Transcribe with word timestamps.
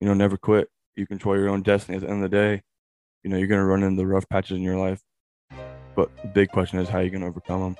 you 0.00 0.08
know, 0.08 0.14
never 0.14 0.36
quit. 0.36 0.68
You 0.96 1.06
control 1.06 1.36
your 1.36 1.48
own 1.48 1.62
destiny 1.62 1.96
at 1.96 2.02
the 2.02 2.10
end 2.10 2.24
of 2.24 2.30
the 2.30 2.36
day. 2.36 2.62
You 3.22 3.30
know, 3.30 3.36
you're 3.36 3.48
going 3.48 3.60
to 3.60 3.66
run 3.66 3.82
into 3.82 4.06
rough 4.06 4.28
patches 4.28 4.56
in 4.56 4.62
your 4.62 4.78
life. 4.78 5.02
But 5.94 6.10
the 6.22 6.28
big 6.28 6.50
question 6.50 6.78
is 6.78 6.88
how 6.88 7.00
you 7.00 7.10
going 7.10 7.20
to 7.20 7.26
overcome 7.26 7.60
them? 7.60 7.76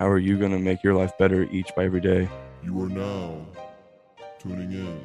How 0.00 0.08
are 0.08 0.18
you 0.18 0.36
going 0.38 0.50
to 0.50 0.58
make 0.58 0.82
your 0.82 0.94
life 0.94 1.16
better 1.18 1.44
each 1.44 1.70
by 1.76 1.84
every 1.84 2.00
day? 2.00 2.28
You 2.64 2.82
are 2.82 2.88
now 2.88 3.46
tuning 4.40 4.72
in 4.72 5.00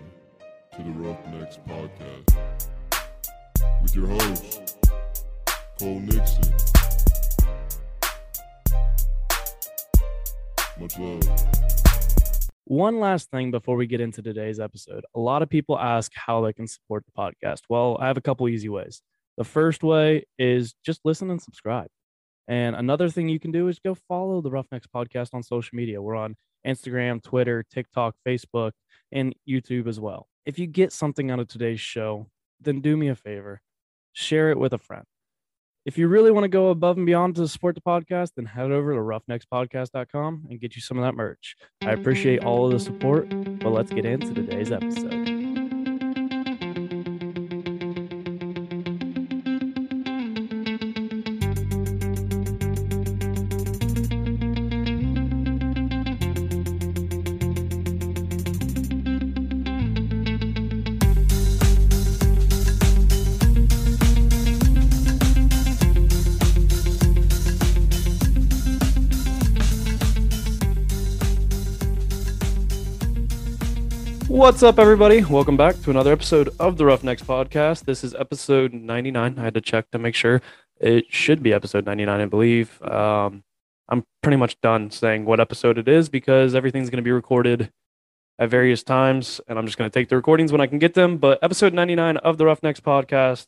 to 0.75 0.83
the 0.83 0.89
Roughnecks 0.91 1.59
Podcast 1.67 2.35
with 3.81 3.95
your 3.95 4.07
host, 4.07 4.77
Cole 5.79 5.99
Nixon. 5.99 6.53
Much 10.79 10.97
love. 10.97 11.86
One 12.69 12.99
last 12.99 13.31
thing 13.31 13.49
before 13.49 13.77
we 13.77 13.87
get 13.87 14.01
into 14.01 14.21
today's 14.21 14.59
episode. 14.59 15.05
A 15.15 15.19
lot 15.19 15.41
of 15.41 15.49
people 15.49 15.79
ask 15.79 16.11
how 16.13 16.41
they 16.41 16.51
can 16.51 16.67
support 16.67 17.05
the 17.05 17.13
podcast. 17.13 17.61
Well, 17.69 17.97
I 18.01 18.07
have 18.07 18.17
a 18.17 18.21
couple 18.21 18.49
easy 18.49 18.67
ways. 18.67 19.01
The 19.37 19.45
first 19.45 19.83
way 19.83 20.25
is 20.37 20.75
just 20.85 20.99
listen 21.05 21.31
and 21.31 21.41
subscribe. 21.41 21.87
And 22.49 22.75
another 22.75 23.09
thing 23.09 23.29
you 23.29 23.39
can 23.39 23.53
do 23.53 23.69
is 23.69 23.79
go 23.79 23.95
follow 23.95 24.41
the 24.41 24.51
Roughnecks 24.51 24.85
podcast 24.85 25.33
on 25.33 25.43
social 25.43 25.77
media. 25.77 26.01
We're 26.01 26.15
on 26.15 26.35
Instagram, 26.67 27.23
Twitter, 27.23 27.63
TikTok, 27.71 28.15
Facebook, 28.27 28.71
and 29.13 29.33
YouTube 29.47 29.87
as 29.87 29.97
well. 29.97 30.27
If 30.45 30.59
you 30.59 30.67
get 30.67 30.91
something 30.91 31.31
out 31.31 31.39
of 31.39 31.47
today's 31.47 31.79
show, 31.79 32.27
then 32.59 32.81
do 32.81 32.97
me 32.97 33.07
a 33.07 33.15
favor 33.15 33.61
share 34.11 34.49
it 34.49 34.57
with 34.57 34.73
a 34.73 34.79
friend. 34.79 35.05
If 35.87 35.97
you 35.97 36.09
really 36.09 36.31
want 36.31 36.43
to 36.43 36.49
go 36.49 36.67
above 36.67 36.97
and 36.97 37.05
beyond 37.05 37.37
to 37.37 37.47
support 37.47 37.73
the 37.75 37.79
podcast, 37.79 38.31
then 38.35 38.43
head 38.43 38.71
over 38.71 38.93
to 38.93 38.99
roughneckspodcast.com 38.99 40.47
and 40.49 40.59
get 40.59 40.75
you 40.75 40.81
some 40.81 40.97
of 40.97 41.05
that 41.05 41.15
merch. 41.15 41.55
I 41.81 41.91
appreciate 41.91 42.43
all 42.43 42.65
of 42.65 42.73
the 42.73 42.79
support, 42.81 43.29
but 43.59 43.69
let's 43.69 43.89
get 43.89 44.03
into 44.03 44.33
today's 44.33 44.69
episode. 44.69 45.36
What's 74.37 74.61
up, 74.61 74.77
everybody? 74.77 75.23
Welcome 75.23 75.57
back 75.57 75.81
to 75.81 75.89
another 75.89 76.11
episode 76.11 76.49
of 76.59 76.77
the 76.77 76.85
Roughnecks 76.85 77.23
Podcast. 77.23 77.85
This 77.85 78.03
is 78.03 78.13
episode 78.13 78.71
99. 78.71 79.39
I 79.39 79.41
had 79.41 79.55
to 79.55 79.61
check 79.61 79.89
to 79.89 79.97
make 79.97 80.13
sure 80.13 80.43
it 80.79 81.05
should 81.09 81.41
be 81.41 81.53
episode 81.53 81.87
99, 81.87 82.21
I 82.21 82.25
believe. 82.25 82.79
Um, 82.83 83.43
I'm 83.89 84.05
pretty 84.21 84.37
much 84.37 84.61
done 84.61 84.91
saying 84.91 85.25
what 85.25 85.39
episode 85.39 85.79
it 85.79 85.87
is 85.87 86.07
because 86.07 86.53
everything's 86.53 86.91
going 86.91 86.99
to 86.99 87.03
be 87.03 87.09
recorded 87.09 87.71
at 88.37 88.51
various 88.51 88.83
times, 88.83 89.41
and 89.47 89.57
I'm 89.57 89.65
just 89.65 89.79
going 89.79 89.89
to 89.89 89.99
take 89.99 90.07
the 90.07 90.15
recordings 90.15 90.51
when 90.51 90.61
I 90.61 90.67
can 90.67 90.77
get 90.77 90.93
them. 90.93 91.17
But 91.17 91.39
episode 91.41 91.73
99 91.73 92.17
of 92.17 92.37
the 92.37 92.45
Roughnecks 92.45 92.79
Podcast. 92.79 93.47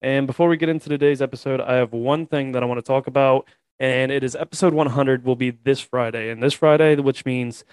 And 0.00 0.26
before 0.26 0.48
we 0.48 0.56
get 0.56 0.70
into 0.70 0.88
today's 0.88 1.20
episode, 1.20 1.60
I 1.60 1.74
have 1.74 1.92
one 1.92 2.24
thing 2.26 2.52
that 2.52 2.62
I 2.62 2.66
want 2.66 2.78
to 2.78 2.82
talk 2.82 3.06
about, 3.06 3.46
and 3.78 4.10
it 4.10 4.24
is 4.24 4.34
episode 4.34 4.72
100 4.72 5.26
will 5.26 5.36
be 5.36 5.50
this 5.50 5.80
Friday. 5.80 6.30
And 6.30 6.42
this 6.42 6.54
Friday, 6.54 6.96
which 6.96 7.26
means 7.26 7.66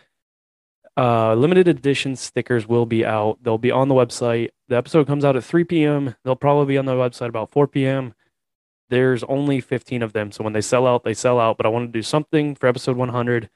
uh, 0.95 1.33
limited 1.33 1.67
edition 1.67 2.15
stickers 2.15 2.67
will 2.67 2.85
be 2.85 3.05
out. 3.05 3.39
They'll 3.41 3.57
be 3.57 3.71
on 3.71 3.87
the 3.87 3.95
website. 3.95 4.49
The 4.67 4.77
episode 4.77 5.07
comes 5.07 5.25
out 5.25 5.35
at 5.35 5.43
3 5.43 5.63
p.m. 5.63 6.15
They'll 6.23 6.35
probably 6.35 6.73
be 6.73 6.77
on 6.77 6.85
the 6.85 6.93
website 6.93 7.29
about 7.29 7.51
4 7.51 7.67
p.m. 7.67 8.13
There's 8.89 9.23
only 9.23 9.59
15 9.59 10.03
of 10.03 10.13
them. 10.13 10.31
So 10.31 10.43
when 10.43 10.53
they 10.53 10.61
sell 10.61 10.85
out, 10.85 11.03
they 11.03 11.13
sell 11.15 11.39
out. 11.39 11.57
But 11.57 11.65
I 11.65 11.69
want 11.69 11.87
to 11.87 11.91
do 11.91 12.03
something 12.03 12.55
for 12.55 12.67
episode 12.67 12.95
100. 12.95 13.49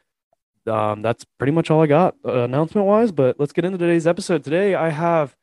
Um, 0.66 1.02
that's 1.02 1.26
pretty 1.38 1.52
much 1.52 1.70
all 1.70 1.82
I 1.82 1.88
got 1.88 2.16
uh, 2.26 2.40
announcement 2.40 2.88
wise. 2.88 3.12
But 3.12 3.40
let's 3.40 3.54
get 3.54 3.66
into 3.66 3.78
today's 3.78 4.08
episode. 4.08 4.44
Today, 4.44 4.74
I 4.74 4.90
have 4.90 5.36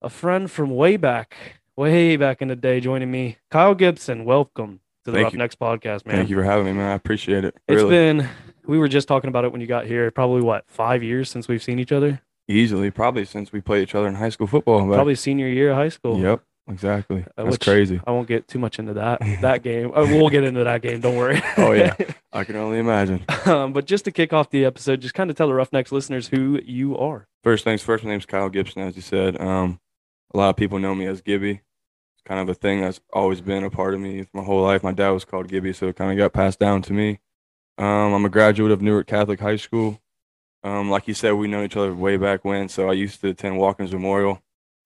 a 0.00 0.08
friend 0.08 0.50
from 0.50 0.70
way 0.70 0.96
back, 0.96 1.36
way 1.76 2.16
back 2.16 2.40
in 2.40 2.48
the 2.48 2.56
day 2.56 2.80
joining 2.80 3.10
me, 3.10 3.36
Kyle 3.50 3.74
Gibson. 3.74 4.24
Welcome 4.24 4.80
to 5.04 5.10
the 5.10 5.20
you. 5.20 5.26
Podcast, 5.26 6.06
man. 6.06 6.16
Thank 6.16 6.30
you 6.30 6.36
for 6.36 6.42
having 6.42 6.64
me, 6.64 6.72
man. 6.72 6.90
I 6.90 6.94
appreciate 6.94 7.44
it. 7.44 7.54
It's 7.68 7.82
been, 7.82 8.28
we 8.66 8.78
were 8.78 8.88
just 8.88 9.08
talking 9.08 9.28
about 9.28 9.44
it 9.44 9.52
when 9.52 9.60
you 9.60 9.66
got 9.66 9.86
here. 9.86 10.10
Probably 10.10 10.42
what, 10.42 10.64
five 10.68 11.02
years 11.02 11.30
since 11.30 11.48
we've 11.48 11.62
seen 11.62 11.78
each 11.78 11.92
other? 11.92 12.20
Easily, 12.48 12.90
probably 12.90 13.24
since 13.24 13.52
we 13.52 13.60
played 13.60 13.82
each 13.82 13.94
other 13.94 14.06
in 14.06 14.14
high 14.14 14.28
school 14.28 14.46
football. 14.46 14.86
But 14.86 14.94
Probably 14.94 15.14
senior 15.16 15.48
year 15.48 15.70
of 15.70 15.76
high 15.76 15.88
school. 15.88 16.20
Yep, 16.20 16.42
exactly. 16.68 17.24
Uh, 17.36 17.44
That's 17.44 17.58
crazy. 17.58 18.00
I 18.06 18.12
won't 18.12 18.28
get 18.28 18.46
too 18.46 18.58
much 18.60 18.78
into 18.78 18.94
that 18.94 19.20
that 19.40 19.62
game. 19.62 19.90
Uh, 19.94 20.04
we'll 20.04 20.28
get 20.28 20.44
into 20.44 20.62
that 20.64 20.80
game. 20.82 21.00
Don't 21.00 21.16
worry. 21.16 21.42
Oh, 21.56 21.72
yeah. 21.72 21.94
I 22.32 22.44
can 22.44 22.54
only 22.56 22.78
imagine. 22.78 23.24
um, 23.46 23.72
but 23.72 23.86
just 23.86 24.04
to 24.04 24.12
kick 24.12 24.32
off 24.32 24.50
the 24.50 24.64
episode, 24.64 25.00
just 25.00 25.14
kind 25.14 25.30
of 25.30 25.36
tell 25.36 25.48
the 25.48 25.54
Roughnecks 25.54 25.90
listeners 25.90 26.28
who 26.28 26.60
you 26.64 26.96
are. 26.98 27.26
First 27.42 27.64
things 27.64 27.82
first, 27.82 28.04
my 28.04 28.10
name's 28.10 28.26
Kyle 28.26 28.48
Gibson, 28.50 28.82
as 28.82 28.94
you 28.94 29.02
said. 29.02 29.40
Um, 29.40 29.80
a 30.34 30.36
lot 30.36 30.50
of 30.50 30.56
people 30.56 30.78
know 30.78 30.94
me 30.94 31.06
as 31.06 31.20
Gibby. 31.22 31.50
It's 31.52 32.22
kind 32.26 32.40
of 32.40 32.48
a 32.48 32.54
thing 32.54 32.82
that's 32.82 33.00
always 33.12 33.40
been 33.40 33.64
a 33.64 33.70
part 33.70 33.94
of 33.94 34.00
me 34.00 34.26
my 34.34 34.42
whole 34.42 34.62
life. 34.62 34.82
My 34.82 34.92
dad 34.92 35.10
was 35.10 35.24
called 35.24 35.48
Gibby, 35.48 35.72
so 35.72 35.88
it 35.88 35.96
kind 35.96 36.12
of 36.12 36.18
got 36.18 36.32
passed 36.32 36.58
down 36.60 36.82
to 36.82 36.92
me. 36.92 37.20
Um, 37.78 38.14
I'm 38.14 38.24
a 38.24 38.30
graduate 38.30 38.72
of 38.72 38.82
Newark 38.82 39.06
Catholic 39.06 39.40
High 39.40 39.56
School. 39.56 40.00
Um, 40.62 40.90
like 40.90 41.06
you 41.06 41.14
said, 41.14 41.32
we 41.32 41.48
know 41.48 41.62
each 41.62 41.76
other 41.76 41.94
way 41.94 42.16
back 42.16 42.44
when, 42.44 42.68
so 42.68 42.88
I 42.88 42.94
used 42.94 43.20
to 43.20 43.28
attend 43.28 43.58
Watkins 43.58 43.92
Memorial. 43.92 44.42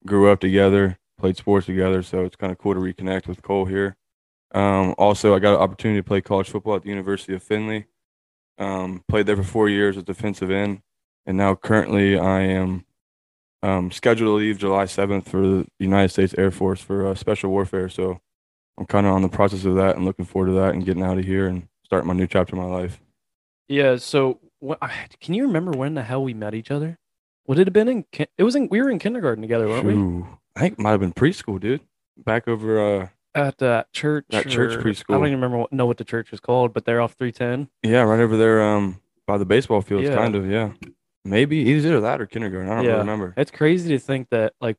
Grew 0.06 0.30
up 0.30 0.40
together, 0.40 0.98
played 1.18 1.36
sports 1.36 1.66
together, 1.66 2.02
so 2.02 2.24
it's 2.24 2.36
kind 2.36 2.52
of 2.52 2.58
cool 2.58 2.74
to 2.74 2.80
reconnect 2.80 3.26
with 3.26 3.42
Cole 3.42 3.66
here. 3.66 3.96
Um, 4.52 4.94
also, 4.98 5.34
I 5.34 5.38
got 5.38 5.54
an 5.54 5.60
opportunity 5.60 6.00
to 6.00 6.04
play 6.04 6.20
college 6.20 6.50
football 6.50 6.76
at 6.76 6.82
the 6.82 6.88
University 6.88 7.34
of 7.34 7.42
Findlay. 7.42 7.86
Um, 8.58 9.04
played 9.08 9.26
there 9.26 9.36
for 9.36 9.42
four 9.42 9.68
years 9.68 9.96
as 9.96 10.02
defensive 10.02 10.50
end 10.50 10.82
and 11.26 11.36
now 11.36 11.54
currently 11.54 12.18
I 12.18 12.40
am 12.40 12.84
um, 13.62 13.90
scheduled 13.90 14.28
to 14.28 14.32
leave 14.32 14.58
July 14.58 14.84
7th 14.84 15.26
for 15.26 15.40
the 15.40 15.66
United 15.78 16.08
States 16.08 16.34
Air 16.36 16.50
Force 16.50 16.80
for 16.80 17.06
uh, 17.06 17.14
special 17.14 17.50
warfare. 17.50 17.88
So 17.88 18.20
I'm 18.78 18.86
kind 18.86 19.06
of 19.06 19.12
on 19.12 19.22
the 19.22 19.28
process 19.28 19.64
of 19.64 19.76
that 19.76 19.96
and 19.96 20.04
looking 20.04 20.24
forward 20.24 20.48
to 20.48 20.54
that 20.54 20.74
and 20.74 20.84
getting 20.84 21.02
out 21.02 21.18
of 21.18 21.24
here 21.24 21.46
and 21.46 21.68
starting 21.90 22.06
my 22.06 22.14
new 22.14 22.28
chapter 22.28 22.54
in 22.54 22.62
my 22.62 22.68
life. 22.68 23.00
Yeah. 23.66 23.96
So, 23.96 24.38
can 25.20 25.34
you 25.34 25.44
remember 25.46 25.72
when 25.72 25.94
the 25.94 26.04
hell 26.04 26.22
we 26.22 26.32
met 26.34 26.54
each 26.54 26.70
other? 26.70 26.98
Would 27.48 27.58
it 27.58 27.66
have 27.66 27.72
been 27.74 27.88
in? 27.88 28.04
It 28.38 28.44
was 28.44 28.54
in. 28.54 28.68
We 28.68 28.80
were 28.80 28.90
in 28.90 29.00
kindergarten 29.00 29.42
together, 29.42 29.66
weren't 29.66 29.84
we? 29.86 29.94
Ooh, 29.94 30.26
I 30.54 30.60
think 30.60 30.74
it 30.74 30.78
might 30.78 30.92
have 30.92 31.00
been 31.00 31.12
preschool, 31.12 31.58
dude. 31.58 31.80
Back 32.16 32.46
over, 32.46 32.78
uh, 33.02 33.08
At 33.34 33.58
that 33.58 33.92
church. 33.92 34.26
That 34.30 34.46
church 34.48 34.76
or- 34.76 34.88
I 34.88 35.18
don't 35.18 35.26
even 35.26 35.32
remember 35.40 35.58
what, 35.58 35.72
know 35.72 35.86
what 35.86 35.96
the 35.96 36.04
church 36.04 36.30
was 36.30 36.38
called, 36.38 36.72
but 36.72 36.84
they're 36.84 37.00
off 37.00 37.14
three 37.14 37.32
ten. 37.32 37.68
yeah, 37.82 38.02
right 38.02 38.20
over 38.20 38.36
there 38.36 38.62
um, 38.62 39.00
by 39.26 39.36
the 39.36 39.44
baseball 39.44 39.80
fields, 39.82 40.08
Yeah. 40.08 40.14
kind 40.14 40.36
of, 40.36 40.48
yeah. 40.48 40.70
Maybe 41.24 41.56
either 41.56 42.00
that 42.00 42.20
or 42.20 42.26
kindergarten. 42.26 42.70
I 42.70 42.76
don't 42.76 42.84
Yeah. 42.84 42.90
really 42.90 43.00
remember. 43.00 43.34
It's 43.36 43.50
crazy 43.50 43.88
to 43.90 43.98
think 43.98 44.28
that 44.30 44.52
like 44.60 44.76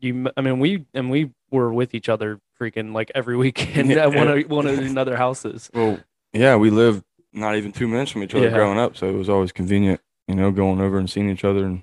you. 0.00 0.28
I 0.36 0.42
mean, 0.42 0.58
we 0.58 0.84
and 0.92 1.10
we 1.10 1.30
were 1.50 1.72
with 1.72 1.94
each 1.94 2.10
other 2.10 2.40
freaking 2.60 2.92
like 2.92 3.10
every 3.14 3.36
weekend 3.44 3.90
at 3.92 4.14
one 4.14 4.28
of 4.28 4.50
one 4.50 4.66
of 4.66 4.78
another 4.78 5.16
houses. 5.16 5.70
Well, 5.72 5.98
yeah, 6.36 6.56
we 6.56 6.70
lived 6.70 7.02
not 7.32 7.56
even 7.56 7.72
two 7.72 7.88
minutes 7.88 8.10
from 8.10 8.22
each 8.22 8.34
other 8.34 8.46
Yeah. 8.46 8.54
growing 8.54 8.78
up, 8.78 8.96
so 8.96 9.08
it 9.08 9.14
was 9.14 9.28
always 9.28 9.52
convenient, 9.52 10.00
you 10.28 10.34
know, 10.34 10.50
going 10.50 10.80
over 10.80 10.98
and 10.98 11.08
seeing 11.08 11.28
each 11.30 11.44
other 11.44 11.64
and 11.64 11.82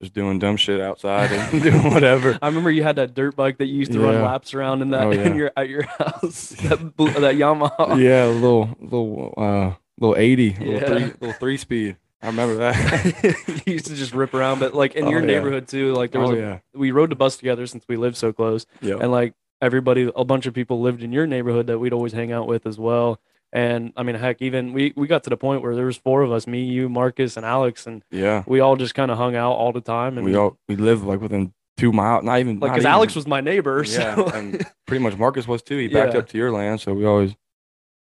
just 0.00 0.14
doing 0.14 0.38
dumb 0.38 0.56
shit 0.56 0.80
outside 0.80 1.30
and 1.32 1.62
doing 1.64 1.92
whatever. 1.92 2.38
I 2.42 2.46
remember 2.48 2.70
you 2.70 2.82
had 2.82 2.96
that 2.96 3.14
dirt 3.14 3.36
bike 3.36 3.58
that 3.58 3.66
you 3.66 3.76
used 3.76 3.92
to 3.92 4.00
run 4.00 4.20
laps 4.22 4.52
around 4.54 4.82
in 4.82 4.90
that 4.90 5.06
Oh, 5.06 5.10
in 5.12 5.36
your 5.36 5.52
at 5.56 5.68
your 5.68 5.82
house. 5.84 6.50
that 6.62 6.78
that 6.96 7.34
Yamaha. 7.36 7.98
yeah, 8.02 8.26
a 8.26 8.28
little, 8.28 8.76
little, 8.80 9.34
uh, 9.36 9.74
little 9.98 10.16
eighty, 10.16 10.56
Yeah. 10.60 10.66
little 10.66 10.88
three, 10.88 11.04
little 11.20 11.32
three 11.34 11.56
speed. 11.56 11.96
I 12.20 12.26
remember 12.28 12.54
that. 12.56 13.62
you 13.66 13.72
used 13.72 13.86
to 13.86 13.96
just 13.96 14.14
rip 14.14 14.32
around, 14.32 14.60
but 14.60 14.74
like 14.74 14.94
in 14.94 15.04
Oh, 15.06 15.10
your 15.10 15.20
yeah. 15.20 15.26
neighborhood 15.26 15.66
too. 15.66 15.92
Like 15.92 16.12
there 16.12 16.20
was 16.20 16.30
oh 16.30 16.34
a, 16.34 16.38
yeah, 16.38 16.58
we 16.72 16.92
rode 16.92 17.10
the 17.10 17.16
bus 17.16 17.36
together 17.36 17.66
since 17.66 17.84
we 17.88 17.96
lived 17.96 18.16
so 18.16 18.32
close, 18.32 18.64
yeah. 18.80 18.94
and 19.00 19.10
like 19.10 19.34
everybody, 19.60 20.10
a 20.14 20.24
bunch 20.24 20.46
of 20.46 20.54
people 20.54 20.80
lived 20.80 21.02
in 21.02 21.12
your 21.12 21.26
neighborhood 21.26 21.66
that 21.68 21.78
we'd 21.80 21.92
always 21.92 22.12
hang 22.12 22.30
out 22.32 22.46
with 22.46 22.64
as 22.66 22.78
well. 22.78 23.20
And 23.54 23.92
I 23.96 24.02
mean, 24.02 24.14
heck, 24.16 24.40
even 24.40 24.72
we 24.72 24.94
we 24.96 25.06
got 25.06 25.24
to 25.24 25.30
the 25.30 25.36
point 25.36 25.62
where 25.62 25.74
there 25.76 25.84
was 25.86 25.96
four 25.98 26.22
of 26.22 26.32
us, 26.32 26.46
me, 26.46 26.64
you, 26.64 26.88
Marcus, 26.88 27.36
and 27.36 27.44
Alex, 27.44 27.86
and 27.86 28.02
yeah. 28.10 28.44
we 28.46 28.60
all 28.60 28.76
just 28.76 28.94
kind 28.94 29.10
of 29.10 29.18
hung 29.18 29.36
out 29.36 29.52
all 29.52 29.72
the 29.72 29.80
time. 29.82 30.16
And 30.16 30.24
We 30.24 30.34
all 30.36 30.58
we 30.68 30.76
lived 30.76 31.04
like 31.04 31.20
within 31.20 31.52
two 31.76 31.92
miles, 31.92 32.24
not 32.24 32.38
even 32.40 32.60
like 32.60 32.72
because 32.72 32.86
Alex 32.86 33.14
was 33.14 33.26
my 33.26 33.42
neighbor, 33.42 33.84
yeah, 33.86 34.14
so 34.14 34.26
and 34.28 34.64
pretty 34.86 35.04
much 35.04 35.18
Marcus 35.18 35.46
was 35.46 35.62
too. 35.62 35.76
He 35.76 35.88
backed 35.88 36.14
Yeah. 36.14 36.20
up 36.20 36.28
to 36.28 36.38
your 36.38 36.50
land, 36.50 36.80
so 36.80 36.94
we 36.94 37.04
always 37.04 37.34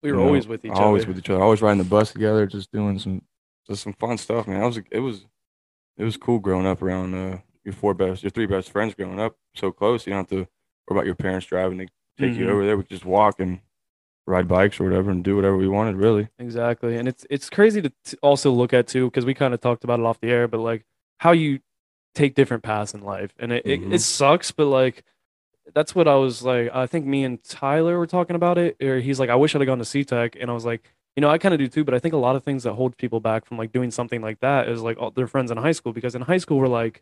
we 0.01 0.11
were 0.11 0.17
you 0.17 0.21
know, 0.23 0.27
always 0.29 0.47
with 0.47 0.63
each 0.63 0.71
always 0.71 1.03
other. 1.03 1.09
with 1.11 1.19
each 1.19 1.29
other, 1.29 1.43
always 1.43 1.61
riding 1.61 1.79
the 1.79 1.89
bus 1.89 2.13
together, 2.13 2.45
just 2.45 2.71
doing 2.71 2.97
some 2.97 3.21
just 3.67 3.83
some 3.83 3.93
fun 3.93 4.17
stuff, 4.17 4.47
man. 4.47 4.63
It 4.63 4.65
was 4.65 4.77
it 4.89 4.99
was 4.99 5.25
it 5.97 6.05
was 6.05 6.15
cool 6.15 6.39
growing 6.39 6.65
up 6.65 6.81
around 6.81 7.13
uh, 7.13 7.39
your 7.65 7.73
four 7.73 7.93
best, 7.93 8.23
your 8.23 8.29
three 8.29 8.45
best 8.45 8.71
friends 8.71 8.93
growing 8.95 9.19
up 9.19 9.35
so 9.55 9.71
close. 9.73 10.07
You 10.07 10.11
don't 10.13 10.19
have 10.19 10.29
to 10.29 10.35
worry 10.37 10.47
about 10.91 11.05
your 11.05 11.15
parents 11.15 11.45
driving 11.45 11.77
to 11.79 11.87
take 12.17 12.35
you 12.37 12.45
Mhm. 12.45 12.49
over 12.51 12.65
there. 12.65 12.77
We 12.77 12.83
could 12.83 12.89
just 12.91 13.05
walk 13.05 13.39
and 13.41 13.59
ride 14.27 14.47
bikes 14.47 14.79
or 14.79 14.83
whatever 14.85 15.11
and 15.11 15.23
do 15.23 15.35
whatever 15.35 15.57
we 15.57 15.67
wanted, 15.67 15.95
really. 15.95 16.29
Exactly, 16.39 16.97
and 16.97 17.07
it's 17.07 17.25
it's 17.29 17.49
crazy 17.49 17.81
to 17.81 17.91
t- 18.05 18.17
also 18.21 18.51
look 18.51 18.73
at 18.73 18.87
too 18.87 19.05
because 19.05 19.25
we 19.25 19.33
kind 19.33 19.53
of 19.53 19.61
talked 19.61 19.83
about 19.83 19.99
it 19.99 20.05
off 20.05 20.19
the 20.19 20.29
air, 20.29 20.47
but 20.47 20.59
like 20.59 20.85
how 21.19 21.31
you 21.31 21.59
take 22.15 22.35
different 22.35 22.63
paths 22.63 22.93
in 22.93 23.01
life, 23.01 23.33
and 23.39 23.51
it, 23.51 23.65
Mhm. 23.65 23.87
it, 23.87 23.93
it 23.95 23.99
sucks, 24.01 24.51
but 24.51 24.65
like 24.65 25.03
that's 25.73 25.93
what 25.95 26.07
I 26.07 26.15
was 26.15 26.43
like. 26.43 26.69
I 26.73 26.87
think 26.87 27.05
me 27.05 27.23
and 27.23 27.41
Tyler 27.43 27.97
were 27.97 28.07
talking 28.07 28.35
about 28.35 28.57
it, 28.57 28.75
or 28.81 28.99
he's 28.99 29.19
like, 29.19 29.29
I 29.29 29.35
wish 29.35 29.55
I'd 29.55 29.61
have 29.61 29.67
gone 29.67 29.77
to 29.79 29.85
c-tech 29.85 30.35
and 30.39 30.49
I 30.49 30.53
was 30.53 30.65
like, 30.65 30.81
you 31.15 31.21
know, 31.21 31.29
I 31.29 31.37
kind 31.37 31.53
of 31.53 31.59
do 31.59 31.67
too, 31.67 31.83
but 31.83 31.93
I 31.93 31.99
think 31.99 32.13
a 32.13 32.17
lot 32.17 32.35
of 32.35 32.43
things 32.43 32.63
that 32.63 32.73
hold 32.73 32.97
people 32.97 33.19
back 33.19 33.45
from 33.45 33.57
like 33.57 33.71
doing 33.71 33.91
something 33.91 34.21
like 34.21 34.39
that 34.41 34.67
is 34.67 34.81
like 34.81 34.97
all 34.99 35.11
their 35.11 35.27
friends 35.27 35.51
in 35.51 35.57
high 35.57 35.71
school, 35.71 35.93
because 35.93 36.15
in 36.15 36.21
high 36.23 36.37
school 36.37 36.57
we're 36.59 36.67
like. 36.67 37.01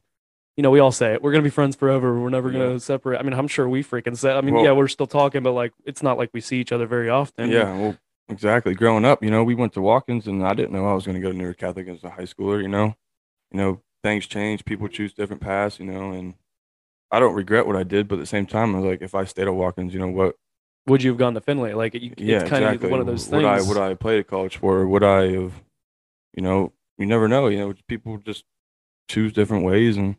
You 0.57 0.63
know, 0.63 0.71
we 0.71 0.79
all 0.79 0.91
say 0.91 1.13
it. 1.13 1.21
We're 1.21 1.31
gonna 1.31 1.43
be 1.43 1.49
friends 1.49 1.75
forever. 1.75 2.19
We're 2.19 2.29
never 2.29 2.51
gonna 2.51 2.79
separate. 2.79 3.19
I 3.19 3.23
mean, 3.23 3.33
I'm 3.33 3.47
sure 3.47 3.67
we 3.69 3.83
freaking 3.83 4.17
said. 4.17 4.35
I 4.35 4.41
mean, 4.41 4.55
Well- 4.55 4.63
yeah, 4.65 4.71
we're 4.73 4.87
still 4.89 5.07
talking, 5.07 5.41
but 5.43 5.53
like, 5.53 5.71
it's 5.85 6.03
not 6.03 6.17
like 6.17 6.29
we 6.33 6.41
see 6.41 6.59
each 6.59 6.71
other 6.71 6.85
very 6.85 7.09
often. 7.09 7.49
yeah, 7.49 7.73
well, 7.77 7.97
exactly. 8.27 8.73
Growing 8.73 9.05
up, 9.05 9.23
you 9.23 9.31
know, 9.31 9.43
we 9.43 9.55
went 9.55 9.73
to 9.73 9.81
Watkins, 9.81 10.27
and 10.27 10.45
I 10.45 10.53
didn't 10.53 10.71
know 10.73 10.85
I 10.85 10.93
was 10.93 11.05
going 11.05 11.15
to 11.15 11.21
go 11.21 11.31
to 11.31 11.37
Newark 11.37 11.57
Catholic 11.57 11.87
as 11.87 12.03
a 12.03 12.09
high 12.09 12.23
schooler. 12.23 12.61
You 12.61 12.67
know, 12.67 12.95
you 13.51 13.57
know, 13.57 13.81
things 14.03 14.27
change. 14.27 14.65
People 14.65 14.87
choose 14.89 15.13
different 15.13 15.41
paths. 15.41 15.79
You 15.79 15.85
know, 15.85 16.11
and 16.11 16.33
I 17.09 17.19
don't 17.19 17.35
regret 17.35 17.65
what 17.65 17.75
I 17.77 17.83
did, 17.83 18.07
but 18.09 18.15
at 18.15 18.19
the 18.19 18.25
same 18.25 18.45
time, 18.45 18.75
I 18.75 18.79
was 18.79 18.87
like, 18.89 19.01
if 19.01 19.15
I 19.15 19.23
stayed 19.23 19.47
at 19.47 19.55
Watkins, 19.55 19.93
you 19.93 19.99
know 19.99 20.09
what? 20.09 20.35
Would 20.87 21.03
you 21.03 21.11
have 21.11 21.17
gone 21.19 21.35
to 21.35 21.41
Findlay? 21.41 21.73
Like, 21.73 21.93
you, 21.93 22.13
Yeah, 22.17 22.41
it's 22.41 22.49
kind 22.49 22.63
exactly. 22.65 22.87
of 22.87 22.91
one 22.91 22.99
of 22.99 23.05
those 23.05 23.27
things. 23.27 23.43
would. 23.43 23.45
I 23.45 23.61
would 23.61 23.77
I 23.77 23.89
have 23.89 23.99
played 23.99 24.19
a 24.19 24.23
college 24.23 24.57
for? 24.57 24.85
would 24.87 25.03
I 25.03 25.31
have? 25.31 25.53
You 26.35 26.43
know, 26.43 26.73
you 26.97 27.05
never 27.05 27.27
know. 27.29 27.47
You 27.47 27.57
know, 27.59 27.73
people 27.87 28.17
just 28.17 28.43
choose 29.07 29.31
different 29.33 29.63
ways 29.65 29.97
and 29.97 30.15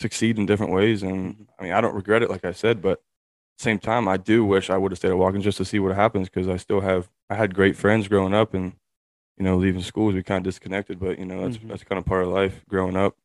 succeed 0.00 0.38
in 0.38 0.46
different 0.46 0.72
ways. 0.72 1.02
And 1.02 1.34
Mhm. 1.36 1.46
I 1.58 1.62
mean, 1.64 1.72
I 1.72 1.80
don't 1.80 1.94
regret 1.94 2.22
it, 2.22 2.30
like 2.30 2.44
I 2.44 2.52
said, 2.52 2.82
but 2.82 2.92
at 2.92 3.58
the 3.58 3.62
same 3.64 3.78
time, 3.78 4.08
I 4.08 4.16
do 4.16 4.44
wish 4.44 4.70
I 4.70 4.76
would 4.76 4.92
have 4.92 4.98
stayed 4.98 5.10
at 5.10 5.18
Watkins 5.18 5.44
just 5.44 5.58
to 5.58 5.64
see 5.64 5.78
what 5.78 5.94
happens 5.94 6.28
because 6.28 6.48
I 6.48 6.56
still 6.56 6.80
have 6.80 7.08
I 7.30 7.34
had 7.36 7.54
great 7.54 7.76
friends 7.76 8.08
growing 8.08 8.34
up, 8.34 8.52
and 8.54 8.74
you 9.38 9.44
know, 9.44 9.56
leaving 9.56 9.82
schools 9.82 10.14
we 10.14 10.22
kind 10.22 10.38
of 10.38 10.44
disconnected. 10.44 10.98
But 11.00 11.18
you 11.18 11.24
know, 11.24 11.40
that's 11.42 11.56
Mhm. 11.58 11.68
that's 11.68 11.84
kind 11.84 11.98
of 11.98 12.04
part 12.04 12.22
of 12.24 12.28
life. 12.30 12.64
Growing 12.68 12.96
up, 12.96 13.16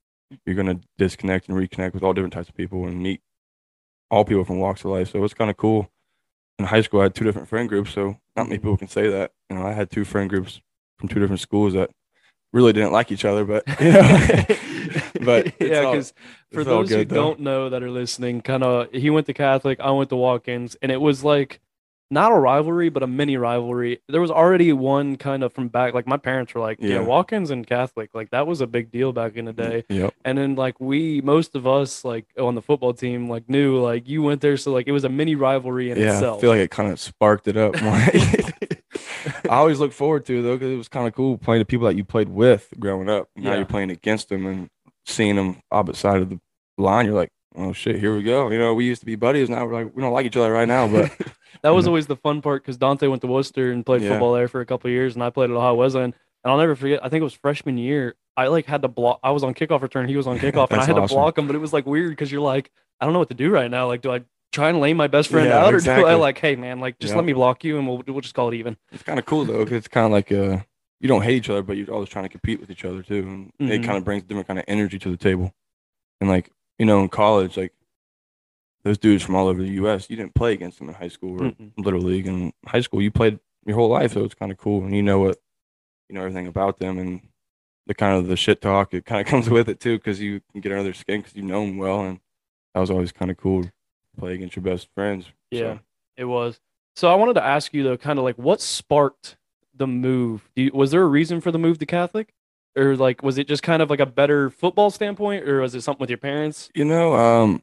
you're 0.45 0.55
gonna 0.55 0.79
disconnect 0.97 1.49
and 1.49 1.57
reconnect 1.57 1.93
with 1.93 2.03
all 2.03 2.13
different 2.13 2.33
types 2.33 2.49
of 2.49 2.55
people 2.55 2.85
and 2.85 3.01
meet 3.01 3.21
all 4.09 4.23
people 4.23 4.45
from 4.45 4.59
walks 4.59 4.83
of 4.85 4.91
life. 4.91 5.09
So 5.11 5.23
it's 5.23 5.33
kind 5.33 5.49
of 5.49 5.57
cool. 5.57 5.89
In 6.59 6.65
high 6.65 6.81
school, 6.81 7.01
I 7.01 7.03
had 7.03 7.15
two 7.15 7.23
different 7.25 7.47
friend 7.49 7.67
groups, 7.69 7.91
so 7.91 8.17
not 8.35 8.47
many 8.47 8.57
Mhm. 8.57 8.61
people 8.63 8.77
can 8.77 8.87
say 8.87 9.09
that. 9.09 9.31
You 9.49 9.57
know, 9.57 9.63
I 9.65 9.73
had 9.73 9.89
two 9.91 10.05
friend 10.05 10.29
groups 10.29 10.61
from 10.97 11.07
two 11.09 11.19
different 11.19 11.39
schools 11.41 11.73
that 11.73 11.91
really 12.53 12.73
didn't 12.73 12.93
like 12.93 13.11
each 13.11 13.25
other, 13.25 13.43
but 13.45 13.63
you 13.79 13.91
know, 13.91 14.01
but 15.23 15.45
yeah, 15.59 15.81
because 15.81 16.13
for 16.51 16.63
those 16.63 16.89
who 16.89 17.05
though. 17.05 17.15
don't 17.15 17.39
know 17.39 17.69
that 17.69 17.83
are 17.83 17.91
listening, 17.91 18.41
kind 18.41 18.63
of 18.63 18.91
he 18.91 19.09
went 19.09 19.27
to 19.27 19.33
Catholic, 19.33 19.79
I 19.79 19.91
went 19.91 20.09
to 20.09 20.15
Watkins, 20.15 20.75
and 20.81 20.91
it 20.91 21.01
was 21.01 21.23
like 21.23 21.59
not 22.09 22.31
a 22.31 22.35
rivalry, 22.35 22.89
but 22.89 23.03
a 23.03 23.07
mini 23.07 23.35
rivalry. 23.35 24.01
There 24.07 24.21
was 24.21 24.31
already 24.31 24.71
one 24.71 25.17
kind 25.17 25.43
of 25.43 25.51
from 25.51 25.67
back, 25.67 25.93
like 25.93 26.07
my 26.07 26.17
parents 26.17 26.53
were 26.53 26.61
like, 26.61 26.77
yeah, 26.79 26.95
Yeah. 26.95 26.99
Watkins 27.01 27.51
and 27.51 27.67
Catholic, 27.67 28.11
like 28.13 28.29
that 28.31 28.47
was 28.47 28.61
a 28.61 28.67
big 28.67 28.91
deal 28.91 29.11
back 29.11 29.35
in 29.35 29.45
the 29.45 29.53
mm, 29.53 29.57
day. 29.57 29.83
Yep. 29.89 30.13
And 30.23 30.37
then 30.37 30.55
like 30.55 30.79
we, 30.79 31.21
most 31.21 31.55
of 31.55 31.67
us, 31.67 32.05
like 32.05 32.25
on 32.39 32.55
the 32.55 32.61
football 32.61 32.93
team, 32.93 33.29
like 33.29 33.49
knew 33.49 33.77
like 33.77 34.07
you 34.07 34.23
went 34.23 34.41
there, 34.41 34.55
so 34.55 34.71
like 34.71 34.87
it 34.87 34.93
was 34.93 35.03
a 35.03 35.09
mini 35.09 35.35
rivalry 35.35 35.91
in 35.91 35.97
yeah, 35.97 36.13
itself. 36.13 36.37
I 36.37 36.41
feel 36.41 36.49
like 36.51 36.61
it 36.61 36.71
kind 36.71 36.91
of 36.91 36.99
sparked 36.99 37.47
it 37.47 37.57
up 37.57 37.79
more. 37.81 37.93
I 39.49 39.55
always 39.55 39.79
look 39.79 39.91
forward 39.91 40.25
to 40.27 40.39
it 40.39 40.41
though 40.43 40.55
because 40.55 40.71
it 40.71 40.77
was 40.77 40.87
kind 40.87 41.07
of 41.07 41.13
cool 41.13 41.37
playing 41.37 41.59
the 41.59 41.65
people 41.65 41.87
that 41.87 41.95
you 41.95 42.05
played 42.05 42.29
with 42.29 42.73
growing 42.79 43.09
up. 43.09 43.29
Now 43.35 43.51
Yeah. 43.51 43.57
you're 43.57 43.65
playing 43.65 43.91
against 43.91 44.29
them 44.29 44.45
and 44.45 44.69
seeing 45.07 45.36
them 45.36 45.57
opposite 45.71 46.00
side 46.00 46.21
of 46.21 46.30
the 46.30 46.39
line. 46.77 47.06
You're 47.06 47.15
like, 47.15 47.31
oh 47.56 47.74
shit, 47.74 47.98
here 48.00 48.15
we 48.15 48.21
go. 48.24 48.50
You 48.51 48.59
know, 48.59 48.74
we 48.74 48.86
used 48.86 49.01
to 49.01 49.06
be 49.06 49.15
buddies. 49.15 49.50
Now 49.50 49.65
we're 49.65 49.74
like, 49.83 49.95
we 49.95 50.01
don't 50.01 50.13
like 50.13 50.25
each 50.25 50.38
other 50.38 50.51
right 50.51 50.68
now, 50.68 50.88
but 50.88 51.12
that 51.63 51.69
was 51.71 51.86
know? 51.86 51.89
always 51.92 52.07
the 52.07 52.15
fun 52.18 52.42
part 52.42 52.62
because 52.63 52.77
Dante 52.77 53.07
went 53.07 53.21
to 53.21 53.27
Wooster 53.27 53.71
and 53.71 53.86
played 53.86 54.01
Yeah. 54.04 54.09
football 54.09 54.33
there 54.33 54.48
for 54.48 54.62
a 54.62 54.65
couple 54.65 54.89
of 54.89 54.94
years, 54.94 55.15
and 55.15 55.24
I 55.24 55.30
played 55.31 55.50
at 55.50 55.56
Ohio 55.56 55.74
Wesleyan. 55.75 56.13
And 56.44 56.51
I'll 56.51 56.59
never 56.59 56.75
forget. 56.75 57.04
I 57.04 57.09
think 57.09 57.21
it 57.21 57.24
was 57.25 57.33
freshman 57.33 57.77
year. 57.77 58.15
I 58.38 58.48
like 58.48 58.68
had 58.68 58.83
to 58.83 58.88
block. 58.88 59.19
I 59.24 59.31
was 59.31 59.44
on 59.44 59.56
kickoff 59.56 59.81
return. 59.81 60.07
He 60.07 60.15
was 60.15 60.27
on 60.27 60.38
kickoff, 60.38 60.69
and 60.71 60.80
I 60.80 60.86
had 60.86 60.95
to 60.95 61.01
block 61.07 61.38
him. 61.38 61.48
But 61.48 61.56
it 61.56 61.60
was 61.60 61.74
like 61.74 61.86
weird 61.88 62.12
because 62.12 62.31
you're 62.31 62.42
like, 62.42 62.69
I 63.01 63.06
don't 63.06 63.13
know 63.13 63.19
what 63.19 63.30
to 63.30 63.36
do 63.36 63.50
right 63.50 63.69
now. 63.69 63.88
Like, 63.88 64.01
do 64.01 64.12
I 64.12 64.21
try 64.53 64.69
and 64.69 64.80
lay 64.80 64.94
my 64.94 65.07
best 65.07 65.30
friend 65.30 65.50
Yeah, 65.50 65.65
out, 65.65 65.74
or 65.74 65.80
do. 65.80 65.89
I 65.89 66.13
like, 66.13 66.38
hey 66.38 66.56
man, 66.56 66.80
like 66.80 67.00
just 67.00 67.12
Yeah. 67.13 67.18
let 67.18 67.25
me 67.25 67.33
block 67.33 67.63
you, 67.63 67.80
and 67.80 67.88
we'll 67.88 68.03
we'll 68.07 68.21
just 68.21 68.36
call 68.36 68.50
it 68.50 68.53
even. 68.56 68.77
it's 68.92 69.01
kind 69.03 69.18
of 69.18 69.25
cool 69.25 69.45
though 69.45 69.63
because 69.63 69.77
it's 69.77 69.88
kind 69.88 70.06
of 70.06 70.12
like 70.12 70.31
uh, 70.31 70.60
you 70.99 71.07
don't 71.07 71.21
hate 71.21 71.35
each 71.38 71.49
other, 71.49 71.61
but 71.61 71.77
you're 71.77 71.91
always 71.94 72.09
trying 72.09 72.25
to 72.25 72.29
compete 72.29 72.59
with 72.59 72.69
each 72.71 72.85
other 72.85 73.03
too, 73.03 73.51
and 73.59 73.69
it 73.71 73.81
Mhm. 73.81 73.85
kind 73.85 73.97
of 73.97 74.03
brings 74.03 74.23
a 74.23 74.27
different 74.27 74.47
kind 74.47 74.59
of 74.59 74.65
energy 74.67 74.97
to 74.99 75.09
the 75.11 75.17
table. 75.17 75.53
And 76.21 76.29
like 76.29 76.51
you 76.79 76.85
know, 76.85 77.01
in 77.01 77.09
college, 77.09 77.57
like 77.57 77.73
those 78.83 78.97
dudes 78.97 79.23
from 79.23 79.35
all 79.35 79.47
over 79.47 79.61
the 79.61 79.69
U.S., 79.71 80.09
you 80.09 80.15
didn't 80.15 80.35
play 80.35 80.53
against 80.53 80.79
them 80.79 80.88
in 80.89 80.95
high 80.95 81.07
school 81.07 81.41
or 81.41 81.51
Mm-mm. 81.51 81.71
little 81.77 81.99
league. 82.01 82.27
And 82.27 82.53
high 82.65 82.81
school, 82.81 83.01
you 83.01 83.11
played 83.11 83.39
your 83.65 83.75
whole 83.75 83.89
life, 83.89 84.13
so 84.13 84.23
it's 84.23 84.35
kind 84.35 84.51
of 84.51 84.57
cool, 84.57 84.83
and 84.83 84.95
you 84.95 85.03
know 85.03 85.19
what, 85.19 85.38
you 86.09 86.15
know 86.15 86.21
everything 86.21 86.47
about 86.47 86.79
them, 86.79 86.97
and 87.00 87.21
the 87.88 87.93
kind 87.93 88.17
of 88.17 88.27
the 88.27 88.35
shit 88.38 88.61
talk 88.61 88.93
it 88.93 89.05
kind 89.05 89.21
of 89.21 89.27
comes 89.31 89.50
with 89.50 89.67
it 89.69 89.79
too, 89.79 89.97
because 89.97 90.19
you 90.21 90.41
can 90.51 90.61
get 90.61 90.71
under 90.71 90.83
their 90.83 90.93
skin 90.93 91.21
because 91.21 91.35
you 91.35 91.41
know 91.43 91.65
them 91.65 91.77
well, 91.77 92.01
and 92.01 92.19
that 92.73 92.79
was 92.79 92.89
always 92.91 93.11
kind 93.11 93.31
of 93.31 93.38
cool. 93.38 93.63
to 93.63 93.71
Play 94.17 94.33
against 94.35 94.55
your 94.55 94.63
best 94.63 94.88
friends. 94.95 95.25
Yeah, 95.51 95.59
So, 95.75 95.79
it 96.17 96.25
was. 96.25 96.59
So 96.95 97.11
I 97.11 97.15
wanted 97.15 97.33
to 97.35 97.43
ask 97.43 97.73
you 97.73 97.83
though, 97.83 97.97
kind 97.97 98.17
of 98.19 98.25
like 98.25 98.38
what 98.38 98.61
sparked 98.61 99.37
the 99.77 99.88
move? 99.88 100.50
Do 100.56 100.63
you, 100.63 100.71
was 100.74 100.91
there 100.91 101.01
a 101.01 101.07
reason 101.07 101.41
for 101.41 101.51
the 101.51 101.59
move 101.59 101.79
to 101.79 101.85
Catholic, 101.85 102.33
or 102.75 102.95
like 102.95 103.24
was 103.24 103.38
it 103.38 103.47
just 103.47 103.63
kind 103.63 103.81
of 103.81 103.89
like 103.89 104.00
a 104.00 104.06
better 104.06 104.50
football 104.50 104.89
standpoint, 104.91 105.47
or 105.47 105.62
was 105.62 105.75
it 105.75 105.81
something 105.81 106.01
with 106.01 106.09
your 106.09 106.18
parents? 106.18 106.69
you 106.75 106.85
know, 106.85 107.13
um, 107.15 107.62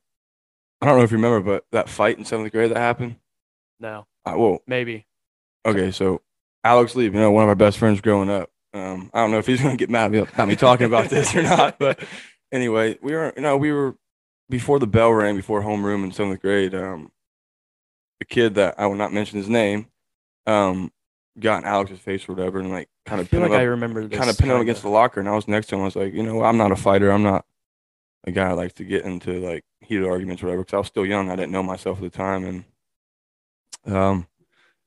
I 0.80 0.86
don't 0.86 0.98
know 0.98 1.04
if 1.04 1.10
you 1.10 1.16
remember, 1.18 1.40
but 1.40 1.64
that 1.72 1.88
fight 1.88 2.18
in 2.18 2.24
seventh 2.24 2.52
grade 2.52 2.70
that 2.70 2.76
happened. 2.78 3.16
No, 3.80 4.06
Uh, 4.24 4.34
well, 4.36 4.58
maybe. 4.66 5.06
okay, 5.66 5.90
so 5.90 6.20
Alex 6.62 6.94
Lee, 6.94 7.04
you 7.04 7.10
know, 7.10 7.30
one 7.30 7.42
of 7.42 7.48
our 7.48 7.54
best 7.54 7.78
friends 7.78 8.00
growing 8.00 8.30
up. 8.30 8.50
Um, 8.72 9.10
I 9.14 9.20
don't 9.20 9.30
know 9.30 9.38
if 9.38 9.46
he's 9.46 9.60
gonna 9.62 9.76
get 9.76 9.90
mad 9.90 10.14
at 10.14 10.48
me, 10.48 10.56
talking 10.56 10.86
about 10.86 11.10
this 11.10 11.34
or 11.34 11.42
not, 11.42 11.78
but 11.80 12.00
anyway, 12.52 12.98
we 13.02 13.12
were, 13.12 13.32
you 13.36 13.42
know, 13.42 13.56
we 13.56 13.72
were 13.72 13.96
before 14.50 14.78
the 14.78 14.86
bell 14.86 15.12
rang, 15.12 15.36
before 15.36 15.62
homeroom 15.62 16.04
in 16.04 16.12
seventh 16.12 16.40
grade. 16.42 16.74
Um, 16.74 17.10
the 18.20 18.24
kid 18.26 18.54
that 18.54 18.74
I 18.78 18.86
will 18.86 18.94
not 18.94 19.12
mention 19.12 19.38
his 19.38 19.48
name, 19.48 19.86
um, 20.46 20.92
got 21.38 21.62
in 21.62 21.68
Alex's 21.68 21.98
face 21.98 22.28
or 22.28 22.34
whatever, 22.34 22.60
and 22.60 22.70
like 22.70 22.88
kind 23.06 23.20
I 23.20 23.22
of 23.22 23.28
feel 23.28 23.40
like 23.40 23.52
I 23.52 23.62
remember 23.62 24.08
kind 24.08 24.30
of 24.30 24.38
pinned 24.38 24.52
him 24.52 24.60
against 24.60 24.82
the 24.82 24.88
locker, 24.88 25.20
and 25.20 25.28
I 25.28 25.34
was 25.34 25.48
next 25.48 25.68
to 25.68 25.76
him. 25.76 25.82
I 25.82 25.84
was 25.84 25.96
like, 25.96 26.14
you 26.14 26.22
know, 26.22 26.42
I'm 26.44 26.56
not 26.56 26.72
a 26.72 26.76
fighter. 26.76 27.10
I'm 27.10 27.22
not 27.22 27.44
a 28.24 28.30
guy 28.30 28.48
that 28.48 28.56
likes 28.56 28.74
to 28.74 28.84
get 28.84 29.04
into 29.04 29.40
like 29.40 29.64
heated 29.80 30.06
arguments 30.06 30.42
or 30.42 30.46
whatever. 30.46 30.62
Because 30.62 30.74
I 30.74 30.78
was 30.78 30.86
still 30.88 31.06
young. 31.06 31.30
I 31.30 31.36
didn't 31.36 31.52
know 31.52 31.62
myself 31.62 31.98
at 31.98 32.04
the 32.04 32.10
time, 32.10 32.64
and 33.86 33.94
um, 33.94 34.26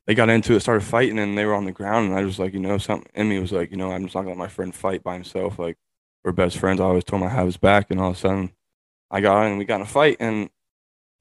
they 0.05 0.15
got 0.15 0.29
into 0.29 0.53
it, 0.53 0.61
started 0.61 0.85
fighting, 0.85 1.19
and 1.19 1.37
they 1.37 1.45
were 1.45 1.53
on 1.55 1.65
the 1.65 1.71
ground, 1.71 2.09
and 2.09 2.17
I 2.17 2.23
was 2.23 2.39
like, 2.39 2.53
you 2.53 2.59
know, 2.59 2.77
something 2.77 3.11
in 3.13 3.29
me 3.29 3.39
was 3.39 3.51
like, 3.51 3.71
you 3.71 3.77
know, 3.77 3.91
I'm 3.91 4.03
just 4.03 4.15
not 4.15 4.21
gonna 4.21 4.31
let 4.31 4.37
my 4.37 4.47
friend 4.47 4.73
fight 4.73 5.03
by 5.03 5.13
himself. 5.13 5.59
Like 5.59 5.77
we're 6.23 6.31
best 6.31 6.57
friends. 6.57 6.79
I 6.79 6.85
always 6.85 7.03
told 7.03 7.21
him 7.21 7.27
I 7.27 7.31
have 7.31 7.45
his 7.45 7.57
back, 7.57 7.91
and 7.91 7.99
all 7.99 8.11
of 8.11 8.15
a 8.15 8.19
sudden, 8.19 8.51
I 9.11 9.21
got 9.21 9.43
in 9.43 9.51
and 9.51 9.59
we 9.59 9.65
got 9.65 9.77
in 9.77 9.81
a 9.81 9.85
fight, 9.85 10.17
and 10.19 10.49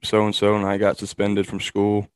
so 0.03 0.25
and 0.25 0.33
so, 0.33 0.55
and 0.55 0.65
I 0.65 0.77
got 0.77 0.97
suspended 0.97 1.47
from 1.47 1.59
school 1.59 2.07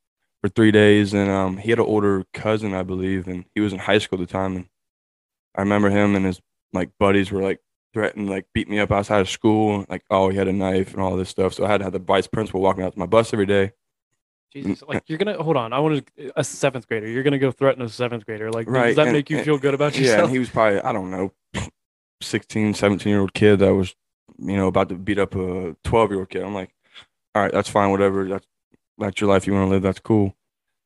for 0.42 0.50
three 0.50 0.72
days, 0.72 1.14
and 1.14 1.30
um, 1.30 1.58
he 1.58 1.70
had 1.70 1.80
an 1.80 1.86
older 1.86 2.26
cousin, 2.34 2.74
I 2.74 2.84
believe, 2.84 3.28
and 3.28 3.46
he 3.54 3.62
was 3.62 3.74
in 3.74 3.80
high 3.80 4.00
school 4.00 4.22
at 4.22 4.28
the 4.28 4.32
time, 4.32 4.56
and 4.56 4.66
I 5.56 5.62
remember 5.62 5.90
him 5.90 6.16
and 6.16 6.26
his 6.26 6.42
like 6.74 6.90
buddies 7.00 7.32
were 7.32 7.42
like 7.42 7.60
threatened, 7.94 8.30
like 8.30 8.46
beat 8.54 8.70
me 8.70 8.80
up 8.80 8.92
outside 8.92 9.20
of 9.22 9.30
school, 9.30 9.86
like 9.90 10.04
oh 10.10 10.30
he 10.30 10.38
had 10.38 10.48
a 10.48 10.54
knife 10.54 10.94
and 10.94 11.02
all 11.02 11.16
this 11.16 11.30
stuff, 11.30 11.54
so 11.54 11.66
I 11.66 11.70
had 11.70 11.78
to 11.80 11.84
have 11.84 11.94
the 11.94 12.00
vice 12.00 12.28
principal 12.28 12.62
walk 12.62 12.78
me 12.78 12.84
out 12.84 12.94
to 12.94 13.00
my 13.00 13.06
bus 13.06 13.34
every 13.34 13.46
day. 13.46 13.74
Jesus, 14.54 14.84
like 14.88 15.04
you're 15.08 15.18
gonna 15.18 15.42
hold 15.42 15.56
on. 15.58 15.72
I 15.74 15.80
want 15.80 16.06
to 16.18 16.32
a 16.36 16.44
seventh 16.44 16.88
grader. 16.88 17.08
You're 17.08 17.24
gonna 17.24 17.38
go 17.40 17.52
threaten 17.52 17.82
a 17.84 17.88
seventh 17.90 18.26
grader. 18.26 18.52
Like, 18.52 18.68
Right, 18.70 18.88
does 18.88 18.96
that 18.98 19.08
and- 19.08 19.14
make 19.14 19.30
you 19.30 19.38
and- 19.38 19.46
feel 19.46 19.58
good 19.58 19.74
about 19.74 19.94
Yeah, 19.96 20.02
yourself? 20.02 20.22
and 20.24 20.32
he 20.32 20.40
was 20.40 20.50
probably 20.50 20.82
I 20.82 20.92
don't 20.92 21.10
know, 21.12 21.32
16, 22.22 22.74
17 22.74 23.10
year 23.10 23.22
old 23.22 23.34
kid 23.34 23.60
that 23.60 23.74
was 23.74 23.96
you 24.38 24.56
know 24.58 24.68
about 24.68 24.90
to 24.90 24.96
beat 24.96 25.20
up 25.20 25.36
a 25.36 25.76
12 25.84 26.12
year 26.12 26.20
old 26.20 26.30
kid. 26.30 26.44
I'm 26.44 26.54
like, 26.54 26.72
all 27.36 27.44
right, 27.44 27.52
that's 27.52 27.70
fine, 27.70 27.92
whatever. 27.92 28.28
That's 28.28 28.46
that's 29.02 29.20
your 29.20 29.30
life 29.30 29.46
you 29.48 29.54
want 29.54 29.66
to 29.68 29.70
live. 29.72 29.82
That's 29.82 30.00
cool. 30.00 30.36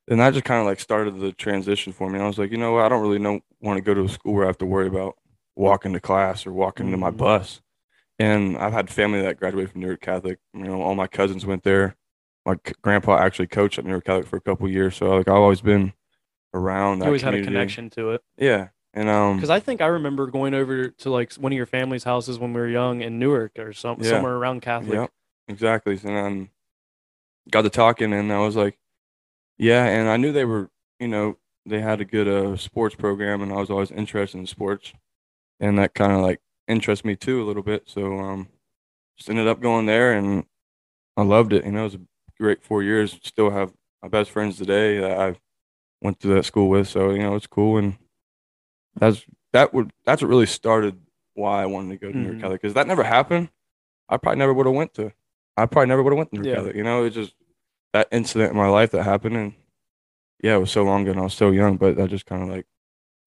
And 0.07 0.19
that 0.19 0.34
just 0.34 0.45
kind 0.45 0.60
of 0.60 0.65
like 0.67 0.79
started 0.79 1.19
the 1.19 1.31
transition 1.31 1.91
for 1.93 2.10
me. 2.10 2.19
I 2.19 2.27
was 2.27 2.38
like, 2.38 2.51
you 2.51 2.57
know 2.57 2.74
what? 2.74 2.86
I 2.86 2.89
don't 2.89 3.01
really 3.01 3.19
know 3.19 3.41
want 3.62 3.77
to 3.77 3.81
go 3.81 3.93
to 3.93 4.03
a 4.05 4.10
school 4.10 4.34
where 4.34 4.43
I 4.43 4.48
have 4.48 4.57
to 4.60 4.65
worry 4.65 4.88
about 4.88 5.15
walking 5.55 5.93
to 5.93 6.00
class 6.00 6.45
or 6.45 6.51
walking 6.53 6.91
to 6.91 6.98
my 6.98 7.10
Mhm. 7.12 7.17
bus. 7.17 7.62
And 8.19 8.57
I've 8.57 8.74
had 8.74 8.89
family 8.89 9.22
that 9.22 9.39
graduated 9.39 9.72
from 9.72 9.81
Newark 9.81 10.01
Catholic. 10.01 10.39
You 10.53 10.63
know, 10.63 10.81
all 10.81 10.95
my 10.95 11.07
cousins 11.07 11.45
went 11.45 11.63
there. 11.63 11.95
My 12.45 12.55
c- 12.65 12.74
grandpa 12.81 13.17
actually 13.17 13.48
coached 13.48 13.79
at 13.79 13.86
Newark 13.86 14.05
Catholic 14.05 14.27
for 14.27 14.38
a 14.38 14.41
couple 14.41 14.69
years, 14.69 14.95
so 14.95 15.10
like 15.15 15.27
I've 15.27 15.34
always 15.36 15.62
been 15.62 15.93
around 16.53 17.00
that. 17.00 17.05
you 17.05 17.10
always 17.10 17.22
had 17.24 17.34
a 17.34 17.43
connection 17.43 17.89
to 17.91 18.12
it. 18.12 18.22
Yeah, 18.38 18.67
and 18.93 19.10
um, 19.10 19.38
Because 19.38 19.50
I 19.50 19.60
think 19.60 19.81
I 19.81 19.88
remember 19.88 20.27
going 20.27 20.53
over 20.53 20.89
to 20.89 21.10
like 21.10 21.34
one 21.34 21.51
of 21.51 21.57
your 21.57 21.65
family's 21.65 22.03
houses 22.03 22.38
when 22.39 22.53
we 22.53 22.62
were 22.62 22.67
young 22.69 23.01
in 23.01 23.17
Newark 23.19 23.57
or 23.57 23.74
some, 23.74 23.98
Yeah. 24.00 24.12
somewhere 24.12 24.36
around 24.36 24.62
Catholic. 24.62 24.93
Yep, 24.93 25.12
exactly. 25.48 25.93
And 26.03 26.15
then 26.15 26.50
got 27.51 27.63
to 27.63 27.69
talking, 27.69 28.13
and 28.13 28.31
I 28.31 28.39
was 28.39 28.55
like, 28.55 28.77
yeah. 29.57 29.85
And 29.85 30.09
I 30.09 30.17
knew 30.17 30.31
they 30.31 30.45
were, 30.45 30.69
you 30.99 31.07
know, 31.07 31.37
they 31.65 31.81
had 31.81 32.01
a 32.01 32.05
good 32.05 32.27
uh, 32.27 32.57
sports 32.57 32.95
program, 32.95 33.41
and 33.41 33.51
I 33.51 33.57
was 33.57 33.69
always 33.69 33.91
interested 33.91 34.37
in 34.37 34.47
sports, 34.47 34.93
and 35.59 35.77
that 35.79 35.93
kind 35.93 36.11
of 36.11 36.21
like 36.21 36.41
interested 36.67 37.07
me 37.07 37.15
too 37.15 37.41
a 37.41 37.45
little 37.45 37.63
bit. 37.63 37.83
So 37.87 38.19
um, 38.19 38.49
just 39.17 39.29
ended 39.29 39.47
up 39.47 39.61
going 39.61 39.85
there, 39.85 40.13
and 40.13 40.45
I 41.17 41.23
loved 41.23 41.53
it. 41.53 41.65
You 41.65 41.71
know, 41.71 41.81
it 41.81 41.83
was 41.83 41.95
a 41.95 42.01
great 42.39 42.63
four 42.63 42.83
years. 42.83 43.19
Still 43.23 43.49
have 43.51 43.73
my 44.01 44.09
best 44.09 44.31
friends 44.31 44.57
today 44.57 44.99
that 44.99 45.19
I 45.19 45.35
went 46.01 46.19
to 46.21 46.27
that 46.29 46.45
school 46.45 46.69
with. 46.69 46.87
So 46.87 47.11
you 47.11 47.19
know, 47.19 47.35
it's 47.35 47.47
cool, 47.47 47.77
and 47.77 47.97
that's 48.95 49.25
that 49.53 49.73
would 49.73 49.91
that's 50.05 50.21
what 50.21 50.29
really 50.29 50.45
started 50.45 50.99
why 51.33 51.61
I 51.61 51.65
wanted 51.65 51.99
to 51.99 52.05
go 52.05 52.11
to 52.11 52.17
Newark. 52.17 52.51
Because 52.51 52.73
that 52.75 52.87
never 52.87 53.03
happened. 53.03 53.49
I 54.09 54.17
probably 54.17 54.39
never 54.39 54.53
would 54.53 54.67
have 54.67 54.75
went 54.75 54.93
to. 54.95 55.11
I 55.57 55.65
probably 55.65 55.88
never 55.88 56.03
would 56.03 56.12
have 56.12 56.17
went 56.17 56.33
to 56.33 56.43
Yeah. 56.43 56.55
Catholic. 56.55 56.75
You 56.75 56.83
know, 56.83 57.03
it's 57.05 57.15
just 57.15 57.33
that 57.93 58.07
incident 58.12 58.51
in 58.51 58.57
my 58.57 58.67
life 58.67 58.91
that 58.91 59.03
happened, 59.03 59.38
and 59.38 59.53
yeah, 60.43 60.55
it 60.55 60.59
was 60.59 60.71
so 60.71 60.83
long 60.83 61.03
ago, 61.03 61.12
and 61.12 61.19
I 61.19 61.24
was 61.24 61.33
so 61.33 61.51
young, 61.51 61.77
but 61.77 61.95
that 61.95 62.09
just 62.09 62.25
kind 62.25 62.43
of 62.43 62.50
like 62.50 62.65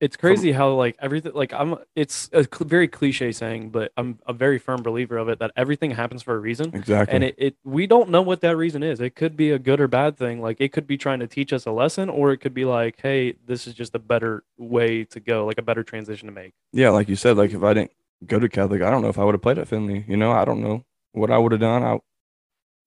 it's 0.01 0.17
crazy 0.17 0.53
how 0.53 0.71
like 0.75 0.95
everything 1.01 1.33
like 1.35 1.53
i'm 1.53 1.75
it's 1.97 2.31
a 2.33 2.45
cl- 2.45 2.69
very 2.69 2.87
cliche 2.87 3.33
saying 3.33 3.69
but 3.69 3.91
i'm 3.97 4.17
a 4.29 4.33
very 4.33 4.57
firm 4.57 4.81
believer 4.81 5.19
of 5.19 5.29
it 5.29 5.41
that 5.41 5.51
everything 5.57 5.91
happens 5.91 6.23
for 6.23 6.37
a 6.37 6.39
reason 6.39 6.71
exactly. 6.73 7.13
and 7.13 7.25
it, 7.25 7.35
it 7.37 7.57
we 7.65 7.85
don't 7.85 8.09
know 8.09 8.23
what 8.23 8.41
that 8.41 8.57
reason 8.57 8.85
is 8.85 9.01
it 9.01 9.17
could 9.17 9.37
be 9.37 9.51
a 9.51 9.59
good 9.59 9.81
or 9.81 9.89
bad 9.89 10.17
thing 10.17 10.41
like 10.41 10.61
it 10.61 10.73
could 10.73 10.87
be 10.87 10.97
trying 10.97 11.19
to 11.19 11.27
teach 11.27 11.53
us 11.53 11.67
a 11.67 11.73
lesson 11.73 12.09
or 12.09 12.31
it 12.31 12.37
could 12.37 12.55
be 12.55 12.65
like 12.65 12.97
hey 13.03 13.35
this 13.45 13.67
is 13.67 13.75
just 13.75 13.93
a 13.93 13.99
better 13.99 14.45
way 14.57 15.03
to 15.03 15.19
go 15.19 15.45
like 15.45 15.59
a 15.59 15.63
better 15.63 15.83
transition 15.83 16.29
to 16.29 16.33
make 16.33 16.55
yeah, 16.73 16.91
like 16.91 17.09
you 17.09 17.17
said, 17.17 17.37
like 17.37 17.53
if 17.53 17.63
I 17.63 17.75
didn't 17.75 17.93
go 18.27 18.39
to 18.39 18.49
Catholic, 18.49 18.83
I 18.83 18.91
don't 18.91 19.03
know 19.03 19.09
if 19.09 19.19
I 19.19 19.25
would 19.25 19.35
have 19.35 19.43
played 19.43 19.59
at 19.59 19.69
Findlay. 19.69 20.05
You 20.07 20.17
know, 20.17 20.33
I 20.33 20.45
don't 20.45 20.61
know 20.61 20.85
what 21.13 21.31
I 21.31 21.39
would 21.39 21.53
have 21.53 21.61
done. 21.61 21.83
I, 21.83 21.99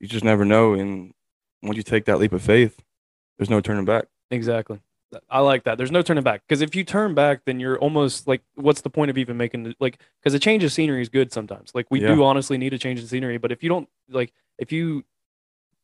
you 0.01 0.07
just 0.07 0.25
never 0.25 0.43
know, 0.43 0.73
and 0.73 1.13
once 1.63 1.77
you 1.77 1.83
take 1.83 2.05
that 2.05 2.17
leap 2.19 2.33
of 2.33 2.41
faith, 2.41 2.81
there's 3.37 3.49
no 3.49 3.61
turning 3.61 3.85
back. 3.85 4.05
exactly 4.29 4.79
i 5.29 5.39
like 5.39 5.65
that 5.65 5.77
there's 5.77 5.91
no 5.91 6.01
turning 6.01 6.23
back 6.23 6.41
because 6.47 6.61
if 6.61 6.73
you 6.73 6.85
turn 6.85 7.13
back 7.13 7.41
then 7.45 7.59
you're 7.59 7.77
almost 7.79 8.29
like 8.29 8.41
what's 8.55 8.79
the 8.79 8.89
point 8.89 9.11
of 9.11 9.17
even 9.17 9.35
making 9.35 9.63
the, 9.63 9.75
like 9.77 9.99
because 10.21 10.33
a 10.33 10.39
change 10.39 10.63
of 10.63 10.71
scenery 10.71 11.01
is 11.01 11.09
good 11.09 11.33
sometimes 11.33 11.69
like 11.75 11.85
we 11.91 11.99
Yeah. 12.01 12.15
do 12.15 12.23
honestly 12.23 12.57
need 12.57 12.73
a 12.73 12.77
change 12.77 13.01
of 13.03 13.09
scenery 13.09 13.37
but 13.37 13.51
if 13.51 13.61
you 13.61 13.67
don't 13.67 13.89
like 14.09 14.31
if 14.57 14.71
you 14.71 15.03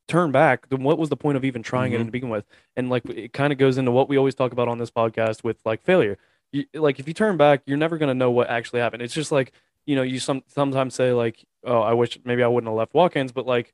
turn 0.07 0.31
back 0.31 0.69
then 0.69 0.81
what 0.81 0.97
was 0.97 1.09
the 1.09 1.17
point 1.17 1.35
of 1.35 1.43
even 1.43 1.61
trying 1.61 1.91
it 1.91 1.99
Mhm. 1.99 2.05
to 2.05 2.11
begin 2.11 2.29
with 2.29 2.45
and 2.77 2.89
like 2.89 3.03
it 3.09 3.33
kind 3.33 3.51
of 3.51 3.59
goes 3.59 3.77
into 3.77 3.91
what 3.91 4.07
we 4.07 4.17
always 4.17 4.33
talk 4.35 4.53
about 4.53 4.69
on 4.69 4.77
this 4.77 4.91
podcast 4.91 5.43
with 5.43 5.57
like 5.65 5.81
failure 5.83 6.17
you, 6.53 6.63
like 6.73 6.97
if 6.97 7.05
you 7.09 7.13
turn 7.13 7.35
back 7.35 7.63
you're 7.65 7.75
never 7.75 7.97
going 7.97 8.07
to 8.07 8.13
know 8.13 8.31
what 8.31 8.49
actually 8.49 8.79
happened 8.79 9.01
it's 9.01 9.13
just 9.13 9.33
like 9.33 9.51
you 9.85 9.97
know 9.97 10.03
you 10.03 10.19
some 10.19 10.41
sometimes 10.47 10.95
say 10.95 11.11
like 11.11 11.43
oh 11.65 11.81
i 11.81 11.91
wish 11.91 12.17
maybe 12.23 12.43
i 12.43 12.47
wouldn't 12.47 12.69
have 12.69 12.77
left 12.77 12.93
Watkins 12.93 13.33
but 13.33 13.45
like 13.45 13.73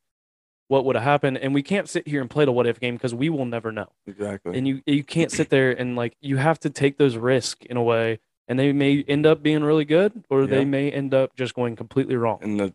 what 0.68 0.86
would 0.86 0.96
have 0.96 1.04
happened 1.04 1.38
and 1.38 1.54
we 1.54 1.62
can't 1.62 1.90
sit 1.90 2.08
here 2.08 2.22
and 2.22 2.30
play 2.30 2.46
the 2.46 2.52
what 2.52 2.66
if 2.66 2.80
game 2.80 2.96
because 2.96 3.14
we 3.14 3.30
will 3.30 3.46
never 3.46 3.72
know 3.72 3.90
Exactly. 4.08 4.58
and 4.58 4.68
you 4.68 4.82
you 4.86 5.04
can't 5.04 5.32
sit 5.32 5.50
there 5.50 5.72
and 5.72 5.96
like 5.96 6.16
you 6.22 6.38
have 6.38 6.60
to 6.62 6.70
take 6.70 6.98
those 6.98 7.18
risks 7.18 7.66
in 7.70 7.78
a 7.78 7.84
way 7.84 8.20
and 8.48 8.58
they 8.58 8.72
may 8.72 9.04
end 9.04 9.26
up 9.26 9.44
being 9.44 9.64
really 9.64 9.86
good 9.86 10.24
or 10.30 10.48
they 10.48 10.66
may 10.66 10.92
end 10.92 11.14
up 11.14 11.36
just 11.36 11.54
going 11.54 11.76
completely 11.76 12.16
wrong 12.16 12.40
and 12.42 12.60
the 12.60 12.74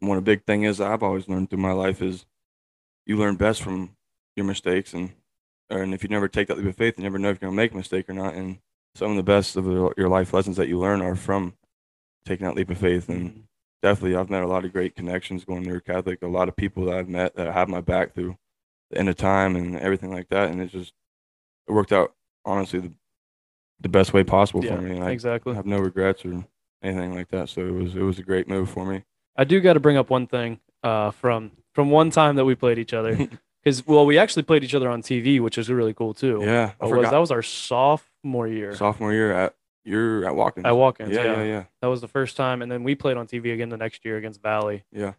one 0.00 0.20
big 0.22 0.44
thing 0.44 0.62
is 0.62 0.80
I've 0.80 1.02
always 1.02 1.28
learned 1.28 1.50
through 1.50 1.58
my 1.58 1.72
life 1.72 2.00
is 2.00 2.24
you 3.04 3.16
learn 3.16 3.36
best 3.36 3.62
from 3.62 3.96
your 4.36 4.46
mistakes 4.46 4.94
and 4.94 5.12
and 5.70 5.92
if 5.92 6.02
you 6.02 6.08
never 6.08 6.28
take 6.28 6.48
that 6.48 6.56
leap 6.58 6.66
of 6.66 6.76
faith, 6.76 6.96
you 6.96 7.04
never 7.04 7.18
know 7.18 7.30
if 7.30 7.40
you're 7.40 7.50
gonna 7.50 7.56
make 7.56 7.72
a 7.72 7.76
mistake 7.76 8.08
or 8.08 8.14
not. 8.14 8.34
And 8.34 8.58
some 8.94 9.10
of 9.10 9.16
the 9.16 9.22
best 9.22 9.56
of 9.56 9.66
your 9.66 10.08
life 10.08 10.32
lessons 10.32 10.56
that 10.56 10.68
you 10.68 10.78
learn 10.78 11.02
are 11.02 11.14
from 11.14 11.54
taking 12.24 12.46
that 12.46 12.56
leap 12.56 12.70
of 12.70 12.78
faith. 12.78 13.08
And 13.08 13.30
mm-hmm. 13.30 13.40
Definitely, 13.82 14.16
I've 14.16 14.30
met 14.30 14.42
a 14.42 14.48
lot 14.48 14.64
of 14.64 14.72
great 14.72 14.94
connections 14.94 15.44
going 15.44 15.64
through 15.64 15.80
Catholic. 15.80 16.22
A 16.22 16.26
lot 16.26 16.48
of 16.48 16.56
people 16.56 16.84
that 16.86 16.96
I've 16.96 17.08
met 17.08 17.36
that 17.36 17.52
have 17.52 17.68
my 17.68 17.80
back 17.80 18.14
through 18.14 18.36
the 18.90 18.98
end 18.98 19.08
of 19.08 19.16
time 19.16 19.56
and 19.56 19.76
everything 19.76 20.10
like 20.10 20.28
that. 20.28 20.50
And 20.50 20.60
it 20.60 20.70
just 20.70 20.92
it 21.66 21.72
worked 21.72 21.92
out 21.92 22.14
honestly 22.44 22.80
the, 22.80 22.92
the 23.80 23.88
best 23.88 24.12
way 24.12 24.24
possible 24.24 24.64
yeah 24.64 24.76
for 24.76 24.82
me. 24.82 24.96
And 24.96 25.04
I 25.04 25.10
exactly 25.10 25.54
have 25.54 25.66
no 25.66 25.78
regrets 25.78 26.24
or 26.24 26.44
anything 26.82 27.14
like 27.14 27.28
that. 27.28 27.48
So 27.48 27.60
it 27.66 27.72
was 27.72 27.94
it 27.94 28.02
was 28.02 28.18
a 28.18 28.22
great 28.22 28.48
move 28.48 28.70
for 28.70 28.84
me. 28.86 29.04
i 29.36 29.44
do 29.44 29.60
got 29.60 29.74
to 29.74 29.80
bring 29.80 29.96
up 29.96 30.10
one 30.10 30.26
thing 30.26 30.60
uh 30.82 31.10
from 31.10 31.52
from 31.74 31.90
one 31.90 32.10
time 32.10 32.36
that 32.36 32.44
we 32.44 32.54
played 32.54 32.78
each 32.78 32.94
other 32.94 33.14
because 33.62 33.86
well 33.86 34.06
we 34.06 34.16
actually 34.18 34.42
played 34.42 34.64
each 34.64 34.74
other 34.74 34.88
on 34.88 35.02
tv 35.02 35.40
which 35.40 35.58
is 35.58 35.68
really 35.68 35.92
cool 35.94 36.14
too 36.14 36.40
Yeah, 36.42 36.72
I 36.80 36.86
was, 36.86 37.10
that 37.10 37.18
was 37.18 37.30
our 37.30 37.42
sophomore 37.42 38.48
year 38.48 38.74
sophomore 38.74 39.12
year 39.12 39.32
at 39.32 39.54
you're 39.84 40.24
at 40.26 40.34
Watkins. 40.34 40.66
at 40.66 40.76
Watkins. 40.76 41.10
yeah, 41.12 41.24
Yeah, 41.24 41.36
yeah, 41.36 41.44
yeah, 41.44 41.64
that 41.80 41.88
was 41.88 42.00
the 42.00 42.08
first 42.08 42.36
time, 42.36 42.62
and 42.62 42.70
then 42.70 42.84
we 42.84 42.94
played 42.94 43.16
on 43.16 43.26
TV 43.26 43.52
again 43.52 43.68
the 43.68 43.76
next 43.76 44.04
year 44.04 44.16
against 44.16 44.42
Valley, 44.42 44.84
yeah. 44.92 45.12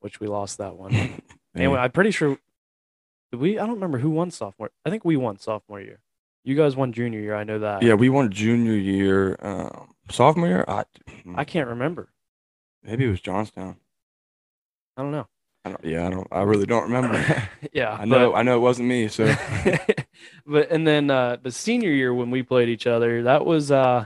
which 0.00 0.20
we 0.20 0.26
lost 0.26 0.58
that 0.58 0.76
one. 0.76 0.94
Anyway, 1.56 1.78
I'm 1.78 1.92
pretty 1.92 2.10
sure 2.10 2.36
did 3.30 3.40
we. 3.40 3.58
I 3.58 3.66
don't 3.66 3.74
remember 3.76 3.98
who 3.98 4.10
won 4.10 4.30
sophomore. 4.32 4.70
I 4.84 4.90
think 4.90 5.04
we 5.04 5.16
won 5.16 5.38
sophomore 5.38 5.80
year. 5.80 6.00
You 6.44 6.56
guys 6.56 6.76
won 6.76 6.92
junior 6.92 7.20
year. 7.20 7.34
I 7.36 7.44
know 7.44 7.60
that. 7.60 7.82
yeah, 7.82 7.94
we 7.94 8.08
won 8.08 8.30
junior 8.30 8.74
year, 8.74 9.36
um, 9.40 9.94
sophomore 10.10 10.48
year. 10.48 10.64
I, 10.66 10.84
I 11.36 11.44
can't 11.44 11.68
remember. 11.68 12.08
maybe 12.82 13.04
it 13.04 13.08
was 13.10 13.20
Johnstown. 13.20 13.76
I 14.96 15.02
don't 15.02 15.12
know. 15.12 15.26
I 15.64 15.70
don't, 15.70 15.84
yeah, 15.84 16.06
I 16.06 16.10
don't. 16.10 16.28
I 16.30 16.42
really 16.42 16.66
don't 16.66 16.84
remember. 16.84 17.48
yeah, 17.72 17.92
I 17.98 18.04
know. 18.04 18.34
I 18.34 18.42
know 18.42 18.56
it 18.56 18.60
wasn't 18.60 18.88
me. 18.88 19.08
So 19.08 19.34
but, 19.64 20.06
but 20.46 20.70
and 20.70 20.86
then 20.86 21.10
uh, 21.10 21.38
the 21.42 21.50
senior 21.50 21.90
year 21.90 22.12
when 22.12 22.30
we 22.30 22.42
played 22.42 22.68
each 22.68 22.86
other, 22.86 23.22
that 23.22 23.46
was 23.46 23.70
uh, 23.70 24.04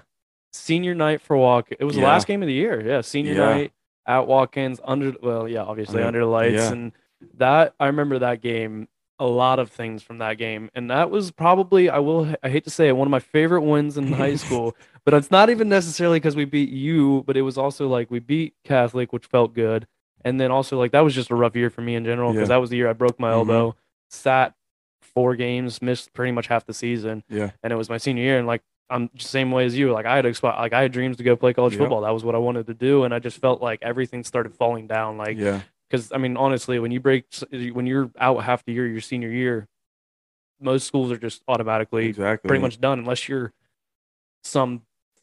senior 0.52 0.94
night 0.94 1.20
for 1.20 1.36
walk. 1.36 1.68
It 1.78 1.84
was 1.84 1.96
the 1.96 2.02
last 2.02 2.26
game 2.26 2.42
of 2.42 2.46
the 2.46 2.54
year. 2.54 2.80
Yeah, 2.86 3.00
senior 3.00 3.32
Yeah. 3.34 3.38
night 3.44 3.72
at 4.06 4.26
Watkins 4.28 4.80
under. 4.84 5.12
Well, 5.20 5.48
yeah, 5.48 5.62
obviously 5.62 5.96
Under- 5.96 6.06
under 6.06 6.20
the 6.20 6.26
lights, 6.26 6.54
yeah. 6.54 6.72
and 6.72 6.92
that 7.38 7.74
I 7.80 7.86
remember 7.86 8.20
that 8.20 8.40
game. 8.40 8.88
A 9.20 9.26
lot 9.26 9.58
of 9.58 9.68
things 9.72 10.00
from 10.04 10.18
that 10.18 10.38
game, 10.38 10.70
and 10.76 10.92
that 10.92 11.10
was 11.10 11.32
probably 11.32 11.90
I 11.90 11.98
will 11.98 12.32
I 12.40 12.48
hate 12.50 12.62
to 12.66 12.70
say 12.70 12.86
it 12.86 12.92
one 12.96 13.08
of 13.08 13.10
my 13.10 13.18
favorite 13.18 13.62
wins 13.62 13.98
in 13.98 14.12
high 14.12 14.36
school. 14.44 14.76
But 15.04 15.12
it's 15.14 15.32
not 15.32 15.50
even 15.50 15.68
necessarily 15.68 16.20
because 16.20 16.36
we 16.36 16.44
beat 16.44 16.68
you, 16.68 17.24
but 17.26 17.36
it 17.36 17.42
was 17.42 17.58
also 17.58 17.88
like 17.88 18.12
we 18.12 18.20
beat 18.20 18.54
Catholic, 18.62 19.12
which 19.12 19.26
felt 19.26 19.54
good. 19.54 19.88
And 20.24 20.40
then 20.40 20.50
also 20.50 20.76
like 20.78 20.92
that 20.92 21.00
was 21.00 21.14
just 21.14 21.30
a 21.30 21.34
rough 21.34 21.54
year 21.56 21.70
for 21.70 21.80
me 21.80 21.94
in 21.94 22.04
general 22.04 22.32
because 22.32 22.48
Yeah. 22.48 22.54
that 22.54 22.60
was 22.60 22.70
the 22.70 22.76
year 22.76 22.88
I 22.88 22.92
broke 22.92 23.18
my 23.20 23.30
Mhm. 23.30 23.34
elbow, 23.34 23.76
sat 24.10 24.54
four 25.00 25.36
games, 25.36 25.80
missed 25.80 26.12
pretty 26.12 26.32
much 26.32 26.46
half 26.48 26.64
the 26.66 26.74
season, 26.74 27.22
yeah, 27.28 27.50
and 27.62 27.72
it 27.72 27.76
was 27.76 27.88
my 27.88 27.96
senior 27.98 28.22
year. 28.22 28.38
And 28.38 28.46
like 28.46 28.62
I'm 28.90 29.10
just 29.14 29.30
same 29.30 29.50
way 29.52 29.64
as 29.66 29.76
you, 29.76 29.92
like 29.92 30.06
I 30.06 30.16
had 30.16 30.24
expi- 30.24 30.58
like 30.58 30.72
I 30.72 30.82
had 30.82 30.92
dreams 30.92 31.16
to 31.18 31.22
go 31.22 31.36
play 31.36 31.52
college 31.52 31.76
football. 31.76 32.00
That 32.02 32.10
was 32.14 32.24
what 32.24 32.34
I 32.34 32.38
wanted 32.38 32.66
to 32.68 32.74
do, 32.74 33.04
and 33.04 33.12
I 33.14 33.18
just 33.18 33.38
felt 33.40 33.60
like 33.62 33.80
everything 33.82 34.24
started 34.24 34.54
falling 34.54 34.86
down. 34.86 35.18
Like 35.18 35.36
yeah, 35.36 35.60
because 35.88 36.10
I 36.12 36.18
mean 36.18 36.36
honestly, 36.36 36.78
when 36.78 36.90
you 36.90 37.00
break 37.00 37.24
when 37.50 37.86
you're 37.86 38.10
out 38.18 38.42
half 38.44 38.64
the 38.64 38.72
year, 38.72 38.86
your 38.86 39.00
senior 39.00 39.30
year, 39.30 39.68
most 40.60 40.86
schools 40.86 41.12
are 41.12 41.18
just 41.18 41.42
automatically 41.48 42.06
exactly. 42.06 42.48
pretty 42.48 42.62
much 42.62 42.80
done 42.80 42.98
unless 42.98 43.28
you're 43.28 43.52
some 44.42 44.82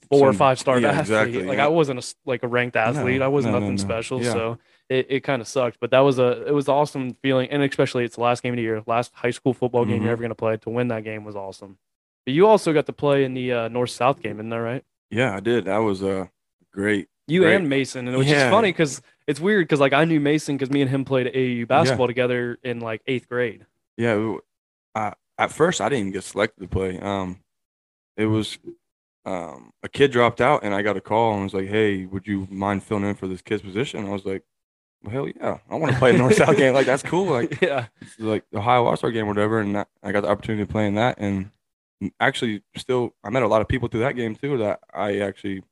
four 0.10 0.30
or 0.30 0.34
five 0.34 0.60
star 0.60 0.80
yeah, 0.80 0.90
athlete. 0.90 1.02
exactly, 1.02 1.44
Like 1.44 1.58
yeah. 1.58 1.66
I 1.66 1.70
wasn't 1.70 2.00
a, 2.00 2.16
like 2.26 2.44
a 2.44 2.48
ranked 2.48 2.76
athlete. 2.76 3.22
I 3.22 3.28
was 3.28 3.46
no, 3.46 3.52
no, 3.54 3.60
nothing 3.60 3.76
no. 3.76 3.82
special. 3.82 4.22
Yeah. 4.22 4.34
So 4.34 4.58
it, 4.90 5.08
it 5.10 5.20
kind 5.22 5.42
of 5.42 5.48
sucked. 5.48 5.78
But 5.80 5.92
that 5.92 6.00
was 6.00 6.20
a 6.20 6.46
it 6.48 6.54
was 6.54 6.68
awesome 6.70 7.16
feeling, 7.22 7.50
and 7.50 7.64
especially 7.64 8.04
it's 8.06 8.16
the 8.16 8.22
last 8.22 8.44
game 8.44 8.54
of 8.54 8.58
the 8.58 8.64
year, 8.64 8.84
last 8.88 9.12
high 9.16 9.32
school 9.32 9.54
football 9.54 9.86
game 9.86 10.00
Mhm. 10.00 10.04
you're 10.04 10.12
ever 10.12 10.22
gonna 10.22 10.36
play. 10.36 10.58
To 10.58 10.70
win 10.70 10.88
that 10.90 11.04
game 11.04 11.24
was 11.24 11.36
awesome. 11.36 11.78
But 12.26 12.34
you 12.34 12.48
also 12.48 12.74
got 12.74 12.86
to 12.88 12.94
play 12.94 13.24
in 13.24 13.34
the 13.34 13.52
uh, 13.54 13.68
North 13.68 13.92
South 13.92 14.22
game, 14.22 14.38
isn't 14.38 14.50
that 14.50 14.58
right? 14.58 14.84
Yeah, 15.12 15.36
I 15.36 15.40
did. 15.40 15.66
That 15.66 15.78
was 15.78 16.02
uh, 16.04 16.26
great. 16.74 17.08
You 17.28 17.42
Great. 17.42 17.56
and 17.56 17.70
Mason, 17.70 18.08
and 18.08 18.18
which 18.18 18.28
Yeah. 18.28 18.46
is 18.48 18.52
funny 18.52 18.70
because 18.70 19.02
it's 19.28 19.40
weird 19.40 19.66
because 19.68 19.80
like 19.80 19.94
I 19.94 20.06
knew 20.06 20.20
Mason 20.20 20.56
because 20.58 20.70
me 20.72 20.82
and 20.82 20.90
him 20.90 21.06
played 21.06 21.28
AAU 21.28 21.66
basketball 21.68 22.06
together 22.08 22.58
in 22.64 22.80
like 22.80 23.02
eighth 23.08 23.28
grade. 23.30 23.66
Yeah, 23.98 24.36
I, 24.94 25.14
at 25.38 25.52
first 25.52 25.82
I 25.82 25.90
didn't 25.90 26.00
even 26.02 26.12
get 26.14 26.24
selected 26.24 26.62
to 26.62 26.68
play. 26.68 27.00
Um, 27.00 27.40
it 28.18 28.26
was 28.28 28.60
um, 29.26 29.72
a 29.82 29.90
kid 29.90 30.12
dropped 30.12 30.40
out, 30.40 30.64
and 30.64 30.74
I 30.76 30.82
got 30.84 30.98
a 30.98 31.02
call 31.02 31.34
and 31.34 31.44
was 31.44 31.54
like, 31.56 31.68
"Hey, 31.68 32.06
would 32.06 32.28
you 32.28 32.48
mind 32.52 32.84
filling 32.84 33.06
in 33.06 33.16
for 33.16 33.28
this 33.28 33.42
kid's 33.42 33.64
position?" 33.64 34.06
I 34.06 34.10
was 34.12 34.26
like, 34.26 34.44
"Hell 35.10 35.28
yeah, 35.28 35.60
I 35.70 35.76
want 35.76 35.94
to 35.94 36.00
play 36.00 36.14
a 36.16 36.18
North 36.18 36.36
South 36.36 36.58
game. 36.58 36.74
Like 36.74 36.86
that's 36.86 37.04
cool. 37.04 37.26
Like 37.32 37.62
yeah, 37.62 37.88
like 38.20 38.44
the 38.52 38.60
Ohio 38.60 38.86
All 38.86 38.98
Star 38.98 39.12
game 39.12 39.26
or 39.26 39.30
whatever." 39.30 39.60
And 39.60 39.76
that, 39.76 39.88
I 40.04 40.12
got 40.12 40.22
the 40.22 40.30
opportunity 40.30 40.66
to 40.66 40.72
play 40.72 40.88
in 40.88 40.96
that, 40.96 41.18
and 41.20 41.52
actually, 42.20 42.62
still, 42.76 43.14
I 43.24 43.30
met 43.30 43.44
a 43.44 43.48
lot 43.48 43.62
of 43.62 43.68
people 43.68 43.88
through 43.88 44.02
that 44.02 44.16
game 44.16 44.36
too 44.36 44.58
that 44.60 44.80
I 44.94 45.20
actually 45.20 45.64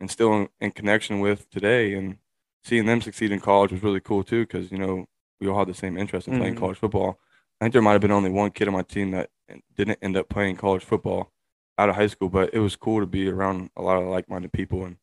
am 0.00 0.08
still 0.08 0.32
in, 0.34 0.48
in 0.60 0.70
connection 0.72 1.20
with 1.20 1.48
today, 1.50 1.94
and 1.94 2.18
seeing 2.64 2.86
them 2.86 3.00
succeed 3.00 3.30
in 3.32 3.40
college 3.40 3.72
was 3.72 3.82
really 3.82 4.00
cool 4.00 4.22
too 4.24 4.42
because 4.46 4.70
you 4.72 4.78
know 4.78 5.06
we 5.40 5.48
all 5.48 5.58
had 5.58 5.68
the 5.68 5.74
same 5.74 5.96
interest 5.98 6.28
in 6.28 6.38
playing 6.38 6.54
Mhm. 6.54 6.58
college 6.60 6.78
football. 6.78 7.18
I 7.60 7.64
think 7.66 7.72
there 7.72 7.82
might 7.82 7.92
have 7.92 8.00
been 8.00 8.10
only 8.10 8.30
one 8.30 8.50
kid 8.50 8.68
on 8.68 8.74
my 8.74 8.82
team 8.82 9.10
that 9.12 9.30
didn't 9.76 9.98
end 10.02 10.16
up 10.16 10.28
playing 10.28 10.56
college 10.56 10.84
football 10.84 11.30
out 11.78 11.88
of 11.88 11.96
high 11.96 12.06
school, 12.06 12.28
but 12.28 12.52
it 12.54 12.60
was 12.60 12.76
cool 12.76 13.00
to 13.00 13.06
be 13.06 13.28
around 13.28 13.70
a 13.76 13.82
lot 13.82 14.00
of 14.00 14.08
like-minded 14.08 14.52
people 14.52 14.84
and 14.84 14.96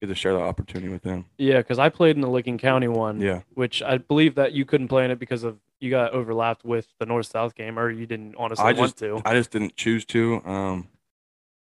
get 0.00 0.06
to 0.08 0.14
share 0.14 0.32
that 0.34 0.40
opportunity 0.42 0.90
with 0.90 1.02
them. 1.02 1.26
yeah, 1.38 1.58
because 1.58 1.78
I 1.78 1.88
played 1.88 2.16
in 2.16 2.22
the 2.22 2.28
Licking 2.30 2.58
County 2.58 2.88
one. 2.88 3.20
Yeah, 3.20 3.42
which 3.54 3.82
I 3.82 3.98
believe 3.98 4.34
that 4.36 4.52
you 4.52 4.64
couldn't 4.64 4.88
play 4.88 5.04
in 5.04 5.10
it 5.10 5.18
because 5.18 5.42
of 5.44 5.58
you 5.78 5.90
got 5.90 6.12
overlapped 6.12 6.64
with 6.64 6.88
the 6.98 7.06
North 7.06 7.26
South 7.26 7.54
game, 7.54 7.78
or 7.78 7.90
you 7.90 8.06
didn't 8.06 8.34
honestly 8.36 8.64
I 8.64 8.72
want 8.72 8.78
just 8.78 8.98
to. 8.98 9.22
I 9.24 9.34
just 9.34 9.50
didn't 9.50 9.76
choose 9.76 10.04
to. 10.06 10.42
Um, 10.44 10.88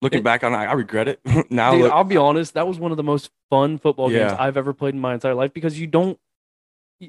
looking 0.01 0.19
It- 0.19 0.23
back 0.23 0.43
on 0.43 0.53
it, 0.53 0.57
I 0.57 0.73
regret 0.73 1.07
it 1.07 1.19
now. 1.51 1.71
Dude, 1.71 1.81
look- 1.83 1.91
I'll 1.93 2.03
be 2.03 2.17
honest, 2.17 2.53
that 2.55 2.67
was 2.67 2.79
one 2.79 2.91
of 2.91 2.97
the 2.97 3.03
most 3.03 3.29
fun 3.50 3.77
football 3.77 4.09
games 4.09 4.33
I've 4.38 4.57
ever 4.57 4.73
played 4.73 4.93
in 4.95 5.00
my 5.00 5.13
entire 5.13 5.35
life 5.35 5.53
because 5.53 5.79
you 5.79 5.88
don't 5.88 6.19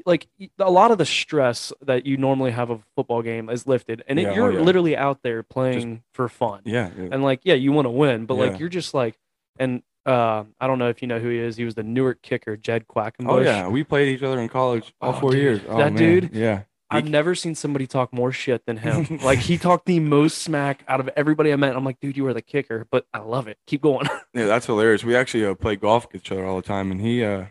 like 0.07 0.27
a 0.59 0.71
lot 0.71 0.91
of 0.91 0.97
the 0.97 1.05
stress 1.05 1.71
that 1.83 2.07
you 2.07 2.17
normally 2.17 2.51
have 2.51 2.71
of 2.71 2.79
a 2.81 2.85
football 2.97 3.21
game 3.23 3.51
is 3.51 3.67
lifted, 3.67 4.03
and 4.09 4.19
it, 4.19 4.23
Yeah, 4.23 4.31
oh, 4.31 4.35
you're 4.35 4.53
yeah. 4.55 4.61
literally 4.61 4.97
out 4.97 5.23
there 5.23 5.43
playing 5.43 6.03
for 6.13 6.29
fun. 6.31 6.63
yeah, 6.65 6.91
yeah. 6.97 7.09
And 7.13 7.23
like, 7.23 7.41
yeah, 7.45 7.55
you 7.55 7.73
want 7.73 7.85
to 7.87 7.91
win, 7.91 8.25
but 8.27 8.37
Yeah. 8.37 8.41
like 8.45 8.59
you're 8.61 8.71
just 8.71 8.95
like, 8.95 9.19
and 9.59 9.83
uh, 10.07 10.45
I 10.61 10.67
don't 10.67 10.79
know 10.79 10.89
if 10.89 11.01
you 11.03 11.09
know 11.09 11.19
who 11.19 11.29
he 11.29 11.39
is. 11.39 11.57
He 11.57 11.65
was 11.65 11.75
the 11.75 11.83
Newark 11.83 12.23
kicker, 12.23 12.57
Jed 12.57 12.87
Quackenbush. 12.89 13.29
Oh 13.29 13.41
yeah, 13.41 13.69
we 13.69 13.85
played 13.85 14.09
each 14.09 14.23
other 14.23 14.41
in 14.41 14.49
college 14.49 14.93
all 15.01 15.15
Oh, 15.15 15.21
four 15.21 15.31
dude. 15.33 15.41
years. 15.43 15.61
Oh, 15.69 15.79
That 15.79 15.93
man. 15.93 15.97
dude- 16.03 16.31
yeah. 16.35 16.63
I've 16.95 17.09
never 17.09 17.35
seen 17.35 17.55
somebody 17.55 17.87
talk 17.87 18.13
more 18.13 18.33
shit 18.33 18.67
than 18.67 18.77
him. 18.77 19.19
like 19.25 19.39
he 19.39 19.57
talked 19.57 19.87
the 19.87 19.99
most 19.99 20.43
smack 20.43 20.85
out 20.87 21.01
of 21.01 21.09
everybody 21.17 21.51
I 21.51 21.57
met. 21.57 21.75
I'm 21.75 21.85
like, 21.87 21.99
dude, 22.01 22.19
you 22.19 22.27
are 22.27 22.35
the 22.35 22.43
kicker, 22.43 22.87
but 22.91 23.07
I 23.15 23.21
love 23.21 23.49
it. 23.49 23.57
Keep 23.67 23.81
going. 23.83 24.07
Yeah, 24.35 24.45
that's 24.47 24.65
hilarious. 24.67 25.03
We 25.05 25.15
actually 25.17 25.45
uh, 25.47 25.55
play 25.55 25.77
golf 25.77 26.07
with 26.13 26.23
each 26.23 26.33
other 26.33 26.45
all 26.47 26.57
the 26.57 26.63
time, 26.67 26.91
and 26.91 27.01
he 27.03 27.23
uh, 27.25 27.47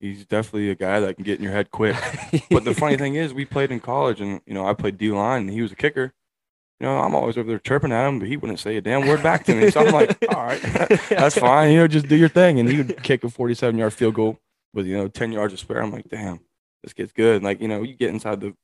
he's 0.00 0.24
definitely 0.26 0.70
a 0.70 0.74
guy 0.74 0.98
that 1.00 1.14
can 1.16 1.24
get 1.24 1.38
in 1.38 1.44
your 1.44 1.52
head 1.52 1.70
quick. 1.70 1.96
But 2.50 2.64
the 2.64 2.74
funny 2.74 2.96
thing 2.96 3.14
is, 3.14 3.32
we 3.34 3.44
played 3.44 3.70
in 3.72 3.78
college, 3.80 4.20
and 4.20 4.40
you 4.46 4.54
know, 4.54 4.66
I 4.66 4.74
played 4.74 4.98
D 4.98 5.10
line, 5.10 5.42
and 5.42 5.50
he 5.50 5.62
was 5.62 5.70
a 5.72 5.76
kicker. 5.76 6.12
You 6.80 6.86
know, 6.86 6.98
I'm 6.98 7.14
always 7.14 7.36
over 7.36 7.46
there 7.48 7.58
chirping 7.58 7.92
at 7.92 8.08
him, 8.08 8.18
but 8.18 8.26
he 8.28 8.38
wouldn't 8.38 8.58
say 8.58 8.76
a 8.76 8.80
damn 8.80 9.06
word 9.06 9.22
back 9.22 9.44
to 9.44 9.54
me. 9.54 9.70
So 9.70 9.80
I'm 9.80 9.92
like, 9.92 10.16
all 10.34 10.44
right, 10.46 10.60
that's 11.10 11.36
fine. 11.38 11.72
You 11.72 11.80
know, 11.80 11.86
just 11.88 12.08
do 12.08 12.16
your 12.16 12.28
thing. 12.30 12.58
And 12.58 12.70
he 12.70 12.78
would 12.78 13.02
kick 13.02 13.22
a 13.22 13.28
47 13.28 13.78
yard 13.78 13.92
field 13.92 14.14
goal 14.14 14.38
with 14.72 14.86
you 14.86 14.96
know 14.96 15.08
10 15.08 15.32
yards 15.32 15.52
of 15.52 15.58
spare. 15.60 15.82
I'm 15.82 15.92
like, 15.92 16.08
damn, 16.08 16.40
this 16.82 16.92
gets 16.94 17.12
good. 17.12 17.42
Like 17.42 17.60
you 17.60 17.68
know, 17.68 17.82
you 17.82 17.94
get 17.94 18.08
inside 18.10 18.40
the 18.40 18.54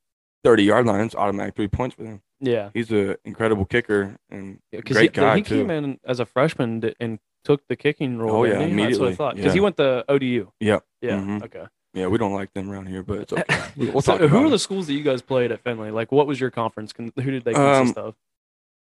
30 0.45 0.65
yard 0.65 0.87
line, 0.87 1.05
it's 1.05 1.15
automatic 1.15 1.57
three 1.57 1.69
points 1.69 1.95
for 1.97 2.05
him. 2.05 2.23
yeah, 2.41 2.71
He's 2.73 2.91
an 2.91 3.17
incredible 3.25 3.65
kicker 3.67 4.17
and 4.31 4.61
because 4.71 4.97
great 4.97 5.15
he, 5.15 5.21
guy 5.21 5.37
he 5.37 5.43
too. 5.43 5.57
came 5.63 5.71
in 5.71 5.99
as 6.07 6.19
a 6.21 6.25
freshman 6.27 6.83
and 7.01 7.19
took 7.45 7.67
the 7.69 7.77
kicking 7.77 8.17
role. 8.19 8.37
Oh, 8.37 8.45
yeah, 8.45 8.53
he? 8.53 8.59
That's 8.59 8.61
what 8.61 8.67
I 8.69 8.71
immediately. 8.73 9.15
thought 9.15 9.37
because 9.37 9.53
he 9.55 9.61
went 9.61 9.77
to 9.77 10.05
ODU. 10.09 10.51
Yep. 10.61 10.85
Yeah. 11.03 11.17
Mhm. 11.19 11.43
Okay. 11.45 11.65
Yeah, 11.97 12.09
we 12.09 12.19
don't 12.19 12.35
like 12.35 12.53
them 12.53 12.71
around 12.71 12.87
here, 12.89 13.03
but 13.03 13.21
it's 13.21 13.33
okay. 13.33 13.63
We- 13.77 13.89
We'll 13.91 14.03
so 14.03 14.19
talk 14.19 14.29
who 14.29 14.37
are 14.45 14.47
it. 14.47 14.51
the 14.51 14.59
schools 14.59 14.87
that 14.87 14.93
you 14.93 15.03
guys 15.03 15.23
played 15.23 15.51
at 15.51 15.63
Findlay? 15.63 15.91
Like, 15.91 16.13
what 16.13 16.27
was 16.27 16.39
your 16.39 16.51
conference? 16.51 16.93
Con- 16.93 17.11
who 17.17 17.31
did 17.31 17.45
they 17.45 17.55
Um, 17.55 17.79
consist 17.87 17.99
of? 17.99 18.15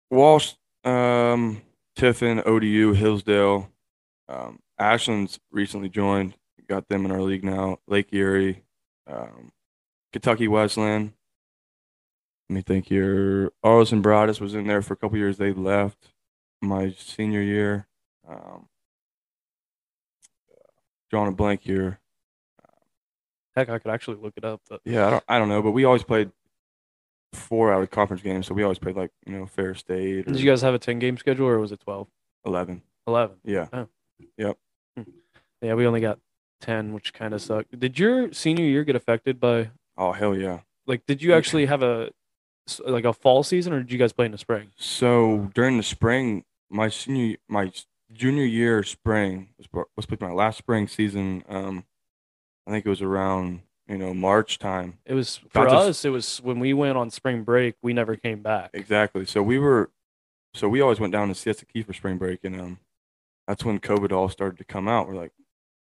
Walsh, 0.10 0.54
um, 0.84 1.62
Tiffin, 1.96 2.42
ODU, 2.46 2.94
Hillsdale, 2.94 3.70
um, 4.27 4.60
Ashland's 4.80 5.39
recently 5.51 5.89
joined. 5.89 6.36
Got 6.68 6.89
them 6.89 7.06
in 7.06 7.12
our 7.12 7.22
league 7.22 7.44
now. 7.46 7.80
Lake 7.88 8.08
Erie, 8.12 8.63
um, 9.06 9.51
Kentucky 10.12 10.48
Wesleyan. 10.50 11.13
Let 12.50 12.54
me 12.56 12.62
think 12.62 12.88
here. 12.88 13.51
Alderson 13.63 14.01
Broaddus 14.01 14.42
was 14.42 14.54
in 14.56 14.68
there 14.68 14.82
for 14.82 14.94
a 14.94 14.98
couple 14.98 15.18
years. 15.18 15.38
They 15.38 15.54
left 15.54 16.10
my 16.62 16.94
senior 16.98 17.42
year. 17.42 17.88
Um, 18.27 18.68
drawing 21.10 21.30
a 21.30 21.32
blank 21.36 21.62
here. 21.62 22.00
Heck, 23.58 23.70
I 23.70 23.80
could 23.80 23.90
actually 23.90 24.18
look 24.18 24.34
it 24.38 24.46
up. 24.46 24.62
But 24.70 24.82
Yeah, 24.86 25.08
I 25.08 25.10
don't, 25.10 25.24
I 25.28 25.40
don't 25.40 25.50
know, 25.50 25.64
but 25.64 25.72
we 25.72 25.84
always 25.84 26.04
played 26.04 26.30
four 27.34 27.74
out 27.74 27.82
of 27.82 27.90
conference 27.90 28.22
games, 28.22 28.46
so 28.46 28.54
we 28.54 28.62
always 28.62 28.78
played 28.78 28.96
like 28.96 29.10
you 29.26 29.34
know 29.34 29.48
Ferris 29.48 29.80
State 29.80 30.28
or 30.28 30.32
did 30.32 30.40
you 30.40 30.48
guys 30.48 30.62
have 30.62 30.76
a 30.76 30.80
ten 30.80 31.00
game 31.00 31.18
schedule 31.18 31.48
or 31.48 31.58
was 31.58 31.72
it 31.72 31.80
12? 31.80 32.08
eleven. 32.46 32.84
11. 33.08 33.38
Yeah, 33.44 33.86
Yep. 34.38 34.58
Yeah, 35.64 35.74
we 35.74 35.88
only 35.88 36.02
got 36.02 36.20
10, 36.62 36.94
which 36.94 37.14
kind 37.14 37.34
of 37.34 37.42
sucked. 37.42 37.80
Did 37.80 37.98
your 37.98 38.32
senior 38.32 38.64
year 38.64 38.84
get 38.84 38.96
affected 38.96 39.40
by 39.40 39.72
oh 39.98 40.12
hell 40.12 40.38
yeah. 40.38 40.60
like? 40.86 41.08
Did 41.08 41.24
you 41.24 41.34
actually 41.34 41.66
have 41.66 41.82
a 41.82 42.12
like 42.86 43.06
a 43.06 43.14
fall 43.14 43.42
season 43.42 43.74
or 43.74 43.80
did 43.80 43.92
you 43.92 43.98
guys 43.98 44.14
play 44.14 44.28
in 44.28 44.34
the 44.34 44.38
spring? 44.38 44.70
So 44.78 45.50
during 45.56 45.78
the 45.78 45.84
spring, 45.84 46.44
my 46.70 46.90
senior, 46.90 47.38
my 47.50 47.72
junior 48.14 48.46
year 48.46 48.84
spring 48.84 49.50
was 49.58 49.68
was 49.74 49.86
supposed 49.96 50.10
to 50.10 50.18
be 50.18 50.26
my 50.28 50.32
last 50.32 50.60
spring 50.60 50.88
season. 50.88 51.44
Um, 51.50 51.86
I 52.67 52.71
think 52.71 52.86
it 52.86 52.89
was 52.89 53.01
around 53.01 53.62
you 53.88 53.97
know 53.97 54.13
March 54.13 54.59
time. 54.59 54.97
It 55.05 55.13
was 55.13 55.38
for 55.50 55.67
us. 55.67 56.03
It 56.05 56.09
was 56.09 56.39
when 56.43 56.59
we 56.59 56.74
went 56.74 56.97
on 56.97 57.09
spring 57.09 57.43
break. 57.43 57.75
We 57.81 57.93
never 57.93 58.15
came 58.15 58.41
back. 58.41 58.71
Exactly. 58.74 59.25
So 59.25 59.41
we 59.41 59.57
were, 59.57 59.89
so 60.53 60.67
we 60.67 60.81
always 60.81 61.00
went 61.00 61.13
down 61.13 61.29
to 61.29 61.36
Siesta 61.36 61.65
Key 61.65 61.83
for 61.83 61.93
spring 61.93 62.17
break, 62.17 62.43
and 62.43 62.59
um, 62.59 62.79
that's 63.47 63.63
when 63.63 63.79
COVID 63.79 64.12
all 64.12 64.27
started 64.29 64.57
to 64.57 64.65
come 64.65 64.88
out. 64.88 65.07
We're 65.07 65.15
like, 65.15 65.31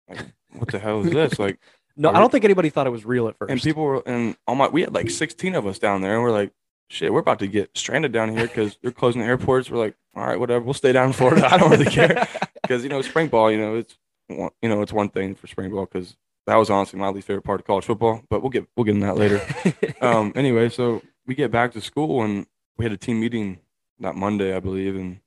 like 0.08 0.20
what 0.52 0.70
the 0.72 0.80
hell 0.80 1.02
is 1.04 1.12
this? 1.12 1.40
Like, 1.40 1.60
No, 1.96 2.10
I 2.10 2.20
don't 2.20 2.32
think 2.32 2.46
anybody 2.46 2.70
thought 2.70 2.86
it 2.88 2.92
was 2.92 3.06
real 3.06 3.28
at 3.28 3.38
first. 3.38 3.52
and 3.52 3.62
people 3.62 3.84
were, 3.84 4.04
and 4.06 4.38
all 4.48 4.54
my, 4.56 4.68
we 4.68 4.82
had 4.82 4.94
like 4.94 5.10
16 5.10 5.56
of 5.56 5.66
us 5.66 5.80
down 5.80 6.02
there, 6.02 6.14
and 6.14 6.22
we're 6.24 6.32
like, 6.32 6.52
shit, 6.90 7.12
we're 7.12 7.20
about 7.20 7.40
to 7.40 7.48
get 7.48 7.76
stranded 7.76 8.12
down 8.12 8.30
here 8.30 8.46
because 8.48 8.78
they're 8.84 8.92
closing 8.92 9.22
the 9.22 9.28
airports. 9.28 9.70
We're 9.72 9.80
like, 9.80 9.96
all 10.16 10.26
right, 10.26 10.40
whatever, 10.40 10.64
we'll 10.64 10.74
stay 10.76 10.92
down 10.92 11.08
in 11.08 11.14
Florida. 11.14 11.48
I 11.52 11.58
don't 11.58 11.72
really 11.72 11.86
care 11.86 12.28
because 12.62 12.84
you 12.84 12.90
know 12.90 13.02
spring 13.02 13.28
ball, 13.28 13.52
you 13.52 13.58
know, 13.58 13.76
it's 13.76 13.98
one- 14.28 14.52
you 14.62 14.70
know 14.70 14.82
it's 14.84 14.94
one 14.94 15.10
thing 15.10 15.34
for 15.36 15.48
spring 15.48 15.72
ball 15.72 15.86
because 15.92 16.16
that 16.48 16.56
was 16.56 16.70
honestly 16.70 16.98
my 16.98 17.10
least 17.10 17.28
favorite 17.28 17.44
part 17.44 17.60
of 17.60 17.68
college 17.68 17.86
football. 17.86 18.24
But 18.30 18.42
we'll 18.42 18.50
get 18.50 18.68
we'll 18.76 18.86
get 18.86 18.96
in 18.96 19.02
that 19.02 19.18
later. 19.18 19.42
um, 20.02 20.32
anyway, 20.36 20.70
so 20.70 21.02
we 21.26 21.36
get 21.36 21.52
back 21.52 21.74
to 21.74 21.82
school 21.82 22.24
and 22.24 22.48
we 22.78 22.86
had 22.86 22.92
a 22.92 22.98
team 22.98 23.20
meeting 23.20 23.60
that 24.00 24.16
Monday, 24.16 24.56
I 24.56 24.60
believe, 24.60 24.96
and 24.96 25.20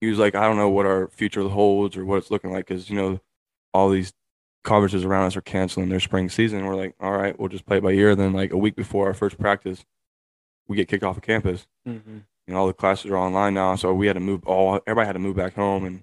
he 0.00 0.08
was 0.08 0.18
like, 0.18 0.34
I 0.34 0.46
don't 0.46 0.56
know 0.56 0.70
what 0.70 0.86
our 0.86 1.08
future 1.08 1.46
holds 1.48 1.96
or 1.96 2.04
what 2.04 2.18
it's 2.18 2.30
looking 2.30 2.52
like 2.52 2.66
because 2.66 2.88
you 2.88 2.96
know 2.96 3.20
all 3.74 3.90
these 3.90 4.12
conferences 4.62 5.04
around 5.04 5.26
us 5.26 5.36
are 5.36 5.42
canceling 5.42 5.88
their 5.88 6.00
spring 6.00 6.28
season. 6.28 6.64
We're 6.64 6.76
like, 6.76 6.94
all 7.00 7.16
right, 7.16 7.38
we'll 7.38 7.48
just 7.48 7.66
play 7.66 7.78
it 7.78 7.82
by 7.82 7.92
ear. 7.92 8.14
Then 8.14 8.32
like 8.32 8.52
a 8.52 8.56
week 8.58 8.76
before 8.76 9.06
our 9.06 9.14
first 9.14 9.38
practice, 9.38 9.84
we 10.68 10.76
get 10.76 10.88
kicked 10.88 11.04
off 11.04 11.16
of 11.16 11.22
campus. 11.22 11.66
Mhm. 11.86 12.24
And 12.46 12.56
all 12.56 12.66
the 12.66 12.72
classes 12.72 13.10
are 13.10 13.16
online 13.16 13.54
now, 13.54 13.76
so 13.76 13.94
we 13.94 14.06
had 14.08 14.14
to 14.14 14.20
move 14.20 14.44
all. 14.44 14.80
Everybody 14.86 15.06
had 15.06 15.12
to 15.12 15.18
move 15.20 15.36
back 15.36 15.54
home 15.54 15.84
and 15.84 16.02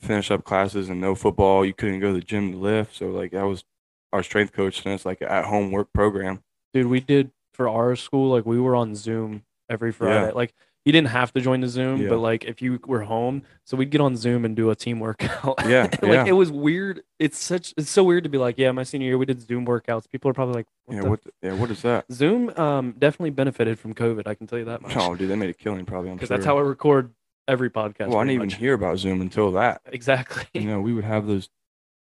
finish 0.00 0.30
up 0.30 0.44
classes 0.44 0.88
and 0.88 1.00
no 1.00 1.14
football. 1.14 1.64
You 1.64 1.74
couldn't 1.74 2.00
go 2.00 2.08
to 2.08 2.20
the 2.20 2.24
gym 2.24 2.52
to 2.52 2.58
lift, 2.58 2.96
so 2.96 3.08
like 3.08 3.32
that 3.32 3.44
was 3.46 3.64
our 4.12 4.22
strength 4.22 4.52
coach 4.52 4.84
and 4.84 4.94
it's 4.94 5.04
like 5.04 5.20
an 5.20 5.28
at 5.28 5.46
home 5.46 5.70
work 5.70 5.92
program. 5.92 6.42
Dude, 6.72 6.86
we 6.86 7.00
did 7.00 7.30
for 7.52 7.68
our 7.68 7.96
school. 7.96 8.30
Like 8.30 8.46
we 8.46 8.60
were 8.60 8.76
on 8.76 8.94
Zoom 8.94 9.44
every 9.68 9.92
Friday. 9.92 10.32
Like 10.32 10.54
you 10.84 10.92
didn't 10.92 11.08
have 11.08 11.32
to 11.32 11.40
join 11.40 11.60
the 11.60 11.68
Zoom, 11.68 12.02
Yeah. 12.02 12.10
but 12.10 12.18
like 12.18 12.44
if 12.44 12.62
you 12.62 12.78
were 12.86 13.02
home, 13.02 13.42
so 13.64 13.76
we'd 13.76 13.90
get 13.90 14.00
on 14.00 14.16
Zoom 14.16 14.44
and 14.44 14.54
do 14.54 14.70
a 14.70 14.76
team 14.76 15.00
workout. 15.00 15.66
Yeah, 15.66 15.82
like 16.00 16.02
yeah. 16.02 16.24
it 16.26 16.32
was 16.32 16.52
weird. 16.52 17.02
It's 17.18 17.38
such. 17.38 17.74
It's 17.76 17.90
so 17.90 18.04
weird 18.04 18.22
to 18.22 18.30
be 18.30 18.38
like, 18.38 18.56
yeah, 18.56 18.70
my 18.70 18.84
senior 18.84 19.08
year 19.08 19.18
we 19.18 19.26
did 19.26 19.42
Zoom 19.42 19.66
workouts. 19.66 20.08
People 20.08 20.30
are 20.30 20.34
probably 20.34 20.54
like, 20.54 20.66
what 20.84 20.94
yeah, 20.94 21.02
the 21.02 21.10
what? 21.10 21.24
The, 21.24 21.30
yeah, 21.42 21.54
what 21.54 21.70
is 21.72 21.82
that? 21.82 22.04
Zoom 22.12 22.50
um 22.50 22.94
definitely 22.96 23.30
benefited 23.30 23.80
from 23.80 23.94
COVID. 23.94 24.28
I 24.28 24.34
can 24.34 24.46
tell 24.46 24.60
you 24.60 24.66
that 24.66 24.80
much. 24.80 24.96
Oh, 24.96 25.16
dude, 25.16 25.28
they 25.28 25.34
made 25.34 25.50
a 25.50 25.54
killing 25.54 25.84
probably. 25.86 26.12
Because 26.12 26.28
sure. 26.28 26.36
that's 26.36 26.46
how 26.46 26.56
I 26.56 26.60
record 26.60 27.12
every 27.48 27.70
podcast. 27.70 28.08
Well, 28.08 28.18
I 28.18 28.22
didn't 28.24 28.34
even 28.34 28.46
much. 28.48 28.56
hear 28.56 28.74
about 28.74 28.98
Zoom 28.98 29.20
until 29.20 29.52
that. 29.52 29.80
exactly. 29.86 30.44
You 30.54 30.68
know, 30.68 30.80
we 30.80 30.92
would 30.92 31.04
have 31.04 31.26
those 31.26 31.48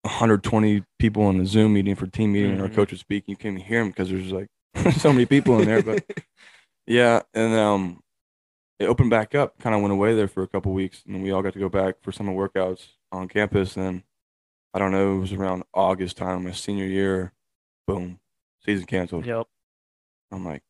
120 0.04 0.84
people 1.00 1.30
in 1.30 1.38
the 1.38 1.46
Zoom 1.46 1.74
meeting 1.74 1.96
for 1.96 2.08
team 2.08 2.34
meeting, 2.34 2.52
and 2.52 2.62
our 2.62 2.68
Mhm. 2.68 2.76
coach 2.76 2.92
would 2.92 3.00
speak. 3.00 3.24
You 3.28 3.36
couldn't 3.36 3.58
even 3.60 3.68
hear 3.68 3.82
him 3.82 3.88
because 3.90 4.10
there's 4.10 4.32
like 4.32 4.48
so 4.98 5.12
many 5.14 5.26
people 5.26 5.60
in 5.60 5.66
there. 5.68 5.82
But 5.82 6.04
yeah, 6.88 7.22
and 7.34 7.54
um, 7.54 8.04
it 8.80 8.86
opened 8.88 9.10
back 9.12 9.34
up. 9.36 9.58
Kind 9.60 9.76
of 9.76 9.82
went 9.82 9.94
away 9.94 10.14
there 10.16 10.28
for 10.28 10.44
a 10.44 10.48
couple 10.48 10.74
weeks, 10.74 11.04
and 11.08 11.24
we 11.24 11.32
all 11.32 11.42
got 11.42 11.54
to 11.54 11.60
go 11.60 11.70
back 11.70 11.96
for 12.02 12.12
summer 12.12 12.34
workouts 12.34 12.88
on 13.12 13.28
campus. 13.30 13.78
And 13.78 14.04
I 14.74 14.80
don't 14.80 14.92
know, 14.92 15.16
it 15.16 15.20
was 15.20 15.34
around 15.34 15.64
August 15.74 16.18
time, 16.18 16.44
my 16.44 16.52
senior 16.52 16.86
year. 16.86 17.32
Boom, 17.88 18.20
season 18.66 18.86
canceled. 18.86 19.26
yep. 19.26 19.46
I'm 20.32 20.44
like, 20.46 20.64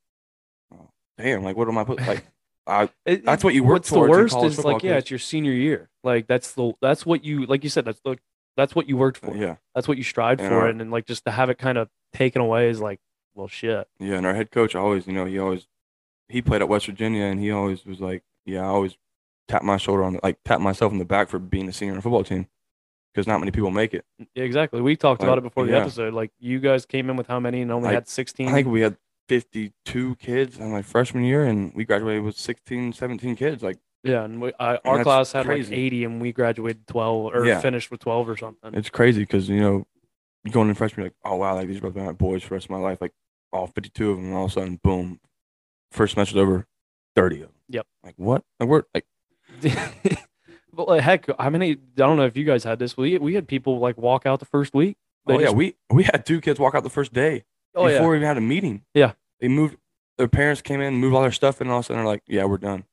oh, 0.73 0.89
damn, 1.17 1.43
like 1.43 1.55
what 1.55 1.67
am 1.69 1.77
I 1.77 1.83
put 1.85 1.99
like? 2.05 2.25
I 2.65 2.89
It- 3.05 3.25
That's 3.25 3.43
what 3.43 3.53
you 3.53 3.63
work 3.63 3.73
What's 3.73 3.89
the 3.89 3.99
worst 3.99 4.37
is 4.43 4.63
like, 4.63 4.83
yeah 4.83 4.97
it's 4.97 5.09
your 5.11 5.19
senior 5.19 5.51
year. 5.51 5.89
Like 6.03 6.27
that's 6.27 6.53
the 6.53 6.73
that's 6.81 7.05
what 7.05 7.23
you 7.23 7.45
like 7.45 7.63
you 7.63 7.69
said. 7.69 7.85
That's 7.85 7.99
the 8.05 8.17
that's 8.55 8.75
what 8.75 8.87
you 8.87 8.97
worked 8.97 9.17
for. 9.17 9.35
yeah. 9.35 9.55
That's 9.75 9.87
what 9.87 9.97
you 9.97 10.03
strived 10.03 10.39
And 10.39 10.49
for, 10.49 10.59
our- 10.61 10.67
and 10.67 10.79
then 10.79 10.91
like 10.91 11.05
just 11.05 11.25
to 11.25 11.31
have 11.31 11.49
it 11.49 11.57
kind 11.57 11.77
of 11.77 11.89
taken 12.13 12.41
away 12.41 12.69
is 12.69 12.79
like, 12.79 12.99
well, 13.35 13.47
shit. 13.47 13.87
Yeah, 13.99 14.15
and 14.17 14.25
our 14.27 14.35
head 14.35 14.51
coach 14.51 14.75
always, 14.75 15.07
you 15.07 15.13
know, 15.13 15.25
he 15.25 15.39
always 15.39 15.67
he 16.29 16.41
played 16.41 16.61
at 16.61 16.69
West 16.69 16.85
Virginia, 16.85 17.23
and 17.25 17.39
he 17.39 17.51
always 17.51 17.85
was 17.85 17.99
like, 17.99 18.23
yeah, 18.45 18.61
I 18.61 18.65
always 18.65 18.95
tap 19.47 19.61
my 19.63 19.77
shoulder 19.77 20.03
on 20.03 20.13
the, 20.13 20.19
like 20.23 20.37
tap 20.45 20.61
myself 20.61 20.91
in 20.91 20.99
the 20.99 21.05
back 21.05 21.29
for 21.29 21.39
being 21.39 21.67
a 21.67 21.73
senior 21.73 21.93
on 21.93 21.99
a 21.99 22.01
football 22.01 22.23
team 22.23 22.47
because 23.13 23.27
not 23.27 23.39
many 23.39 23.51
people 23.51 23.71
make 23.71 23.93
it. 23.93 24.05
Yeah, 24.35 24.43
exactly. 24.43 24.81
We 24.81 24.95
talked 24.95 25.21
about 25.23 25.37
it 25.37 25.41
before 25.41 25.65
the 25.65 25.71
yeah. 25.73 25.79
episode. 25.79 26.13
Like 26.13 26.31
you 26.39 26.59
guys 26.59 26.85
came 26.85 27.09
in 27.09 27.15
with 27.17 27.27
how 27.27 27.39
many 27.39 27.61
and 27.61 27.71
only 27.71 27.87
Like, 27.87 27.95
had 27.95 28.07
sixteen. 28.07 28.47
I 28.49 28.53
think 28.53 28.67
we 28.67 28.81
had 28.81 28.97
52 29.29 30.15
kids 30.15 30.57
in 30.57 30.71
my 30.71 30.81
freshman 30.81 31.23
year, 31.23 31.43
and 31.45 31.73
we 31.73 31.85
graduated 31.85 32.23
with 32.23 32.37
16, 32.37 32.93
17 32.93 33.35
kids. 33.35 33.63
Like 33.63 33.77
yeah, 34.03 34.23
and 34.23 34.41
we, 34.41 34.51
I, 34.59 34.77
our 34.83 34.97
that's 34.97 35.03
class 35.03 35.31
had 35.31 35.45
crazy. 35.45 35.71
like 35.71 35.79
eighty, 35.79 36.03
and 36.03 36.21
we 36.21 36.33
graduated 36.33 36.85
twelve 36.87 37.33
or 37.33 37.45
Yeah. 37.45 37.61
finished 37.61 37.89
with 37.89 38.01
twelve 38.01 38.27
or 38.27 38.35
something. 38.35 38.73
it's 38.73 38.89
crazy 38.89 39.21
because 39.21 39.47
you 39.47 39.61
know, 39.61 39.87
going 40.51 40.67
in 40.69 40.75
freshman, 40.75 41.05
like, 41.05 41.13
oh 41.23 41.35
wow, 41.37 41.55
like 41.55 41.67
these 41.67 41.81
are 41.81 41.87
about 41.87 42.05
my 42.05 42.11
boys 42.11 42.43
for 42.43 42.49
the 42.49 42.55
rest 42.55 42.65
of 42.65 42.71
my 42.71 42.77
life. 42.79 42.99
Like 42.99 43.13
all 43.53 43.67
52 43.67 44.09
of 44.11 44.17
them, 44.17 44.25
and 44.25 44.33
all 44.35 44.45
of 44.45 44.51
a 44.51 44.53
sudden, 44.53 44.79
boom, 44.83 45.19
first 45.91 46.15
semester's 46.15 46.37
over, 46.37 46.65
30 47.15 47.35
of 47.35 47.41
them. 47.43 47.51
Yep. 47.69 47.87
Like 48.03 48.15
what? 48.17 48.43
Like 48.59 48.67
we're 48.69 48.83
like, 48.93 49.05
but 50.73 50.87
like, 50.87 51.01
heck, 51.01 51.25
how 51.39 51.49
many? 51.49 51.71
I 51.71 51.77
don't 51.95 52.17
know 52.17 52.25
if 52.25 52.35
you 52.35 52.43
guys 52.43 52.63
had 52.63 52.79
this. 52.79 52.97
We 52.97 53.17
we 53.19 53.35
had 53.35 53.47
people 53.47 53.79
like 53.79 53.97
walk 53.97 54.25
out 54.25 54.39
the 54.39 54.45
first 54.45 54.73
week. 54.73 54.97
They 55.27 55.35
oh 55.35 55.39
yeah, 55.39 55.45
just- 55.45 55.55
we 55.55 55.75
we 55.89 56.03
had 56.03 56.25
two 56.25 56.41
kids 56.41 56.59
walk 56.59 56.75
out 56.75 56.83
the 56.83 56.89
first 56.89 57.13
day. 57.13 57.45
Oh 57.75 57.87
yeah, 57.87 57.97
before 57.97 58.11
we 58.11 58.17
even 58.17 58.27
had 58.27 58.37
a 58.37 58.41
meeting. 58.41 58.83
Yeah. 58.93 59.13
They 59.39 59.47
moved 59.47 59.77
their 60.17 60.27
parents 60.27 60.61
came 60.61 60.79
in, 60.81 60.95
moved 60.95 61.15
all 61.15 61.21
their 61.21 61.31
stuff, 61.31 61.59
and 61.59 61.69
all 61.69 61.79
of 61.79 61.85
a 61.85 61.87
sudden 61.87 62.03
they're 62.03 62.11
like, 62.11 62.23
Yeah, 62.27 62.45
we're 62.45 62.57
done. 62.57 62.85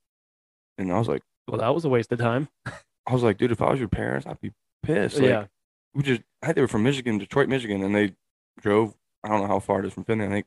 And 0.78 0.92
I 0.92 0.98
was 0.98 1.08
like 1.08 1.22
well, 1.48 1.58
that 1.58 1.74
was 1.74 1.84
a 1.84 1.88
waste 1.88 2.12
of 2.12 2.18
time. 2.18 2.48
I 3.06 3.12
was 3.12 3.22
like, 3.22 3.38
dude, 3.38 3.50
if 3.50 3.60
I 3.60 3.70
was 3.70 3.80
your 3.80 3.88
parents, 3.88 4.26
I'd 4.26 4.40
be 4.40 4.52
pissed. 4.82 5.16
Like, 5.16 5.26
yeah, 5.26 5.46
We 5.94 6.02
just 6.02 6.22
I 6.42 6.46
think 6.46 6.56
they 6.56 6.62
were 6.62 6.68
from 6.68 6.84
Michigan, 6.84 7.18
Detroit, 7.18 7.48
Michigan, 7.48 7.82
and 7.82 7.94
they 7.94 8.14
drove 8.60 8.94
I 9.24 9.28
don't 9.28 9.40
know 9.40 9.48
how 9.48 9.58
far 9.58 9.80
it 9.80 9.86
is 9.86 9.92
from 9.92 10.04
Findlay, 10.04 10.26
I 10.26 10.30
think 10.30 10.46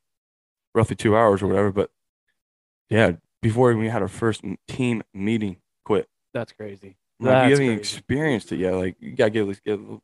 roughly 0.73 0.95
two 0.95 1.15
hours 1.15 1.41
or 1.41 1.47
whatever. 1.47 1.71
But 1.71 1.91
yeah, 2.89 3.13
before 3.41 3.73
we 3.75 3.89
had 3.89 4.01
our 4.01 4.07
first 4.07 4.43
team 4.67 5.03
meeting, 5.13 5.57
quit. 5.85 6.07
that's 6.33 6.51
crazy. 6.53 6.97
Like, 7.19 7.45
you 7.45 7.51
haven't 7.51 7.51
even 7.65 7.77
crazy. 7.77 7.79
experienced 7.97 8.51
it 8.51 8.57
yet. 8.57 8.73
Like 8.73 8.95
you 8.99 9.11
gotta 9.11 9.29
get 9.29 9.41
at 9.41 9.47
least 9.47 9.63
get 9.63 9.77
a 9.79 9.81
little, 9.81 10.03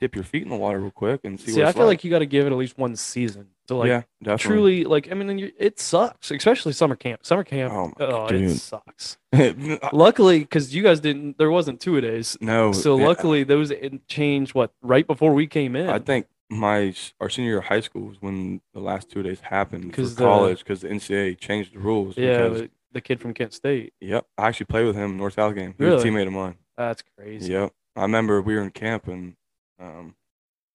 dip 0.00 0.14
your 0.14 0.24
feet 0.24 0.42
in 0.42 0.48
the 0.50 0.56
water 0.56 0.78
real 0.80 0.90
quick 0.90 1.20
and 1.24 1.38
see, 1.40 1.52
See, 1.52 1.62
I 1.64 1.72
feel 1.72 1.86
like 1.86 2.04
you 2.04 2.10
got 2.10 2.18
to 2.20 2.26
give 2.26 2.46
it 2.46 2.52
at 2.52 2.58
least 2.58 2.76
one 2.78 2.96
season 2.96 3.48
to 3.68 3.74
like 3.76 3.88
yeah, 3.88 4.02
definitely. 4.22 4.56
truly 4.56 4.84
like. 4.84 5.10
I 5.10 5.14
mean, 5.14 5.38
you- 5.38 5.52
it 5.58 5.80
sucks, 5.80 6.30
especially 6.30 6.72
summer 6.72 6.96
camp. 6.96 7.24
Summer 7.24 7.44
camp, 7.44 7.72
Oh, 7.72 7.92
oh, 8.00 8.26
it 8.26 8.56
sucks. 8.56 9.16
Luckily, 9.92 10.40
because 10.40 10.74
you 10.74 10.82
guys 10.82 11.00
didn't, 11.00 11.38
there 11.38 11.50
wasn't 11.50 11.80
two 11.80 11.96
a 11.96 12.00
days. 12.00 12.36
No. 12.40 12.72
So 12.72 12.98
yeah, 12.98 13.06
luckily, 13.06 13.44
those 13.44 13.72
changed 14.08 14.54
what 14.54 14.72
right 14.82 15.06
before 15.06 15.32
we 15.34 15.46
came 15.46 15.76
in. 15.76 15.88
I 15.88 15.98
think 15.98 16.26
my 16.48 16.94
our 17.20 17.28
senior 17.28 17.50
year 17.50 17.58
of 17.58 17.64
high 17.64 17.80
school 17.80 18.02
was 18.08 18.18
when 18.20 18.60
the 18.72 18.80
last 18.80 19.10
two 19.10 19.22
days 19.22 19.40
happened 19.40 19.92
'Cause 19.92 20.14
for 20.14 20.20
college 20.20 20.58
because 20.60 20.82
the 20.82 20.88
NCAA 20.88 21.38
changed 21.38 21.74
the 21.74 21.78
rules. 21.80 22.16
Yeah, 22.16 22.48
because, 22.48 22.68
the, 22.92 23.00
kid 23.00 23.20
from 23.20 23.34
Kent 23.34 23.52
State. 23.52 23.92
yep. 24.00 24.26
I 24.38 24.46
actually 24.48 24.66
played 24.66 24.86
with 24.86 24.94
him 24.96 25.10
in 25.12 25.16
North 25.16 25.34
South 25.34 25.54
game. 25.54 25.74
He 25.76 25.84
was 25.84 25.94
a 25.94 25.96
Really? 26.06 26.10
teammate 26.24 26.26
of 26.28 26.32
mine. 26.32 26.54
That's 26.76 27.02
crazy. 27.18 27.52
Yep. 27.52 27.72
I 27.96 28.02
remember 28.02 28.40
we 28.40 28.54
were 28.54 28.62
in 28.62 28.70
camp 28.70 29.08
and 29.08 29.34
um, 29.78 30.14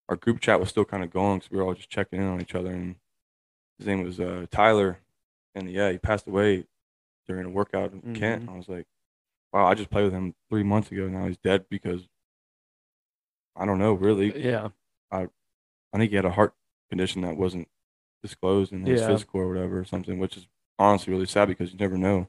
our 0.09 0.15
group 0.15 0.39
chat 0.39 0.59
was 0.59 0.69
still 0.69 0.85
kind 0.85 1.03
of 1.03 1.09
going 1.11 1.39
because 1.39 1.51
we 1.51 1.57
were 1.57 1.63
all 1.63 1.73
just 1.73 1.89
checking 1.89 2.19
in 2.21 2.27
on 2.27 2.41
each 2.41 2.55
other. 2.55 2.71
And 2.71 2.95
his 3.77 3.87
name 3.87 4.03
was 4.03 4.19
uh, 4.19 4.45
Tyler, 4.51 4.99
and 5.55 5.69
yeah, 5.71 5.91
he 5.91 5.97
passed 5.97 6.27
away 6.27 6.65
during 7.27 7.45
a 7.45 7.49
workout 7.49 7.93
in 7.93 8.13
Kent. 8.15 8.45
Mhm. 8.45 8.53
I 8.53 8.57
was 8.57 8.67
like, 8.69 8.87
wow, 9.53 9.65
I 9.67 9.73
just 9.73 9.89
played 9.89 10.03
with 10.05 10.13
him 10.13 10.35
three 10.49 10.63
months 10.63 10.91
ago. 10.91 11.07
Now 11.07 11.27
he's 11.27 11.37
dead 11.37 11.65
because 11.69 12.07
I 13.55 13.65
don't 13.65 13.79
know 13.79 13.93
really. 13.93 14.37
Yeah. 14.41 14.69
I 15.11 15.27
I 15.93 15.97
think 15.97 16.09
he 16.11 16.15
had 16.15 16.25
a 16.25 16.31
heart 16.31 16.53
condition 16.89 17.21
that 17.21 17.35
wasn't 17.37 17.67
disclosed 18.21 18.71
in 18.71 18.85
his 18.85 19.01
Yeah. 19.01 19.07
physical 19.07 19.41
or 19.41 19.47
whatever 19.47 19.79
or 19.79 19.85
something, 19.85 20.19
which 20.19 20.37
is 20.37 20.47
honestly 20.79 21.11
really 21.13 21.25
sad 21.25 21.47
because 21.47 21.71
you 21.71 21.77
never 21.77 21.97
know 21.97 22.27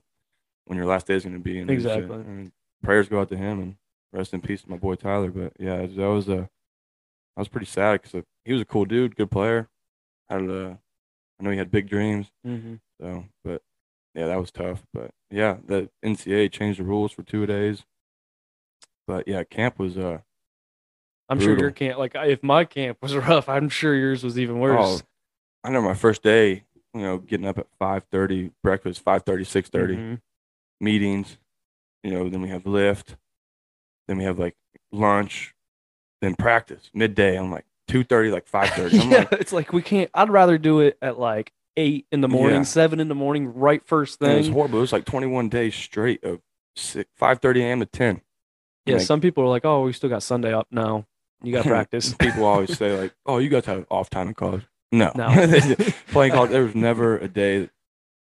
when 0.65 0.77
your 0.77 0.87
last 0.87 1.07
day 1.07 1.15
is 1.15 1.25
going 1.25 1.35
to 1.37 1.41
be. 1.43 1.59
And 1.59 1.71
uh, 1.71 1.73
Exactly. 1.73 2.17
I 2.17 2.23
mean, 2.23 2.53
prayers 2.83 3.09
go 3.09 3.21
out 3.21 3.29
to 3.31 3.37
him 3.37 3.61
and 3.61 3.77
rest 4.13 4.35
in 4.35 4.41
peace 4.41 4.63
to 4.63 4.71
my 4.71 4.77
boy 4.79 4.95
Tyler. 4.97 5.31
But 5.31 5.53
yeah, 5.59 5.85
that 5.87 6.07
was 6.09 6.29
uh, 6.29 6.47
I 7.37 7.41
was 7.41 7.49
pretty 7.49 7.67
sad 7.67 8.03
because 8.03 8.25
he 8.45 8.53
was 8.53 8.63
a 8.63 8.67
cool 8.67 8.85
dude, 8.85 9.17
good 9.17 9.31
player. 9.31 9.69
Had 10.29 10.43
a, 10.43 10.79
I 11.41 11.43
know 11.43 11.51
he 11.51 11.59
had 11.59 11.71
big 11.71 11.89
dreams. 11.89 12.31
hmm 12.45 12.75
So, 13.01 13.25
but 13.45 13.63
yeah, 14.15 14.27
that 14.27 14.41
was 14.41 14.51
tough. 14.51 14.83
But 14.93 15.13
yeah, 15.31 15.57
the 15.65 15.91
NCAA 16.05 16.51
changed 16.53 16.79
the 16.81 16.85
rules 16.85 17.13
for 17.13 17.23
two 17.23 17.47
days. 17.47 17.85
But 19.07 19.27
yeah, 19.27 19.45
camp 19.45 19.79
was 19.79 19.97
uh 19.99 20.19
I'm 21.29 21.41
sure 21.41 21.59
your 21.59 21.71
camp, 21.71 21.99
like 21.99 22.13
if 22.15 22.43
my 22.43 22.65
camp 22.65 22.99
was 23.01 23.15
rough, 23.17 23.49
I'm 23.49 23.69
sure 23.69 23.95
yours 23.95 24.23
was 24.23 24.39
even 24.39 24.57
Oh, 24.57 24.61
worse. 24.61 25.03
I 25.65 25.69
remember 25.69 25.89
my 25.89 25.95
first 25.95 26.23
day, 26.23 26.65
you 26.95 27.01
know, 27.01 27.19
getting 27.19 27.47
up 27.47 27.59
at 27.59 27.69
5:30, 27.81 28.53
breakfast 28.63 29.03
5:30, 29.05 29.45
6:30, 29.45 29.97
Mhm. 29.97 30.21
meetings, 30.81 31.39
you 32.03 32.11
know, 32.11 32.29
then 32.29 32.43
we 32.43 32.49
have 32.49 32.67
lift, 32.67 33.17
then 34.09 34.19
we 34.19 34.25
have 34.25 34.39
like 34.39 34.57
lunch, 34.91 35.52
then 36.23 36.35
practice 36.37 36.91
midday. 36.95 37.37
I'm 37.39 37.51
like 37.51 37.67
2:30, 37.91 38.33
like 38.33 38.49
5:30. 38.51 38.93
Yeah, 39.11 39.19
like, 39.19 39.33
it's 39.33 39.53
like 39.53 39.73
we 39.75 39.83
can't. 39.83 40.11
I'd 40.15 40.31
rather 40.31 40.57
do 40.57 40.81
it 40.81 40.97
at 41.03 41.19
like 41.19 41.53
eight 41.77 42.07
in 42.11 42.23
the 42.23 42.29
morning, 42.29 42.61
Yeah. 42.61 42.63
seven 42.65 43.01
in 43.01 43.09
the 43.09 43.15
morning, 43.15 43.53
right 43.55 43.85
first 43.85 44.23
and 44.23 44.33
it 44.33 44.37
was 44.39 44.47
thing. 44.47 44.55
horrible. 44.55 44.79
It 44.79 44.83
was 44.83 44.93
like 44.93 45.05
21 45.05 45.49
days 45.51 45.75
straight 45.75 46.25
of 46.25 46.41
6, 46.77 47.11
5:30 47.21 47.61
a.m. 47.61 47.81
to 47.81 47.87
10. 47.87 48.23
Yeah, 48.87 48.97
Like, 48.97 49.07
some 49.07 49.21
people 49.21 49.45
are 49.45 49.49
like, 49.49 49.65
"Oh, 49.67 49.83
we 49.83 49.93
still 49.93 50.09
got 50.11 50.23
Sunday 50.23 50.53
up." 50.55 50.67
No, 50.71 51.05
you 51.43 51.53
got 51.53 51.65
practice. 51.67 52.15
People 52.15 52.45
always 52.47 52.77
say 52.79 52.99
like, 52.99 53.13
"Oh, 53.27 53.39
you 53.39 53.49
guys 53.51 53.67
have 53.67 53.85
off 53.91 54.09
time 54.09 54.29
in 54.29 54.35
college." 54.35 54.63
No, 54.91 55.11
No. 55.15 55.29
playing 56.09 56.33
college. 56.33 56.51
There 56.51 56.65
was 56.65 56.75
never 56.75 57.17
a 57.19 57.27
day 57.29 57.71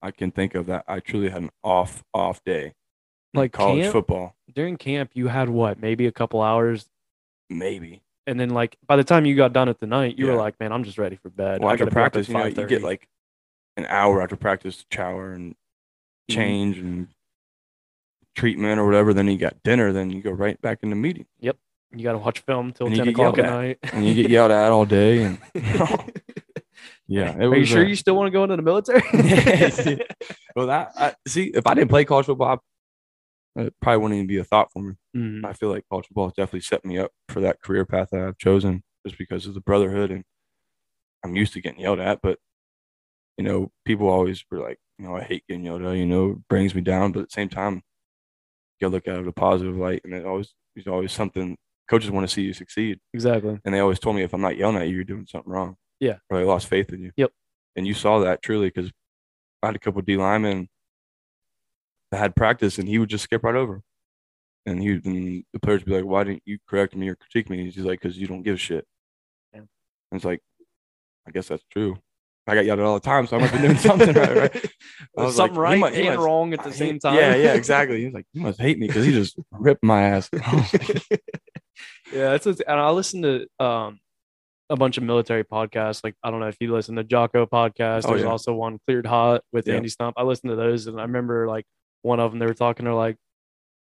I 0.03 0.11
can 0.11 0.31
think 0.31 0.55
of 0.55 0.67
that 0.67 0.85
I 0.87 1.01
truly 1.01 1.31
had 1.31 1.43
an 1.43 1.51
off 1.65 2.05
off 2.15 2.43
day. 2.45 2.75
Like 3.35 3.53
college 3.53 3.83
camp? 3.83 3.93
football, 3.93 4.37
During 4.55 4.77
camp, 4.77 5.11
you 5.15 5.29
had 5.29 5.49
what? 5.51 5.81
Maybe 5.81 6.07
a 6.07 6.13
couple 6.13 6.41
hours, 6.43 6.89
maybe. 7.51 8.03
and 8.27 8.39
then 8.39 8.51
like 8.51 8.77
by 8.87 8.97
the 8.97 9.05
time 9.05 9.25
you 9.27 9.35
got 9.37 9.53
done 9.53 9.69
at 9.69 9.81
the 9.81 9.87
night, 9.87 10.19
you 10.19 10.27
were 10.27 10.35
like, 10.35 10.59
"Man, 10.61 10.73
I'm 10.73 10.85
just 10.85 10.99
ready 10.99 11.17
for 11.17 11.31
bed." 11.31 11.61
Well, 11.61 11.71
I 11.71 11.73
after 11.75 11.87
gotta 11.87 11.95
be 11.95 12.01
up 12.01 12.07
at 12.07 12.13
practice, 12.13 12.29
you 12.29 12.35
know, 12.35 12.45
you 12.47 12.67
get 12.67 12.83
like 12.83 13.09
an 13.77 13.87
hour 13.87 14.21
after 14.23 14.37
practice, 14.37 14.79
to 14.79 14.85
shower 14.93 15.33
and 15.33 15.55
Mhm. 16.31 16.35
change 16.35 16.79
and 16.79 17.09
treatment 18.37 18.79
or 18.79 18.85
whatever. 18.87 19.15
Then 19.15 19.29
you 19.29 19.39
got 19.39 19.63
dinner. 19.63 19.93
Then 19.93 20.11
you 20.11 20.21
go 20.23 20.31
right 20.31 20.61
back 20.61 20.81
in 20.83 20.91
the 20.91 20.97
meeting, 20.97 21.27
you 21.41 21.53
got 22.03 22.13
to 22.13 22.19
watch 22.19 22.41
film 22.41 22.73
till 22.73 22.89
And 22.89 22.97
ten 22.97 23.09
o'clock 23.09 23.39
at 23.39 23.47
at. 23.47 23.51
night. 23.51 23.79
and 23.95 24.05
you 24.07 24.13
get 24.15 24.31
yelled 24.31 24.51
at 24.51 24.71
all 24.71 24.85
day. 24.85 25.23
And 25.23 25.39
yeah, 27.07 27.35
it 27.35 27.47
Are 27.47 27.57
you 27.57 27.65
sure 27.65 27.83
you 27.85 27.97
still 27.97 28.15
want 28.15 28.27
to 28.27 28.31
go 28.31 28.45
into 28.45 28.57
the 28.57 28.63
military? 28.63 29.03
Well, 30.57 30.67
that 30.67 30.91
I, 30.97 31.15
see, 31.27 31.53
if 31.55 31.67
I 31.69 31.75
didn't 31.75 31.89
play 31.89 32.05
college 32.05 32.27
football, 32.27 32.49
I, 32.57 32.59
it 33.59 33.75
probably 33.83 33.99
wouldn't 34.03 34.17
even 34.19 34.27
be 34.27 34.39
a 34.39 34.45
thought 34.45 34.73
for 34.73 34.83
me. 34.83 34.95
Mhm. 35.17 35.45
I 35.45 35.53
feel 35.53 35.69
like 35.71 35.85
college 35.91 36.07
football 36.07 36.27
has 36.27 36.35
definitely 36.35 36.61
set 36.61 36.85
me 36.85 36.99
up 36.99 37.11
for 37.29 37.41
that 37.41 37.61
career 37.63 37.85
path 37.85 38.09
that 38.13 38.21
I've 38.23 38.39
chosen, 38.39 38.83
just 39.07 39.19
because 39.19 39.47
of 39.47 39.55
the 39.55 39.61
brotherhood 39.61 40.11
and 40.11 40.25
I'm 41.25 41.35
used 41.37 41.53
to 41.55 41.61
getting 41.61 41.81
yelled 41.81 42.01
at. 42.01 42.21
But 42.23 42.39
you 43.37 43.45
know, 43.45 43.71
people 43.85 44.09
always 44.09 44.45
were 44.51 44.59
like, 44.61 44.79
you 44.99 45.07
know, 45.07 45.17
I 45.17 45.23
hate 45.23 45.45
getting 45.49 45.65
yelled 45.65 45.83
at. 45.83 45.93
You 45.97 46.07
know, 46.07 46.31
it 46.33 46.49
brings 46.49 46.75
me 46.75 46.81
down. 46.81 47.13
But 47.13 47.21
at 47.21 47.27
the 47.29 47.33
same 47.35 47.49
time, 47.49 47.83
you 48.81 48.89
look 48.89 49.07
at 49.09 49.15
it 49.17 49.21
in 49.21 49.29
a 49.29 49.33
positive 49.33 49.77
light, 49.77 50.01
and 50.05 50.13
it 50.15 50.25
always 50.27 50.55
there's 50.75 50.87
always 50.87 51.13
something. 51.13 51.57
Coaches 51.89 52.11
want 52.11 52.29
to 52.29 52.33
see 52.33 52.43
you 52.43 52.53
succeed, 52.53 53.01
Exactly. 53.15 53.59
and 53.65 53.75
they 53.75 53.79
always 53.81 53.99
told 53.99 54.15
me 54.15 54.23
if 54.23 54.35
I'm 54.35 54.43
not 54.43 54.59
yelling 54.59 54.77
at 54.77 54.89
you, 54.89 54.95
you're 54.97 55.05
doing 55.05 55.27
something 55.27 55.51
wrong. 55.51 55.77
Yeah. 56.01 56.19
or 56.31 56.39
they 56.39 56.45
lost 56.45 56.67
faith 56.69 56.93
in 56.93 57.03
you. 57.03 57.13
Yep. 57.17 57.33
And 57.77 57.87
you 57.87 57.95
saw 57.95 58.19
that 58.21 58.43
truly 58.43 58.69
because 58.69 58.93
I 59.63 59.67
had 59.69 59.75
a 59.77 59.79
couple 59.81 59.99
of 60.01 60.05
D 60.07 60.17
linemen 60.17 60.69
had 62.17 62.35
practice, 62.37 62.79
and 62.79 62.89
he 62.89 62.99
would 62.99 63.09
just 63.11 63.25
skip 63.25 63.45
right 63.45 63.55
over. 63.55 63.83
And 64.67 64.83
he 64.83 65.01
and 65.05 65.45
the 65.53 65.61
players 65.61 65.81
would 65.81 65.87
be 65.87 65.97
like, 65.97 66.05
"Why 66.05 66.25
didn't 66.25 66.43
you 66.47 66.59
correct 66.69 66.95
me 66.95 67.09
or 67.09 67.17
critique 67.17 67.49
me?" 67.51 67.65
He's 67.71 67.79
like, 67.79 68.01
"Because 68.01 68.19
you 68.19 68.27
don't 68.27 68.43
give 68.43 68.55
a 68.55 68.59
shit." 68.59 68.87
Yeah. 69.53 69.61
And 69.61 69.69
it's 70.13 70.25
like, 70.25 70.41
I 71.27 71.31
guess 71.31 71.49
that's 71.49 71.65
true. 71.71 71.97
I 72.47 72.55
got 72.55 72.65
yelled 72.65 72.79
at 72.79 72.85
all 72.87 72.95
the 72.95 73.01
time, 73.01 73.27
so 73.27 73.37
I 73.37 73.41
must 73.41 73.53
be 73.53 73.59
doing 73.61 73.77
something 73.77 74.15
right, 74.15 74.37
right? 74.37 74.55
I 75.19 75.31
Something 75.31 75.57
like, 75.57 75.57
right 75.57 75.79
mu- 75.79 75.87
he 75.97 76.07
and 76.07 76.17
must- 76.17 76.25
wrong 76.27 76.53
at 76.55 76.63
the 76.65 76.71
he- 76.71 76.77
same 76.77 76.99
time. 76.99 77.15
Yeah, 77.15 77.35
yeah, 77.35 77.53
exactly. 77.55 77.99
He 77.99 78.05
was 78.07 78.15
like, 78.15 78.27
"You 78.33 78.41
must 78.43 78.61
hate 78.61 78.79
me 78.79 78.87
because 78.87 79.05
he 79.05 79.13
just 79.13 79.39
ripped 79.53 79.85
my 79.85 80.03
ass." 80.03 80.31
I 80.33 80.55
was 80.55 80.73
like, 80.73 81.23
yeah, 82.13 82.39
and 82.67 82.81
I 82.81 82.91
listen 82.91 83.23
to 83.23 83.47
um 83.65 84.01
a 84.71 84.77
bunch 84.77 84.97
of 84.99 85.03
military 85.05 85.45
podcasts. 85.45 86.03
Like 86.05 86.15
I 86.23 86.31
don't 86.31 86.41
know 86.41 86.49
if 86.49 86.57
you 86.61 86.73
listen 86.73 86.97
to 86.97 87.05
Jocko 87.05 87.47
podcast. 87.47 88.03
Oh, 88.07 88.11
There's 88.11 88.23
yeah. 88.23 88.29
also 88.31 88.55
one 88.55 88.79
Cleared 88.87 89.07
Hot 89.07 89.43
with 89.53 89.67
Yeah. 89.69 89.75
Andy 89.77 89.89
Stumpf. 89.89 90.15
I 90.17 90.23
listened 90.25 90.51
to 90.51 90.57
those, 90.57 90.87
and 90.87 90.99
I 90.99 91.03
remember 91.03 91.47
like 91.47 91.65
one 92.03 92.21
of 92.21 92.31
them 92.31 92.39
they 92.39 92.47
were 92.47 92.55
talking 92.55 92.87
to 92.87 92.95
like, 92.95 93.17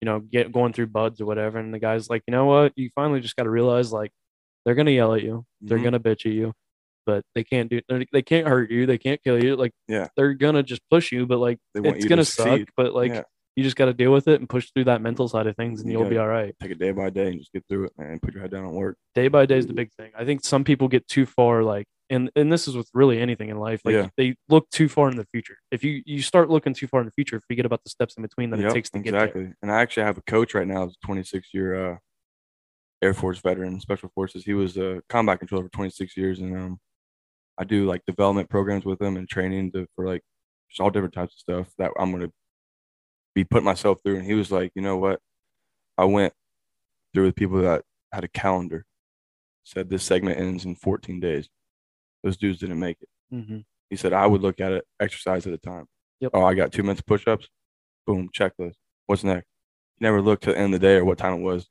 you 0.01 0.05
know, 0.05 0.19
get 0.19 0.51
going 0.51 0.73
through 0.73 0.87
BUD/S 0.87 1.21
or 1.21 1.25
whatever, 1.25 1.59
and 1.59 1.73
the 1.73 1.79
guy's 1.79 2.09
like, 2.09 2.23
you 2.27 2.31
know 2.31 2.45
what, 2.45 2.73
you 2.75 2.89
finally 2.95 3.19
just 3.21 3.35
got 3.35 3.43
to 3.43 3.49
realize 3.49 3.91
like 3.93 4.11
they're 4.65 4.75
gonna 4.75 4.91
yell 4.91 5.13
at 5.13 5.23
you, 5.23 5.45
they're 5.61 5.77
Mhm. 5.79 5.83
gonna 5.83 5.99
bitch 5.99 6.25
at 6.25 6.33
you, 6.33 6.53
but 7.05 7.23
they 7.35 7.43
can't 7.43 7.69
do 7.69 7.81
they're- 7.87 8.05
can't 8.23 8.47
hurt 8.47 8.69
you, 8.71 8.85
they 8.85 8.97
can't 8.97 9.21
kill 9.23 9.43
you. 9.43 9.55
Like 9.55 9.71
Yeah. 9.87 10.07
they're 10.15 10.33
gonna 10.33 10.63
just 10.63 10.81
push 10.89 11.11
you, 11.11 11.25
but 11.25 11.39
like 11.39 11.57
They 11.73 11.81
it's 11.89 12.05
gonna 12.05 12.25
suck. 12.25 12.61
But 12.77 12.93
like 12.93 13.11
Yeah. 13.11 13.23
you 13.55 13.63
just 13.63 13.75
got 13.75 13.85
to 13.85 13.93
deal 13.93 14.11
with 14.13 14.27
it 14.27 14.39
and 14.39 14.47
push 14.47 14.71
through 14.71 14.85
that 14.85 15.01
mental 15.01 15.27
side 15.27 15.45
of 15.47 15.55
things, 15.55 15.81
and 15.81 15.91
You 15.91 15.99
you'll 15.99 16.09
be 16.09 16.17
all 16.17 16.27
right. 16.27 16.55
Take 16.61 16.71
it 16.71 16.79
day 16.79 16.91
by 16.91 17.09
day 17.09 17.27
and 17.29 17.39
just 17.39 17.51
get 17.51 17.65
through 17.67 17.85
it, 17.85 17.91
man. 17.97 18.19
Put 18.19 18.33
your 18.33 18.41
head 18.41 18.51
down 18.51 18.65
and 18.65 18.73
work. 18.73 18.97
day 19.13 19.27
by 19.27 19.45
day 19.45 19.57
is 19.57 19.67
the 19.67 19.73
big 19.73 19.91
thing. 19.93 20.11
I 20.17 20.25
think 20.25 20.43
some 20.45 20.63
people 20.63 20.87
get 20.87 21.07
too 21.07 21.25
far, 21.25 21.63
like, 21.63 21.85
and 22.11 22.29
and 22.35 22.51
this 22.53 22.67
is 22.67 22.75
with 22.75 22.89
really 22.93 23.19
anything 23.19 23.49
in 23.49 23.57
life. 23.57 23.81
Like 23.83 23.93
Yeah. 23.93 24.09
they 24.17 24.35
look 24.49 24.69
too 24.69 24.87
far 24.87 25.09
in 25.09 25.15
the 25.15 25.25
future. 25.25 25.57
If 25.71 25.83
you 25.83 26.03
you 26.05 26.21
start 26.21 26.49
looking 26.49 26.73
too 26.75 26.85
far 26.87 26.99
in 26.99 27.05
the 27.07 27.11
future, 27.13 27.39
forget 27.47 27.65
about 27.65 27.83
the 27.83 27.89
steps 27.89 28.15
in 28.17 28.21
between 28.21 28.51
that 28.51 28.59
Yep, 28.59 28.69
it 28.69 28.73
takes 28.73 28.89
to 28.91 28.99
get 28.99 29.11
there. 29.11 29.23
exactly. 29.23 29.53
And 29.63 29.71
I 29.71 29.81
actually 29.81 30.03
have 30.03 30.17
a 30.17 30.21
coach 30.23 30.53
right 30.53 30.67
now, 30.67 30.85
who's 30.85 30.97
a 31.01 31.05
26 31.07 31.53
year 31.53 31.93
uh, 31.93 31.97
Air 33.01 33.13
Force 33.15 33.39
veteran, 33.39 33.79
Special 33.79 34.09
Forces. 34.13 34.43
He 34.43 34.53
was 34.53 34.77
a 34.77 35.01
combat 35.09 35.39
controller 35.39 35.63
for 35.63 35.69
26 35.71 36.15
years, 36.17 36.39
and 36.39 36.55
um, 36.55 36.79
I 37.57 37.63
do 37.63 37.85
like 37.85 38.05
development 38.05 38.49
programs 38.49 38.85
with 38.85 39.01
him 39.01 39.17
and 39.17 39.27
training 39.27 39.71
to, 39.71 39.87
for 39.95 40.05
like 40.05 40.21
all 40.79 40.89
different 40.91 41.13
types 41.13 41.33
of 41.35 41.39
stuff 41.39 41.73
that 41.79 41.91
I'm 41.97 42.11
gonna 42.11 42.31
be 43.33 43.43
putting 43.43 43.65
myself 43.65 43.99
through. 44.03 44.17
And 44.17 44.25
he 44.25 44.33
was 44.35 44.51
like, 44.51 44.71
you 44.75 44.81
know 44.81 44.97
what? 44.97 45.19
I 45.97 46.05
went 46.05 46.33
through 47.13 47.25
with 47.25 47.35
people 47.35 47.61
that 47.61 47.83
had 48.11 48.23
a 48.23 48.27
calendar, 48.27 48.85
said 49.63 49.89
this 49.89 50.03
segment 50.03 50.39
ends 50.39 50.65
in 50.65 50.75
14 50.75 51.19
days. 51.19 51.49
Those 52.23 52.37
dudes 52.37 52.59
didn't 52.59 52.79
make 52.79 52.97
it. 53.01 53.09
hmm 53.31 53.59
He 53.89 53.95
said 53.95 54.13
I 54.13 54.27
would 54.27 54.41
look 54.41 54.59
at 54.59 54.71
it 54.71 54.85
exercise 54.99 55.45
at 55.47 55.53
a 55.53 55.57
time. 55.57 55.85
Yep. 56.19 56.31
Oh, 56.33 56.43
I 56.43 56.53
got 56.53 56.71
two 56.71 56.83
minutes 56.83 57.01
push 57.01 57.27
ups. 57.27 57.47
Boom, 58.05 58.29
checklist. 58.37 58.75
What's 59.07 59.23
next? 59.23 59.47
He 59.97 60.03
never 60.05 60.21
looked 60.21 60.43
to 60.43 60.51
the 60.51 60.57
end 60.57 60.73
of 60.73 60.79
the 60.79 60.87
day 60.87 60.95
or 60.95 61.05
what 61.05 61.17
time 61.17 61.33
it 61.33 61.41
was. 61.41 61.67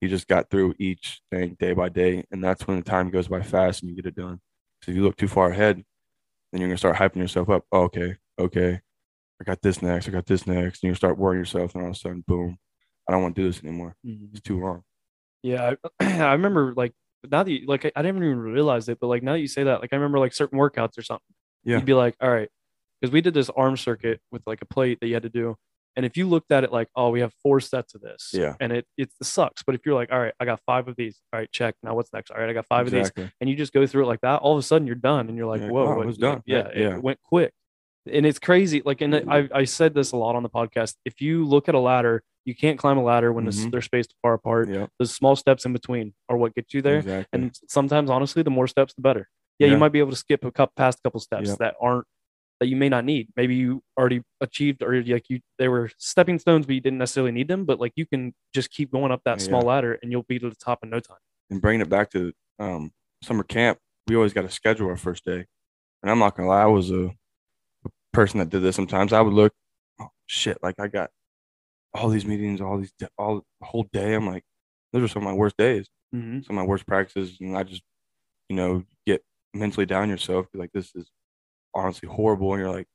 He 0.00 0.08
just 0.08 0.28
got 0.28 0.48
through 0.50 0.74
each 0.78 1.20
thing 1.30 1.56
day 1.58 1.72
by 1.72 1.88
day. 1.88 2.24
And 2.30 2.42
that's 2.44 2.66
when 2.66 2.76
the 2.76 2.82
time 2.84 3.10
goes 3.10 3.28
by 3.28 3.42
fast 3.42 3.82
and 3.82 3.90
you 3.90 3.96
get 3.96 4.06
it 4.06 4.14
done. 4.14 4.40
So 4.82 4.90
if 4.92 4.96
you 4.96 5.02
look 5.02 5.16
too 5.16 5.28
far 5.28 5.50
ahead, 5.50 5.82
then 6.52 6.60
you're 6.60 6.68
gonna 6.68 6.78
start 6.78 6.96
hyping 6.96 7.16
yourself 7.16 7.48
up. 7.50 7.64
Oh, 7.72 7.82
okay, 7.84 8.16
okay. 8.38 8.80
I 9.40 9.44
got 9.44 9.60
this 9.62 9.82
next, 9.82 10.08
I 10.08 10.12
got 10.12 10.26
this 10.26 10.46
next. 10.46 10.82
And 10.82 10.88
you 10.88 10.94
start 10.94 11.18
worrying 11.18 11.40
yourself, 11.40 11.74
and 11.74 11.82
all 11.82 11.90
of 11.90 11.96
a 11.96 11.98
sudden, 11.98 12.24
boom. 12.26 12.58
I 13.08 13.12
don't 13.12 13.22
want 13.22 13.36
to 13.36 13.42
do 13.42 13.48
this 13.48 13.62
anymore. 13.62 13.96
It's 14.32 14.40
too 14.42 14.60
long. 14.60 14.82
Yeah, 15.42 15.74
I, 16.00 16.04
I 16.24 16.32
remember 16.32 16.74
like 16.76 16.92
now 17.30 17.42
that 17.42 17.50
you, 17.50 17.66
like 17.66 17.84
I, 17.84 17.92
I 17.96 18.02
didn't 18.02 18.22
even 18.22 18.38
realize 18.38 18.88
it, 18.88 18.98
but 19.00 19.08
like 19.08 19.22
now 19.22 19.32
that 19.32 19.40
you 19.40 19.48
say 19.48 19.64
that, 19.64 19.80
like 19.80 19.92
I 19.92 19.96
remember 19.96 20.18
like 20.18 20.32
certain 20.32 20.58
workouts 20.58 20.98
or 20.98 21.02
something. 21.02 21.24
Yeah. 21.64 21.76
You'd 21.76 21.86
be 21.86 21.94
like, 21.94 22.14
all 22.20 22.30
right, 22.30 22.48
because 23.00 23.12
we 23.12 23.20
did 23.20 23.34
this 23.34 23.50
arm 23.50 23.76
circuit 23.76 24.20
with 24.30 24.42
like 24.46 24.62
a 24.62 24.66
plate 24.66 24.98
that 25.00 25.08
you 25.08 25.14
had 25.14 25.24
to 25.24 25.28
do. 25.28 25.56
And 25.96 26.06
if 26.06 26.16
you 26.16 26.28
looked 26.28 26.52
at 26.52 26.62
it 26.62 26.70
like, 26.72 26.88
oh, 26.94 27.10
we 27.10 27.20
have 27.20 27.32
four 27.42 27.58
sets 27.58 27.94
of 27.96 28.00
this, 28.00 28.30
Yeah. 28.32 28.54
and 28.60 28.70
it 28.72 28.86
it 28.96 29.10
sucks. 29.20 29.64
But 29.64 29.74
if 29.74 29.84
you're 29.84 29.96
like, 29.96 30.12
all 30.12 30.20
right, 30.20 30.32
I 30.38 30.44
got 30.44 30.60
five 30.64 30.86
of 30.86 30.94
these, 30.94 31.20
all 31.32 31.40
right, 31.40 31.50
check. 31.50 31.74
Now 31.82 31.96
what's 31.96 32.12
next? 32.12 32.30
All 32.30 32.38
right, 32.38 32.48
I 32.48 32.52
got 32.52 32.66
five 32.66 32.86
of 32.86 32.92
these, 32.92 33.10
and 33.40 33.50
you 33.50 33.56
just 33.56 33.72
go 33.72 33.84
through 33.84 34.04
it 34.04 34.06
like 34.06 34.20
that. 34.20 34.36
All 34.40 34.52
of 34.52 34.58
a 34.60 34.62
sudden, 34.62 34.86
you're 34.86 34.94
done, 34.94 35.28
and 35.28 35.36
you're 35.36 35.46
like, 35.46 35.60
You're 35.60 35.72
whoa, 35.72 35.86
oh, 35.86 35.96
what- 35.96 36.02
it 36.04 36.06
was 36.06 36.18
done. 36.18 36.42
Yeah, 36.46 36.68
Yeah. 36.74 36.96
it 36.96 37.02
went 37.02 37.20
quick, 37.24 37.52
and 38.10 38.24
it's 38.24 38.38
crazy. 38.38 38.80
Like, 38.84 39.00
and 39.00 39.12
I 39.28 39.48
I 39.52 39.64
said 39.64 39.92
this 39.92 40.12
a 40.12 40.16
lot 40.16 40.36
on 40.36 40.44
the 40.44 40.48
podcast. 40.50 40.94
If 41.04 41.20
you 41.20 41.44
look 41.44 41.68
at 41.68 41.74
a 41.74 41.80
ladder, 41.80 42.22
You 42.48 42.54
can't 42.54 42.78
climb 42.78 42.96
a 42.96 43.02
ladder 43.02 43.30
when 43.30 43.44
Mhm. 43.44 43.70
they're 43.70 43.82
spaced 43.82 44.14
far 44.22 44.32
apart. 44.32 44.70
Yeah, 44.70 44.86
The 44.98 45.04
small 45.04 45.36
steps 45.36 45.66
in 45.66 45.74
between 45.74 46.14
are 46.30 46.36
what 46.38 46.54
get 46.54 46.72
you 46.72 46.80
there. 46.80 47.00
exactly. 47.00 47.26
And 47.38 47.60
sometimes, 47.68 48.08
honestly, 48.08 48.42
the 48.42 48.50
more 48.50 48.66
steps, 48.66 48.94
the 48.94 49.02
better. 49.02 49.28
Yeah, 49.58 49.66
you 49.68 49.76
might 49.76 49.92
be 49.92 49.98
able 49.98 50.12
to 50.12 50.16
skip 50.16 50.44
a 50.46 50.50
couple 50.50 50.72
past 50.76 51.00
a 51.00 51.02
couple 51.02 51.20
steps 51.20 51.48
Yeah. 51.50 51.56
that 51.58 51.74
aren't 51.78 52.06
that 52.60 52.68
you 52.68 52.74
may 52.76 52.88
not 52.88 53.04
need. 53.04 53.28
Maybe 53.36 53.54
you 53.54 53.82
already 53.98 54.22
achieved 54.40 54.82
or 54.82 55.00
like 55.02 55.28
you 55.28 55.40
they 55.58 55.68
were 55.68 55.90
stepping 55.98 56.38
stones, 56.38 56.64
but 56.66 56.74
you 56.74 56.80
didn't 56.80 56.98
necessarily 56.98 57.32
need 57.32 57.48
them. 57.48 57.66
But 57.66 57.78
like 57.80 57.92
you 57.96 58.06
can 58.06 58.34
just 58.54 58.70
keep 58.70 58.90
going 58.90 59.12
up 59.12 59.22
that 59.24 59.40
Yeah. 59.40 59.46
small 59.48 59.62
ladder 59.62 59.98
and 60.02 60.10
you'll 60.10 60.22
be 60.24 60.38
to 60.38 60.48
the 60.48 60.56
top 60.56 60.82
in 60.82 60.88
no 60.90 61.00
time. 61.00 61.18
and 61.50 61.60
bringing 61.62 61.80
it 61.82 61.88
back 61.90 62.10
to 62.10 62.32
um, 62.58 62.92
summer 63.22 63.42
camp, 63.44 63.78
we 64.08 64.16
always 64.16 64.32
got 64.32 64.42
to 64.42 64.50
schedule 64.50 64.88
our 64.88 64.96
first 64.96 65.24
day. 65.24 65.44
And 66.02 66.10
I'm 66.10 66.18
not 66.18 66.34
gonna 66.36 66.48
lie, 66.48 66.62
I 66.62 66.66
was 66.66 66.90
a, 66.90 67.04
a 67.84 67.90
person 68.12 68.38
that 68.38 68.48
did 68.50 68.62
this. 68.62 68.74
Sometimes 68.76 69.12
I 69.12 69.20
would 69.20 69.34
look, 69.34 69.52
oh 70.00 70.08
shit, 70.26 70.58
like 70.62 70.74
I 70.80 70.88
got 70.88 71.10
all 71.94 72.08
these 72.08 72.26
meetings, 72.26 72.60
all 72.60 72.78
these, 72.78 72.92
all 73.18 73.36
the 73.60 73.66
whole 73.66 73.86
day. 73.92 74.14
I'm 74.14 74.26
like, 74.26 74.44
those 74.92 75.02
are 75.02 75.08
some 75.08 75.22
of 75.22 75.28
my 75.28 75.34
worst 75.34 75.56
days, 75.56 75.88
Mm-hmm. 76.14 76.40
some 76.40 76.56
of 76.56 76.62
my 76.64 76.68
worst 76.68 76.86
practices, 76.86 77.36
and 77.40 77.56
I 77.56 77.62
just, 77.64 77.82
you 78.48 78.56
know, 78.56 78.84
get 79.06 79.22
mentally 79.54 79.84
down 79.86 80.08
yourself. 80.08 80.46
Like, 80.54 80.70
this 80.72 80.94
is 80.94 81.10
honestly 81.74 82.08
horrible, 82.08 82.52
and 82.54 82.60
you're 82.60 82.70
like, 82.72 82.86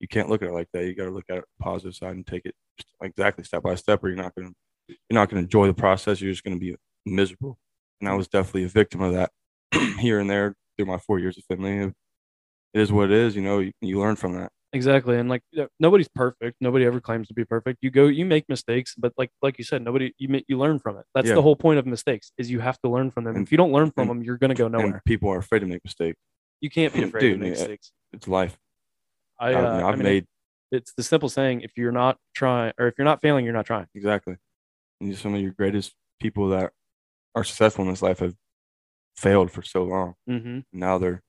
you 0.00 0.08
can't 0.08 0.28
look 0.28 0.42
at 0.42 0.48
it 0.48 0.52
like 0.54 0.68
that. 0.74 0.84
You 0.84 0.94
got 0.94 1.04
to 1.04 1.10
look 1.10 1.24
at 1.30 1.38
it 1.38 1.44
positive 1.60 1.94
side 1.94 2.14
and 2.14 2.26
take 2.26 2.44
it 2.44 2.54
exactly 3.02 3.42
step 3.44 3.62
by 3.62 3.74
step, 3.74 4.04
or 4.04 4.08
you're 4.08 4.16
not 4.22 4.34
gonna, 4.34 4.52
you're 4.88 4.98
not 5.10 5.28
gonna 5.30 5.42
enjoy 5.42 5.66
the 5.66 5.74
process. 5.74 6.20
You're 6.20 6.32
just 6.32 6.44
gonna 6.44 6.58
be 6.58 6.76
miserable 7.06 7.58
and 8.00 8.08
I 8.08 8.14
was 8.14 8.28
definitely 8.28 8.64
a 8.64 8.68
victim 8.68 9.00
of 9.00 9.12
that 9.14 9.30
here 9.98 10.20
and 10.20 10.28
there 10.30 10.54
through 10.76 10.86
my 10.86 10.98
four 10.98 11.18
years 11.18 11.36
of 11.38 11.44
Findlay. 11.48 11.78
It 11.78 11.94
is 12.80 12.92
what 12.92 13.06
it 13.06 13.12
is, 13.12 13.34
you 13.34 13.42
know. 13.42 13.58
You, 13.60 13.72
you 13.80 13.98
learn 13.98 14.16
from 14.16 14.34
that. 14.34 14.52
Exactly. 14.72 15.16
And 15.18 15.28
like 15.30 15.42
nobody's 15.80 16.08
perfect. 16.08 16.56
Nobody 16.60 16.84
ever 16.84 17.00
claims 17.00 17.28
to 17.28 17.34
be 17.34 17.44
perfect. 17.44 17.78
You 17.80 17.90
go, 17.90 18.06
you 18.06 18.26
make 18.26 18.46
mistakes, 18.50 18.94
but 18.98 19.12
like 19.16 19.30
like 19.40 19.56
you 19.56 19.64
said, 19.64 19.82
nobody 19.82 20.12
you 20.18 20.28
ma- 20.28 20.40
you 20.46 20.58
learn 20.58 20.78
from 20.78 20.98
it. 20.98 21.06
That's 21.14 21.28
Yeah. 21.28 21.34
the 21.36 21.42
whole 21.42 21.56
point 21.56 21.78
of 21.78 21.86
mistakes 21.86 22.32
is 22.36 22.50
you 22.50 22.60
have 22.60 22.78
to 22.82 22.90
learn 22.90 23.10
from 23.10 23.24
them. 23.24 23.36
And- 23.36 23.46
if 23.46 23.50
you 23.52 23.56
don't 23.56 23.72
learn 23.72 23.90
from 23.90 24.10
and- 24.10 24.20
them, 24.20 24.22
you're 24.24 24.36
gonna 24.36 24.54
go 24.54 24.68
nowhere. 24.68 24.86
And 24.86 25.04
people 25.06 25.30
are 25.30 25.38
afraid 25.38 25.60
to 25.60 25.66
make 25.66 25.82
mistakes. 25.84 26.18
you 26.60 26.68
can't 26.68 26.92
be 26.92 27.02
afraid 27.04 27.20
Dude, 27.20 27.32
to 27.34 27.38
make 27.38 27.54
yeah. 27.56 27.60
mistakes. 27.62 27.92
It's 28.12 28.28
life. 28.28 28.58
I, 29.40 29.50
I, 29.50 29.54
uh, 29.54 29.74
have 29.78 29.84
I 29.84 29.90
mean, 29.92 30.02
made 30.02 30.26
it's 30.70 30.92
the 30.94 31.02
simple 31.02 31.28
saying: 31.30 31.62
if 31.62 31.72
you're 31.76 31.92
not 31.92 32.18
trying, 32.34 32.72
or 32.78 32.88
if 32.88 32.94
you're 32.98 33.04
not 33.06 33.22
failing, 33.22 33.44
you're 33.46 33.54
not 33.54 33.64
trying. 33.66 33.86
exactly. 33.94 34.36
And 35.00 35.16
some 35.16 35.32
of 35.34 35.40
your 35.40 35.52
greatest 35.52 35.94
people 36.20 36.48
that 36.48 36.72
are 37.34 37.44
successful 37.44 37.84
in 37.84 37.90
this 37.90 38.02
life 38.02 38.18
have 38.18 38.34
failed 39.16 39.50
for 39.50 39.62
so 39.62 39.84
long. 39.84 40.14
Mm-hmm. 40.28 40.58
Now 40.72 40.98
they're 40.98 41.22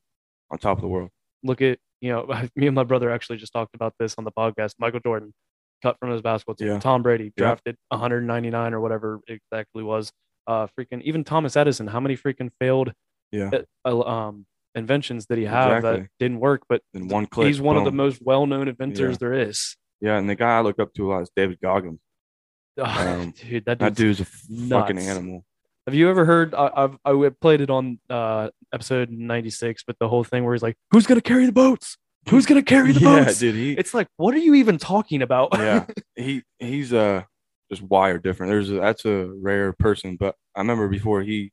on 0.51 0.57
top 0.57 0.77
of 0.77 0.81
the 0.81 0.87
world. 0.87 1.11
Look 1.43 1.61
at 1.61 1.77
you 2.01 2.11
know, 2.11 2.25
me 2.55 2.67
and 2.67 2.75
my 2.75 2.83
brother 2.83 3.11
actually 3.11 3.37
just 3.37 3.53
talked 3.53 3.75
about 3.75 3.93
this 3.99 4.15
on 4.17 4.23
the 4.23 4.31
podcast. 4.31 4.73
Michael 4.79 4.99
Jordan, 4.99 5.33
cut 5.81 5.97
from 5.99 6.11
his 6.11 6.21
basketball 6.21 6.55
team. 6.55 6.67
Yeah. 6.69 6.79
Tom 6.79 7.01
Brady, 7.03 7.25
Yeah. 7.37 7.43
drafted 7.45 7.75
199 7.89 8.73
or 8.73 8.79
whatever 8.81 9.19
exactly 9.27 9.83
was. 9.83 10.11
Uh, 10.47 10.67
freaking 10.79 11.01
even 11.03 11.23
Thomas 11.23 11.55
Edison. 11.55 11.87
How 11.87 11.99
many 11.99 12.17
freaking 12.17 12.49
failed 12.59 12.91
Yeah. 13.31 13.51
uh, 13.85 13.99
um 14.01 14.45
inventions 14.75 15.25
did 15.25 15.37
he 15.37 15.45
have 15.45 15.81
that 15.83 16.07
didn't 16.19 16.39
work? 16.39 16.63
But 16.69 16.81
In 16.93 17.07
one 17.07 17.25
click. 17.27 17.47
he's 17.47 17.61
one 17.61 17.77
of 17.77 17.85
the 17.85 17.91
most 17.91 18.21
well-known 18.21 18.67
inventors 18.67 19.13
Yeah. 19.13 19.17
there 19.19 19.33
is. 19.33 19.75
Yeah, 20.01 20.17
and 20.17 20.29
the 20.29 20.35
guy 20.35 20.57
I 20.57 20.61
look 20.61 20.79
up 20.79 20.93
to 20.93 21.05
a 21.05 21.13
lot 21.13 21.21
is 21.23 21.31
David 21.35 21.59
Goggins. 21.61 21.99
Um, 22.77 23.31
Dude, 23.31 23.65
that, 23.65 23.79
That 23.79 23.95
dude's 23.95 24.19
dude's 24.19 24.21
a 24.21 24.69
fucking 24.69 24.97
animal. 24.99 25.43
Have 25.89 25.95
you 25.95 26.07
ever 26.07 26.23
heard? 26.23 26.53
I, 26.53 26.69
I've 26.75 26.97
I 27.03 27.29
played 27.41 27.61
it 27.61 27.71
on 27.71 27.99
uh 28.11 28.49
episode 28.71 29.09
ninety 29.09 29.49
six, 29.49 29.81
but 29.83 29.97
the 29.97 30.07
whole 30.07 30.23
thing 30.23 30.43
where 30.43 30.53
he's 30.53 30.61
like, 30.61 30.77
"Who's 30.91 31.07
gonna 31.07 31.19
carry 31.19 31.47
the 31.47 31.51
boats? 31.51 31.97
Who's 32.29 32.45
gonna 32.45 32.61
carry 32.61 32.91
the 32.91 32.99
boats? 32.99 33.01
yeah, 33.17 33.23
boats?" 33.25 33.39
dude. 33.39 33.55
He, 33.55 33.73
It's 33.73 33.95
like, 33.95 34.07
what 34.17 34.35
are 34.35 34.37
you 34.37 34.53
even 34.53 34.77
talking 34.77 35.23
about? 35.23 35.49
yeah, 35.53 35.87
he 36.15 36.43
he's 36.59 36.93
uh 36.93 37.23
just 37.71 37.81
wired 37.81 38.21
different. 38.21 38.51
There's 38.51 38.69
a, 38.69 38.73
that's 38.73 39.03
a 39.03 39.31
rare 39.41 39.73
person, 39.73 40.15
but 40.15 40.35
I 40.55 40.59
remember 40.59 40.87
before 40.89 41.23
he 41.23 41.51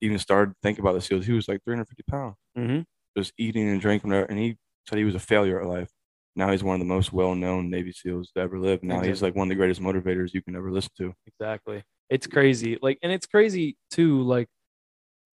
even 0.00 0.18
started 0.18 0.54
thinking 0.62 0.82
about 0.82 0.94
the 0.94 1.02
seals, 1.02 1.26
he 1.26 1.34
was 1.34 1.46
like 1.46 1.62
350 1.64 2.04
pounds, 2.10 2.36
hmm 2.56 2.80
just 3.18 3.34
eating 3.36 3.68
and 3.68 3.82
drinking, 3.82 4.14
and 4.14 4.38
he 4.38 4.56
said 4.88 4.96
he 4.96 5.04
was 5.04 5.14
a 5.14 5.18
failure 5.18 5.60
at 5.60 5.66
life. 5.68 5.90
Now 6.36 6.52
he's 6.52 6.64
one 6.64 6.74
of 6.74 6.80
the 6.80 6.86
most 6.86 7.12
well-known 7.12 7.68
Navy 7.68 7.92
SEAls 7.92 8.32
to 8.34 8.40
ever 8.40 8.58
live. 8.58 8.82
Now 8.82 9.02
he's 9.02 9.20
like 9.20 9.34
one 9.34 9.48
of 9.48 9.50
the 9.50 9.54
greatest 9.56 9.82
motivators 9.82 10.32
you 10.32 10.40
can 10.40 10.56
ever 10.56 10.70
listen 10.72 10.92
to. 10.98 11.14
Exactly. 11.26 11.82
It's 12.10 12.26
crazy. 12.26 12.78
Like, 12.80 12.98
and 13.02 13.10
it's 13.12 13.26
crazy 13.26 13.76
too. 13.90 14.22
Like, 14.22 14.48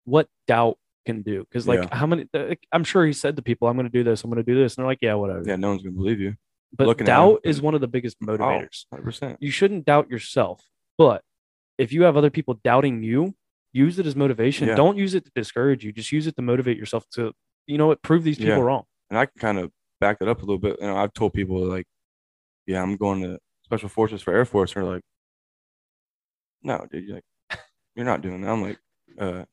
what 0.05 0.29
doubt 0.47 0.79
can 1.07 1.23
do? 1.23 1.41
Because 1.41 1.67
like, 1.67 1.83
Yeah. 1.83 1.97
how 1.97 2.07
many? 2.07 2.27
Uh, 2.35 2.47
like, 2.51 2.67
I'm 2.73 2.85
sure 2.85 3.05
he 3.07 3.13
said 3.13 3.37
to 3.37 3.43
people, 3.43 3.69
"I'm 3.69 3.77
gonna 3.77 3.89
do 3.89 4.05
this. 4.05 4.23
I'm 4.25 4.31
gonna 4.31 4.43
do 4.43 4.55
this," 4.55 4.75
and 4.77 4.83
they're 4.83 4.87
like, 4.91 4.99
"Yeah, 5.03 5.15
whatever." 5.15 5.43
Yeah, 5.47 5.57
no 5.57 5.69
one's 5.71 5.83
gonna 5.83 5.95
believe 5.97 6.21
you. 6.21 6.35
but 6.77 6.87
looking 6.87 7.05
at 7.05 7.07
doubt 7.17 7.41
is 7.43 7.61
one 7.61 7.75
of 7.75 7.81
the 7.81 7.89
biggest 7.89 8.17
Oh, 8.23 8.27
motivators. 8.27 8.85
100 8.91 9.03
percent. 9.05 9.39
you 9.41 9.51
shouldn't 9.51 9.85
doubt 9.87 10.09
yourself. 10.09 10.69
But 10.97 11.25
if 11.79 11.93
you 11.93 12.03
have 12.05 12.17
other 12.17 12.31
people 12.31 12.61
doubting 12.63 13.03
you, 13.03 13.35
use 13.73 13.99
it 13.99 14.07
as 14.07 14.15
motivation. 14.15 14.69
Yeah. 14.69 14.77
Don't 14.77 14.97
use 14.97 15.15
it 15.15 15.25
to 15.25 15.33
discourage 15.35 15.85
you. 15.85 15.91
Just 15.93 16.13
use 16.13 16.29
it 16.29 16.37
to 16.37 16.43
motivate 16.43 16.77
yourself 16.77 17.09
to, 17.15 17.33
you 17.67 17.77
know 17.79 17.89
what, 17.89 18.03
prove 18.03 18.23
these 18.23 18.39
people 18.39 18.55
Yeah. 18.59 18.61
wrong. 18.63 18.85
and 19.09 19.19
I 19.19 19.27
can 19.27 19.41
kind 19.41 19.59
of 19.59 19.73
back 20.01 20.21
that 20.21 20.29
up 20.29 20.39
a 20.39 20.41
little 20.43 20.59
bit. 20.59 20.77
You 20.81 20.87
know, 20.87 20.97
I've 20.97 21.13
told 21.13 21.33
people 21.35 21.61
like, 21.65 21.87
yeah, 22.67 22.81
I'm 22.81 22.97
going 22.97 23.23
to 23.23 23.41
Special 23.65 23.89
Forces 23.89 24.23
for 24.23 24.33
Air 24.33 24.45
Force. 24.45 24.77
And 24.77 24.85
they're 24.85 24.93
like, 24.93 25.03
no, 26.63 26.87
dude, 26.91 27.05
you're 27.05 27.15
like, 27.17 27.61
you're 27.95 28.07
not 28.07 28.21
doing 28.23 28.41
that. 28.43 28.51
I'm 28.51 28.63
like, 28.63 28.79
uh, 29.19 29.45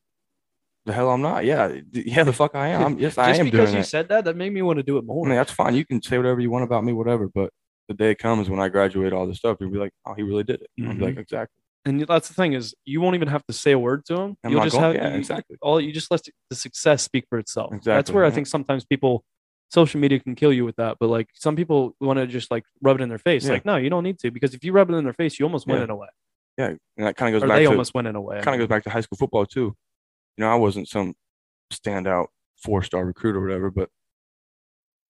the 0.85 0.93
hell 0.93 1.09
I'm 1.09 1.21
not. 1.21 1.43
Yeah, 1.45 1.79
yeah, 1.91 2.23
the 2.23 2.33
fuck 2.33 2.55
I 2.55 2.67
am. 2.69 2.81
I'm, 2.83 2.99
yes, 2.99 3.17
I 3.17 3.29
Just 3.29 3.39
am 3.41 3.45
because 3.47 3.73
you 3.73 3.79
it. 3.79 3.85
said 3.85 4.07
that, 4.09 4.25
that 4.25 4.35
made 4.35 4.53
me 4.53 4.61
want 4.61 4.77
to 4.77 4.83
do 4.83 4.97
it 4.97 5.05
more. 5.05 5.25
I 5.25 5.29
mean, 5.29 5.37
that's 5.37 5.51
fine. 5.51 5.75
You 5.75 5.85
can 5.85 6.01
say 6.01 6.17
whatever 6.17 6.39
you 6.39 6.49
want 6.49 6.63
about 6.63 6.83
me, 6.83 6.93
whatever. 6.93 7.27
But 7.27 7.51
the 7.87 7.93
day 7.93 8.15
comes 8.15 8.49
when 8.49 8.59
I 8.59 8.69
graduate 8.69 9.11
all 9.13 9.27
this 9.27 9.37
stuff, 9.37 9.57
you'll 9.59 9.71
be 9.71 9.77
like, 9.79 9.91
oh, 10.05 10.13
he 10.13 10.23
really 10.23 10.43
did 10.43 10.61
it. 10.61 10.67
I'll 10.85 10.93
be 10.93 10.99
Mhm. 10.99 11.01
like, 11.01 11.17
exactly. 11.17 11.55
and 11.85 12.01
that's 12.01 12.27
the 12.27 12.33
thing 12.33 12.51
is, 12.53 12.75
you 12.85 12.99
won't 13.01 13.15
even 13.15 13.29
have 13.29 13.45
to 13.47 13.53
say 13.53 13.71
a 13.71 13.79
word 13.79 14.03
to 14.05 14.15
him. 14.19 14.37
I'm 14.43 14.51
You'll 14.51 14.63
just 14.63 14.73
going- 14.75 14.83
have 14.83 14.95
yeah, 14.95 15.11
you- 15.13 15.17
exactly. 15.19 15.55
All 15.61 15.79
you 15.79 15.93
just 15.93 16.11
let 16.11 16.21
the 16.49 16.55
success 16.55 17.01
speak 17.03 17.25
for 17.29 17.39
itself. 17.39 17.71
Exactly. 17.73 17.93
That's 17.97 18.11
where 18.11 18.25
I 18.25 18.29
think 18.31 18.47
sometimes 18.47 18.85
people, 18.85 19.23
social 19.69 19.99
media 20.01 20.19
can 20.19 20.35
kill 20.35 20.51
you 20.51 20.65
with 20.65 20.75
that. 20.77 20.97
But 20.99 21.07
like 21.07 21.27
some 21.33 21.55
people 21.55 21.95
want 22.01 22.17
to 22.19 22.27
just 22.27 22.51
like 22.51 22.63
rub 22.81 22.99
it 22.99 23.03
in 23.03 23.09
their 23.09 23.17
face. 23.17 23.45
Yeah. 23.45 23.53
Like, 23.53 23.65
no, 23.65 23.77
you 23.77 23.89
don't 23.89 24.03
need 24.03 24.19
to 24.19 24.31
because 24.31 24.53
if 24.53 24.63
you 24.65 24.71
rub 24.73 24.89
it 24.89 24.95
in 24.95 25.03
their 25.05 25.13
face, 25.13 25.39
you 25.39 25.45
almost 25.45 25.65
win 25.67 25.77
Yeah. 25.77 25.83
in 25.85 25.89
a 25.89 25.95
way, 25.95 26.07
Yeah, 26.57 26.67
and 26.97 27.07
that 27.07 27.15
kind 27.15 27.33
of 27.33 27.37
or 27.37 27.45
goes 27.45 27.49
back 27.49 27.59
they 27.59 27.65
to 27.65 27.69
almost 27.69 27.93
win 27.93 28.07
in 28.07 28.15
a 28.15 28.21
way. 28.21 28.41
Kind 28.41 28.55
of 28.55 28.67
goes 28.67 28.73
back 28.73 28.83
to 28.83 28.89
high 28.89 29.01
school 29.01 29.17
football 29.17 29.45
too. 29.45 29.75
You 30.37 30.43
know, 30.43 30.51
I 30.51 30.55
wasn't 30.55 30.87
some 30.87 31.13
standout 31.71 32.27
four 32.57 32.81
star 32.83 33.05
recruit 33.05 33.35
or 33.35 33.41
whatever, 33.41 33.69
but 33.69 33.89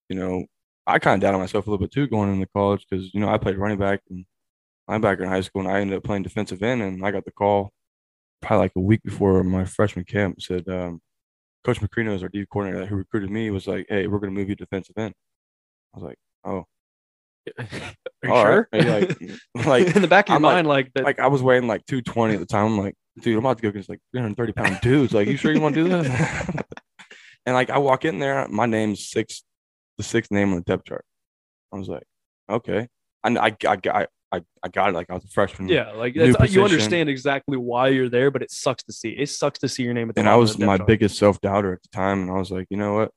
you 0.10 0.18
know, 0.18 0.46
I 0.86 1.00
kind 1.00 1.16
of 1.16 1.22
doubted 1.22 1.40
myself 1.40 1.68
a 1.68 1.70
little 1.70 1.86
bit 1.86 1.92
too 1.92 2.08
going 2.08 2.34
into 2.34 2.48
college 2.48 2.86
because 2.90 3.14
you 3.14 3.20
know 3.20 3.30
I 3.30 3.38
played 3.38 3.58
running 3.58 3.78
back 3.78 4.02
and 4.10 4.26
linebacker 4.90 5.22
in 5.22 5.30
high 5.30 5.42
school, 5.42 5.62
and 5.62 5.72
I 5.72 5.80
ended 5.80 5.98
up 5.98 6.04
playing 6.04 6.24
defensive 6.24 6.64
end, 6.64 6.82
and 6.82 7.06
I 7.06 7.12
got 7.12 7.26
the 7.26 7.32
call 7.32 7.72
probably 8.42 8.66
like 8.66 8.72
a 8.76 8.82
week 8.82 9.04
before 9.04 9.44
my 9.44 9.66
freshman 9.66 10.06
camp. 10.06 10.42
Said 10.42 10.68
um, 10.70 11.02
Coach 11.64 11.80
Macrino 11.82 12.14
is 12.14 12.24
our 12.24 12.30
D 12.30 12.46
coordinator 12.52 12.86
who 12.86 12.96
recruited 12.96 13.30
me. 13.30 13.50
Was 13.52 13.68
like, 13.68 13.86
hey, 13.90 14.08
we're 14.08 14.20
gonna 14.20 14.32
move 14.32 14.50
you 14.50 14.56
to 14.56 14.66
defensive 14.66 14.98
end. 14.98 15.14
I 15.94 16.00
was 16.00 16.04
like, 16.04 16.18
oh, 16.46 16.66
you 18.28 18.34
all 18.34 18.44
sure? 18.44 18.70
right. 18.72 18.86
Like, 18.86 19.22
like 19.66 19.96
in 19.96 20.02
the 20.02 20.08
back 20.08 20.26
of 20.26 20.30
your 20.30 20.36
I'm 20.38 20.42
mind, 20.42 20.68
like 20.68 20.94
that. 20.94 21.04
like 21.04 21.20
I 21.20 21.28
was 21.28 21.42
weighing 21.42 21.68
like 21.68 21.86
220 21.86 22.34
at 22.36 22.40
the 22.40 22.46
time. 22.46 22.66
I'm 22.66 22.78
like, 22.78 22.96
dude, 23.20 23.34
I'm 23.34 23.40
about 23.46 23.58
to 23.58 23.64
go 23.64 23.70
against 23.70 23.90
like 23.90 24.00
330 24.12 24.54
pound 24.54 24.80
dudes. 24.82 25.14
Like, 25.14 25.28
you 25.28 25.38
sure 25.38 25.52
you 25.54 25.62
want 25.62 25.76
to 25.76 25.84
do 25.84 25.90
this? 25.90 26.08
and 27.46 27.56
like, 27.56 27.70
I 27.70 27.78
walk 27.80 28.06
in 28.06 28.20
there, 28.20 28.48
my 28.50 28.66
name's 28.66 29.08
six, 29.10 29.44
the 29.98 30.04
sixth 30.04 30.32
name 30.32 30.50
on 30.52 30.56
the 30.58 30.62
depth 30.62 30.86
chart. 30.86 31.06
I 31.74 31.78
was 31.78 31.88
like, 31.90 32.04
okay. 32.50 32.88
And 33.24 33.38
I, 33.38 33.56
I, 33.68 33.78
I, 33.92 34.08
I, 34.32 34.42
I 34.64 34.68
got 34.70 34.90
it. 34.90 34.94
Like 34.94 35.10
I 35.10 35.14
was 35.14 35.24
a 35.24 35.30
freshman. 35.30 35.70
yeah, 35.70 35.92
like 35.92 36.14
that's, 36.14 36.54
you 36.54 36.64
understand 36.64 37.10
exactly 37.10 37.58
why 37.58 37.88
you're 37.90 38.10
there, 38.10 38.30
but 38.30 38.42
it 38.42 38.52
sucks 38.52 38.84
to 38.84 38.94
see. 38.94 39.10
It 39.10 39.30
sucks 39.30 39.60
to 39.60 39.70
see 39.70 39.84
your 39.84 39.94
name 39.94 40.10
at 40.10 40.16
the 40.16 40.22
And 40.22 40.30
I 40.30 40.36
was 40.36 40.58
my 40.60 40.78
chart. 40.78 40.88
biggest 40.88 41.18
self 41.18 41.40
doubter 41.42 41.74
at 41.74 41.82
the 41.82 41.90
time. 41.90 42.24
And 42.24 42.32
I 42.32 42.36
was 42.36 42.52
like, 42.52 42.68
you 42.70 42.78
know 42.78 42.94
what? 42.96 43.12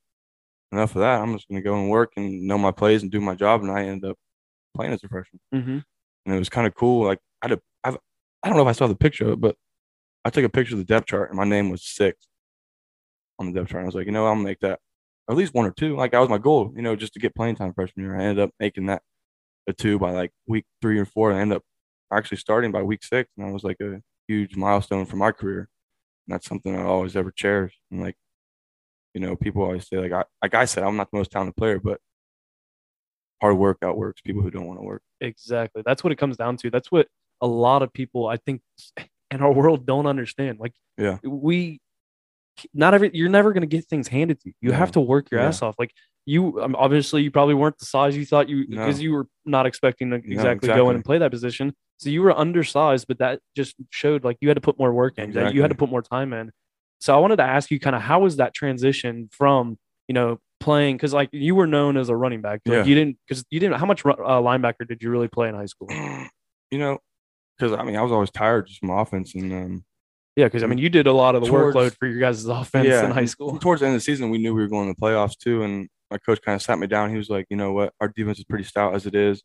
Enough 0.73 0.95
of 0.95 1.01
that. 1.01 1.21
I'm 1.21 1.33
just 1.35 1.49
going 1.49 1.61
to 1.61 1.65
go 1.69 1.75
and 1.81 1.91
work 1.91 2.13
and 2.17 2.43
know 2.43 2.57
my 2.57 2.71
plays 2.71 3.03
and 3.03 3.11
do 3.11 3.21
my 3.21 3.35
job. 3.35 3.63
And 3.63 3.73
I 3.73 3.87
ended 3.87 4.11
up 4.13 4.17
playing 4.75 4.93
as 4.93 5.05
a 5.05 5.09
freshman. 5.09 5.41
Mhm. 5.55 5.85
and 6.27 6.35
it 6.35 6.39
was 6.39 6.49
kind 6.51 6.67
of 6.67 6.75
cool. 6.75 7.07
Like 7.07 7.21
I 7.43 7.49
had 7.49 7.59
a, 7.59 7.63
I've, 7.85 7.99
I 8.43 8.49
don't 8.49 8.57
know 8.57 8.63
if 8.65 8.69
I 8.69 8.73
saw 8.73 8.87
the 8.87 8.95
picture 8.97 9.27
of 9.27 9.33
it, 9.33 9.41
but 9.41 9.57
I 10.25 10.31
took 10.31 10.45
a 10.45 10.49
picture 10.51 10.75
of 10.75 10.79
the 10.79 10.85
depth 10.85 11.07
chart 11.09 11.31
and 11.31 11.39
my 11.39 11.45
name 11.45 11.71
was 11.71 11.85
six 11.85 12.27
on 13.39 13.47
the 13.53 13.59
depth 13.61 13.71
chart. 13.71 13.81
And 13.81 13.87
I 13.87 13.89
was 13.89 13.95
like, 13.95 14.07
you 14.07 14.13
know, 14.13 14.27
I'll 14.27 14.35
make 14.35 14.61
that 14.61 14.81
at 15.31 15.37
least 15.37 15.55
one 15.55 15.67
or 15.67 15.71
two. 15.71 15.97
Like 15.97 16.13
that 16.13 16.19
was 16.19 16.29
my 16.29 16.39
goal, 16.39 16.73
you 16.77 16.83
know, 16.83 16.97
just 16.97 17.13
to 17.15 17.21
get 17.21 17.35
playing 17.35 17.57
time 17.57 17.73
freshman 17.73 18.05
year. 18.07 18.17
I 18.19 18.25
ended 18.25 18.43
up 18.45 18.51
making 18.61 18.87
that 18.87 19.03
a 19.69 19.73
two 19.73 19.99
by 19.99 20.13
like 20.13 20.33
week 20.47 20.67
three 20.83 20.99
or 20.99 21.07
four. 21.07 21.31
And 21.31 21.39
I 21.39 21.43
ended 21.43 21.57
up 21.59 21.65
actually 22.13 22.39
starting 22.39 22.73
by 22.73 22.83
week 22.83 23.05
six, 23.05 23.31
and 23.37 23.47
that 23.47 23.53
was 23.53 23.65
like 23.65 23.79
a 23.81 24.01
huge 24.29 24.57
milestone 24.57 25.07
for 25.07 25.17
my 25.17 25.33
career. 25.33 25.69
And 26.29 26.35
that's 26.35 26.47
something 26.49 26.77
I 26.77 26.85
always 26.85 27.17
ever 27.17 27.31
cherish. 27.33 27.79
And 27.91 28.01
like, 28.03 28.17
you 29.15 29.21
know, 29.21 29.37
people 29.37 29.63
always 29.63 29.89
say 29.89 29.99
like 29.99 30.13
I 30.13 30.25
like 30.43 30.55
I 30.55 30.65
said, 30.65 30.85
I'm 30.85 30.97
not 30.97 31.11
the 31.11 31.19
most 31.19 31.31
talented 31.33 31.57
player, 31.57 31.81
but 31.81 32.01
hard 33.41 33.57
work 33.57 33.79
outworks 33.83 34.21
people 34.21 34.43
who 34.43 34.51
don't 34.51 34.67
want 34.67 34.79
to 34.79 34.85
work. 34.85 35.03
Exactly. 35.21 35.83
That's 35.85 36.03
what 36.05 36.13
it 36.13 36.17
comes 36.17 36.37
down 36.37 36.57
to. 36.59 36.71
That's 36.71 36.91
what 36.93 37.09
a 37.41 37.47
lot 37.47 37.83
of 37.83 37.93
people, 37.93 38.27
I 38.27 38.37
think, 38.37 38.61
in 39.31 39.41
our 39.41 39.53
world 39.53 39.87
don't 39.87 40.07
understand. 40.07 40.59
Like, 40.59 40.75
Yeah. 40.99 41.19
we, 41.23 41.81
not 42.75 42.93
every, 42.95 43.11
you're 43.15 43.29
never 43.31 43.53
going 43.53 43.63
to 43.63 43.67
get 43.67 43.87
things 43.87 44.09
handed 44.09 44.41
to 44.41 44.49
you. 44.49 44.55
You 44.61 44.73
have 44.73 44.93
to 44.93 45.01
work 45.01 45.31
your 45.31 45.41
Yeah. 45.41 45.49
ass 45.49 45.63
off. 45.63 45.77
Like, 45.79 45.93
you, 46.27 46.61
um, 46.61 46.77
obviously, 46.77 47.23
you 47.23 47.31
probably 47.31 47.55
weren't 47.55 47.79
the 47.79 47.87
size 47.87 48.17
you 48.17 48.27
thought 48.27 48.49
you, 48.49 48.67
No. 48.69 48.77
because 48.85 49.01
you 49.01 49.13
were 49.13 49.27
not 49.47 49.65
expecting 49.67 50.11
to 50.11 50.17
exactly, 50.17 50.69
go 50.69 50.91
in 50.91 50.97
and 50.97 51.05
play 51.05 51.17
that 51.19 51.31
position. 51.31 51.75
So 51.99 52.11
you 52.11 52.23
were 52.23 52.37
undersized, 52.37 53.07
but 53.09 53.19
that 53.19 53.41
just 53.57 53.77
showed 53.91 54.25
like 54.25 54.37
you 54.41 54.49
had 54.49 54.55
to 54.57 54.61
put 54.61 54.79
more 54.79 54.93
work 54.93 55.19
in. 55.19 55.33
That 55.33 55.55
you 55.55 55.63
had 55.63 55.71
to 55.71 55.77
put 55.77 55.91
more 55.91 56.03
time 56.03 56.33
in. 56.33 56.51
So 57.01 57.15
I 57.15 57.19
wanted 57.21 57.37
to 57.37 57.43
ask 57.45 57.71
you 57.71 57.81
kind 57.81 57.97
of 57.97 58.03
how 58.03 58.21
was 58.21 58.37
that 58.37 58.53
transition 58.55 59.29
from 59.33 59.79
you 60.09 60.15
know 60.15 60.39
playing 60.61 60.97
because 60.97 61.13
like 61.13 61.31
you 61.33 61.55
were 61.55 61.67
known 61.67 61.97
as 61.97 62.09
a 62.11 62.17
running 62.17 62.41
back. 62.43 62.61
Like, 62.65 62.75
Yeah. 62.75 62.85
You 62.85 62.95
didn't 62.95 63.17
because 63.27 63.45
you 63.51 63.59
didn't. 63.61 63.79
How 63.81 63.87
much 63.87 64.05
uh, 64.05 64.11
linebacker 64.15 64.87
did 64.87 65.03
you 65.03 65.11
really 65.11 65.29
play 65.29 65.49
in 65.49 65.55
high 65.55 65.67
school? 65.67 65.89
you 66.71 66.79
know, 66.79 66.99
because 67.59 67.73
I 67.73 67.83
mean, 67.83 67.97
I 67.97 68.03
was 68.03 68.13
always 68.13 68.31
tired 68.31 68.67
just 68.69 68.81
from 68.81 68.91
offense, 68.91 69.35
and 69.35 69.53
um, 69.53 69.85
Yeah, 70.37 70.47
because 70.47 70.63
I 70.63 70.67
mean 70.67 70.79
you 70.79 70.89
did 70.89 71.07
a 71.07 71.13
lot 71.13 71.35
of 71.35 71.43
the 71.43 71.49
Towards- 71.49 71.77
workload 71.77 71.97
for 71.99 72.07
your 72.07 72.21
guys' 72.21 72.45
offense 72.47 72.87
yeah, 72.87 73.05
in 73.05 73.11
high 73.11 73.25
school. 73.25 73.59
Towards 73.59 73.81
the 73.81 73.87
end 73.87 73.95
of 73.95 74.01
the 74.01 74.05
season, 74.05 74.31
we 74.31 74.39
knew 74.39 74.55
we 74.55 74.61
were 74.63 74.69
going 74.69 74.89
to 74.89 74.95
the 74.99 75.01
playoffs 75.01 75.37
too, 75.39 75.63
and 75.63 75.89
my 76.11 76.19
coach 76.19 76.41
kind 76.45 76.57
of 76.57 76.63
sat 76.63 76.79
me 76.79 76.87
down. 76.87 77.11
He 77.11 77.17
was 77.17 77.31
like, 77.31 77.47
"You 77.51 77.57
know 77.57 77.73
what? 77.73 77.93
Our 78.01 78.09
defense 78.09 78.39
is 78.39 78.45
pretty 78.45 78.65
stout 78.65 78.95
as 78.95 79.07
it 79.07 79.15
is. 79.15 79.43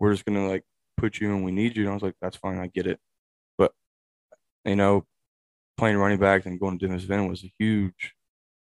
We're 0.00 0.12
just 0.12 0.24
gonna 0.24 0.48
like 0.48 0.62
put 0.96 1.20
you 1.20 1.34
and 1.34 1.44
we 1.44 1.52
need 1.52 1.76
you." 1.76 1.82
And 1.84 1.90
I 1.90 1.94
was 1.94 2.02
like, 2.02 2.14
"That's 2.20 2.36
fine, 2.36 2.58
I 2.58 2.66
get 2.68 2.86
it." 2.86 2.98
But 3.58 3.72
you 4.64 4.76
know, 4.76 5.04
playing 5.76 5.96
running 5.98 6.18
back 6.18 6.46
and 6.46 6.58
going 6.58 6.78
to 6.78 6.86
defensive 6.86 7.10
end 7.10 7.28
was 7.28 7.44
a 7.44 7.52
huge, 7.58 8.14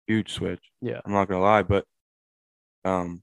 huge 0.07 0.33
switch. 0.33 0.63
Yeah. 0.81 1.01
I'm 1.05 1.13
not 1.13 1.29
gonna 1.29 1.41
lie, 1.43 1.63
but 1.63 1.85
um, 2.85 3.23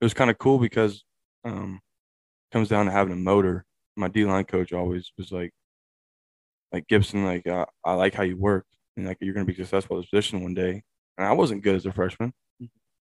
it 0.00 0.04
was 0.04 0.14
kind 0.14 0.30
of 0.30 0.38
cool 0.38 0.58
because 0.58 1.04
um, 1.44 1.80
it 2.50 2.54
comes 2.54 2.68
down 2.68 2.86
to 2.86 2.92
having 2.92 3.12
a 3.12 3.16
motor. 3.16 3.64
My 3.96 4.08
D 4.08 4.24
line 4.24 4.44
coach 4.44 4.72
always 4.72 5.10
was 5.16 5.32
like, 5.32 5.52
like 6.72 6.86
Gibson, 6.88 7.24
like 7.24 7.46
uh, 7.46 7.66
I 7.84 7.94
like 7.94 8.14
how 8.14 8.22
you 8.24 8.36
work, 8.36 8.66
and 8.96 9.06
like 9.06 9.18
you're 9.20 9.34
gonna 9.34 9.46
be 9.46 9.54
successful 9.54 9.96
at 9.96 10.02
this 10.02 10.10
position 10.10 10.42
one 10.42 10.54
day. 10.54 10.82
And 11.18 11.26
I 11.26 11.32
wasn't 11.32 11.62
good 11.62 11.74
as 11.76 11.86
a 11.86 11.92
freshman, 11.92 12.32
you 12.60 12.68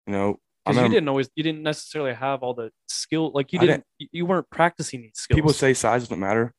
know. 0.08 0.40
Because 0.66 0.84
you 0.84 0.90
didn't 0.90 1.10
always, 1.10 1.30
you 1.36 1.44
didn't 1.44 1.64
necessarily 1.64 2.14
have 2.14 2.44
all 2.44 2.54
the 2.54 2.70
skill. 2.88 3.32
Like 3.34 3.52
you 3.54 3.60
didn't, 3.60 3.84
you- 3.98 4.08
you 4.12 4.26
weren't 4.26 4.50
practicing 4.50 5.02
these 5.02 5.12
skills. 5.16 5.36
people 5.36 5.52
say 5.54 5.74
size 5.74 6.04
doesn't 6.04 6.20
matter, 6.20 6.54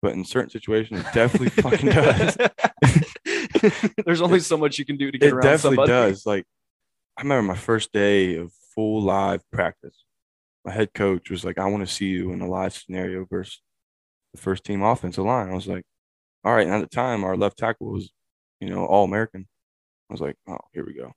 but 0.00 0.12
in 0.12 0.24
certain 0.24 0.48
situations, 0.50 1.00
it 1.00 1.06
definitely 1.12 1.48
fucking 1.62 1.90
does. 1.90 2.36
There's 4.04 4.20
only 4.22 4.40
so 4.40 4.56
much 4.56 4.78
you 4.78 4.84
can 4.84 4.96
do 4.96 5.10
to 5.10 5.18
get 5.18 5.28
It 5.28 5.32
around 5.34 5.42
definitely 5.42 5.76
somebody. 5.76 5.88
does. 5.92 6.26
Like 6.26 6.44
I 7.16 7.22
remember 7.22 7.48
my 7.52 7.56
first 7.58 7.92
day 7.92 8.36
of 8.36 8.52
full 8.74 9.02
live 9.02 9.42
practice. 9.50 10.04
My 10.64 10.72
head 10.72 10.92
coach 10.94 11.30
was 11.30 11.44
like, 11.44 11.58
"I 11.58 11.66
want 11.66 11.86
to 11.86 11.92
see 11.92 12.06
you 12.06 12.32
in 12.32 12.40
a 12.40 12.48
live 12.48 12.72
scenario 12.74 13.24
versus 13.28 13.60
the 14.34 14.40
first 14.40 14.64
team 14.64 14.82
offensive 14.82 15.24
line." 15.24 15.48
I 15.50 15.54
was 15.54 15.66
like, 15.66 15.84
"All 16.44 16.54
right." 16.54 16.66
And 16.66 16.74
at 16.76 16.80
the 16.82 16.94
time, 16.94 17.24
our 17.24 17.36
left 17.36 17.58
tackle 17.58 17.90
was, 17.92 18.10
you 18.60 18.68
know, 18.68 18.84
all 18.84 19.04
American. 19.04 19.46
I 20.10 20.14
was 20.14 20.20
like, 20.20 20.36
"Oh, 20.48 20.58
here 20.72 20.84
we 20.86 20.94
go." 20.94 21.12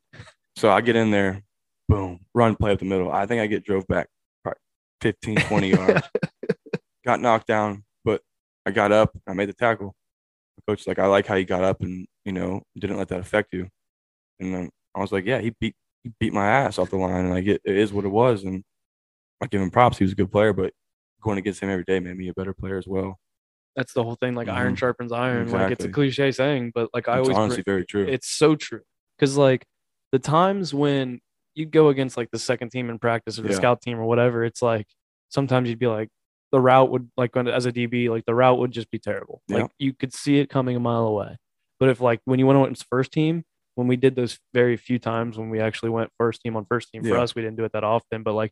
So 0.55 0.69
I 0.71 0.81
get 0.81 0.95
in 0.95 1.11
there, 1.11 1.43
boom, 1.89 2.19
run 2.33 2.55
play 2.55 2.71
up 2.71 2.79
the 2.79 2.85
middle. 2.85 3.11
I 3.11 3.25
think 3.25 3.41
I 3.41 3.47
get 3.47 3.65
drove 3.65 3.87
back 3.87 4.07
probably 4.43 4.59
15, 5.01 5.35
20 5.37 5.69
yards. 5.69 6.07
got 7.05 7.19
knocked 7.19 7.47
down, 7.47 7.83
but 8.05 8.21
I 8.65 8.71
got 8.71 8.91
up. 8.91 9.17
I 9.27 9.33
made 9.33 9.49
the 9.49 9.53
tackle. 9.53 9.95
Coach 10.67 10.87
like, 10.87 10.99
I 10.99 11.07
like 11.07 11.25
how 11.27 11.35
you 11.35 11.45
got 11.45 11.63
up 11.63 11.81
and 11.81 12.07
you 12.25 12.31
know 12.31 12.61
didn't 12.77 12.97
let 12.97 13.07
that 13.09 13.19
affect 13.19 13.53
you. 13.53 13.67
And 14.39 14.53
then 14.53 14.69
I 14.95 14.99
was 14.99 15.11
like, 15.11 15.25
yeah, 15.25 15.39
he 15.39 15.51
beat 15.59 15.75
he 16.03 16.11
beat 16.19 16.33
my 16.33 16.47
ass 16.47 16.77
off 16.79 16.89
the 16.89 16.97
line, 16.97 17.25
and 17.25 17.29
like 17.31 17.45
it, 17.45 17.61
it 17.63 17.77
is 17.77 17.93
what 17.93 18.05
it 18.05 18.09
was. 18.09 18.43
And 18.43 18.63
I 19.41 19.47
give 19.47 19.61
him 19.61 19.71
props. 19.71 19.97
He 19.97 20.03
was 20.03 20.13
a 20.13 20.15
good 20.15 20.31
player, 20.31 20.53
but 20.53 20.73
going 21.21 21.37
against 21.37 21.61
him 21.61 21.69
every 21.69 21.83
day 21.83 21.99
made 21.99 22.17
me 22.17 22.27
a 22.29 22.33
better 22.33 22.53
player 22.53 22.77
as 22.77 22.87
well. 22.87 23.17
That's 23.75 23.93
the 23.93 24.03
whole 24.03 24.15
thing. 24.15 24.35
Like 24.35 24.47
iron 24.49 24.73
Mhm. 24.73 24.79
sharpens 24.79 25.11
iron. 25.11 25.49
Like 25.49 25.71
it's 25.71 25.85
a 25.85 25.89
cliche 25.89 26.31
saying, 26.31 26.71
but 26.75 26.89
like 26.93 27.07
I 27.07 27.17
it's 27.19 27.23
always, 27.29 27.37
honestly 27.37 27.63
very 27.65 27.85
true. 27.85 28.05
it's 28.07 28.27
so 28.27 28.55
true. 28.55 28.81
Because 29.17 29.37
like 29.37 29.65
the 30.11 30.19
times 30.19 30.73
when 30.73 31.19
you 31.55 31.65
go 31.65 31.89
against 31.89 32.17
like 32.17 32.29
the 32.31 32.39
second 32.39 32.69
team 32.71 32.89
in 32.89 32.99
practice 32.99 33.37
or 33.39 33.43
the 33.43 33.49
Yeah. 33.49 33.55
scout 33.57 33.81
team 33.81 33.99
or 33.99 34.05
whatever, 34.05 34.43
it's 34.43 34.61
like 34.61 34.87
sometimes 35.29 35.69
you'd 35.69 35.79
be 35.79 35.87
like 35.87 36.09
the 36.51 36.59
route 36.59 36.91
would 36.91 37.09
like 37.17 37.35
when, 37.35 37.47
as 37.47 37.65
a 37.65 37.71
DB, 37.71 38.09
like 38.09 38.25
the 38.25 38.35
route 38.35 38.59
would 38.59 38.71
just 38.71 38.91
be 38.91 38.99
terrible. 38.99 39.41
Yeah. 39.47 39.57
Like 39.63 39.71
you 39.79 39.93
could 39.93 40.13
see 40.13 40.39
it 40.39 40.49
coming 40.49 40.75
a 40.75 40.79
mile 40.79 41.05
away. 41.07 41.37
But 41.79 41.89
if 41.89 42.01
like 42.01 42.19
when 42.25 42.39
you 42.39 42.45
went 42.47 42.59
on 42.59 42.75
first 42.89 43.11
team, 43.11 43.43
when 43.75 43.87
we 43.87 43.95
did 43.95 44.15
those 44.15 44.37
very 44.53 44.75
few 44.77 44.99
times 44.99 45.37
when 45.37 45.49
we 45.49 45.59
actually 45.59 45.89
went 45.89 46.11
first 46.17 46.41
team 46.41 46.55
on 46.57 46.65
first 46.65 46.91
team 46.91 47.03
for 47.03 47.09
Yeah. 47.09 47.21
us, 47.21 47.33
we 47.35 47.41
didn't 47.41 47.57
do 47.57 47.63
it 47.63 47.71
that 47.71 47.83
often. 47.83 48.21
But 48.23 48.33
like 48.33 48.51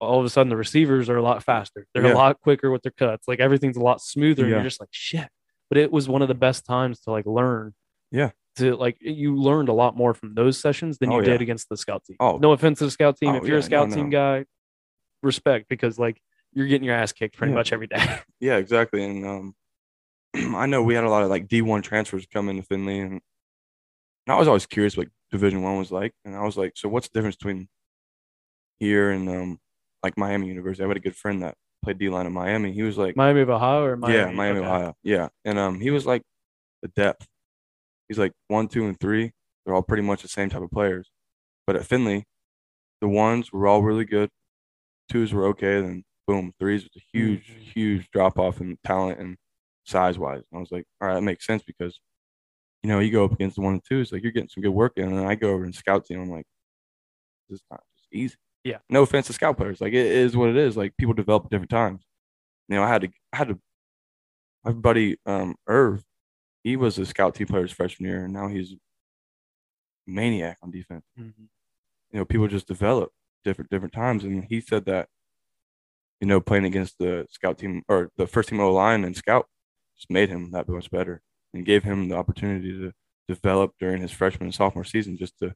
all 0.00 0.18
of 0.18 0.24
a 0.26 0.30
sudden 0.30 0.50
the 0.50 0.56
receivers 0.56 1.08
are 1.08 1.16
a 1.16 1.22
lot 1.22 1.42
faster. 1.42 1.86
They're 1.94 2.12
a 2.12 2.14
lot 2.14 2.40
quicker 2.40 2.70
with 2.70 2.82
their 2.82 2.92
cuts. 2.92 3.26
Like 3.26 3.40
everything's 3.40 3.76
a 3.76 3.82
lot 3.82 4.00
smoother. 4.00 4.42
And 4.42 4.50
you're 4.52 4.62
just 4.62 4.80
like 4.80 4.90
shit. 4.92 5.28
But 5.70 5.78
it 5.78 5.90
was 5.90 6.08
one 6.08 6.20
of 6.22 6.28
the 6.28 6.34
best 6.34 6.66
times 6.66 7.00
to 7.02 7.10
like 7.10 7.24
learn. 7.24 7.72
Yeah. 8.10 8.30
To 8.56 8.76
like 8.76 8.98
you 9.00 9.34
learned 9.36 9.70
a 9.70 9.72
lot 9.72 9.96
more 9.96 10.12
from 10.12 10.34
those 10.34 10.58
sessions 10.60 10.98
than 10.98 11.08
oh, 11.08 11.12
you 11.12 11.18
Oh, 11.18 11.20
yeah. 11.24 11.30
did 11.32 11.42
against 11.42 11.68
the 11.70 11.76
scout 11.78 12.04
team. 12.04 12.16
Oh. 12.20 12.36
No 12.36 12.52
offense 12.52 12.80
to 12.80 12.84
the 12.84 12.90
scout 12.90 13.16
team. 13.16 13.30
Oh, 13.30 13.36
if 13.36 13.44
you're 13.44 13.58
a 13.58 13.62
scout 13.62 13.88
no, 13.88 13.94
team 13.94 14.10
no. 14.10 14.18
guy, 14.18 14.44
respect 15.22 15.66
because 15.70 15.98
like 15.98 16.20
you're 16.52 16.66
getting 16.66 16.84
your 16.84 16.94
ass 16.94 17.12
kicked 17.12 17.36
pretty 17.36 17.52
Yeah. 17.52 17.58
much 17.58 17.72
every 17.72 17.86
day. 17.86 18.20
Yeah, 18.40 18.56
exactly. 18.56 19.04
And 19.04 19.24
um, 19.24 19.54
I 20.56 20.66
know 20.66 20.82
we 20.82 20.94
had 20.94 21.04
a 21.04 21.08
lot 21.10 21.22
of 21.22 21.30
like 21.30 21.46
D1 21.46 21.82
transfers 21.84 22.26
come 22.32 22.48
into 22.48 22.62
Findlay, 22.64 22.98
and, 22.98 23.12
and 23.12 23.20
I 24.28 24.36
was 24.36 24.48
always 24.48 24.66
curious 24.66 24.96
what 24.96 25.08
Division 25.30 25.62
One 25.62 25.78
was 25.78 25.92
like. 25.92 26.12
And 26.24 26.34
I 26.34 26.42
was 26.42 26.56
like, 26.56 26.72
so 26.76 26.88
what's 26.88 27.08
the 27.08 27.18
difference 27.18 27.36
between 27.36 27.68
here 28.80 29.10
and 29.10 29.28
um, 29.28 29.58
like 30.02 30.16
Miami 30.18 30.48
University? 30.48 30.84
I 30.84 30.88
had 30.88 30.96
a 30.96 31.00
good 31.00 31.14
friend 31.16 31.42
that 31.42 31.54
played 31.84 31.98
D 31.98 32.08
line 32.08 32.26
in 32.26 32.32
Miami. 32.32 32.72
He 32.72 32.82
was 32.82 32.98
like, 32.98 33.16
Miami 33.16 33.42
of 33.42 33.50
Ohio 33.50 33.84
or 33.84 33.96
Miami? 33.96 34.16
yeah, 34.18 34.30
Miami, 34.32 34.58
Okay. 34.60 34.68
Ohio, 34.68 34.94
yeah. 35.02 35.28
And 35.44 35.58
um, 35.58 35.80
he 35.80 35.90
was 35.90 36.04
like 36.06 36.22
the 36.82 36.88
depth. 36.88 37.26
He's 38.08 38.18
like 38.18 38.32
one, 38.48 38.68
two, 38.68 38.86
and 38.86 38.98
three. 38.98 39.32
They're 39.64 39.74
all 39.74 39.82
pretty 39.82 40.02
much 40.02 40.22
the 40.22 40.28
same 40.28 40.50
type 40.50 40.62
of 40.62 40.70
players. 40.70 41.10
But 41.66 41.76
at 41.76 41.86
Findlay, 41.86 42.24
the 43.00 43.08
ones 43.08 43.52
were 43.52 43.66
all 43.68 43.82
really 43.82 44.04
good. 44.04 44.30
Twos 45.08 45.32
were 45.32 45.46
okay. 45.48 45.80
Then 45.80 46.02
boom, 46.26 46.52
threes 46.58 46.84
was 46.84 46.96
a 46.96 47.00
huge, 47.12 47.48
Mhm. 47.50 47.58
huge 47.74 48.10
drop 48.10 48.38
off 48.38 48.60
in 48.60 48.78
talent 48.84 49.18
and 49.20 49.36
size 49.84 50.18
wise. 50.18 50.42
And 50.50 50.58
I 50.58 50.60
was 50.60 50.70
like, 50.72 50.86
all 51.00 51.08
right, 51.08 51.14
that 51.14 51.22
makes 51.22 51.46
sense 51.46 51.62
because, 51.62 52.00
you 52.82 52.88
know, 52.88 52.98
you 53.00 53.10
go 53.10 53.24
up 53.24 53.32
against 53.32 53.56
the 53.56 53.62
one 53.62 53.74
and 53.74 53.84
twos, 53.84 54.12
like 54.12 54.22
you're 54.22 54.32
getting 54.32 54.48
some 54.48 54.62
good 54.62 54.70
work 54.70 54.94
in. 54.96 55.08
And 55.08 55.18
then 55.18 55.26
I 55.26 55.34
go 55.34 55.50
over 55.50 55.64
and 55.64 55.74
scout 55.74 56.04
team. 56.06 56.20
I'm 56.20 56.30
like, 56.30 56.46
this 57.48 57.60
is 57.60 57.64
not 57.70 57.82
just 57.96 58.08
easy. 58.12 58.36
Yeah. 58.64 58.78
No 58.88 59.02
offense 59.02 59.26
to 59.28 59.32
scout 59.32 59.56
players. 59.56 59.80
Like 59.80 59.92
it 59.92 60.06
is 60.06 60.36
what 60.36 60.48
it 60.50 60.56
is. 60.56 60.76
Like 60.76 60.96
people 60.96 61.14
develop 61.14 61.44
at 61.46 61.50
different 61.50 61.70
times. 61.70 62.04
You 62.68 62.76
know, 62.76 62.84
I 62.84 62.88
had 62.88 63.02
to, 63.02 63.08
I 63.32 63.36
had 63.38 63.48
to, 63.48 63.60
my 64.64 64.72
buddy 64.72 65.16
um 65.26 65.56
Irv, 65.66 66.04
he 66.62 66.76
was 66.76 66.96
a 66.98 67.04
scout 67.06 67.34
team 67.34 67.48
player 67.48 67.62
his 67.62 67.72
freshman 67.72 68.08
year, 68.08 68.24
and 68.24 68.32
now 68.32 68.46
he's 68.46 68.72
a 68.72 68.76
maniac 70.06 70.58
on 70.62 70.70
defense. 70.70 71.04
Mhm. 71.18 71.48
You 72.12 72.18
know, 72.20 72.24
people 72.24 72.46
just 72.48 72.68
develop 72.68 73.12
different 73.44 73.70
different 73.70 73.92
times, 73.94 74.22
and 74.24 74.44
he 74.44 74.60
said 74.60 74.84
that, 74.84 75.08
you 76.22 76.28
know, 76.28 76.40
playing 76.40 76.64
against 76.64 76.96
the 76.98 77.26
scout 77.30 77.58
team 77.58 77.82
or 77.88 78.08
the 78.16 78.28
first 78.28 78.48
team 78.48 78.60
O 78.60 78.72
line 78.72 79.02
and 79.04 79.16
scout 79.16 79.46
just 79.96 80.08
made 80.08 80.28
him 80.30 80.52
that 80.52 80.68
much 80.68 80.88
better 80.90 81.20
and 81.52 81.66
gave 81.66 81.82
him 81.82 82.08
the 82.08 82.16
opportunity 82.16 82.70
to 82.72 82.92
develop 83.28 83.72
during 83.80 84.00
his 84.00 84.12
freshman 84.12 84.44
and 84.46 84.54
sophomore 84.54 84.84
season 84.84 85.16
just 85.18 85.36
to 85.40 85.52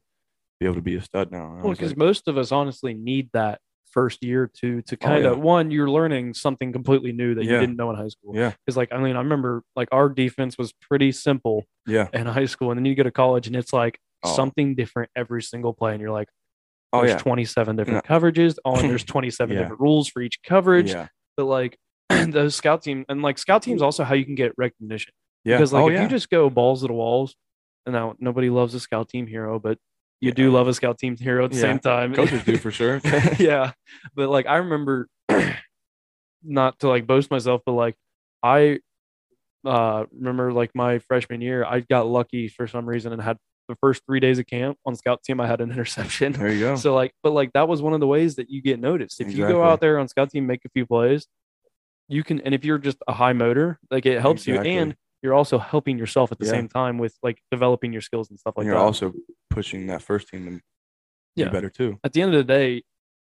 be 0.58 0.66
able 0.66 0.74
to 0.74 0.82
be 0.82 0.96
a 0.96 1.00
stud 1.02 1.30
now. 1.30 1.56
Well, 1.62 1.70
because 1.72 1.90
like, 1.92 1.98
most 1.98 2.26
of 2.26 2.36
us 2.36 2.50
honestly 2.50 2.94
need 2.94 3.30
that 3.32 3.60
first 3.92 4.24
year 4.24 4.42
or 4.42 4.48
two 4.48 4.82
to 4.82 4.96
Oh, 4.96 5.06
kind 5.08 5.24
of 5.24 5.36
yeah. 5.38 5.42
one, 5.42 5.70
you're 5.70 5.88
learning 5.88 6.34
something 6.34 6.72
completely 6.72 7.12
new 7.12 7.36
that 7.36 7.44
you 7.44 7.60
didn't 7.60 7.76
know 7.76 7.88
in 7.90 7.96
high 7.96 8.08
school. 8.08 8.34
yeah, 8.34 8.52
Because 8.66 8.76
like 8.76 8.92
I 8.92 8.98
mean, 8.98 9.14
I 9.14 9.20
remember 9.20 9.62
like 9.76 9.88
our 9.92 10.08
defense 10.08 10.58
was 10.58 10.72
pretty 10.72 11.12
simple 11.12 11.64
yeah, 11.86 12.08
in 12.12 12.26
high 12.26 12.46
school, 12.46 12.72
and 12.72 12.78
then 12.78 12.84
you 12.86 12.96
go 12.96 13.04
to 13.04 13.12
college 13.12 13.46
and 13.46 13.54
it's 13.54 13.72
like 13.72 14.00
Oh. 14.24 14.34
something 14.34 14.74
different 14.74 15.10
every 15.14 15.42
single 15.42 15.72
play, 15.74 15.92
and 15.92 16.00
you're 16.00 16.10
like, 16.10 16.28
oh 16.96 17.00
there's 17.06 17.12
yeah, 17.12 17.18
27 17.18 17.76
different 17.76 18.04
coverages. 18.04 18.56
Oh, 18.64 18.76
and 18.76 18.88
there's 18.90 19.04
27 19.14 19.54
Yeah. 19.54 19.62
different 19.62 19.80
rules 19.80 20.08
for 20.08 20.22
each 20.22 20.40
coverage. 20.42 20.90
yeah, 20.90 21.08
But 21.36 21.44
like 21.44 21.78
those 22.08 22.54
scout 22.54 22.82
team 22.82 23.04
and 23.08 23.22
like 23.22 23.38
scout 23.38 23.62
teams 23.62 23.82
also 23.82 24.04
how 24.04 24.14
you 24.14 24.24
can 24.24 24.34
get 24.34 24.52
recognition. 24.56 25.12
yeah. 25.44 25.56
Because 25.56 25.72
like 25.72 25.82
oh, 25.82 25.88
if 25.88 25.94
yeah. 25.94 26.02
you 26.02 26.08
just 26.08 26.30
go 26.30 26.48
balls 26.50 26.80
to 26.82 26.86
the 26.88 26.92
walls, 26.92 27.34
and 27.84 27.92
now 27.94 28.14
nobody 28.18 28.50
loves 28.50 28.74
a 28.74 28.80
scout 28.80 29.08
team 29.08 29.26
hero, 29.26 29.58
but 29.58 29.78
you 30.20 30.32
do 30.32 30.50
love 30.50 30.66
a 30.66 30.74
scout 30.74 30.98
team 30.98 31.16
hero 31.16 31.44
at 31.44 31.50
the 31.50 31.56
Yeah. 31.56 31.62
same 31.62 31.78
time. 31.78 32.14
coaches 32.14 32.42
do 32.44 32.56
for 32.56 32.70
sure. 32.70 33.00
yeah. 33.38 33.72
But 34.14 34.28
like 34.28 34.46
I 34.46 34.56
remember 34.56 35.08
not 36.42 36.78
to 36.80 36.88
like 36.88 37.06
boast 37.06 37.30
myself, 37.30 37.62
but 37.66 37.72
like 37.72 37.94
I 38.42 38.80
uh 39.64 40.04
remember 40.16 40.52
like 40.52 40.70
my 40.74 40.98
freshman 41.00 41.40
year, 41.40 41.64
I 41.64 41.80
got 41.80 42.06
lucky 42.06 42.48
for 42.48 42.66
some 42.66 42.86
reason 42.88 43.12
and 43.12 43.20
had 43.20 43.36
the 43.68 43.76
first 43.76 44.02
three 44.06 44.20
days 44.20 44.38
of 44.38 44.46
camp 44.46 44.78
on 44.86 44.94
scout 44.96 45.22
team, 45.22 45.40
I 45.40 45.46
had 45.46 45.60
an 45.60 45.70
interception. 45.72 46.32
there 46.32 46.52
you 46.52 46.60
go. 46.60 46.76
So 46.76 46.94
like, 46.94 47.12
but 47.22 47.32
like 47.32 47.52
that 47.54 47.68
was 47.68 47.82
one 47.82 47.92
of 47.94 48.00
the 48.00 48.06
ways 48.06 48.36
that 48.36 48.50
you 48.50 48.62
get 48.62 48.80
noticed. 48.80 49.20
If 49.20 49.32
you 49.32 49.46
go 49.46 49.62
out 49.62 49.80
there 49.80 49.98
on 49.98 50.08
scout 50.08 50.30
team, 50.30 50.46
make 50.46 50.64
a 50.64 50.68
few 50.70 50.86
plays, 50.86 51.26
you 52.08 52.22
can. 52.24 52.40
And 52.40 52.54
if 52.54 52.64
you're 52.64 52.78
just 52.78 52.98
a 53.08 53.12
high 53.12 53.32
motor, 53.32 53.78
like 53.90 54.06
it 54.06 54.20
helps 54.20 54.46
Exactly. 54.46 54.72
you, 54.74 54.80
and 54.80 54.96
you're 55.22 55.34
also 55.34 55.58
helping 55.58 55.98
yourself 55.98 56.30
at 56.30 56.38
the 56.38 56.44
Yeah. 56.46 56.52
same 56.52 56.68
time 56.68 56.98
with 56.98 57.16
like 57.22 57.38
developing 57.50 57.92
your 57.92 58.02
skills 58.02 58.30
and 58.30 58.38
stuff 58.38 58.54
like 58.56 58.64
and 58.64 58.68
you're 58.68 58.78
that. 58.78 58.84
also 58.84 59.12
pushing 59.50 59.86
that 59.88 60.02
first 60.02 60.28
team 60.28 60.46
to 60.46 60.60
Yeah. 61.34 61.46
be 61.46 61.50
better 61.52 61.70
too. 61.70 61.98
at 62.04 62.12
the 62.12 62.22
end 62.22 62.34
of 62.34 62.38
the 62.46 62.52
day, 62.52 62.82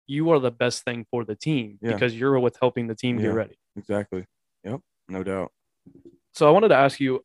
you 0.08 0.30
are 0.30 0.38
the 0.38 0.50
best 0.52 0.84
thing 0.84 1.06
for 1.10 1.24
the 1.24 1.34
team 1.34 1.78
Yeah. 1.80 1.92
because 1.92 2.14
you're 2.14 2.38
what's 2.38 2.58
helping 2.60 2.86
the 2.86 2.94
team 2.94 3.16
Yeah. 3.18 3.26
get 3.28 3.34
ready. 3.34 3.58
Exactly. 3.76 4.26
Yep. 4.64 4.80
No 5.08 5.22
doubt. 5.22 5.52
So 6.34 6.46
I 6.46 6.50
wanted 6.50 6.68
to 6.68 6.76
ask 6.76 7.00
you, 7.00 7.24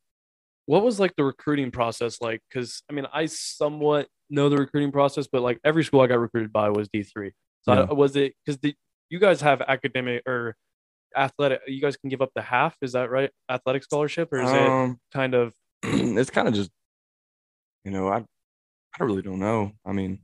what 0.71 0.83
was 0.83 0.99
like 1.01 1.13
the 1.17 1.23
recruiting 1.25 1.69
process 1.71 2.21
like? 2.21 2.39
Because 2.49 2.81
I 2.89 2.93
mean, 2.93 3.05
I 3.11 3.25
somewhat 3.25 4.07
know 4.29 4.47
the 4.47 4.55
recruiting 4.57 4.91
process, 4.93 5.27
but 5.29 5.41
like 5.41 5.59
every 5.65 5.83
school 5.83 5.99
I 6.01 6.07
got 6.07 6.19
recruited 6.19 6.53
by 6.53 6.69
was 6.69 6.87
D 6.93 7.03
three. 7.03 7.31
So 7.63 7.73
I- 7.73 7.91
was 7.93 8.15
it 8.15 8.33
because 8.45 8.59
you 9.09 9.19
guys 9.19 9.41
have 9.41 9.61
academic 9.61 10.23
or 10.25 10.55
athletic. 11.15 11.59
You 11.67 11.81
guys 11.81 11.97
can 11.97 12.09
give 12.09 12.21
up 12.21 12.31
the 12.35 12.41
half. 12.41 12.75
Is 12.81 12.93
that 12.93 13.09
right? 13.11 13.29
Athletic 13.49 13.83
scholarship, 13.83 14.31
or 14.31 14.39
is 14.41 14.49
it 14.49 14.61
Um, 14.69 14.97
kind 15.13 15.33
of? 15.33 15.53
it's 15.83 16.29
kind 16.29 16.47
of 16.47 16.53
just, 16.53 16.71
you 17.83 17.91
know, 17.91 18.07
I, 18.07 18.23
I 18.99 19.03
really 19.03 19.21
don't 19.21 19.39
know. 19.39 19.73
I 19.85 19.91
mean, 19.91 20.19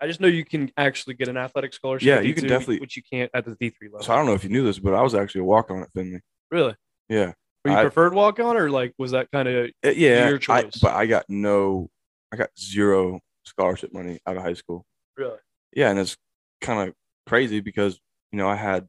I 0.00 0.06
just 0.06 0.20
know 0.20 0.28
you 0.28 0.44
can 0.44 0.70
actually 0.76 1.14
get 1.14 1.26
an 1.28 1.36
athletic 1.36 1.74
scholarship. 1.74 2.06
Yeah, 2.06 2.20
you 2.20 2.32
can 2.34 2.44
D2, 2.44 2.48
definitely- 2.48 2.80
which 2.80 2.96
you 2.96 3.02
can't 3.02 3.30
at 3.34 3.44
the 3.44 3.56
D 3.58 3.70
three 3.70 3.88
level. 3.88 4.02
so 4.06 4.12
I 4.12 4.16
don't 4.16 4.26
know 4.26 4.34
if 4.34 4.44
you 4.44 4.50
knew 4.50 4.62
this, 4.64 4.78
but 4.78 4.94
I 4.94 5.02
was 5.02 5.14
actually 5.16 5.40
a 5.42 5.44
walk 5.44 5.70
on 5.72 5.82
at 5.82 5.90
Findlay. 5.92 6.20
really, 6.50 6.76
Yeah, 7.08 7.32
were 7.64 7.70
you 7.72 7.76
I- 7.76 7.82
preferred 7.82 8.14
walk 8.14 8.38
on, 8.40 8.56
or 8.56 8.70
like 8.70 8.94
was 8.98 9.10
that 9.12 9.30
kind 9.30 9.48
of? 9.48 9.70
Uh, 9.84 9.90
yeah, 9.90 10.28
Your 10.28 10.36
I- 10.36 10.62
choice. 10.62 10.76
but 10.80 10.94
I 10.94 11.06
got 11.06 11.24
no, 11.28 11.88
I 12.32 12.36
got 12.36 12.50
zero 12.58 13.20
scholarship 13.44 13.92
money 13.92 14.18
out 14.26 14.36
of 14.36 14.42
high 14.42 14.54
school. 14.54 14.84
Really? 15.16 15.38
Yeah, 15.74 15.90
and 15.90 15.98
it's 15.98 16.16
kind 16.60 16.88
of 16.88 16.94
crazy 17.26 17.60
because 17.60 17.98
you 18.32 18.38
know 18.38 18.48
I 18.48 18.56
had, 18.56 18.88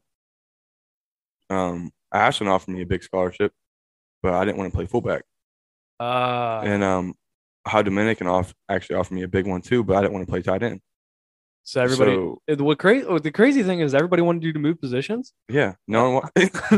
um, 1.50 1.90
Ashland 2.12 2.50
offered 2.50 2.72
me 2.72 2.82
a 2.82 2.86
big 2.86 3.02
scholarship, 3.02 3.52
but 4.22 4.34
I 4.34 4.44
didn't 4.44 4.58
want 4.58 4.72
to 4.72 4.76
play 4.76 4.86
fullback, 4.86 5.22
Ah, 6.00 6.60
and 6.62 6.82
um, 6.82 7.14
Ohio 7.66 7.82
Dominican 7.82 8.26
off 8.26 8.54
actually 8.68 8.96
offered 8.96 9.14
me 9.14 9.22
a 9.22 9.28
big 9.28 9.46
one 9.46 9.60
too, 9.62 9.84
but 9.84 9.96
I 9.96 10.00
didn't 10.02 10.14
want 10.14 10.26
to 10.26 10.30
play 10.30 10.42
tight 10.42 10.62
end. 10.62 10.80
So 11.64 11.80
everybody. 11.80 12.12
So, 12.12 12.40
it- 12.46 12.60
what 12.60 12.78
crazy? 12.78 13.06
Oh, 13.06 13.18
the 13.18 13.30
crazy 13.30 13.62
thing 13.62 13.80
is 13.80 13.94
everybody 13.94 14.22
wanted 14.22 14.42
you 14.42 14.52
to 14.52 14.58
move 14.58 14.80
positions. 14.80 15.32
yeah, 15.48 15.74
no 15.88 16.10
one. 16.10 16.28
no, 16.36 16.46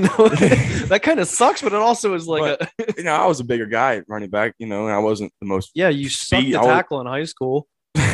that 0.88 1.00
kind 1.02 1.20
of 1.20 1.28
sucks, 1.28 1.62
but 1.62 1.72
it 1.72 1.78
also 1.80 2.14
is 2.14 2.26
like, 2.26 2.60
a, 2.60 2.68
you 2.96 3.04
know, 3.04 3.14
I 3.14 3.26
was 3.26 3.40
a 3.40 3.44
bigger 3.44 3.66
guy 3.66 4.02
running 4.08 4.30
back, 4.30 4.54
you 4.58 4.66
know, 4.66 4.86
and 4.86 4.94
I 4.94 4.98
wasn't 4.98 5.32
the 5.40 5.46
most. 5.46 5.70
yeah, 5.74 5.88
you 5.88 6.08
sucked 6.08 6.42
Speed, 6.42 6.54
the 6.54 6.58
I 6.58 6.62
was- 6.62 6.68
tackle 6.68 7.00
in 7.00 7.06
high 7.06 7.24
school. 7.24 7.66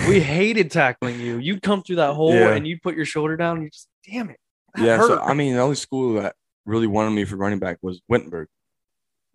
We 0.08 0.20
hated 0.36 0.70
tackling 0.70 1.20
you. 1.20 1.38
You'd 1.38 1.62
come 1.62 1.82
through 1.82 1.96
that 1.96 2.14
hole 2.14 2.34
Yeah. 2.34 2.50
and 2.52 2.66
you'd 2.66 2.82
put 2.82 2.94
your 2.96 3.04
shoulder 3.06 3.36
down. 3.36 3.56
And 3.56 3.64
you 3.64 3.70
just, 3.70 3.88
damn 4.08 4.28
it. 4.30 4.38
yeah, 4.78 4.98
so. 5.00 5.18
I 5.20 5.32
mean, 5.34 5.54
the 5.54 5.60
only 5.60 5.76
school 5.76 6.14
that 6.20 6.34
really 6.66 6.86
wanted 6.86 7.10
me 7.10 7.24
for 7.24 7.36
running 7.36 7.58
back 7.58 7.78
was 7.82 8.00
Wittenberg, 8.08 8.48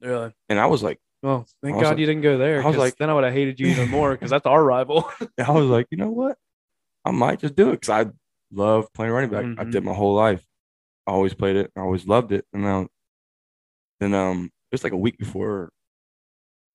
really. 0.01 0.31
and 0.49 0.59
I 0.59 0.67
was 0.67 0.83
like, 0.83 0.99
Well, 1.23 1.47
thank 1.63 1.75
God 1.81 1.89
like- 1.89 1.97
you 1.97 2.05
didn't 2.05 2.21
go 2.21 2.37
there. 2.37 2.63
I 2.63 2.67
was 2.67 2.77
like- 2.77 2.95
then 2.97 3.09
I 3.09 3.13
would 3.13 3.23
have 3.23 3.33
hated 3.33 3.59
you 3.59 3.67
even 3.67 3.89
more 3.89 4.11
because 4.11 4.29
that's 4.29 4.45
our 4.45 4.63
rival. 4.63 5.09
I 5.43 5.51
was 5.51 5.65
like, 5.65 5.87
you 5.91 5.97
know 5.97 6.09
what, 6.11 6.37
I 7.05 7.11
might 7.11 7.39
just 7.39 7.55
do 7.55 7.69
it 7.69 7.81
because 7.81 7.89
I 8.07 8.11
love 8.51 8.91
playing 8.93 9.13
running 9.13 9.29
back. 9.29 9.45
I 9.59 9.63
Mhm. 9.63 9.71
did 9.71 9.83
my 9.83 9.93
whole 9.93 10.15
life. 10.15 10.45
I 11.07 11.11
always 11.11 11.33
played 11.35 11.55
it. 11.55 11.71
I 11.75 11.81
always 11.81 12.07
loved 12.07 12.31
it, 12.31 12.45
and 12.51 12.65
then, 12.65 12.87
then 13.99 14.13
um, 14.13 14.45
it 14.45 14.73
was 14.73 14.83
like 14.83 14.93
a 14.93 14.97
week 14.97 15.17
before, 15.19 15.71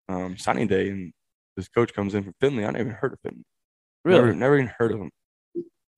um, 0.09 0.37
signing 0.39 0.69
day, 0.69 0.91
and 0.91 1.13
this 1.57 1.69
coach 1.69 1.93
comes 1.93 2.15
in 2.15 2.23
from 2.25 2.35
Findlay. 2.41 2.65
I 2.65 2.71
never 2.71 2.85
even 2.85 2.93
heard 2.95 3.13
of 3.13 3.19
him. 3.25 3.45
Never, 4.05 4.33
never 4.35 4.57
even 4.57 4.73
heard 4.79 4.93
of 4.93 5.01
him. 5.01 5.11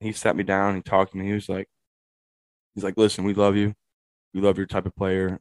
He 0.00 0.12
sat 0.12 0.34
me 0.34 0.42
down. 0.42 0.74
He 0.76 0.82
talked 0.82 1.12
to 1.12 1.18
me. 1.18 1.26
He 1.26 1.34
was 1.34 1.48
like, 1.48 1.68
he's 2.74 2.84
like, 2.84 2.96
listen, 2.96 3.24
we 3.24 3.34
love 3.34 3.54
you. 3.56 3.74
We 4.34 4.40
love 4.40 4.56
your 4.56 4.66
type 4.66 4.86
of 4.86 4.96
player, 4.96 5.38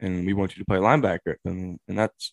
and 0.00 0.24
we 0.24 0.32
want 0.32 0.56
you 0.56 0.62
to 0.62 0.66
play 0.66 0.78
linebacker. 0.78 1.36
And 1.44 1.78
and 1.88 1.98
that's, 1.98 2.32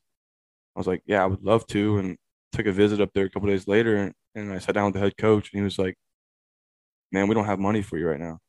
I 0.75 0.79
was 0.79 0.87
like, 0.87 1.01
yeah, 1.05 1.23
I 1.23 1.25
would 1.25 1.43
love 1.43 1.65
to. 1.67 1.97
And 1.97 2.17
took 2.55 2.65
a 2.65 2.71
visit 2.71 3.01
up 3.01 3.11
there 3.13 3.25
a 3.25 3.29
couple 3.29 3.49
days 3.49 3.67
later, 3.67 4.13
and, 4.33 4.51
I 4.51 4.59
sat 4.59 4.75
down 4.75 4.85
with 4.85 4.95
the 4.95 4.99
head 4.99 5.17
coach, 5.17 5.51
and 5.51 5.59
he 5.59 5.63
was 5.63 5.79
like, 5.79 5.95
man, 7.11 7.27
we 7.27 7.35
don't 7.35 7.45
have 7.45 7.59
money 7.59 7.81
for 7.81 7.97
you 7.97 8.07
right 8.07 8.19
now. 8.19 8.39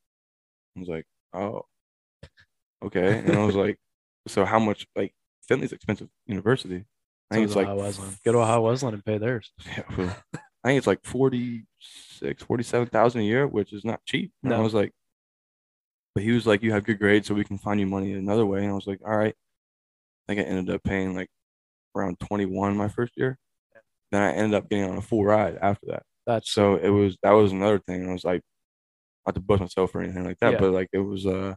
I 0.77 0.81
was 0.81 0.89
like, 0.89 1.05
oh, 1.33 1.63
okay. 2.85 3.19
And 3.19 3.37
I 3.37 3.45
was 3.45 3.55
like, 3.55 3.79
so 4.27 4.45
how 4.45 4.59
much? 4.59 4.87
Like 4.97 5.15
Findlay's 5.49 5.73
expensive 5.73 6.09
university. 6.27 6.85
I 7.31 7.35
think 7.35 7.47
it's 7.47 7.57
like 7.57 7.67
Ohio 7.67 7.83
Wesleyan. 7.83 8.17
Go 8.25 8.33
to 8.33 8.39
Ohio 8.39 8.61
Wesleyan 8.61 8.95
and 8.95 9.05
pay 9.05 9.19
theirs. 9.19 9.53
yeah, 9.67 9.83
well, 9.97 10.17
I 10.65 10.69
think 10.69 10.79
it's 10.79 10.87
like 10.87 11.05
46, 11.05 12.43
47,000 12.43 13.21
a 13.21 13.25
year, 13.25 13.47
which 13.47 13.73
is 13.73 13.85
not 13.85 14.05
cheap. 14.05 14.33
And 14.43 14.55
I 14.55 14.61
was 14.61 14.75
like, 14.75 14.93
but 16.15 16.23
he 16.23 16.33
was 16.33 16.47
like, 16.47 16.63
you 16.63 16.73
have 16.73 16.85
good 16.85 16.99
grades, 16.99 17.29
so 17.29 17.35
we 17.35 17.45
can 17.45 17.59
find 17.59 17.79
you 17.79 17.87
money 17.87 18.13
another 18.13 18.47
way. 18.47 18.61
And 18.61 18.71
I 18.71 18.75
was 18.75 18.87
like, 18.87 19.01
all 19.05 19.17
right. 19.17 19.35
I 20.29 20.33
think 20.35 20.41
I 20.41 20.49
ended 20.49 20.75
up 20.75 20.83
paying 20.83 21.15
like 21.15 21.29
around 21.95 22.19
21 22.21 22.77
my 22.77 22.89
first 22.89 23.13
year. 23.17 23.39
Then 24.17 24.23
I 24.23 24.33
ended 24.33 24.55
up 24.55 24.69
getting 24.71 24.91
on 24.91 24.99
a 24.99 25.03
full 25.03 25.25
ride 25.25 25.59
after 25.61 25.87
that. 25.89 26.05
That's 26.27 26.51
So 26.53 26.77
it 26.77 26.89
was, 26.91 27.17
that 27.23 27.33
was 27.33 27.53
another 27.53 27.79
thing. 27.79 28.09
I 28.09 28.13
was 28.13 28.25
like, 28.25 28.43
not 29.27 29.35
to 29.35 29.41
bust 29.41 29.61
myself 29.61 29.95
or 29.95 30.03
anything 30.03 30.25
like 30.25 30.39
that, 30.41 30.55
Yeah. 30.55 30.61
but 30.61 30.73
like 30.73 30.89
it 30.93 30.99
was 31.01 31.27
a 31.27 31.57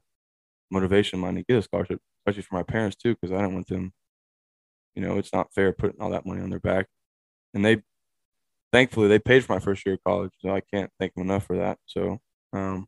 motivation 0.72 1.20
of 1.20 1.22
mine 1.24 1.36
to 1.36 1.43
get 1.43 1.57
a 1.60 1.62
scholarship, 1.64 2.01
especially 2.22 2.43
for 2.43 2.55
my 2.55 2.64
parents 2.64 2.97
too, 2.97 3.16
because 3.16 3.32
I 3.34 3.38
didn't 3.41 3.55
want 3.55 3.68
them, 3.68 3.93
you 4.95 5.01
know, 5.01 5.18
it's 5.18 5.34
not 5.34 5.53
fair 5.53 5.72
putting 5.74 6.01
all 6.01 6.10
that 6.12 6.26
money 6.26 6.41
on 6.41 6.49
their 6.49 6.60
back. 6.60 6.88
And 7.53 7.66
they, 7.66 7.84
thankfully, 8.74 9.07
they 9.10 9.20
paid 9.20 9.45
for 9.45 9.53
my 9.53 9.60
first 9.60 9.86
year 9.86 9.95
of 9.95 10.03
college, 10.05 10.32
so 10.39 10.51
I 10.55 10.62
can't 10.62 10.91
thank 10.99 11.16
them 11.16 11.24
enough 11.26 11.45
for 11.47 11.57
that. 11.57 11.80
So, 11.88 12.20
um, 12.53 12.88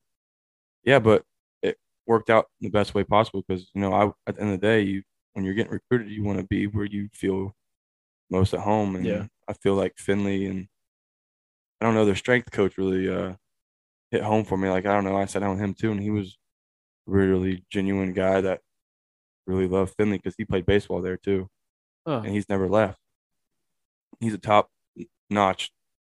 yeah, 0.86 1.00
but 1.00 1.26
it 1.64 1.78
worked 2.08 2.30
out 2.32 2.48
in 2.62 2.66
the 2.68 2.72
best 2.72 2.96
way 2.96 3.04
possible 3.04 3.44
because 3.48 3.70
you 3.76 3.82
know, 3.82 3.94
I 3.94 4.06
at 4.30 4.36
the 4.36 4.42
end 4.44 4.54
of 4.54 4.62
the 4.62 4.68
day, 4.68 4.82
you 4.82 5.04
when 5.34 5.46
you're 5.46 5.56
getting 5.56 5.74
recruited, 5.74 6.12
you 6.12 6.24
want 6.24 6.40
to 6.40 6.46
be 6.46 6.68
where 6.68 6.86
you 6.86 7.10
feel 7.14 7.56
most 8.32 8.54
at 8.56 8.62
home, 8.62 8.96
and 8.98 9.06
Yeah. 9.06 9.28
I 9.50 9.54
feel 9.54 9.76
like 9.76 10.00
Findlay 10.00 10.46
and 10.48 10.70
I 11.80 11.86
don't 11.86 11.96
know 11.96 12.06
their 12.06 12.16
strength 12.16 12.52
coach 12.52 12.78
really 12.78 13.10
uh 13.10 13.36
hit 14.12 14.24
home 14.24 14.46
for 14.46 14.58
me. 14.58 14.70
Like 14.70 14.86
I 14.86 14.94
don't 14.94 15.06
know, 15.06 15.18
I 15.18 15.26
sat 15.26 15.42
down 15.42 15.52
with 15.56 15.64
him 15.64 15.76
too, 15.76 15.92
and 15.92 16.02
he 16.02 16.12
was 16.12 16.38
a 17.08 17.12
really 17.12 17.66
genuine 17.72 18.14
guy 18.14 18.42
that 18.42 18.62
really 19.48 19.68
loved 19.68 19.96
Findlay 19.98 20.18
because 20.20 20.36
he 20.38 20.46
played 20.46 20.66
baseball 20.68 21.02
there 21.02 21.18
too 21.18 21.50
and 22.24 22.34
he's 22.34 22.50
never 22.50 22.70
left. 22.70 23.00
He's 24.20 24.34
a 24.34 24.38
top 24.38 24.70
notch 25.30 25.72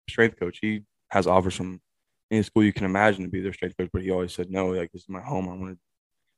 strength 0.10 0.40
coach. 0.40 0.60
He 0.62 0.86
has 1.12 1.28
offers 1.28 1.56
from 1.56 1.82
any 2.32 2.44
school 2.44 2.64
you 2.64 2.74
can 2.74 2.86
imagine 2.86 3.24
to 3.24 3.30
be 3.30 3.42
their 3.42 3.54
strength 3.54 3.78
coach, 3.78 3.90
but 3.94 4.02
he 4.04 4.12
always 4.12 4.34
said 4.34 4.50
no. 4.52 4.70
Like 4.70 4.92
this 4.92 5.04
is 5.04 5.10
my 5.10 5.22
home. 5.22 5.50
I 5.50 5.54
want 5.56 5.76
to 5.76 5.80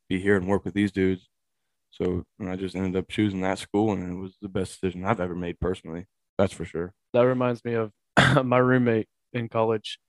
be 0.10 0.20
here 0.20 0.38
and 0.38 0.48
work 0.48 0.66
with 0.66 0.74
these 0.74 0.92
dudes. 0.92 1.30
So 1.92 2.24
I 2.46 2.56
just 2.56 2.76
ended 2.76 2.96
up 2.96 3.10
choosing 3.10 3.42
that 3.42 3.60
school, 3.60 3.92
and 3.92 4.12
it 4.12 4.16
was 4.20 4.38
the 4.42 4.50
best 4.50 4.80
decision 4.80 5.06
I've 5.06 5.20
ever 5.20 5.36
made 5.36 5.60
personally. 5.60 6.06
That's 6.38 6.54
for 6.54 6.66
sure. 6.66 6.94
that 7.14 7.22
reminds 7.22 7.64
me 7.66 7.74
of 7.74 7.92
my 8.46 8.58
roommate 8.58 9.08
in 9.34 9.50
college, 9.50 10.00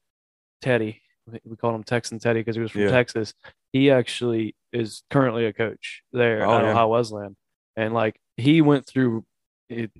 Teddy. 0.60 1.02
We 1.44 1.56
called 1.56 1.74
him 1.74 1.84
Texan 1.84 2.18
Teddy 2.18 2.40
because 2.40 2.56
he 2.56 2.62
was 2.62 2.70
from 2.72 2.82
Yeah. 2.82 2.90
Texas. 2.90 3.32
He 3.72 3.90
actually 3.90 4.56
is 4.72 5.02
currently 5.10 5.44
a 5.46 5.52
coach 5.52 6.02
there 6.12 6.44
Oh, 6.46 6.56
at 6.58 6.64
yeah. 6.64 6.70
Ohio 6.70 6.88
Wesleyan, 6.88 7.36
and 7.76 7.92
like 7.94 8.16
he 8.36 8.60
went 8.60 8.86
through 8.86 9.24
it, 9.68 9.90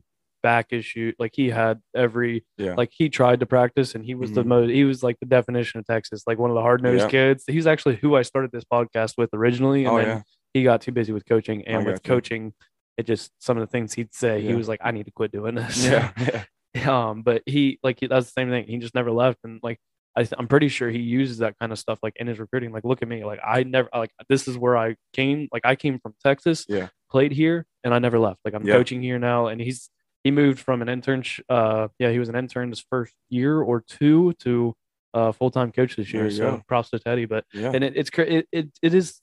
back 0.42 0.72
issue. 0.72 1.12
Like 1.20 1.32
he 1.34 1.50
had 1.50 1.80
every 1.94 2.44
Yeah. 2.58 2.74
like 2.74 2.90
he 2.92 3.08
tried 3.08 3.40
to 3.40 3.46
practice, 3.46 3.94
and 3.94 4.04
he 4.04 4.14
was 4.16 4.32
the 4.32 4.42
Mhm. 4.42 4.46
most. 4.46 4.70
He 4.70 4.84
was 4.84 5.02
like 5.02 5.18
the 5.20 5.26
definition 5.26 5.78
of 5.78 5.86
Texas, 5.86 6.24
like 6.26 6.38
one 6.38 6.50
of 6.50 6.54
the 6.54 6.62
hard 6.62 6.82
nosed 6.82 7.04
Yeah. 7.04 7.08
kids. 7.10 7.44
He's 7.46 7.66
actually 7.66 7.96
who 7.96 8.16
I 8.16 8.22
started 8.22 8.50
this 8.52 8.64
podcast 8.64 9.14
with 9.18 9.30
originally, 9.32 9.84
and 9.84 9.92
oh 9.94 9.98
then 9.98 10.06
yeah, 10.08 10.22
he 10.54 10.62
got 10.64 10.80
too 10.82 10.92
busy 10.92 11.12
with 11.12 11.26
coaching, 11.26 11.62
and 11.66 11.84
with 11.86 12.00
you. 12.04 12.08
coaching, 12.08 12.52
it 12.98 13.04
just 13.06 13.30
some 13.38 13.56
of 13.56 13.62
the 13.62 13.70
things 13.70 13.92
he'd 13.94 14.14
say, 14.14 14.40
he 14.42 14.54
was 14.54 14.68
like, 14.68 14.80
"I 14.82 14.90
need 14.90 15.06
to 15.06 15.12
quit 15.12 15.32
doing 15.32 15.54
this." 15.54 15.84
yeah, 15.84 16.12
yeah. 16.74 17.08
um 17.08 17.22
but 17.22 17.42
he 17.46 17.78
like 17.82 18.00
he, 18.00 18.06
that's 18.06 18.26
the 18.26 18.32
same 18.32 18.48
thing 18.50 18.66
he 18.66 18.78
just 18.78 18.94
never 18.94 19.10
left 19.12 19.38
and 19.44 19.60
like 19.62 19.78
I, 20.16 20.26
i'm 20.38 20.48
pretty 20.48 20.68
sure 20.68 20.88
he 20.90 20.98
uses 21.00 21.38
that 21.38 21.54
kind 21.58 21.70
of 21.72 21.78
stuff 21.78 21.98
like 22.02 22.14
in 22.16 22.26
his 22.26 22.38
recruiting 22.38 22.72
like 22.72 22.84
look 22.84 23.00
at 23.02 23.08
me 23.08 23.24
like 23.24 23.40
i 23.46 23.62
never 23.62 23.88
like 23.94 24.10
this 24.28 24.46
is 24.48 24.56
where 24.58 24.76
i 24.76 24.96
came 25.14 25.48
like 25.52 25.62
i 25.64 25.74
came 25.74 25.98
from 25.98 26.14
texas 26.24 26.64
Yeah. 26.68 26.88
played 27.10 27.32
here 27.32 27.66
and 27.84 27.92
i 27.94 27.98
never 27.98 28.18
left 28.18 28.40
like 28.44 28.54
i'm 28.54 28.66
Yeah. 28.66 28.74
coaching 28.74 29.00
here 29.02 29.18
now 29.18 29.46
and 29.48 29.60
he's 29.60 29.88
he 30.24 30.30
moved 30.30 30.60
from 30.60 30.80
an 30.82 30.88
intern 30.90 31.24
uh 31.48 31.88
yeah 31.98 32.10
he 32.10 32.18
was 32.18 32.28
an 32.30 32.36
intern 32.36 32.68
his 32.70 32.80
first 32.90 33.14
year 33.30 33.60
or 33.62 33.82
two 33.86 34.32
to 34.40 34.74
uh 35.14 35.32
full-time 35.32 35.72
coach 35.72 35.96
this 35.96 36.12
year 36.12 36.30
so 36.30 36.56
go. 36.56 36.62
props 36.68 36.90
to 36.90 36.98
teddy 36.98 37.24
but 37.26 37.44
yeah. 37.54 37.70
and 37.74 37.82
it, 37.84 37.94
it's 37.96 38.10
it, 38.18 38.46
it 38.52 38.68
it 38.82 38.94
is 38.94 39.20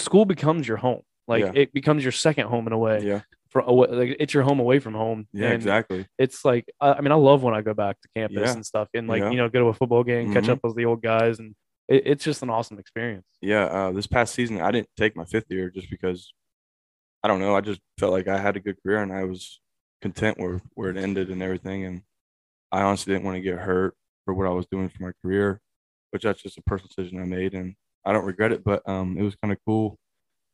school 0.00 0.24
becomes 0.24 0.66
your 0.68 0.76
home 0.78 1.02
like 1.26 1.44
Yeah. 1.44 1.52
it 1.54 1.72
becomes 1.72 2.02
your 2.02 2.12
second 2.12 2.46
home 2.48 2.66
in 2.66 2.72
a 2.72 2.78
way 2.78 3.02
yeah, 3.04 3.20
for 3.50 3.60
away, 3.60 3.88
like 3.88 4.16
it's 4.20 4.32
your 4.34 4.42
home 4.42 4.60
away 4.60 4.78
from 4.78 4.94
home 4.94 5.26
yeah, 5.32 5.46
and 5.46 5.54
exactly. 5.54 6.06
it's 6.18 6.44
like 6.44 6.64
I 6.80 7.00
mean 7.00 7.12
I 7.12 7.16
love 7.16 7.42
when 7.42 7.54
I 7.54 7.60
go 7.62 7.74
back 7.74 8.00
to 8.00 8.08
campus 8.16 8.38
Yeah. 8.46 8.52
and 8.54 8.64
stuff 8.66 8.88
and 8.94 9.06
like 9.08 9.20
Yeah. 9.22 9.30
you 9.30 9.36
know 9.36 9.48
go 9.48 9.60
to 9.60 9.66
a 9.66 9.74
football 9.74 10.04
game, 10.04 10.32
catch 10.32 10.44
Mhm. 10.44 10.50
up 10.50 10.60
with 10.62 10.76
the 10.76 10.84
old 10.86 11.02
guys, 11.02 11.38
and 11.38 11.54
it, 11.88 12.02
it's 12.06 12.24
just 12.24 12.42
an 12.42 12.50
awesome 12.50 12.78
experience. 12.78 13.26
Yeah, 13.40 13.64
uh, 13.64 13.92
this 13.92 14.06
past 14.06 14.34
season 14.34 14.60
I 14.60 14.70
didn't 14.70 14.88
take 14.96 15.16
my 15.16 15.24
fifth 15.24 15.50
year 15.50 15.70
just 15.70 15.90
because 15.90 16.32
I 17.22 17.28
don't 17.28 17.40
know. 17.40 17.54
I 17.56 17.60
just 17.60 17.80
felt 17.98 18.12
like 18.12 18.28
I 18.28 18.38
had 18.38 18.56
a 18.56 18.60
good 18.60 18.76
career 18.82 19.02
and 19.02 19.12
I 19.12 19.24
was 19.24 19.60
content 20.00 20.38
where 20.38 20.60
where 20.74 20.90
it 20.90 20.96
ended 20.96 21.28
and 21.30 21.42
everything. 21.42 21.84
And 21.84 22.02
I 22.70 22.82
honestly 22.82 23.12
didn't 23.12 23.24
want 23.24 23.36
to 23.36 23.40
get 23.42 23.58
hurt 23.58 23.94
for 24.24 24.34
what 24.34 24.46
I 24.46 24.50
was 24.50 24.66
doing 24.70 24.88
for 24.88 25.02
my 25.02 25.12
career, 25.22 25.60
which 26.10 26.22
that's 26.22 26.42
just 26.42 26.58
a 26.58 26.62
personal 26.62 26.90
decision 26.96 27.20
I 27.20 27.24
made, 27.24 27.54
and 27.54 27.74
I 28.08 28.12
don't 28.12 28.24
regret 28.24 28.52
it. 28.52 28.64
But 28.64 28.82
um, 28.88 29.16
it 29.18 29.22
was 29.22 29.36
kind 29.36 29.52
of 29.52 29.58
cool. 29.66 29.98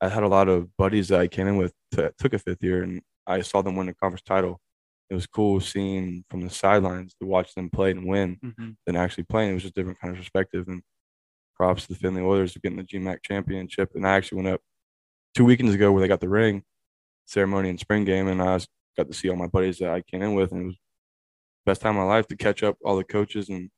I 0.01 0.09
had 0.09 0.23
a 0.23 0.29
lot 0.29 0.49
of 0.49 0.69
buddies 0.77 1.09
that 1.09 1.21
I 1.21 1.29
came 1.29 1.47
in 1.47 1.57
with 1.57 1.73
that 1.93 2.17
took 2.19 2.35
a 2.35 2.39
fifth 2.39 2.63
year, 2.63 2.83
and 2.83 3.01
I 3.27 3.43
saw 3.43 3.63
them 3.63 3.77
win 3.77 3.87
the 3.87 3.95
conference 3.95 4.23
title. 4.23 4.61
It 5.11 5.15
was 5.15 5.27
cool 5.27 5.61
seeing 5.61 6.25
from 6.31 6.41
the 6.43 6.51
sidelines 6.51 7.15
to 7.21 7.27
watch 7.27 7.55
them 7.55 7.71
play 7.71 7.91
and 7.93 8.07
win 8.07 8.39
than 8.87 8.97
actually 8.97 9.25
playing. 9.25 9.51
It 9.51 9.55
was 9.55 9.63
just 9.63 9.77
a 9.77 9.81
different 9.81 10.01
kind 10.01 10.13
of 10.13 10.19
perspective. 10.19 10.67
And 10.69 10.83
props 11.57 11.87
to 11.87 11.93
the 11.93 11.99
Findlay 11.99 12.23
Oilers 12.23 12.53
for 12.53 12.59
getting 12.61 12.79
the 12.79 12.85
GMAC 12.85 13.19
championship. 13.23 13.91
And 13.95 14.07
I 14.07 14.15
actually 14.17 14.43
went 14.43 14.55
up 14.55 14.61
two 15.35 15.45
weekends 15.45 15.75
ago 15.75 15.93
where 15.93 16.01
they 16.01 16.09
got 16.09 16.21
the 16.21 16.29
ring 16.29 16.65
ceremony 17.27 17.71
and 17.71 17.81
spring 17.81 18.05
game, 18.05 18.29
and 18.29 18.43
I 18.43 18.59
got 18.97 19.09
to 19.09 19.15
see 19.15 19.29
all 19.29 19.37
my 19.37 19.47
buddies 19.47 19.79
that 19.79 19.91
I 19.91 20.03
came 20.03 20.23
in 20.23 20.35
with, 20.35 20.53
and 20.53 20.63
it 20.63 20.67
was 20.67 20.75
the 20.75 21.71
best 21.71 21.81
time 21.81 21.97
of 21.97 22.05
my 22.05 22.15
life 22.15 22.27
to 22.29 22.37
catch 22.37 22.63
up 22.63 22.77
all 22.85 22.97
the 22.97 23.05
coaches 23.05 23.49
and 23.49 23.71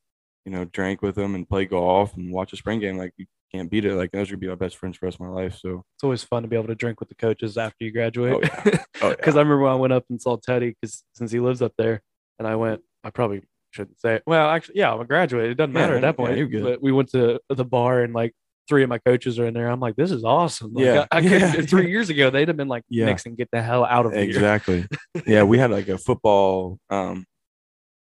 you 0.45 0.53
know 0.53 0.65
drink 0.65 1.03
with 1.03 1.15
them 1.15 1.35
and 1.35 1.49
play 1.49 1.65
golf 1.67 2.17
and 2.17 2.33
watch 2.33 2.53
a 2.53 2.57
spring 2.57 2.81
game. 2.81 2.97
Like 2.97 3.13
you 3.17 3.27
can't 3.57 3.71
beat 3.71 3.85
it. 3.85 3.95
Like 3.95 4.13
those 4.13 4.31
would 4.31 4.41
be 4.41 4.49
my 4.49 4.55
best 4.55 4.77
friends 4.77 4.97
for 4.97 5.07
the 5.07 5.07
rest 5.09 5.17
of 5.21 5.27
my 5.27 5.29
life. 5.33 5.59
So 5.61 5.83
It's 5.97 6.05
always 6.05 6.23
fun 6.23 6.43
to 6.43 6.49
be 6.49 6.57
able 6.57 6.69
to 6.69 6.75
drink 6.75 7.01
with 7.01 7.09
the 7.09 7.15
coaches 7.15 7.57
after 7.59 7.85
you 7.85 7.93
graduate. 7.93 8.35
Oh, 8.35 8.41
yeah. 8.67 8.83
oh, 9.03 9.11
Because 9.11 9.37
I 9.37 9.41
remember 9.41 9.61
when 9.61 9.73
I 9.73 9.77
went 9.77 9.93
up 9.93 10.05
and 10.11 10.21
saw 10.21 10.37
Teddy, 10.37 10.75
because 10.81 11.03
since 11.15 11.31
he 11.33 11.41
lives 11.41 11.63
up 11.63 11.73
there, 11.79 12.03
and 12.39 12.47
I 12.47 12.57
went, 12.57 12.83
I 13.05 13.11
probably 13.11 13.43
shouldn't 13.71 13.99
say 14.01 14.17
it. 14.17 14.23
Well, 14.27 14.49
actually, 14.51 14.79
yeah, 14.79 14.93
I'm 14.93 15.01
a 15.01 15.05
graduate. 15.05 15.51
It 15.51 15.55
doesn't 15.55 15.75
Yeah, 15.75 15.81
matter 15.81 15.95
at 15.97 16.03
that 16.03 16.17
yeah, 16.19 16.47
point. 16.49 16.63
But 16.63 16.83
we 16.83 16.93
went 16.93 17.11
to 17.11 17.41
the 17.49 17.65
bar 17.65 18.03
and 18.03 18.13
like 18.15 18.33
three 18.69 18.83
of 18.83 18.89
my 18.89 18.99
coaches 18.99 19.39
are 19.39 19.47
in 19.47 19.55
there. 19.55 19.69
I'm 19.69 19.81
like, 19.81 19.97
this 19.97 20.11
is 20.11 20.25
awesome. 20.25 20.75
Like, 20.75 20.85
Yeah. 20.85 21.07
I, 21.11 21.19
I 21.19 21.23
could, 21.23 21.31
Yeah. 21.41 21.53
three 21.63 21.91
years 21.91 22.11
ago, 22.11 22.31
they'd 22.31 22.49
have 22.49 22.57
been 22.57 22.69
like, 22.69 22.83
Yeah. 22.89 23.07
Nixon, 23.07 23.35
get 23.37 23.49
the 23.53 23.63
hell 23.63 23.85
out 23.85 24.07
of 24.07 24.13
here. 24.13 24.23
exactly. 24.23 24.87
yeah, 25.27 25.45
we 25.45 25.57
had 25.59 25.71
like 25.71 25.89
a 25.89 25.97
football 25.99 26.79
um, 26.91 27.25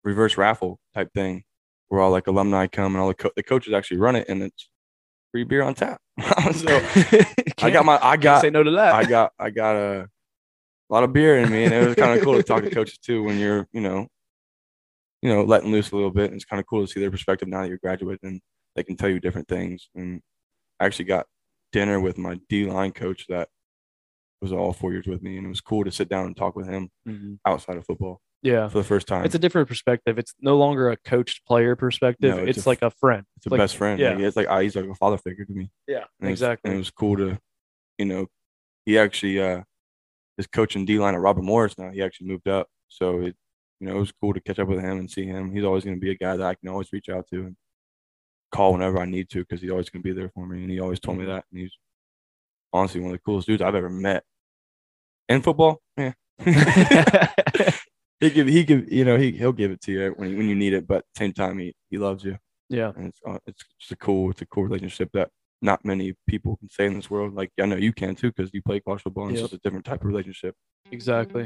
reverse 0.04 0.38
raffle 0.38 0.80
type 0.94 1.12
thing 1.14 1.44
where 1.88 2.02
all 2.02 2.12
like 2.12 2.28
alumni 2.28 2.66
come 2.68 2.94
and 2.96 3.02
all 3.02 3.08
the 3.08 3.14
co- 3.14 3.32
the 3.36 3.44
coaches 3.44 3.74
actually 3.74 3.98
run 3.98 4.16
it 4.16 4.28
and 4.28 4.42
it's 4.42 4.70
free 5.36 5.44
beer 5.44 5.64
on 5.64 5.74
tap. 5.74 6.00
so 6.54 6.80
I 7.62 7.70
got 7.70 7.84
my 7.84 8.00
I 8.02 8.16
got 8.16 8.40
say 8.40 8.50
no 8.50 8.64
to 8.64 8.72
that. 8.72 8.96
I 8.96 9.04
got 9.04 9.34
I 9.38 9.50
got 9.50 9.76
a 9.76 10.08
lot 10.90 11.04
of 11.04 11.12
beer 11.12 11.40
in 11.40 11.52
me, 11.52 11.66
and 11.66 11.74
it 11.74 11.86
was 11.86 11.96
kind 11.96 12.18
of 12.18 12.24
cool 12.24 12.36
to 12.38 12.44
talk 12.44 12.64
to 12.64 12.70
coaches 12.70 12.98
too 12.98 13.22
when 13.22 13.38
you're 13.38 13.68
you 13.74 13.82
know, 13.82 14.08
you 15.22 15.30
know, 15.30 15.44
letting 15.44 15.74
loose 15.74 15.92
a 15.92 15.96
little 15.96 16.10
bit. 16.10 16.28
And 16.28 16.36
it's 16.36 16.46
kind 16.46 16.62
of 16.62 16.66
cool 16.68 16.86
to 16.86 16.92
see 16.92 17.02
their 17.02 17.12
perspective 17.12 17.50
now 17.50 17.64
that 17.64 17.68
you're 17.68 17.80
graduated, 17.80 18.24
and 18.24 18.40
they 18.78 18.84
can 18.84 18.96
tell 18.96 19.10
you 19.10 19.20
different 19.20 19.50
things. 19.50 19.90
And 19.94 20.22
I 20.80 20.86
actually 20.86 21.06
got 21.06 21.26
dinner 21.74 22.00
with 22.00 22.18
my 22.18 22.40
D 22.48 22.66
line 22.66 22.94
coach 22.94 23.26
that 23.28 23.50
was 24.42 24.54
all 24.54 24.72
four 24.72 24.94
years 24.94 25.06
with 25.08 25.22
me, 25.22 25.36
and 25.36 25.46
it 25.46 25.50
was 25.50 25.60
cool 25.60 25.84
to 25.84 25.92
sit 25.92 26.08
down 26.08 26.28
and 26.28 26.38
talk 26.38 26.56
with 26.56 26.68
him 26.70 26.90
Mhm. 27.06 27.40
outside 27.46 27.76
of 27.76 27.86
football 27.86 28.22
Yeah. 28.46 28.68
for 28.70 28.78
the 28.78 28.84
first 28.84 29.08
time. 29.08 29.26
It's 29.26 29.36
a 29.36 29.40
different 29.40 29.68
perspective. 29.68 30.18
It's 30.20 30.34
no 30.40 30.56
longer 30.58 30.90
a 30.92 30.98
coached 30.98 31.46
player 31.46 31.76
perspective. 31.76 32.36
No, 32.36 32.44
it's 32.44 32.58
it's 32.60 32.66
a- 32.66 32.70
like 32.70 32.82
a 32.84 32.92
friend. 32.92 33.26
It's 33.38 33.46
a 33.46 33.50
like- 33.50 33.58
best 33.60 33.76
friend. 33.76 34.00
Yeah. 34.00 34.12
Like, 34.12 34.20
it's 34.20 34.38
like 34.38 34.48
ah, 34.50 34.60
he's 34.60 34.76
like 34.76 34.86
a 34.86 34.96
father 34.96 35.18
figure 35.18 35.46
to 35.46 35.52
me. 35.54 35.70
Yeah. 35.88 36.04
And 36.22 36.30
exactly. 36.30 36.70
And 36.70 36.76
it 36.76 36.78
was 36.80 36.92
cool 36.92 37.18
to, 37.18 37.38
you 37.98 38.06
know, 38.06 38.28
he 38.86 38.98
actually 39.00 39.42
uh 39.42 39.64
is 40.38 40.48
coaching 40.48 40.86
D 40.86 41.00
line 41.00 41.16
at 41.16 41.22
Robert 41.22 41.44
Morris 41.44 41.78
now. 41.78 41.90
He 41.92 42.02
actually 42.04 42.28
moved 42.28 42.48
up. 42.48 42.68
So 42.88 43.22
it 43.22 43.36
you 43.80 43.88
know, 43.88 43.98
it 43.98 44.00
was 44.00 44.14
cool 44.22 44.34
to 44.34 44.40
catch 44.40 44.60
up 44.60 44.68
with 44.70 44.80
him 44.80 45.00
and 45.00 45.10
see 45.12 45.26
him. 45.26 45.52
He's 45.52 45.64
always 45.66 45.84
gonna 45.84 45.98
be 45.98 46.12
a 46.12 46.16
guy 46.16 46.38
that 46.38 46.46
I 46.46 46.56
can 46.56 46.70
always 46.70 46.94
reach 46.94 47.10
out 47.10 47.28
to 47.32 47.40
and 47.48 47.56
call 48.52 48.74
whenever 48.74 49.00
I 49.00 49.06
need 49.06 49.30
to 49.32 49.40
because 49.40 49.60
he's 49.62 49.72
always 49.72 49.90
gonna 49.90 50.04
be 50.04 50.14
there 50.14 50.30
for 50.36 50.46
me. 50.46 50.62
And 50.62 50.72
he 50.72 50.80
always 50.80 51.00
told 51.00 51.18
Mm-hmm. 51.18 51.28
me 51.28 51.34
that. 51.34 51.46
And 51.52 51.60
he's 51.62 51.74
honestly 52.72 53.02
one 53.02 53.12
of 53.12 53.18
the 53.18 53.24
coolest 53.26 53.48
dudes 53.48 53.62
I've 53.64 53.76
ever 53.76 53.90
met. 53.90 54.24
In 55.30 55.42
football, 55.42 55.82
yeah. 55.98 56.14
he 58.20 58.30
give 58.30 58.48
he 58.48 58.64
give 58.64 58.92
you 58.92 59.06
know, 59.06 59.18
he 59.18 59.32
he'll 59.32 59.52
give 59.52 59.72
it 59.72 59.82
to 59.82 59.92
you 59.92 60.14
when 60.18 60.38
when 60.38 60.48
you 60.48 60.56
need 60.56 60.74
it, 60.74 60.88
but 60.88 60.98
at 60.98 61.06
the 61.14 61.20
same 61.20 61.34
time 61.34 61.60
he, 61.60 61.76
he 61.90 61.98
loves 61.98 62.24
you 62.24 62.38
yeah. 62.70 62.92
and 62.96 63.08
it's 63.08 63.20
uh, 63.28 63.38
it's 63.46 63.64
just 63.80 63.92
a 63.92 63.96
cool 63.96 64.32
it's 64.32 64.42
a 64.42 64.46
cool 64.46 64.64
relationship 64.64 65.10
that 65.14 65.30
not 65.62 65.84
many 65.86 66.14
people 66.28 66.58
can 66.58 66.70
say 66.70 66.86
in 66.86 66.96
this 66.96 67.10
world. 67.10 67.34
Like 67.34 67.52
I 67.60 67.66
know 67.66 67.76
you 67.76 67.94
can 67.94 68.16
too 68.16 68.32
because 68.32 68.52
you 68.54 68.62
play 68.62 68.80
college 68.80 69.02
football. 69.02 69.28
And. 69.28 69.34
It's 69.34 69.42
just 69.42 69.54
a 69.54 69.58
different 69.60 69.86
type 69.86 70.02
of 70.02 70.08
relationship. 70.08 70.56
Exactly. 70.92 71.46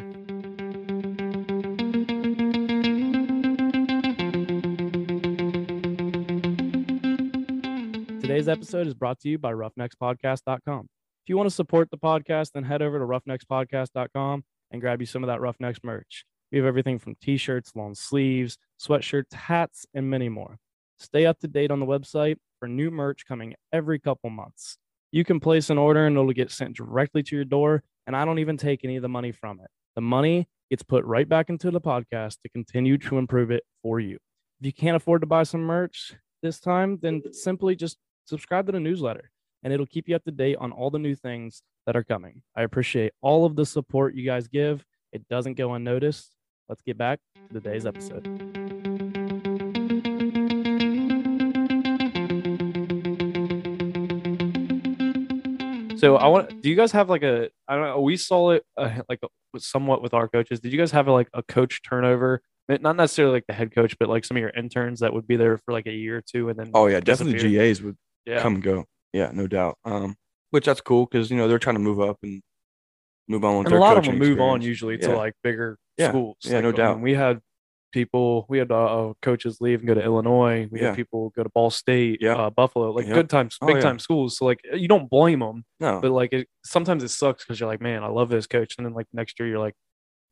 Today's 8.21 8.47
episode 8.47 8.87
is 8.87 8.93
brought 8.93 9.19
to 9.21 9.29
you 9.29 9.37
by 9.37 9.51
roughneckspodcast.com. 9.53 10.87
If 11.23 11.29
you 11.29 11.37
want 11.37 11.49
to 11.49 11.55
support 11.55 11.89
the 11.89 11.97
podcast, 11.97 12.51
then 12.53 12.63
head 12.63 12.81
over 12.81 12.99
to 12.99 13.05
roughneckspodcast.com 13.05 14.43
and 14.71 14.81
grab 14.81 15.01
you 15.01 15.07
some 15.07 15.23
of 15.23 15.27
that 15.27 15.41
Roughnecks 15.41 15.79
merch. 15.83 16.25
We 16.51 16.57
have 16.57 16.65
everything 16.65 16.99
from 16.99 17.15
t-shirts, 17.21 17.73
long 17.75 17.95
sleeves, 17.95 18.57
sweatshirts, 18.81 19.33
hats, 19.33 19.85
and 19.93 20.09
many 20.09 20.29
more. 20.29 20.57
Stay 20.97 21.25
up 21.25 21.39
to 21.39 21.47
date 21.47 21.71
on 21.71 21.79
the 21.79 21.85
website 21.85 22.37
for 22.59 22.67
new 22.67 22.91
merch 22.91 23.25
coming 23.25 23.55
every 23.71 23.99
couple 23.99 24.29
months. 24.29 24.77
You 25.11 25.23
can 25.23 25.39
place 25.39 25.69
an 25.69 25.77
order 25.77 26.05
and 26.05 26.15
it'll 26.15 26.31
get 26.33 26.51
sent 26.51 26.75
directly 26.75 27.23
to 27.23 27.35
your 27.35 27.45
door, 27.45 27.83
and 28.05 28.15
I 28.15 28.25
don't 28.25 28.39
even 28.39 28.57
take 28.57 28.83
any 28.83 28.95
of 28.95 29.01
the 29.01 29.09
money 29.09 29.31
from 29.31 29.59
it. 29.59 29.69
The 29.95 30.01
money 30.01 30.47
gets 30.69 30.83
put 30.83 31.05
right 31.05 31.27
back 31.27 31.49
into 31.49 31.71
the 31.71 31.81
podcast 31.81 32.41
to 32.41 32.49
continue 32.49 32.97
to 32.99 33.17
improve 33.17 33.51
it 33.51 33.63
for 33.81 33.99
you. 33.99 34.17
If 34.59 34.65
you 34.65 34.73
can't 34.73 34.97
afford 34.97 35.21
to 35.21 35.27
buy 35.27 35.43
some 35.43 35.61
merch 35.61 36.15
this 36.41 36.59
time, 36.59 36.99
then 37.01 37.21
simply 37.31 37.75
just 37.75 37.97
subscribe 38.25 38.65
to 38.67 38.71
the 38.71 38.79
newsletter 38.79 39.31
and 39.63 39.73
it'll 39.73 39.85
keep 39.85 40.07
you 40.07 40.15
up 40.15 40.23
to 40.25 40.31
date 40.31 40.57
on 40.59 40.71
all 40.71 40.89
the 40.89 40.99
new 40.99 41.15
things 41.15 41.61
that 41.85 41.95
are 41.95 42.03
coming. 42.03 42.41
I 42.55 42.63
appreciate 42.63 43.13
all 43.21 43.45
of 43.45 43.55
the 43.55 43.65
support 43.65 44.15
you 44.15 44.25
guys 44.25 44.47
give. 44.47 44.85
It 45.11 45.27
doesn't 45.27 45.55
go 45.55 45.73
unnoticed. 45.73 46.35
Let's 46.69 46.83
get 46.83 46.99
back 46.99 47.19
to 47.47 47.53
today's 47.59 47.87
episode. 47.87 48.27
So 55.99 56.15
I 56.15 56.27
want. 56.27 56.61
Do 56.61 56.69
you 56.69 56.75
guys 56.75 56.91
have 56.91 57.09
like 57.09 57.23
a? 57.23 57.49
I 57.67 57.75
don't 57.75 57.85
know. 57.85 58.01
We 58.01 58.17
saw 58.17 58.51
it 58.51 58.63
uh, 58.77 59.01
like 59.09 59.19
somewhat 59.57 60.03
with 60.03 60.13
our 60.13 60.27
coaches. 60.27 60.59
Did 60.59 60.71
you 60.71 60.77
guys 60.77 60.91
have 60.91 61.07
like 61.07 61.27
a 61.33 61.41
coach 61.41 61.81
turnover? 61.81 62.43
Not 62.69 62.95
necessarily 62.95 63.33
like 63.33 63.47
the 63.47 63.53
head 63.53 63.73
coach, 63.73 63.95
but 63.99 64.07
like 64.07 64.23
some 64.23 64.37
of 64.37 64.41
your 64.41 64.51
interns 64.51 64.99
that 64.99 65.11
would 65.11 65.27
be 65.27 65.37
there 65.37 65.57
for 65.57 65.73
like 65.73 65.87
a 65.87 65.91
year 65.91 66.17
or 66.17 66.21
two, 66.21 66.49
and 66.49 66.59
then 66.59 66.69
Oh 66.75 66.85
yeah, 66.85 66.99
definitely. 66.99 67.51
GAs 67.51 67.81
would 67.81 67.97
yeah, 68.27 68.43
come 68.43 68.55
and 68.55 68.63
go. 68.63 68.85
Yeah, 69.11 69.31
no 69.33 69.47
doubt. 69.47 69.79
Um, 69.85 70.17
which 70.51 70.65
that's 70.65 70.81
cool 70.81 71.07
because 71.07 71.31
you 71.31 71.37
know 71.37 71.47
they're 71.47 71.57
trying 71.57 71.77
to 71.77 71.81
move 71.81 71.99
up 71.99 72.17
and 72.21 72.43
move 73.29 73.45
on 73.45 73.59
with 73.59 73.67
and 73.67 73.75
a 73.75 73.79
lot 73.79 73.97
of 73.97 74.03
them 74.03 74.17
move 74.17 74.39
on 74.41 74.61
usually 74.61 74.95
Yeah. 74.99 75.07
to 75.09 75.15
like 75.17 75.33
bigger 75.43 75.77
Yeah. 75.97 76.09
schools. 76.09 76.37
Yeah, 76.41 76.59
no 76.61 76.69
Like, 76.69 76.77
doubt. 76.77 76.95
when 76.95 77.03
we 77.03 77.13
had 77.13 77.39
people, 77.91 78.45
we 78.49 78.57
had 78.59 78.71
uh, 78.71 79.13
coaches 79.21 79.59
leave 79.61 79.79
and 79.79 79.87
go 79.87 79.93
to 79.93 80.03
Illinois. 80.03 80.67
We 80.71 80.79
Yeah. 80.79 80.87
had 80.87 80.95
people 80.95 81.31
go 81.35 81.43
to 81.43 81.49
Ball 81.49 81.69
State, 81.69 82.19
Yeah. 82.21 82.35
uh, 82.35 82.49
Buffalo, 82.49 82.91
like 82.91 83.05
good 83.07 83.29
times, 83.29 83.57
Oh, 83.61 83.67
big 83.67 83.77
yeah. 83.77 83.81
time 83.81 83.99
schools. 83.99 84.37
So 84.37 84.45
like 84.45 84.59
you 84.73 84.87
don't 84.87 85.09
blame 85.09 85.39
them, 85.39 85.63
No, 85.79 85.99
but 86.01 86.11
like 86.11 86.33
it, 86.33 86.47
sometimes 86.65 87.03
it 87.03 87.09
sucks 87.09 87.43
because 87.45 87.59
you're 87.59 87.69
like, 87.69 87.81
man, 87.81 88.03
I 88.03 88.07
love 88.07 88.29
this 88.29 88.47
coach, 88.47 88.75
and 88.77 88.85
then 88.85 88.93
like 88.93 89.07
next 89.13 89.39
year 89.39 89.47
you're 89.49 89.59
like, 89.59 89.75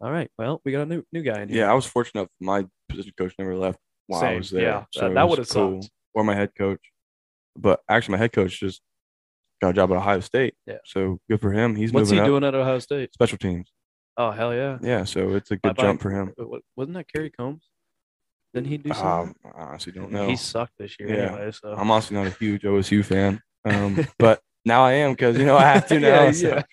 all 0.01 0.11
right, 0.11 0.29
well, 0.37 0.61
we 0.65 0.71
got 0.71 0.81
a 0.81 0.85
new 0.85 1.03
new 1.11 1.23
guy 1.23 1.41
in 1.41 1.49
here. 1.49 1.59
yeah, 1.59 1.71
I 1.71 1.73
was 1.73 1.85
fortunate 1.85 2.21
enough. 2.21 2.29
My 2.39 2.65
position 2.89 3.13
coach 3.17 3.33
never 3.39 3.55
left 3.55 3.79
while 4.07 4.23
I 4.23 4.37
was 4.37 4.51
there. 4.51 4.61
yeah. 4.61 4.85
so 4.91 5.01
That- 5.07 5.15
that 5.15 5.23
was 5.23 5.31
would've 5.39 5.47
sucked. 5.47 5.89
Or 6.13 6.23
my 6.23 6.35
head 6.35 6.51
coach, 6.55 6.79
but 7.55 7.81
actually 7.89 8.13
my 8.13 8.17
head 8.19 8.31
coach 8.33 8.59
just 8.59 8.81
got 9.61 9.69
a 9.69 9.73
job 9.73 9.91
at 9.91 9.97
Ohio 9.97 10.19
State. 10.19 10.55
Yeah. 10.65 10.77
So 10.85 11.19
good 11.29 11.41
for 11.41 11.51
him. 11.51 11.75
He's 11.75 11.91
What's 11.91 12.09
he 12.09 12.19
up. 12.19 12.25
doing 12.25 12.43
at 12.43 12.53
Ohio 12.55 12.79
State? 12.79 13.13
Special 13.13 13.37
teams. 13.37 13.71
Oh 14.19 14.31
hell 14.31 14.53
yeah! 14.53 14.79
Yeah, 14.81 15.03
so 15.03 15.35
it's 15.35 15.51
a 15.51 15.55
good 15.57 15.75
Bye-bye. 15.75 15.83
jump 15.83 16.01
for 16.01 16.09
him. 16.09 16.33
Uh, 16.39 16.57
Wasn't 16.75 16.95
that 16.95 17.05
Kerry 17.13 17.29
Coombs? 17.29 17.69
Didn't 18.53 18.67
he 18.67 18.77
do 18.77 18.91
something? 18.93 19.35
Um, 19.45 19.51
I 19.55 19.61
honestly 19.61 19.91
don't 19.91 20.11
know. 20.11 20.27
He 20.27 20.35
sucked 20.35 20.73
this 20.79 20.95
year 20.99 21.09
Yeah. 21.13 21.33
anyway. 21.33 21.51
So 21.51 21.73
I'm 21.73 21.91
honestly 21.91 22.17
not 22.17 22.25
a 22.27 22.31
huge 22.31 22.63
OSU 22.63 23.05
fan, 23.05 23.41
um, 23.65 24.07
but 24.17 24.41
now 24.65 24.83
I 24.83 24.93
am 24.93 25.11
because 25.11 25.37
you 25.37 25.45
know 25.45 25.55
I 25.57 25.63
have 25.73 25.87
to 25.89 25.99
now. 25.99 26.07
Yeah, 26.23 26.31
so 26.31 26.47
yeah. 26.47 26.63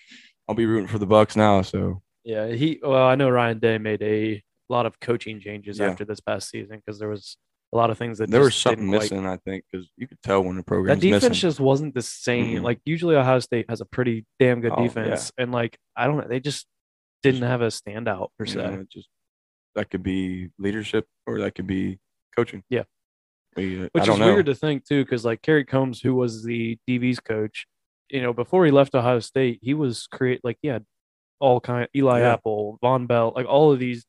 I'll 0.47 0.55
be 0.55 0.65
rooting 0.65 0.87
for 0.87 0.97
the 0.97 1.05
Bucks 1.05 1.35
now. 1.35 1.61
So 1.61 2.01
Yeah, 2.23 2.47
he. 2.47 2.79
Well, 2.81 3.05
I 3.07 3.13
know 3.15 3.29
Ryan 3.29 3.59
Day 3.59 3.77
made 3.77 4.01
a 4.01 4.43
lot 4.69 4.87
of 4.87 4.99
coaching 4.99 5.39
changes 5.39 5.77
Yeah. 5.77 5.89
after 5.91 6.03
this 6.05 6.19
past 6.21 6.49
season 6.49 6.77
because 6.83 6.97
there 6.97 7.09
was 7.09 7.37
a 7.75 7.77
lot 7.77 7.89
of 7.89 7.97
things 7.97 8.17
that 8.19 8.29
there 8.31 8.41
was 8.41 8.55
something 8.55 8.85
didn't 8.85 8.91
quite- 8.99 9.11
missing, 9.11 9.25
I 9.27 9.37
think, 9.37 9.65
because 9.69 9.89
you 9.97 10.07
could 10.07 10.21
tell 10.23 10.41
when 10.43 10.55
the 10.55 10.63
program 10.63 10.95
That 10.97 11.01
defense 11.01 11.23
missing. 11.23 11.33
just 11.49 11.59
wasn't 11.59 11.93
the 11.93 12.01
same. 12.01 12.59
Mhm. 12.59 12.63
Like 12.63 12.79
usually 12.85 13.15
Ohio 13.15 13.39
State 13.39 13.65
has 13.69 13.81
a 13.81 13.85
pretty 13.85 14.25
damn 14.39 14.61
good 14.61 14.71
Oh, 14.71 14.81
yeah. 14.81 14.87
defense, 14.87 15.31
and 15.37 15.51
like 15.51 15.77
I 15.95 16.07
don't 16.07 16.17
know, 16.17 16.27
they 16.27 16.39
just 16.39 16.65
didn't 17.21 17.41
have 17.43 17.61
a 17.61 17.67
standout 17.67 18.29
per 18.39 18.45
se. 18.45 18.55
know, 18.57 18.85
just 18.89 19.09
that 19.75 19.89
could 19.89 20.03
be 20.03 20.49
leadership 20.57 21.05
or 21.27 21.39
that 21.41 21.53
could 21.55 21.67
be 21.67 21.99
coaching. 22.35 22.63
Yeah. 22.69 22.83
We, 23.57 23.87
Which 23.93 24.07
is 24.07 24.17
know. 24.19 24.25
weird 24.25 24.45
to 24.47 24.55
think 24.55 24.85
too, 24.85 25.03
because 25.03 25.25
like 25.25 25.41
Kerry 25.41 25.65
Coombs, 25.65 26.01
who 26.01 26.15
was 26.15 26.43
the 26.43 26.77
DB's 26.87 27.19
coach, 27.19 27.67
you 28.09 28.21
know, 28.21 28.31
before 28.33 28.65
he 28.65 28.71
left 28.71 28.95
Ohio 28.95 29.19
State, 29.19 29.59
he 29.61 29.73
was 29.73 30.07
create 30.07 30.41
like 30.43 30.57
he 30.61 30.67
had 30.69 30.85
all 31.39 31.59
kind 31.59 31.87
Eli 31.95 32.19
Yeah. 32.19 32.33
Apple, 32.33 32.79
Vonn 32.83 33.07
Bell, 33.07 33.33
like 33.35 33.45
all 33.47 33.71
of 33.71 33.79
these 33.79 34.05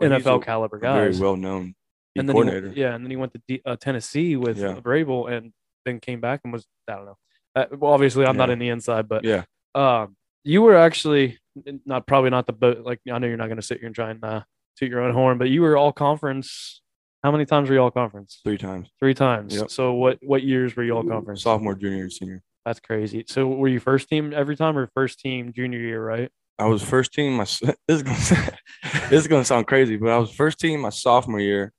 Well, 0.00 0.10
NFL 0.10 0.42
caliber 0.44 0.78
very 0.78 1.08
guys. 1.10 1.20
well 1.20 1.36
known 1.36 1.74
and 2.16 2.28
then 2.28 2.34
coordinator. 2.34 2.66
went- 2.66 2.76
yeah, 2.76 2.94
and 2.94 3.04
then 3.04 3.10
he 3.10 3.16
went 3.16 3.32
to 3.34 3.42
D, 3.48 3.60
uh, 3.64 3.76
Tennessee 3.76 4.36
with 4.36 4.58
Yeah. 4.58 4.74
Vrabel, 4.74 5.30
and 5.30 5.52
then 5.84 6.00
came 6.00 6.20
back 6.20 6.40
and 6.44 6.52
was 6.52 6.66
I 6.88 6.94
don't 6.94 7.06
know. 7.06 7.18
Uh, 7.54 7.64
well, 7.76 7.92
obviously, 7.92 8.24
I'm 8.26 8.36
not 8.36 8.50
in 8.50 8.58
the 8.58 8.68
inside, 8.68 9.08
but 9.08 9.24
yeah. 9.24 9.44
um, 9.74 10.16
you 10.44 10.62
were 10.62 10.76
actually 10.76 11.38
not 11.84 12.06
probably 12.06 12.30
not 12.30 12.46
the 12.46 12.52
boat. 12.52 12.84
Like 12.84 13.00
I 13.10 13.18
know 13.18 13.26
you're 13.26 13.36
not 13.36 13.46
going 13.48 13.56
to 13.56 13.62
sit 13.66 13.78
here 13.78 13.86
and 13.86 13.94
try 13.94 14.10
and 14.10 14.24
uh, 14.24 14.42
toot 14.76 14.90
your 14.90 15.00
own 15.00 15.12
horn, 15.12 15.38
but 15.38 15.48
you 15.48 15.62
were 15.62 15.76
all 15.76 15.92
conference. 15.92 16.82
How 17.24 17.32
many 17.32 17.46
times 17.46 17.68
were 17.68 17.74
you 17.74 17.82
all 17.82 17.90
conference? 17.90 18.40
Three 18.44 18.58
times. 18.58 18.88
Three 19.00 19.14
times. 19.14 19.54
Yep. 19.56 19.70
So 19.70 19.92
what 19.94 20.18
what 20.22 20.42
years 20.42 20.76
were 20.76 20.84
you 20.84 20.92
all 20.96 21.02
conference? 21.02 21.42
Sophomore, 21.42 21.74
junior, 21.74 22.08
senior. 22.10 22.42
That's 22.64 22.80
crazy. 22.80 23.24
So 23.26 23.48
were 23.48 23.68
you 23.68 23.80
first 23.80 24.08
team 24.08 24.32
every 24.34 24.54
time 24.56 24.78
or 24.78 24.88
first 24.94 25.18
team 25.20 25.52
junior 25.52 25.80
year, 25.80 26.04
right? 26.04 26.30
I 26.60 26.66
was 26.66 26.82
first 26.82 27.12
team. 27.12 27.34
My 27.34 27.44
this 27.62 27.76
is 27.88 28.02
gonna 28.02 28.18
this 29.10 29.20
is 29.22 29.26
gonna 29.26 29.44
sound 29.44 29.66
crazy, 29.66 29.96
but 29.96 30.10
I 30.10 30.18
was 30.18 30.30
first 30.30 30.60
team 30.60 30.80
my 30.80 30.90
sophomore 30.90 31.40
year, 31.40 31.72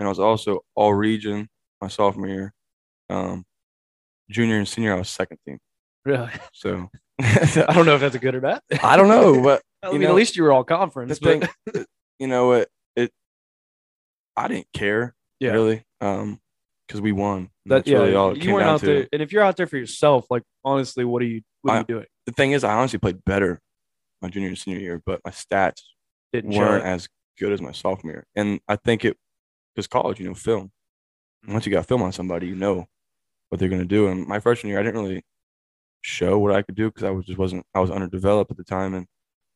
and 0.00 0.06
I 0.06 0.08
was 0.08 0.18
also 0.18 0.60
all 0.74 0.94
region 0.94 1.48
my 1.80 1.88
sophomore 1.88 2.26
year. 2.28 2.54
Um, 3.10 3.44
junior 4.30 4.56
and 4.56 4.66
senior, 4.66 4.94
I 4.94 4.98
was 4.98 5.08
second 5.10 5.38
team. 5.46 5.58
Really? 6.04 6.30
So 6.54 6.88
I 7.20 7.72
don't 7.74 7.84
know 7.86 7.94
if 7.96 8.00
that's 8.00 8.14
a 8.14 8.18
good 8.18 8.34
or 8.34 8.40
bad. 8.40 8.60
I 8.82 8.96
don't 8.96 9.08
know, 9.08 9.42
but 9.42 9.62
I 9.82 9.92
mean, 9.92 10.00
know, 10.02 10.08
at 10.08 10.14
least 10.14 10.36
you 10.36 10.42
were 10.42 10.52
all 10.52 10.64
conference. 10.64 11.18
thing, 11.18 11.42
but- 11.66 11.86
you 12.18 12.26
know, 12.26 12.52
it 12.52 12.68
it 12.96 13.10
I 14.36 14.48
didn't 14.48 14.68
care 14.72 15.14
Yeah. 15.38 15.52
really, 15.52 15.84
um, 16.00 16.40
because 16.88 17.00
we 17.02 17.12
won. 17.12 17.50
That 17.66 17.84
That's 17.84 17.88
really 17.90 18.12
yeah, 18.12 18.16
all 18.18 18.30
it 18.32 18.42
you 18.42 18.54
weren't 18.54 18.66
out 18.66 18.80
to. 18.80 18.86
there, 18.86 19.08
and 19.12 19.20
if 19.22 19.32
you're 19.32 19.42
out 19.42 19.56
there 19.58 19.66
for 19.66 19.76
yourself, 19.76 20.26
like 20.30 20.42
honestly, 20.64 21.04
what 21.04 21.20
are 21.22 21.26
you 21.26 21.42
what 21.62 21.72
are 21.72 21.76
I- 21.76 21.80
you 21.80 21.84
doing? 21.86 22.06
The 22.26 22.32
thing 22.32 22.52
is, 22.52 22.64
I 22.64 22.74
honestly 22.74 22.98
played 22.98 23.22
better 23.24 23.60
my 24.22 24.28
junior 24.28 24.48
and 24.48 24.58
senior 24.58 24.78
year, 24.80 25.02
but 25.04 25.20
my 25.24 25.30
stats 25.30 25.82
Didn't 26.32 26.54
weren't 26.54 26.84
as 26.84 27.08
good 27.38 27.52
as 27.52 27.60
my 27.60 27.72
sophomore 27.72 28.12
year. 28.12 28.24
And 28.36 28.60
I 28.68 28.76
think 28.76 29.04
it 29.04 29.16
because 29.74 29.86
college, 29.86 30.20
you 30.20 30.26
know, 30.28 30.34
film. 30.34 30.70
Once 31.48 31.64
you 31.66 31.72
got 31.72 31.86
film 31.86 32.02
on 32.02 32.12
somebody, 32.12 32.46
you 32.46 32.54
know 32.54 32.86
what 33.48 33.58
they're 33.58 33.68
gonna 33.68 33.84
do. 33.84 34.08
And 34.08 34.26
my 34.26 34.40
freshman 34.40 34.70
year, 34.70 34.78
I 34.80 34.82
didn't 34.82 35.00
really 35.00 35.22
show 36.02 36.38
what 36.38 36.54
I 36.54 36.62
could 36.62 36.74
do 36.76 36.86
because 36.88 37.02
I 37.04 37.10
was 37.10 37.26
just 37.26 37.38
wasn't 37.38 37.64
I 37.74 37.80
was 37.80 37.90
underdeveloped 37.90 38.50
at 38.50 38.56
the 38.56 38.64
time. 38.64 38.94
And 38.94 39.06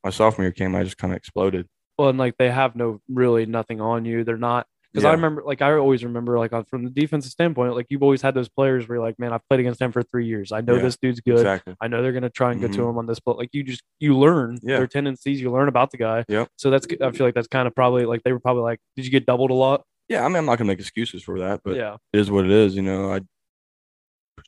my 0.02 0.10
sophomore 0.10 0.44
year 0.44 0.52
came, 0.52 0.74
I 0.74 0.82
just 0.84 0.98
kind 0.98 1.12
of 1.12 1.16
exploded. 1.16 1.66
Well, 1.98 2.08
and 2.08 2.18
like 2.18 2.36
they 2.38 2.50
have 2.50 2.74
no 2.76 3.00
really 3.08 3.46
nothing 3.46 3.80
on 3.80 4.04
you. 4.04 4.24
They're 4.24 4.36
not 4.36 4.66
because 4.92 5.04
I 5.04 5.12
remember 5.12 5.42
like 5.44 5.60
I 5.60 5.72
always 5.74 6.04
remember 6.04 6.38
like 6.38 6.52
from 6.68 6.84
the 6.84 6.90
defensive 6.90 7.32
standpoint, 7.32 7.74
like 7.74 7.86
you've 7.88 8.02
always 8.02 8.22
had 8.22 8.32
those 8.34 8.48
players 8.48 8.88
where 8.88 8.96
you're 8.96 9.04
like, 9.04 9.18
man, 9.18 9.32
I've 9.32 9.46
played 9.48 9.58
against 9.60 9.80
them 9.80 9.90
for 9.92 10.02
three 10.04 10.26
years. 10.26 10.52
I 10.52 10.60
know 10.60 10.76
Yeah, 10.76 10.82
this 10.82 10.96
dude's 10.96 11.20
good. 11.20 11.34
Exactly. 11.38 11.74
I 11.80 11.88
know 11.88 12.00
they're 12.02 12.12
gonna 12.12 12.30
try 12.30 12.52
and 12.52 12.60
get 12.60 12.72
to 12.74 12.78
Mhm. 12.78 12.90
him 12.90 12.98
on 12.98 13.06
this, 13.06 13.18
but 13.20 13.36
like 13.36 13.50
you 13.52 13.62
just 13.64 13.82
you 14.00 14.16
learn 14.16 14.58
Yeah. 14.62 14.78
their 14.78 14.86
tendencies, 14.86 15.40
you 15.40 15.50
learn 15.50 15.68
about 15.68 15.90
the 15.90 15.96
guy. 15.98 16.24
Yep. 16.28 16.48
So 16.56 16.70
that's 16.70 16.86
I 17.00 17.10
feel 17.10 17.26
like 17.26 17.34
that's 17.34 17.48
kind 17.48 17.66
of 17.68 17.74
probably 17.74 18.04
like 18.06 18.22
they 18.22 18.32
were 18.32 18.40
probably 18.40 18.62
like, 18.62 18.78
did 18.96 19.04
you 19.04 19.10
get 19.10 19.26
doubled 19.26 19.50
a 19.50 19.54
lot? 19.54 19.84
Yeah, 20.08 20.24
I 20.24 20.28
mean, 20.28 20.36
I'm 20.36 20.46
not 20.46 20.58
gonna 20.58 20.68
make 20.68 20.80
excuses 20.80 21.22
for 21.22 21.38
that, 21.40 21.60
but 21.64 21.76
yeah. 21.76 21.96
it 22.12 22.20
is 22.20 22.30
what 22.30 22.44
it 22.44 22.50
is. 22.50 22.76
You 22.76 22.82
know, 22.82 23.12
I 23.12 23.20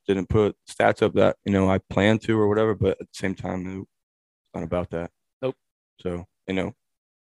didn't 0.07 0.29
put 0.29 0.57
stats 0.71 1.03
up 1.03 1.15
that 1.15 1.37
you 1.45 1.53
know 1.53 1.69
I 1.71 1.79
planned 1.91 2.23
to 2.23 2.39
or 2.39 2.49
whatever, 2.49 2.75
but 2.75 2.93
at 2.93 2.99
the 2.99 3.07
same 3.13 3.35
time, 3.35 3.81
it's 3.81 4.55
not 4.55 4.65
about 4.65 4.91
that. 4.91 5.11
Nope. 5.43 5.55
So 6.01 6.27
you 6.47 6.55
know, 6.55 6.73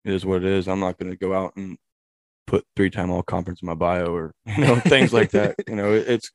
it 0.06 0.14
is 0.14 0.26
what 0.26 0.44
it 0.44 0.46
is. 0.46 0.68
I'm 0.68 0.80
not 0.80 0.98
gonna 0.98 1.16
go 1.16 1.34
out 1.34 1.56
and 1.56 1.78
put 2.48 2.66
three 2.76 2.90
time 2.90 3.10
all 3.10 3.24
conference 3.24 3.62
in 3.62 3.68
my 3.68 3.76
bio 3.76 4.14
or 4.14 4.34
you 4.46 4.66
know 4.66 4.76
things 4.80 5.14
like 5.14 5.32
that. 5.32 5.56
You 5.68 5.76
know, 5.76 5.94
it, 5.94 6.08
it's 6.08 6.32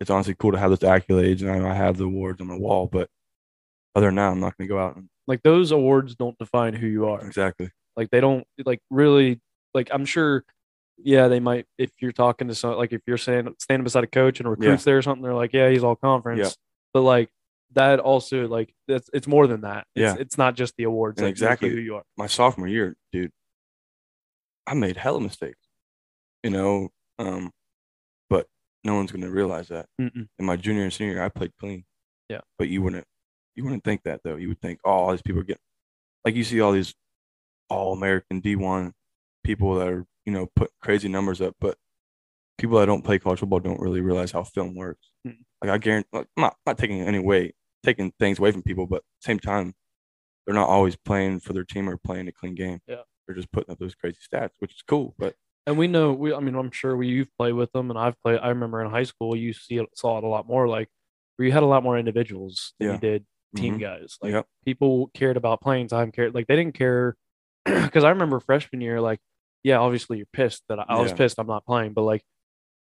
it's 0.00 0.10
honestly 0.10 0.34
cool 0.38 0.52
to 0.52 0.58
have 0.58 0.70
those 0.70 0.80
accolades 0.80 1.40
and 1.40 1.50
I, 1.50 1.70
I 1.70 1.74
have 1.74 1.96
the 1.96 2.04
awards 2.04 2.40
on 2.40 2.48
the 2.48 2.58
wall, 2.58 2.86
but 2.90 3.08
other 3.94 4.06
than 4.06 4.16
that, 4.16 4.32
I'm 4.32 4.40
not 4.40 4.56
gonna 4.56 4.68
go 4.68 4.78
out 4.78 4.96
and 4.96 5.08
Like 5.26 5.42
those 5.42 5.70
awards 5.70 6.14
don't 6.14 6.38
define 6.38 6.74
who 6.74 6.86
you 6.86 7.08
are. 7.08 7.24
exactly. 7.24 7.70
Like 7.96 8.10
they 8.10 8.20
don't 8.20 8.46
like 8.64 8.80
really 8.90 9.40
like 9.72 9.88
I'm 9.92 10.04
sure 10.04 10.44
yeah, 10.98 11.28
they 11.28 11.40
might 11.40 11.66
if 11.78 11.90
you're 12.00 12.12
talking 12.12 12.48
to 12.48 12.54
some 12.54 12.76
like 12.76 12.92
if 12.92 13.02
you're 13.06 13.18
saying 13.18 13.54
standing 13.58 13.84
beside 13.84 14.04
a 14.04 14.08
coach 14.08 14.40
and 14.40 14.48
recruits 14.48 14.84
there 14.84 14.98
or 14.98 15.02
something, 15.02 15.22
they're 15.22 15.34
like, 15.34 15.52
Yeah, 15.52 15.68
he's 15.70 15.84
all 15.84 15.96
conference. 15.96 16.40
Yeah. 16.40 16.50
But 16.94 17.02
like 17.02 17.30
that 17.72 17.98
also 18.00 18.46
like 18.48 18.72
that's 18.88 19.10
it's 19.12 19.26
more 19.26 19.46
than 19.46 19.62
that. 19.62 19.86
It's, 19.94 20.02
Yeah. 20.02 20.16
it's 20.18 20.38
not 20.38 20.54
just 20.54 20.74
the 20.76 20.84
awards 20.84 21.18
And 21.18 21.26
that 21.26 21.28
make 21.30 21.38
you 21.40 21.44
exactly. 21.46 21.70
who 21.70 21.76
you 21.76 21.96
are. 21.96 22.02
my 22.16 22.26
sophomore 22.26 22.68
year, 22.68 22.96
dude, 23.12 23.30
I 24.66 24.74
made 24.74 24.96
hella 24.96 25.20
mistakes, 25.20 25.60
you 26.42 26.50
know, 26.50 26.88
um, 27.18 27.50
but 28.30 28.46
no 28.84 28.94
one's 28.94 29.12
gonna 29.12 29.30
realize 29.30 29.68
that. 29.68 29.86
Mm-mm. 30.00 30.28
In 30.38 30.44
my 30.44 30.56
junior 30.56 30.84
and 30.84 30.92
senior 30.92 31.14
year, 31.14 31.22
I 31.22 31.28
played 31.28 31.52
clean. 31.60 31.84
Yeah. 32.28 32.40
But 32.58 32.68
you 32.68 32.82
wouldn't, 32.82 33.04
you 33.54 33.64
wouldn't 33.64 33.84
think 33.84 34.02
that 34.04 34.20
though. 34.24 34.36
You 34.36 34.48
would 34.48 34.60
think, 34.60 34.80
oh, 34.84 34.90
all 34.90 35.10
these 35.10 35.22
people 35.22 35.40
are 35.42 35.44
getting, 35.44 35.60
like 36.24 36.34
you 36.34 36.44
see 36.44 36.60
all 36.60 36.72
these 36.72 36.94
all 37.68 37.92
American 37.92 38.40
D1 38.40 38.92
people 39.44 39.74
that 39.76 39.88
are, 39.88 40.06
you 40.26 40.32
know, 40.32 40.46
put 40.56 40.70
crazy 40.82 41.08
numbers 41.08 41.40
up, 41.40 41.54
but 41.60 41.78
people 42.58 42.78
that 42.78 42.86
don't 42.86 43.04
play 43.04 43.18
college 43.18 43.40
football 43.40 43.60
don't 43.60 43.80
really 43.80 44.00
realize 44.00 44.32
how 44.32 44.42
film 44.42 44.74
works. 44.74 45.10
Mm. 45.26 45.38
Like 45.62 45.70
I 45.70 45.78
guarantee, 45.78 46.08
like, 46.12 46.26
I'm 46.36 46.42
not, 46.42 46.56
not 46.66 46.78
taking 46.78 47.00
any 47.00 47.18
way, 47.18 47.54
taking 47.84 48.12
things 48.18 48.38
away 48.38 48.52
from 48.52 48.62
people, 48.62 48.86
but 48.86 48.96
at 48.96 49.02
the 49.22 49.26
same 49.26 49.38
time, 49.38 49.74
they're 50.44 50.54
not 50.54 50.68
always 50.68 50.96
playing 50.96 51.40
for 51.40 51.52
their 51.52 51.64
team 51.64 51.88
or 51.88 51.96
playing 51.96 52.28
a 52.28 52.32
clean 52.32 52.54
game. 52.54 52.80
Yeah. 52.86 53.02
They're 53.26 53.36
just 53.36 53.50
putting 53.52 53.72
up 53.72 53.78
those 53.78 53.94
crazy 53.94 54.18
stats, 54.32 54.50
which 54.58 54.72
is 54.72 54.82
cool. 54.82 55.14
But 55.18 55.34
And 55.66 55.76
we 55.76 55.88
know 55.88 56.12
we 56.12 56.32
I 56.32 56.40
mean 56.40 56.54
I'm 56.54 56.70
sure 56.70 56.96
we 56.96 57.08
you've 57.08 57.34
played 57.36 57.54
with 57.54 57.72
them 57.72 57.90
and 57.90 57.98
I've 57.98 58.20
played 58.22 58.38
I 58.40 58.48
remember 58.48 58.80
in 58.84 58.90
high 58.90 59.02
school 59.04 59.34
you 59.34 59.52
see 59.52 59.78
it, 59.78 59.86
saw 59.94 60.18
it 60.18 60.24
a 60.24 60.28
lot 60.28 60.46
more 60.46 60.68
like 60.68 60.88
where 61.36 61.46
you 61.46 61.52
had 61.52 61.64
a 61.64 61.66
lot 61.66 61.82
more 61.82 61.98
individuals 61.98 62.74
than 62.78 62.92
you 62.92 62.98
did 62.98 63.26
team 63.56 63.78
mhm, 63.78 63.80
guys. 63.80 64.18
Like 64.22 64.32
Yep. 64.32 64.46
people 64.64 65.10
cared 65.14 65.36
about 65.36 65.60
playing 65.60 65.88
time, 65.88 66.12
cared 66.12 66.34
like 66.34 66.46
they 66.46 66.56
didn't 66.56 66.74
care 66.74 67.16
because 67.64 68.04
I 68.04 68.10
remember 68.10 68.38
freshman 68.38 68.80
year, 68.80 69.00
like, 69.00 69.18
yeah, 69.68 69.78
obviously 69.78 70.16
you're 70.18 70.32
pissed 70.32 70.62
that 70.68 70.78
I, 70.78 70.84
I 70.88 71.00
was 71.00 71.10
Yeah. 71.10 71.16
pissed 71.16 71.38
I'm 71.40 71.46
not 71.48 71.64
playing, 71.66 71.92
but 71.92 72.02
like 72.02 72.22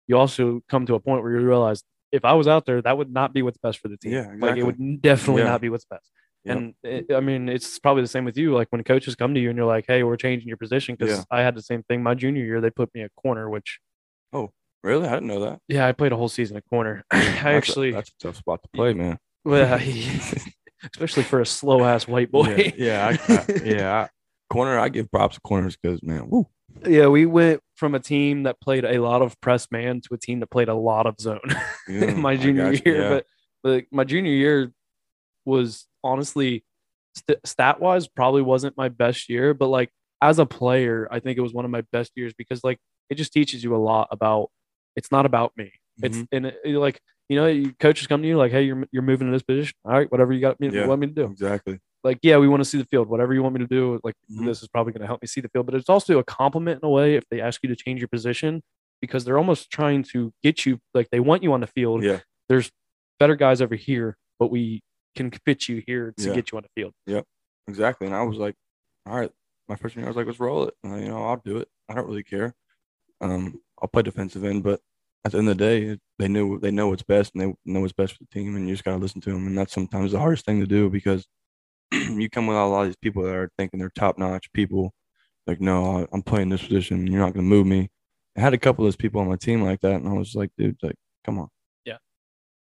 you 0.07 0.17
also 0.17 0.61
come 0.69 0.86
to 0.86 0.95
a 0.95 0.99
point 0.99 1.23
where 1.23 1.32
you 1.34 1.45
realize 1.45 1.84
if 2.11 2.23
I 2.23 2.34
was 2.34 2.47
out 2.47 2.65
there, 2.67 2.82
that 2.82 2.97
would 2.97 3.11
not 3.11 3.34
be 3.34 3.41
what's 3.41 3.57
best 3.57 3.80
for 3.80 3.88
the 3.89 3.97
team. 3.97 4.13
Yeah, 4.13 4.28
Like 4.39 4.57
it 4.57 4.63
would 4.63 5.01
definitely 5.01 5.41
Yeah. 5.41 5.49
not 5.49 5.61
be 5.61 5.69
what's 5.69 5.86
best. 5.86 6.09
Yep. 6.45 6.55
And 6.57 6.73
it, 6.84 7.11
I 7.13 7.19
mean, 7.19 7.49
it's 7.49 7.80
probably 7.80 8.03
the 8.03 8.07
same 8.15 8.23
with 8.23 8.38
you. 8.38 8.53
Like 8.53 8.67
when 8.69 8.84
coaches 8.84 9.15
come 9.15 9.34
to 9.34 9.39
you 9.39 9.49
and 9.49 9.57
you're 9.57 9.65
like, 9.75 9.86
"Hey, 9.88 10.03
we're 10.03 10.15
changing 10.17 10.47
your 10.47 10.55
position," 10.57 10.95
because 10.97 11.17
Yeah. 11.17 11.23
I 11.30 11.41
had 11.41 11.55
the 11.55 11.61
same 11.63 11.82
thing 11.84 12.01
my 12.03 12.13
junior 12.13 12.45
year. 12.45 12.61
They 12.61 12.69
put 12.69 12.93
me 12.95 13.01
at 13.01 13.11
corner, 13.15 13.49
which 13.49 13.80
oh, 14.32 14.51
really, 14.84 15.07
I 15.07 15.15
didn't 15.15 15.28
know 15.28 15.41
that. 15.41 15.59
yeah, 15.67 15.86
I 15.88 15.91
played 15.91 16.13
a 16.13 16.15
whole 16.15 16.30
season 16.30 16.55
at 16.55 16.63
corner. 16.69 17.03
I 17.11 17.17
That's 17.19 17.36
a- 17.43 17.47
actually, 17.49 17.91
that's 17.91 18.09
a 18.11 18.17
tough 18.23 18.38
spot 18.38 18.61
to 18.63 18.69
play, 18.73 18.93
man. 18.93 19.17
well, 19.43 19.78
especially 20.93 21.23
for 21.23 21.41
a 21.41 21.45
slow 21.45 21.84
ass 21.84 22.07
white 22.07 22.32
boy. 22.32 22.71
Yeah, 22.78 23.11
yeah, 23.17 23.17
I, 23.28 23.34
I, 23.34 23.45
yeah. 23.65 23.93
I, 24.03 24.53
corner, 24.53 24.80
I 24.80 24.88
give 24.89 25.11
props 25.11 25.36
to 25.36 25.41
corners 25.41 25.75
because 25.82 26.01
man, 26.03 26.30
woo, 26.30 26.47
Yeah, 26.86 27.07
we 27.07 27.26
went 27.26 27.61
from 27.76 27.95
a 27.95 27.99
team 27.99 28.43
that 28.43 28.59
played 28.61 28.86
a 28.86 28.99
lot 28.99 29.22
of 29.22 29.39
press 29.41 29.68
man 29.72 30.01
to 30.01 30.13
a 30.13 30.18
team 30.18 30.39
that 30.41 30.47
played 30.47 30.70
a 30.70 30.74
lot 30.76 31.05
of 31.05 31.15
zone 31.20 31.41
yeah, 31.88 32.11
my 32.13 32.36
junior 32.38 32.72
year. 32.74 33.01
yeah. 33.03 33.09
But 33.09 33.26
but 33.63 33.84
my 33.91 34.03
junior 34.03 34.32
year 34.32 34.72
was 35.45 35.88
honestly 36.03 36.63
st- 37.15 37.39
stat 37.45 37.80
wise 37.80 38.07
probably 38.07 38.41
wasn't 38.41 38.78
my 38.78 38.89
best 38.89 39.30
year, 39.30 39.53
but 39.53 39.68
like 39.68 39.89
as 40.22 40.39
a 40.39 40.45
player, 40.45 41.07
I 41.11 41.20
think 41.20 41.38
it 41.38 41.41
was 41.41 41.53
one 41.53 41.65
of 41.65 41.72
my 41.72 41.82
best 41.91 42.11
years 42.15 42.34
because 42.38 42.63
like 42.63 42.80
it 43.09 43.15
just 43.15 43.34
teaches 43.34 43.63
you 43.63 43.76
a 43.76 43.78
lot 43.78 44.07
about. 44.11 44.49
It's 44.95 45.11
not 45.11 45.26
about 45.28 45.53
me. 45.55 45.72
It's 46.01 46.18
Mhm, 46.18 46.28
and 46.32 46.45
it, 46.47 46.55
it, 46.65 46.78
like 46.78 46.99
you 47.30 47.36
know, 47.38 47.72
coaches 47.80 48.07
come 48.07 48.22
to 48.22 48.28
you 48.28 48.38
like, 48.38 48.51
hey, 48.51 48.63
you're 48.63 48.84
you're 48.91 49.03
moving 49.03 49.28
to 49.28 49.32
this 49.32 49.43
position. 49.43 49.74
All 49.86 49.91
right, 49.91 50.11
whatever 50.11 50.34
you 50.34 50.41
got 50.41 50.59
me 50.59 50.70
Yeah. 50.70 50.86
want 50.86 51.01
me 51.01 51.07
to 51.07 51.13
do 51.13 51.26
exactly. 51.26 51.80
Like, 52.08 52.20
yeah, 52.24 52.38
we 52.38 52.47
want 52.47 52.62
to 52.62 52.66
see 52.70 52.78
the 52.78 52.86
field. 52.86 53.08
Whatever 53.10 53.34
you 53.34 53.43
want 53.43 53.53
me 53.53 53.60
to 53.60 53.68
do, 53.68 53.99
like 54.03 54.16
Mhm. 54.32 54.45
this 54.45 54.62
is 54.64 54.68
probably 54.68 54.93
going 54.93 55.01
to 55.01 55.08
help 55.08 55.22
me 55.22 55.28
see 55.28 55.41
the 55.41 55.49
field. 55.49 55.66
But 55.68 55.76
it's 55.76 55.89
also 55.89 56.18
a 56.20 56.24
compliment 56.24 56.80
in 56.82 56.88
a 56.88 56.89
way 56.89 57.16
if 57.16 57.24
they 57.30 57.39
ask 57.41 57.62
you 57.64 57.70
to 57.70 57.76
change 57.76 57.99
your 58.01 58.08
position 58.08 58.64
because 59.01 59.26
they're 59.26 59.38
almost 59.38 59.70
trying 59.70 60.03
to 60.14 60.34
get 60.41 60.66
you 60.66 60.80
like 60.93 61.10
they 61.12 61.20
want 61.20 61.43
you 61.43 61.53
on 61.53 61.62
the 61.62 61.68
field. 61.68 62.03
Yeah, 62.03 62.20
There's 62.49 62.72
better 63.20 63.36
guys 63.36 63.62
over 63.62 63.76
here, 63.76 64.18
but 64.39 64.47
we 64.49 64.82
can 65.16 65.30
fit 65.45 65.68
you 65.68 65.84
here 65.86 66.14
to 66.18 66.28
Yeah. 66.30 66.34
get 66.36 66.51
you 66.51 66.58
on 66.58 66.64
the 66.64 66.70
field. 66.82 66.93
Yep. 67.05 67.26
Exactly. 67.68 68.08
And 68.08 68.16
I 68.16 68.24
was 68.24 68.38
like, 68.38 68.55
all 69.05 69.16
right, 69.20 69.32
my 69.68 69.76
freshman 69.76 70.01
year, 70.03 70.08
I 70.08 70.12
was 70.12 70.18
like, 70.18 70.28
let's 70.28 70.39
roll 70.39 70.68
it. 70.68 70.74
You 70.84 71.10
know, 71.10 71.24
I'll 71.26 71.41
do 71.43 71.58
it. 71.58 71.68
I 71.89 71.93
don't 71.95 72.08
really 72.08 72.24
care. 72.24 72.55
Um, 73.22 73.62
I'll 73.82 73.88
play 73.89 74.03
defensive 74.03 74.43
end, 74.43 74.64
but 74.64 74.80
at 75.26 75.32
the 75.32 75.39
end 75.39 75.49
of 75.49 75.58
the 75.58 75.64
day, 75.64 75.99
they 76.20 76.28
knew 76.28 76.60
they 76.60 76.72
know 76.72 76.88
what's 76.89 77.03
best 77.03 77.34
and 77.36 77.41
they 77.41 77.53
know 77.72 77.82
what's 77.82 77.93
best 77.93 78.14
for 78.14 78.20
the 78.24 78.30
team, 78.39 78.55
and 78.55 78.68
you 78.68 78.74
just 78.74 78.84
gotta 78.86 78.97
listen 78.97 79.20
to 79.22 79.32
them. 79.32 79.47
And 79.47 79.58
that's 79.58 79.74
sometimes 79.74 80.12
the 80.12 80.20
hardest 80.20 80.45
thing 80.45 80.60
to 80.62 80.68
do 80.68 80.89
because 80.89 81.28
you 81.91 82.29
come 82.29 82.47
with 82.47 82.57
a 82.57 82.65
lot 82.65 82.81
of 82.81 82.88
these 82.88 82.95
people 82.97 83.23
that 83.23 83.35
are 83.35 83.51
thinking 83.57 83.79
they're 83.79 83.89
top 83.89 84.17
notch 84.17 84.51
people. 84.53 84.93
Like, 85.45 85.61
no, 85.61 86.07
I'm 86.11 86.21
playing 86.23 86.49
this 86.49 86.63
position. 86.63 87.07
You're 87.07 87.21
not 87.21 87.33
gonna 87.33 87.43
move 87.47 87.67
me. 87.67 87.89
I 88.38 88.41
had 88.41 88.53
a 88.53 88.57
couple 88.57 88.83
of 88.85 88.88
those 88.88 88.95
people 88.97 89.21
on 89.21 89.27
my 89.29 89.38
team 89.38 89.63
like 89.63 89.81
that, 89.81 89.95
and 89.95 90.07
I 90.07 90.13
was 90.13 90.35
like, 90.35 90.51
dude, 90.57 90.77
like, 90.83 90.95
come 91.25 91.39
on. 91.39 91.47
Yeah. 91.85 91.97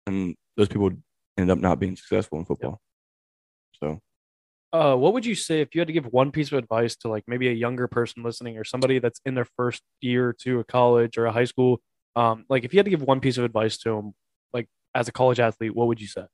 And 0.08 0.36
those 0.58 0.68
people 0.68 0.92
ended 1.38 1.52
up 1.52 1.60
not 1.60 1.80
being 1.80 1.96
successful 1.96 2.40
in 2.40 2.46
football. 2.46 2.80
So 3.80 4.00
Uh, 4.74 4.96
what 4.96 5.14
would 5.14 5.26
you 5.26 5.36
say 5.36 5.62
if 5.62 5.76
you 5.76 5.82
had 5.82 5.88
to 5.88 5.94
give 5.94 6.06
one 6.08 6.32
piece 6.32 6.52
of 6.52 6.58
advice 6.58 6.96
to 6.98 7.10
like 7.10 7.24
maybe 7.28 7.48
a 7.50 7.54
younger 7.54 7.88
person 7.88 8.24
listening 8.24 8.58
or 8.58 8.64
somebody 8.64 9.00
that's 9.00 9.22
in 9.26 9.36
their 9.36 9.48
first 9.58 9.82
year 10.02 10.30
or 10.30 10.34
two 10.34 10.60
of 10.60 10.68
college 10.68 11.18
or 11.18 11.26
a 11.26 11.32
high 11.32 11.46
school? 11.46 11.82
Um, 12.16 12.46
like 12.50 12.64
if 12.64 12.74
you 12.74 12.80
had 12.80 12.86
to 12.86 12.90
give 12.92 13.02
one 13.04 13.20
piece 13.22 13.38
of 13.38 13.44
advice 13.46 13.78
to 13.80 13.90
them, 13.90 14.14
like 14.54 14.68
as 14.96 15.08
a 15.08 15.12
college 15.12 15.40
athlete, 15.40 15.76
what 15.76 15.88
would 15.88 16.02
you 16.02 16.08
say? 16.08 16.26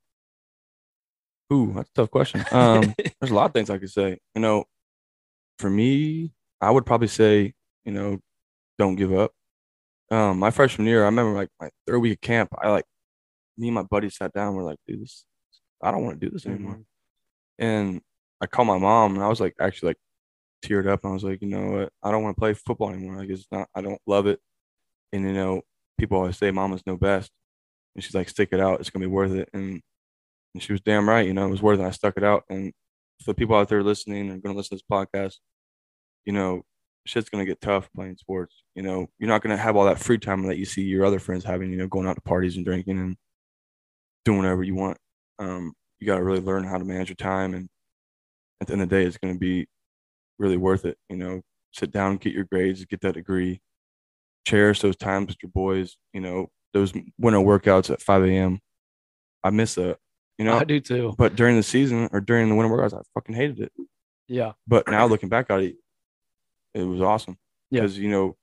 Ooh, 1.52 1.74
that's 1.76 1.90
a 1.90 1.94
tough 1.94 2.12
question. 2.12 2.44
Um, 2.52 2.94
there's 3.20 3.32
a 3.32 3.36
lot 3.36 3.46
of 3.46 3.54
things 3.54 3.70
I 3.70 3.78
could 3.78 3.92
say. 3.92 4.20
You 4.36 4.42
know, 4.42 4.66
for 5.60 5.70
me, 5.70 6.34
I 6.62 6.72
would 6.72 6.86
probably 6.86 7.08
say, 7.08 7.54
you 7.86 7.92
know, 7.92 8.20
don't 8.78 8.96
give 8.96 9.14
up. 9.14 9.32
Um, 10.12 10.40
my 10.40 10.52
freshman 10.52 10.88
year, 10.88 11.04
I 11.04 11.06
remember 11.08 11.34
like 11.34 11.50
my 11.60 11.70
third 11.86 12.00
week 12.00 12.14
of 12.14 12.22
camp, 12.22 12.50
I 12.62 12.70
like 12.70 12.86
me 13.58 13.68
and 13.68 13.76
my 13.76 13.84
buddy 13.84 14.10
sat 14.10 14.34
down. 14.34 14.56
We're 14.56 14.64
like, 14.64 14.80
dude, 14.88 15.02
this, 15.02 15.26
I 15.82 15.92
don't 15.92 16.04
want 16.04 16.20
to 16.20 16.26
do 16.26 16.32
this 16.32 16.46
anymore. 16.46 16.80
And 17.60 18.02
I 18.42 18.46
called 18.48 18.68
my 18.68 18.78
mom, 18.78 19.16
and 19.16 19.24
I 19.24 19.28
was 19.28 19.40
like, 19.42 19.56
actually, 19.60 19.90
like, 19.90 19.98
teared 20.64 20.88
up, 20.88 21.04
and 21.04 21.12
I 21.12 21.14
was 21.14 21.24
like, 21.24 21.42
you 21.42 21.48
know 21.48 21.72
what, 21.72 21.94
I 22.04 22.12
don't 22.12 22.24
want 22.24 22.36
to 22.38 22.40
play 22.40 22.54
football 22.54 22.90
anymore. 22.92 23.18
Like, 23.18 23.30
it's 23.30 23.48
not, 23.52 23.68
I 23.76 23.82
don't 23.82 24.02
love 24.08 24.28
it. 24.28 24.40
And 25.14 25.24
you 25.24 25.34
know, 25.34 25.62
people 25.98 26.18
always 26.18 26.38
say, 26.38 26.52
"Mama's 26.52 26.86
know 26.86 26.98
best," 26.98 27.32
and 27.96 28.04
she's 28.04 28.16
like, 28.16 28.30
stick 28.30 28.50
it 28.52 28.60
out. 28.60 28.80
It's 28.80 28.90
gonna 28.90 29.06
be 29.06 29.12
worth 29.12 29.32
it. 29.34 29.50
And 29.54 29.82
and 30.54 30.64
she 30.64 30.72
was 30.72 30.82
damn 30.82 31.08
right. 31.08 31.26
You 31.26 31.34
know, 31.34 31.46
it 31.46 31.52
was 31.52 31.62
worth 31.62 31.80
it. 31.80 31.86
I 31.86 31.92
stuck 31.92 32.18
it 32.18 32.24
out. 32.24 32.44
And 32.50 32.74
for 33.24 33.32
the 33.32 33.36
people 33.36 33.56
out 33.56 33.70
there 33.70 33.84
listening 33.84 34.30
and 34.30 34.42
going 34.42 34.54
to 34.54 34.58
listen 34.58 34.78
to 34.78 34.84
this 34.84 34.90
podcast, 34.92 35.36
you 36.26 36.34
know, 36.34 36.64
shit's 37.06 37.30
going 37.30 37.46
to 37.46 37.50
get 37.50 37.62
tough 37.62 37.90
playing 37.96 38.18
sports. 38.18 38.64
You 38.76 38.84
know, 38.84 39.08
you're 39.18 39.30
not 39.30 39.42
going 39.42 39.56
to 39.56 39.62
have 39.62 39.76
all 39.76 39.86
that 39.86 40.00
free 40.00 40.18
time 40.18 40.46
that 40.48 40.58
you 40.58 40.66
see 40.66 40.82
your 40.84 41.06
other 41.06 41.20
friends 41.20 41.44
having, 41.44 41.72
you 41.72 41.78
know, 41.78 41.88
going 41.88 42.08
out 42.08 42.16
to 42.16 42.22
parties 42.22 42.58
and 42.58 42.66
drinking 42.66 43.00
and 43.00 43.16
doing 44.26 44.40
whatever 44.40 44.64
you 44.64 44.76
want. 44.76 44.98
Um, 45.40 45.74
you 46.00 46.08
got 46.08 46.18
to 46.18 46.24
really 46.24 46.42
learn 46.42 46.64
how 46.64 46.78
to 46.78 46.86
manage 46.86 47.10
your 47.10 47.16
time. 47.16 47.54
And 47.54 47.70
at 48.62 48.68
the 48.68 48.74
end 48.74 48.82
of 48.82 48.90
the 48.90 48.96
day, 48.96 49.06
it's 49.06 49.18
going 49.18 49.34
to 49.34 49.40
be 49.40 49.68
really 50.38 50.58
worth 50.58 50.86
it. 50.86 50.98
You 51.10 51.18
know, 51.18 51.42
sit 51.74 51.92
down, 51.92 52.18
get 52.18 52.34
your 52.34 52.46
grades, 52.46 52.86
get 52.86 53.02
that 53.02 53.16
degree, 53.16 53.62
cherish 54.46 54.82
those 54.82 54.98
times 54.98 55.28
with 55.28 55.38
your 55.42 55.52
boys. 55.52 55.98
You 56.14 56.22
know, 56.22 56.48
those 56.74 56.94
winter 57.18 57.40
workouts 57.40 57.90
at 57.90 58.02
5 58.02 58.24
a.m. 58.26 58.60
I 59.44 59.50
miss 59.50 59.76
that, 59.76 59.98
you 60.38 60.46
know. 60.46 60.58
I 60.58 60.64
do 60.64 60.80
too. 60.80 61.16
But 61.18 61.36
during 61.36 61.56
the 61.56 61.64
season 61.64 62.10
or 62.12 62.22
during 62.22 62.50
the 62.50 62.56
winter 62.56 62.74
workouts, 62.76 62.94
I 62.98 63.02
fucking 63.14 63.36
hated 63.36 63.60
it. 63.60 63.72
Yeah. 64.28 64.54
But 64.68 64.88
now 64.88 65.06
looking 65.08 65.30
back 65.30 65.50
at 65.50 65.62
it, 65.62 65.76
it 66.74 66.84
was 66.84 67.02
awesome 67.02 67.38
Yeah. 67.72 67.82
because 67.82 67.98
you 67.98 68.10
know 68.10 68.36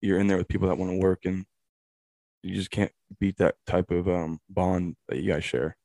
you're 0.00 0.18
in 0.18 0.26
there 0.26 0.38
with 0.38 0.48
people 0.48 0.68
that 0.68 0.78
want 0.78 0.90
to 0.92 0.98
work, 0.98 1.24
and 1.24 1.44
you 2.42 2.54
just 2.54 2.70
can't 2.70 2.92
beat 3.20 3.36
that 3.38 3.56
type 3.66 3.90
of 3.90 4.08
um, 4.08 4.40
bond 4.48 4.96
that 5.08 5.18
you 5.18 5.32
guys 5.32 5.44
share. 5.44 5.76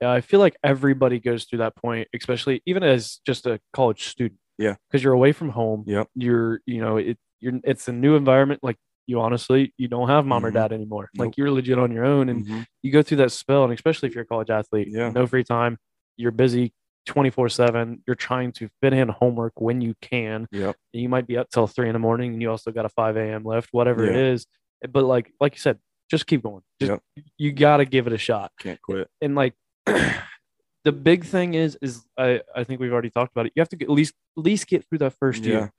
Yeah, 0.00 0.12
I 0.12 0.22
feel 0.22 0.40
like 0.40 0.56
everybody 0.64 1.18
goes 1.20 1.44
through 1.44 1.58
that 1.58 1.76
point, 1.76 2.08
especially 2.14 2.62
even 2.64 2.82
as 2.82 3.20
just 3.26 3.46
a 3.46 3.60
college 3.72 4.04
student. 4.08 4.40
Yeah. 4.56 4.76
Because 4.88 5.02
you're 5.04 5.12
away 5.12 5.32
from 5.32 5.50
home. 5.50 5.84
Yep. 5.86 6.08
You're, 6.14 6.60
you 6.66 6.80
know, 6.80 6.96
it 6.96 7.18
you're 7.40 7.60
it's 7.64 7.86
a 7.88 7.92
new 7.92 8.16
environment. 8.16 8.60
Like 8.62 8.76
you 9.10 9.20
honestly, 9.20 9.74
you 9.76 9.88
don't 9.88 10.08
have 10.08 10.24
mom 10.24 10.46
or 10.46 10.50
Mhm. 10.50 10.54
dad 10.54 10.72
anymore. 10.72 11.10
Like 11.16 11.36
you're 11.36 11.50
legit 11.50 11.78
on 11.78 11.90
your 11.90 12.04
own 12.04 12.28
and 12.28 12.46
Mhm. 12.46 12.64
you 12.82 12.92
go 12.92 13.02
through 13.02 13.18
that 13.18 13.32
spell, 13.32 13.64
and 13.64 13.72
especially 13.72 14.08
if 14.08 14.14
you're 14.14 14.22
a 14.24 14.26
college 14.26 14.50
athlete, 14.50 14.88
Yeah. 14.88 15.10
no 15.10 15.26
free 15.26 15.42
time, 15.44 15.76
you're 16.16 16.30
busy 16.30 16.72
24 17.06 17.48
7. 17.48 18.02
You're 18.06 18.14
trying 18.14 18.52
to 18.52 18.68
fit 18.80 18.92
in 18.92 19.08
homework 19.08 19.54
when 19.60 19.80
you 19.80 19.94
can. 20.00 20.46
Yep. 20.52 20.76
You 20.92 21.08
might 21.08 21.26
be 21.26 21.36
up 21.36 21.48
till 21.50 21.66
three 21.66 21.88
in 21.88 21.92
the 21.94 21.98
morning 21.98 22.32
and 22.34 22.40
you 22.42 22.48
also 22.50 22.70
got 22.70 22.84
a 22.84 22.88
5 22.90 23.16
a.m. 23.16 23.42
lift, 23.44 23.70
whatever 23.72 24.04
it 24.04 24.14
Yeah. 24.14 24.32
is. 24.32 24.46
But 24.88 25.04
like 25.04 25.32
like 25.40 25.54
you 25.54 25.60
said, 25.60 25.78
just 26.10 26.26
keep 26.26 26.42
going. 26.42 26.62
Just 26.80 26.92
Yep. 27.16 27.24
you 27.38 27.52
gotta 27.52 27.84
give 27.84 28.06
it 28.06 28.12
a 28.12 28.18
shot 28.18 28.52
Can't 28.60 28.80
quit. 28.82 29.08
and 29.20 29.34
like 29.34 29.54
the 30.84 30.92
big 30.92 31.24
thing 31.24 31.54
is 31.54 31.76
is 31.82 32.06
I 32.16 32.42
I 32.54 32.64
think 32.64 32.80
we've 32.80 32.92
already 32.92 33.10
talked 33.10 33.32
about 33.32 33.46
it. 33.46 33.52
You 33.56 33.60
have 33.60 33.68
to 33.70 33.76
get, 33.76 33.86
at 33.88 33.92
least 33.94 34.14
at 34.38 34.44
least 34.44 34.66
get 34.68 34.84
through 34.88 34.98
that 34.98 35.14
first 35.18 35.44
year. 35.44 35.72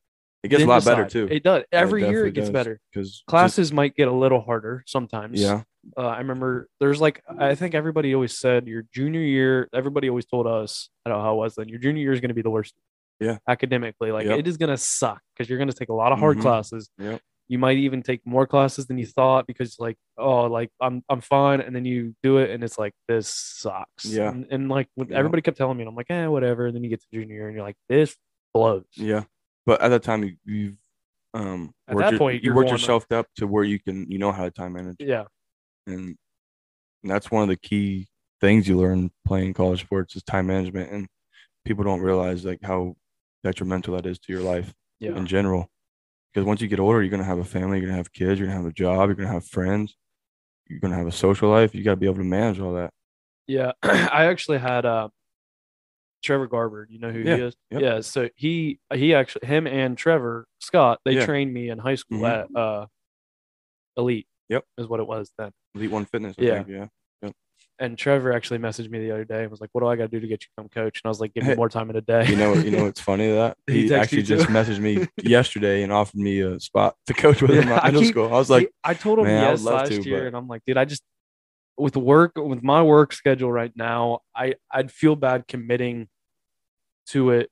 It 0.44 0.48
gets 0.50 0.64
a 0.64 0.66
lot 0.66 0.84
better 0.84 1.06
too. 1.06 1.28
It 1.30 1.44
does. 1.44 1.64
Every 1.72 2.08
year 2.08 2.26
it 2.26 2.34
gets 2.34 2.48
does. 2.48 2.54
better. 2.54 2.80
because 2.92 3.24
Classes 3.28 3.72
might 3.72 3.96
get 3.96 4.08
a 4.08 4.12
little 4.14 4.42
harder 4.42 4.84
sometimes. 4.88 5.40
yeah, 5.40 5.64
Uh, 5.96 6.02
I 6.08 6.18
remember 6.20 6.68
there's 6.80 7.00
like 7.00 7.22
I 7.30 7.54
think 7.56 7.76
everybody 7.76 8.14
always 8.16 8.38
said 8.38 8.68
your 8.68 8.84
junior 8.94 9.22
year. 9.22 9.70
Everybody 9.74 10.10
always 10.10 10.26
told 10.26 10.48
us 10.48 10.90
I 11.06 11.10
don't 11.10 11.20
know 11.20 11.24
how 11.24 11.34
it 11.36 11.38
was 11.38 11.56
then. 11.56 11.70
Your 11.70 11.80
junior 11.80 12.02
year 12.02 12.12
is 12.14 12.22
going 12.22 12.30
to 12.30 12.36
be 12.36 12.42
the 12.42 12.50
worst. 12.50 12.74
Yeah. 13.20 13.38
Academically, 13.48 14.12
like 14.12 14.26
Yep. 14.26 14.40
it 14.40 14.48
is 14.48 14.58
going 14.58 14.72
to 14.72 14.78
suck 14.78 15.22
because 15.36 15.48
you're 15.48 15.60
going 15.60 15.70
to 15.70 15.76
take 15.78 15.90
a 15.90 15.94
lot 15.94 16.12
of 16.12 16.18
hard 16.18 16.38
Mhm. 16.38 16.42
classes. 16.42 16.90
Yep. 16.98 17.22
You 17.48 17.60
might 17.60 17.78
even 17.78 18.02
take 18.02 18.26
more 18.26 18.48
classes 18.48 18.88
than 18.88 18.98
you 18.98 19.06
thought 19.06 19.46
because 19.46 19.76
like 19.78 19.98
oh 20.18 20.46
like 20.46 20.70
I'm 20.80 21.04
I'm 21.08 21.22
fine 21.22 21.62
and 21.62 21.76
then 21.76 21.86
you 21.86 22.16
do 22.24 22.38
it 22.40 22.50
and 22.50 22.64
it's 22.64 22.80
like 22.80 22.94
this 23.08 23.28
sucks. 23.28 24.06
Yeah. 24.06 24.30
And, 24.32 24.48
and 24.50 24.70
like 24.70 24.88
Yeah. 24.96 25.06
everybody 25.12 25.44
kept 25.44 25.58
telling 25.58 25.78
me 25.78 25.84
and 25.84 25.90
I'm 25.90 25.96
like 25.96 26.10
eh 26.10 26.26
whatever. 26.26 26.66
And 26.66 26.76
then 26.76 26.84
you 26.84 26.90
get 26.90 27.02
to 27.02 27.08
junior 27.14 27.36
year 27.36 27.48
and 27.48 27.56
you're 27.56 27.64
like 27.66 27.76
this 27.90 28.16
blows. 28.56 28.86
yeah. 28.96 29.26
But 29.66 29.82
at 29.82 29.90
that 29.90 30.04
time, 30.04 30.24
you 30.24 30.36
you've 30.46 30.78
um 31.34 31.74
At 31.88 31.96
worked 31.96 32.06
that 32.06 32.12
your- 32.12 32.20
point, 32.20 32.44
you 32.44 32.54
worked 32.54 32.72
yourself 32.72 33.10
up 33.12 33.28
to 33.38 33.48
where 33.48 33.64
you 33.64 33.80
can 33.80 34.10
you 34.12 34.18
know 34.18 34.32
how 34.32 34.44
to 34.44 34.52
time 34.52 34.74
manage, 34.74 34.98
Yeah. 35.00 35.26
and 35.88 36.18
that's 37.04 37.32
one 37.32 37.44
of 37.44 37.50
the 37.50 37.56
key 37.58 38.08
things 38.42 38.68
you 38.68 38.78
learn 38.78 39.12
playing 39.26 39.54
college 39.54 39.82
sports 39.82 40.16
is 40.16 40.24
time 40.24 40.48
management, 40.48 40.92
and 40.92 41.08
people 41.66 41.84
don't 41.84 42.02
realize 42.02 42.44
like 42.46 42.60
how 42.64 42.96
detrimental 43.44 43.96
that 43.96 44.06
is 44.06 44.20
to 44.20 44.34
your 44.34 44.42
life 44.42 44.74
Yeah. 45.00 45.16
in 45.16 45.26
general. 45.26 45.70
Because 46.34 46.46
once 46.46 46.62
you 46.62 46.68
get 46.68 46.80
older, 46.80 47.02
you're 47.02 47.12
gonna 47.12 47.24
have 47.24 47.40
a 47.40 47.44
family, 47.46 47.78
you're 47.80 47.88
gonna 47.88 47.98
have 47.98 48.12
kids, 48.14 48.40
you're 48.40 48.48
gonna 48.48 48.58
have 48.58 48.66
a 48.70 48.74
job, 48.74 49.10
you're 49.10 49.16
gonna 49.16 49.30
have 49.30 49.46
friends, 49.46 49.96
you're 50.68 50.80
gonna 50.80 50.96
have 50.96 51.08
a 51.08 51.12
social 51.12 51.50
life. 51.50 51.74
You 51.76 51.84
gotta 51.84 51.98
be 51.98 52.06
able 52.08 52.18
to 52.18 52.24
manage 52.24 52.60
all 52.60 52.74
that. 52.74 52.92
Yeah, 53.48 53.72
I 53.84 54.26
actually 54.26 54.60
had 54.60 54.86
uh, 54.86 55.10
Trevor 56.22 56.48
Garber. 56.48 56.88
You 56.90 57.00
know 57.00 57.12
who 57.12 57.20
Yeah, 57.20 57.36
he 57.36 57.42
is? 57.44 57.56
yep. 57.72 57.82
Yeah. 57.82 58.02
So 58.02 58.30
he 58.36 58.80
he 58.94 59.14
actually 59.14 59.48
him 59.48 59.68
and 59.68 59.98
Trevor 59.98 60.46
Scott 60.60 61.00
they 61.06 61.14
Yeah. 61.16 61.26
trained 61.26 61.54
me 61.54 61.70
in 61.70 61.80
high 61.80 61.96
school 61.96 62.20
Mhm. 62.22 62.30
at 62.52 62.56
uh, 62.56 62.86
Elite. 63.98 64.28
Yep. 64.50 64.66
is 64.78 64.88
what 64.88 65.00
it 65.00 65.08
was 65.08 65.32
then. 65.38 65.52
Elite 65.76 65.92
One 65.92 66.04
Fitness, 66.06 66.36
I 66.38 66.42
Yeah. 66.44 66.64
think, 66.64 66.68
yeah. 66.70 66.88
And 67.80 67.98
Trevor 67.98 68.32
actually 68.32 68.60
messaged 68.60 68.92
me 68.92 69.00
the 69.00 69.10
other 69.10 69.26
day 69.26 69.42
and 69.42 69.50
was 69.50 69.60
like, 69.60 69.70
"What 69.72 69.82
do 69.82 69.88
I 69.88 69.96
got 69.96 70.04
to 70.04 70.08
do 70.10 70.20
to 70.20 70.28
get 70.28 70.44
you 70.44 70.48
to 70.50 70.50
come 70.56 70.70
coach?" 70.70 71.02
And 71.04 71.06
I 71.06 71.10
was 71.10 71.20
like, 71.20 71.34
"Give 71.34 71.44
me 71.48 71.56
more 71.56 71.68
time 71.70 71.90
in 71.90 71.96
a 71.96 72.02
day." 72.02 72.28
You 72.28 72.36
know, 72.36 72.54
you 72.54 72.70
know, 72.70 72.86
it's 72.92 73.00
funny 73.02 73.32
that 73.32 73.58
He 73.68 73.88
he, 73.88 73.94
actually 73.96 74.22
just 74.22 74.48
messaged 74.50 74.78
me 74.80 75.08
yesterday 75.24 75.82
and 75.82 75.92
offered 75.92 76.20
me 76.20 76.42
a 76.42 76.60
spot 76.60 76.96
to 77.08 77.14
coach 77.16 77.42
with 77.42 77.50
him 77.52 77.70
Yeah, 77.70 77.78
at 77.78 77.84
I 77.86 77.88
middle 77.88 78.02
keep- 78.04 78.12
school. 78.12 78.26
I 78.28 78.38
was 78.38 78.52
like, 78.52 78.70
I 78.84 78.94
told 78.94 79.18
him 79.20 79.26
"Man, 79.26 79.38
I 79.44 79.48
would 79.48 79.60
yes 79.60 79.64
last 79.64 79.88
to, 79.94 80.02
year, 80.04 80.20
but-" 80.20 80.28
and 80.28 80.36
I'm 80.38 80.48
like, 80.48 80.62
dude, 80.68 80.78
I 80.78 80.86
just 80.86 81.02
with 81.78 81.96
work 81.96 82.34
with 82.36 82.64
my 82.64 82.82
work 82.82 83.14
schedule 83.14 83.52
right 83.52 83.72
now, 83.76 84.20
I 84.36 84.56
I'd 84.72 84.92
feel 84.92 85.16
bad 85.16 85.48
committing 85.48 86.08
to 87.08 87.32
it 87.32 87.50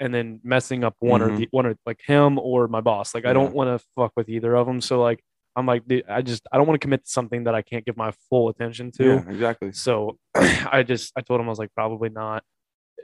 and 0.00 0.14
then 0.14 0.40
messing 0.44 0.84
up 0.84 0.94
one 1.00 1.22
or 1.22 1.30
Mhm. 1.30 1.36
the 1.38 1.48
one 1.50 1.66
or 1.66 1.76
like 1.86 2.00
him 2.06 2.38
or 2.38 2.68
my 2.68 2.80
boss. 2.80 3.14
Like 3.14 3.24
I 3.24 3.32
don't 3.32 3.52
want 3.54 3.68
to 3.80 3.84
fuck 3.96 4.12
with 4.16 4.28
either 4.28 4.54
of 4.56 4.66
them. 4.66 4.80
So 4.80 5.00
like 5.00 5.22
I'm 5.56 5.66
like, 5.66 5.82
I 6.08 6.22
just 6.22 6.46
I 6.52 6.56
don't 6.56 6.66
want 6.66 6.80
to 6.80 6.84
commit 6.84 7.04
to 7.04 7.10
something 7.10 7.44
that 7.44 7.54
I 7.54 7.62
can't 7.62 7.84
give 7.84 7.96
my 7.96 8.12
full 8.30 8.48
attention 8.48 8.92
to. 8.92 9.04
yeah, 9.04 9.30
exactly. 9.30 9.72
So 9.72 10.18
I 10.34 10.82
just 10.82 11.12
I 11.16 11.20
told 11.20 11.40
him 11.40 11.46
I 11.46 11.50
was 11.50 11.58
like 11.58 11.74
probably 11.74 12.10
not 12.10 12.44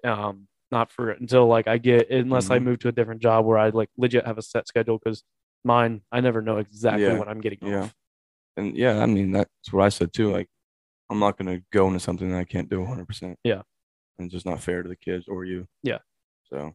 um 0.05 0.47
not 0.71 0.91
for 0.91 1.11
until 1.11 1.47
like 1.47 1.67
I 1.69 1.79
get 1.79 2.11
unless 2.11 2.51
I 2.51 2.59
Mhm. 2.59 2.63
move 2.65 2.79
to 2.81 2.89
a 2.89 2.93
different 2.93 3.23
job 3.23 3.45
where 3.45 3.59
I 3.59 3.69
like 3.71 3.91
legit 3.97 4.27
have 4.27 4.39
a 4.39 4.43
set 4.43 4.67
schedule 4.69 4.99
because 4.99 5.23
mine 5.65 6.03
I 6.13 6.21
never 6.21 6.43
know 6.43 6.59
exactly 6.59 7.03
Yeah. 7.05 7.19
when 7.19 7.29
I'm 7.29 7.41
getting 7.41 7.59
Yeah. 7.63 7.83
off. 7.85 7.95
And 8.57 8.77
yeah, 8.77 9.01
I 9.03 9.07
mean, 9.07 9.33
that's 9.33 9.51
what 9.73 9.85
I 9.85 9.89
said 9.89 10.13
too. 10.13 10.31
Like, 10.31 10.49
I'm 11.11 11.19
not 11.19 11.37
going 11.37 11.57
to 11.59 11.65
go 11.73 11.87
into 11.89 12.01
something 12.01 12.31
that 12.31 12.39
I 12.39 12.45
can't 12.45 12.71
do 12.71 12.81
100%. 12.81 13.35
Yeah. 13.45 13.63
And 14.19 14.27
it's 14.27 14.33
just 14.33 14.47
not 14.47 14.61
fair 14.61 14.83
to 14.83 14.89
the 14.89 14.97
kids 14.97 15.27
or 15.29 15.45
you. 15.45 15.67
Yeah. 15.83 15.99
So, 16.51 16.73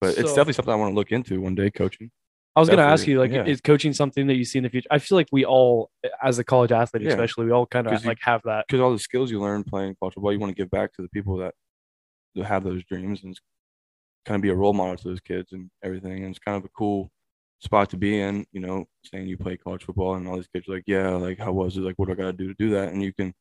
but 0.00 0.14
So- 0.14 0.20
it's 0.20 0.30
definitely 0.30 0.54
something 0.54 0.72
I 0.72 0.76
want 0.76 0.90
to 0.92 0.96
look 0.96 1.12
into 1.12 1.40
one 1.40 1.54
day, 1.54 1.70
coaching. 1.70 2.10
I 2.56 2.60
was 2.60 2.68
gonna 2.68 2.82
ask 2.82 3.02
Definitely, 3.06 3.12
you 3.12 3.18
like 3.20 3.46
yeah. 3.46 3.52
is 3.52 3.60
coaching 3.60 3.92
something 3.92 4.26
that 4.26 4.34
you 4.34 4.44
see 4.44 4.58
in 4.58 4.64
the 4.64 4.70
future? 4.70 4.88
I 4.90 4.98
feel 4.98 5.16
like 5.16 5.28
we 5.30 5.44
all 5.44 5.88
as 6.20 6.40
a 6.40 6.44
college 6.44 6.72
athlete 6.72 7.04
Yeah. 7.04 7.10
especially 7.10 7.46
we 7.46 7.52
all 7.52 7.64
kind 7.64 7.86
of 7.86 8.02
you- 8.02 8.08
like 8.08 8.18
have 8.22 8.42
that. 8.44 8.64
Because 8.66 8.80
all 8.80 8.90
the 8.92 8.98
skills 8.98 9.30
you 9.30 9.40
learn 9.40 9.62
playing 9.62 9.94
college 10.00 10.14
football, 10.14 10.32
you 10.32 10.40
want 10.40 10.50
to 10.54 10.60
give 10.60 10.68
back 10.68 10.92
to 10.94 11.02
the 11.02 11.08
people 11.10 11.36
that, 11.36 11.54
that 12.34 12.46
have 12.46 12.64
those 12.64 12.82
dreams 12.84 13.22
and 13.22 13.38
kind 14.26 14.34
of 14.34 14.42
be 14.42 14.48
a 14.48 14.54
role 14.54 14.72
model 14.72 14.96
to 14.96 15.08
those 15.08 15.20
kids 15.20 15.52
and 15.52 15.70
everything. 15.84 16.24
And 16.24 16.30
it's 16.30 16.40
kind 16.40 16.56
of 16.56 16.64
a 16.64 16.68
cool 16.76 17.12
spot 17.60 17.90
to 17.90 17.96
be 17.96 18.20
in, 18.20 18.44
you 18.52 18.60
know, 18.60 18.86
saying 19.04 19.26
you 19.28 19.36
play 19.36 19.56
college 19.56 19.84
football 19.84 20.14
and 20.14 20.26
all 20.26 20.36
these 20.36 20.48
kids 20.48 20.68
are 20.68 20.74
like, 20.74 20.84
yeah, 20.86 21.10
like, 21.10 21.38
how 21.38 21.52
was 21.52 21.76
it? 21.76 21.80
Like, 21.80 21.94
what 21.98 22.06
do 22.06 22.12
I 22.12 22.16
got 22.16 22.24
to 22.26 22.32
do 22.32 22.48
to 22.48 22.54
do 22.54 22.70
that? 22.70 22.88
And 22.92 23.02
you 23.02 23.12
can 23.12 23.34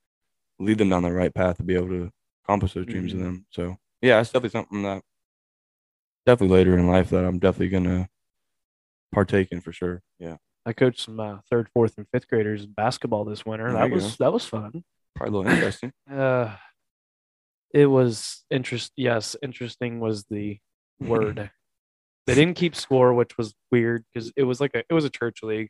lead 0.59 0.78
them 0.78 0.89
down 0.89 1.03
the 1.03 1.11
right 1.11 1.34
path 1.34 1.57
to 1.57 1.63
be 1.63 1.76
able 1.76 1.88
to 1.88 2.11
accomplish 2.43 2.74
those 2.74 2.86
dreams 2.86 3.11
Mhm. 3.13 3.15
of 3.15 3.20
them. 3.22 3.45
So, 3.51 3.78
yeah, 4.01 4.20
it's 4.20 4.30
definitely 4.30 4.49
something 4.49 4.84
that 4.84 5.03
definitely 6.26 6.57
later 6.57 6.78
in 6.78 6.88
life 6.88 7.09
that 7.11 7.24
I'm 7.26 7.39
definitely 7.39 7.70
going 7.70 7.84
to 7.86 8.09
partake 9.11 9.51
in 9.51 9.61
for 9.61 9.72
sure. 9.72 10.01
Yeah. 10.20 10.38
I 10.65 10.74
coached 10.74 10.99
some 10.99 11.20
uh, 11.20 11.39
third, 11.49 11.70
fourth, 11.74 11.97
and 11.97 12.05
fifth 12.11 12.28
graders 12.28 12.65
basketball 12.65 13.24
this 13.26 13.45
winter. 13.45 13.72
There 13.72 13.82
that 13.82 13.91
was 13.91 14.17
that 14.17 14.34
was 14.34 14.45
fun. 14.45 14.84
Probably 15.15 15.34
a 15.34 15.38
little 15.41 15.51
interesting. 15.51 15.93
Uh, 16.11 16.55
it 17.74 17.86
was 17.86 18.43
interest. 18.49 18.91
Yes, 18.97 19.36
interesting 19.41 19.99
was 19.99 20.26
the 20.26 20.59
word. 20.99 21.49
They 22.30 22.36
didn't 22.36 22.55
keep 22.55 22.75
score, 22.75 23.13
which 23.13 23.38
was 23.38 23.53
weird 23.71 24.03
because 24.13 24.32
it 24.36 24.43
was 24.43 24.59
like 24.61 24.71
a 24.75 24.80
it 24.89 24.93
was 24.93 25.05
a 25.05 25.09
church 25.09 25.43
league. 25.43 25.69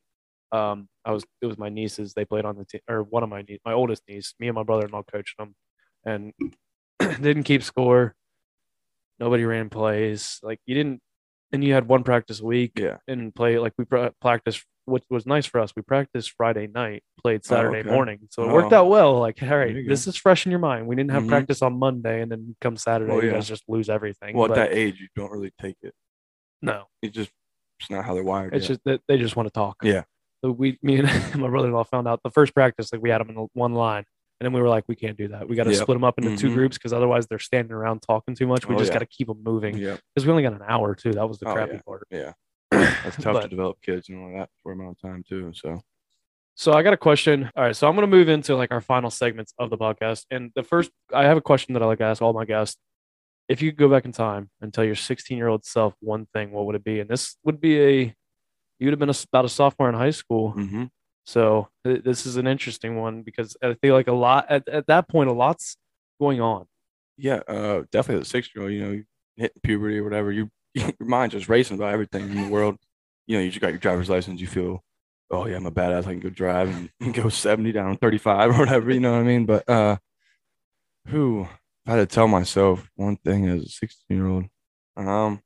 Um, 0.51 0.87
I 1.05 1.11
was 1.11 1.23
it 1.41 1.45
was 1.45 1.57
my 1.57 1.69
nieces. 1.69 2.13
They 2.13 2.25
played 2.25 2.45
on 2.45 2.57
the 2.57 2.65
team, 2.65 2.81
or 2.89 3.03
one 3.03 3.23
of 3.23 3.29
my 3.29 3.41
niece, 3.43 3.59
my 3.65 3.73
oldest 3.73 4.03
niece. 4.07 4.33
Me 4.39 4.47
and 4.47 4.55
my 4.55 4.63
brother-in-law 4.63 5.03
coached 5.11 5.37
them, 5.37 5.55
and 6.05 6.33
didn't 6.99 7.43
keep 7.43 7.63
score. 7.63 8.15
Nobody 9.19 9.43
ran 9.45 9.69
plays. 9.69 10.39
Like 10.43 10.59
you 10.65 10.75
didn't, 10.75 11.01
and 11.51 11.63
you 11.63 11.73
had 11.73 11.87
one 11.87 12.03
practice 12.03 12.39
a 12.39 12.45
week 12.45 12.73
Yeah. 12.79 12.97
and 13.07 13.33
play 13.35 13.59
like 13.59 13.73
we 13.77 13.85
pra- 13.85 14.13
practiced. 14.21 14.63
What 14.85 15.03
was 15.07 15.27
nice 15.27 15.45
for 15.45 15.59
us, 15.59 15.71
we 15.75 15.83
practiced 15.83 16.31
Friday 16.31 16.65
night, 16.65 17.03
played 17.21 17.45
Saturday 17.45 17.81
okay. 17.81 17.91
morning, 17.91 18.21
so 18.31 18.49
it 18.49 18.51
worked 18.51 18.73
Oh. 18.73 18.77
out 18.77 18.89
well. 18.89 19.19
Like, 19.19 19.37
all 19.43 19.55
right, 19.55 19.75
this 19.87 20.07
is 20.07 20.15
fresh 20.15 20.47
in 20.47 20.49
your 20.49 20.57
mind. 20.59 20.87
We 20.87 20.95
didn't 20.95 21.11
have 21.11 21.25
Mhm. 21.25 21.29
practice 21.29 21.61
on 21.61 21.77
Monday, 21.77 22.21
and 22.23 22.31
then 22.31 22.55
come 22.59 22.75
Saturday, 22.75 23.11
Well, 23.13 23.23
you 23.23 23.29
guys 23.29 23.47
just 23.47 23.65
lose 23.69 23.87
everything. 23.87 24.35
Well, 24.35 24.49
at 24.51 24.55
that 24.55 24.73
age, 24.73 24.99
you 24.99 25.07
don't 25.15 25.29
really 25.31 25.51
take 25.61 25.75
it. 25.83 25.93
No, 26.61 26.85
It's 27.01 27.15
just, 27.15 27.31
it's 27.79 27.89
not 27.89 28.05
how 28.05 28.13
they're 28.13 28.23
wired. 28.23 28.53
it's 28.53 28.63
yet. 28.63 28.67
just 28.75 28.81
that 28.85 29.01
they 29.07 29.17
just 29.17 29.35
want 29.35 29.47
to 29.47 29.51
talk. 29.53 29.77
Yeah. 29.83 30.03
So 30.43 30.51
we, 30.51 30.77
me 30.81 30.99
and 30.99 31.07
my 31.39 31.47
brother-in-law 31.49 31.83
found 31.85 32.07
out 32.07 32.21
the 32.23 32.29
first 32.29 32.53
practice, 32.53 32.91
like 32.93 33.01
we 33.01 33.09
had 33.09 33.19
them 33.19 33.29
in 33.29 33.35
the 33.35 33.47
one 33.53 33.73
line, 33.73 34.03
and 34.39 34.45
then 34.45 34.53
we 34.53 34.61
were 34.61 34.69
like, 34.69 34.85
we 34.87 34.95
can't 34.95 35.17
do 35.17 35.27
that. 35.29 35.49
We 35.49 35.55
got 35.57 35.65
to 35.65 35.71
Yep. 35.71 35.81
split 35.81 35.95
them 35.95 36.03
up 36.05 36.17
into 36.17 36.37
two 36.37 36.49
Mhm. 36.49 36.53
groups 36.53 36.77
because 36.77 36.93
otherwise 36.93 37.27
they're 37.27 37.39
standing 37.39 37.73
around 37.73 38.01
talking 38.01 38.35
too 38.35 38.47
much. 38.47 38.67
We 38.67 38.75
Oh, 38.75 38.77
just 38.77 38.89
yeah. 38.89 38.95
got 38.95 38.99
to 38.99 39.05
keep 39.07 39.27
them 39.27 39.43
moving 39.43 39.77
yeah. 39.77 39.97
because 40.15 40.25
we 40.25 40.31
only 40.31 40.43
got 40.43 40.53
an 40.53 40.61
hour 40.65 40.95
too. 40.95 41.11
That 41.11 41.27
was 41.27 41.39
the 41.39 41.49
Oh, 41.49 41.53
crappy 41.53 41.73
yeah. 41.75 41.81
part. 41.85 42.07
Yeah. 42.09 42.33
That's 42.71 43.17
tough 43.17 43.41
to 43.41 43.47
develop 43.49 43.81
kids 43.81 44.07
and 44.09 44.17
all 44.21 44.37
that 44.39 44.49
for 44.63 44.71
a 44.71 44.75
amount 44.75 44.97
of 44.97 45.01
time 45.01 45.23
too. 45.27 45.51
So 45.53 45.81
So 46.55 46.73
I 46.73 46.83
got 46.83 46.93
a 46.93 46.97
question. 46.97 47.49
All 47.55 47.63
right, 47.63 47.75
so 47.75 47.87
I'm 47.87 47.95
going 47.95 48.09
to 48.09 48.15
move 48.15 48.27
into 48.29 48.55
like 48.55 48.71
our 48.71 48.81
final 48.81 49.09
segments 49.09 49.53
of 49.59 49.69
the 49.69 49.77
podcast, 49.77 50.25
and 50.31 50.51
the 50.55 50.63
first, 50.63 50.91
I 51.13 51.23
have 51.25 51.37
a 51.37 51.41
question 51.41 51.73
that 51.73 51.81
I 51.81 51.85
like 51.85 51.99
to 51.99 52.03
ask 52.05 52.21
all 52.21 52.33
my 52.33 52.43
guests. 52.45 52.77
If 53.49 53.61
you 53.61 53.71
could 53.71 53.79
go 53.79 53.89
back 53.89 54.05
in 54.05 54.11
time 54.13 54.49
and 54.61 54.73
tell 54.73 54.83
your 54.85 54.95
16 54.95 55.37
year 55.37 55.47
old 55.47 55.65
self 55.65 55.95
one 56.01 56.27
thing, 56.33 56.51
what 56.51 56.65
would 56.67 56.75
it 56.75 56.83
be? 56.83 56.99
And 57.01 57.09
this 57.09 57.35
would 57.43 57.59
be 57.59 57.81
a, 57.81 58.15
you'd 58.79 58.91
have 58.91 58.99
been 58.99 59.09
a, 59.09 59.15
about 59.33 59.45
a 59.45 59.49
sophomore 59.49 59.89
in 59.89 59.95
high 59.95 60.11
school. 60.11 60.51
hmm 60.51 60.85
So 61.25 61.67
th- 61.83 62.03
this 62.03 62.25
is 62.25 62.37
an 62.37 62.47
interesting 62.47 62.95
one 62.95 63.23
because 63.23 63.57
I 63.63 63.73
feel 63.81 63.95
like 63.95 64.07
a 64.07 64.13
lot 64.13 64.45
at, 64.49 64.67
at 64.69 64.87
that 64.87 65.09
point, 65.09 65.29
a 65.29 65.33
lot's 65.33 65.77
going 66.19 66.39
on. 66.41 66.65
yeah, 67.17 67.41
uh, 67.47 67.83
definitely 67.91 68.21
the 68.23 68.29
six 68.29 68.49
year 68.55 68.63
old, 68.63 68.73
you 68.73 68.81
know, 68.85 69.03
hitting 69.37 69.61
puberty 69.63 69.97
or 69.97 70.03
whatever, 70.03 70.31
you 70.31 70.49
your 70.75 70.93
mind's 70.99 71.33
just 71.33 71.49
racing 71.49 71.77
about 71.77 71.93
everything 71.93 72.29
in 72.29 72.41
the 72.43 72.49
world. 72.49 72.77
You 73.27 73.37
know, 73.37 73.43
you 73.43 73.49
just 73.49 73.61
got 73.61 73.69
your 73.69 73.79
driver's 73.79 74.09
license, 74.09 74.39
you 74.41 74.47
feel 74.47 74.83
oh 75.31 75.45
yeah, 75.47 75.57
I'm 75.57 75.65
a 75.65 75.71
badass. 75.71 76.01
I 76.07 76.11
can 76.13 76.19
go 76.19 76.29
drive 76.29 76.89
and 77.01 77.13
go 77.13 77.29
70 77.29 77.71
down 77.71 77.97
35 77.97 78.51
or 78.51 78.59
whatever. 78.59 78.91
You 78.91 78.99
know 78.99 79.11
what 79.13 79.19
I 79.21 79.23
mean? 79.23 79.45
But 79.45 79.67
uh, 79.69 79.97
who 81.07 81.47
if 81.85 81.91
I 81.91 81.97
had 81.97 82.09
to 82.09 82.13
tell 82.13 82.27
myself 82.27 82.89
one 82.95 83.17
thing 83.17 83.47
as 83.47 83.63
a 83.63 83.69
16 83.69 84.17
year 84.17 84.27
old, 84.27 84.45
um, 84.95 85.41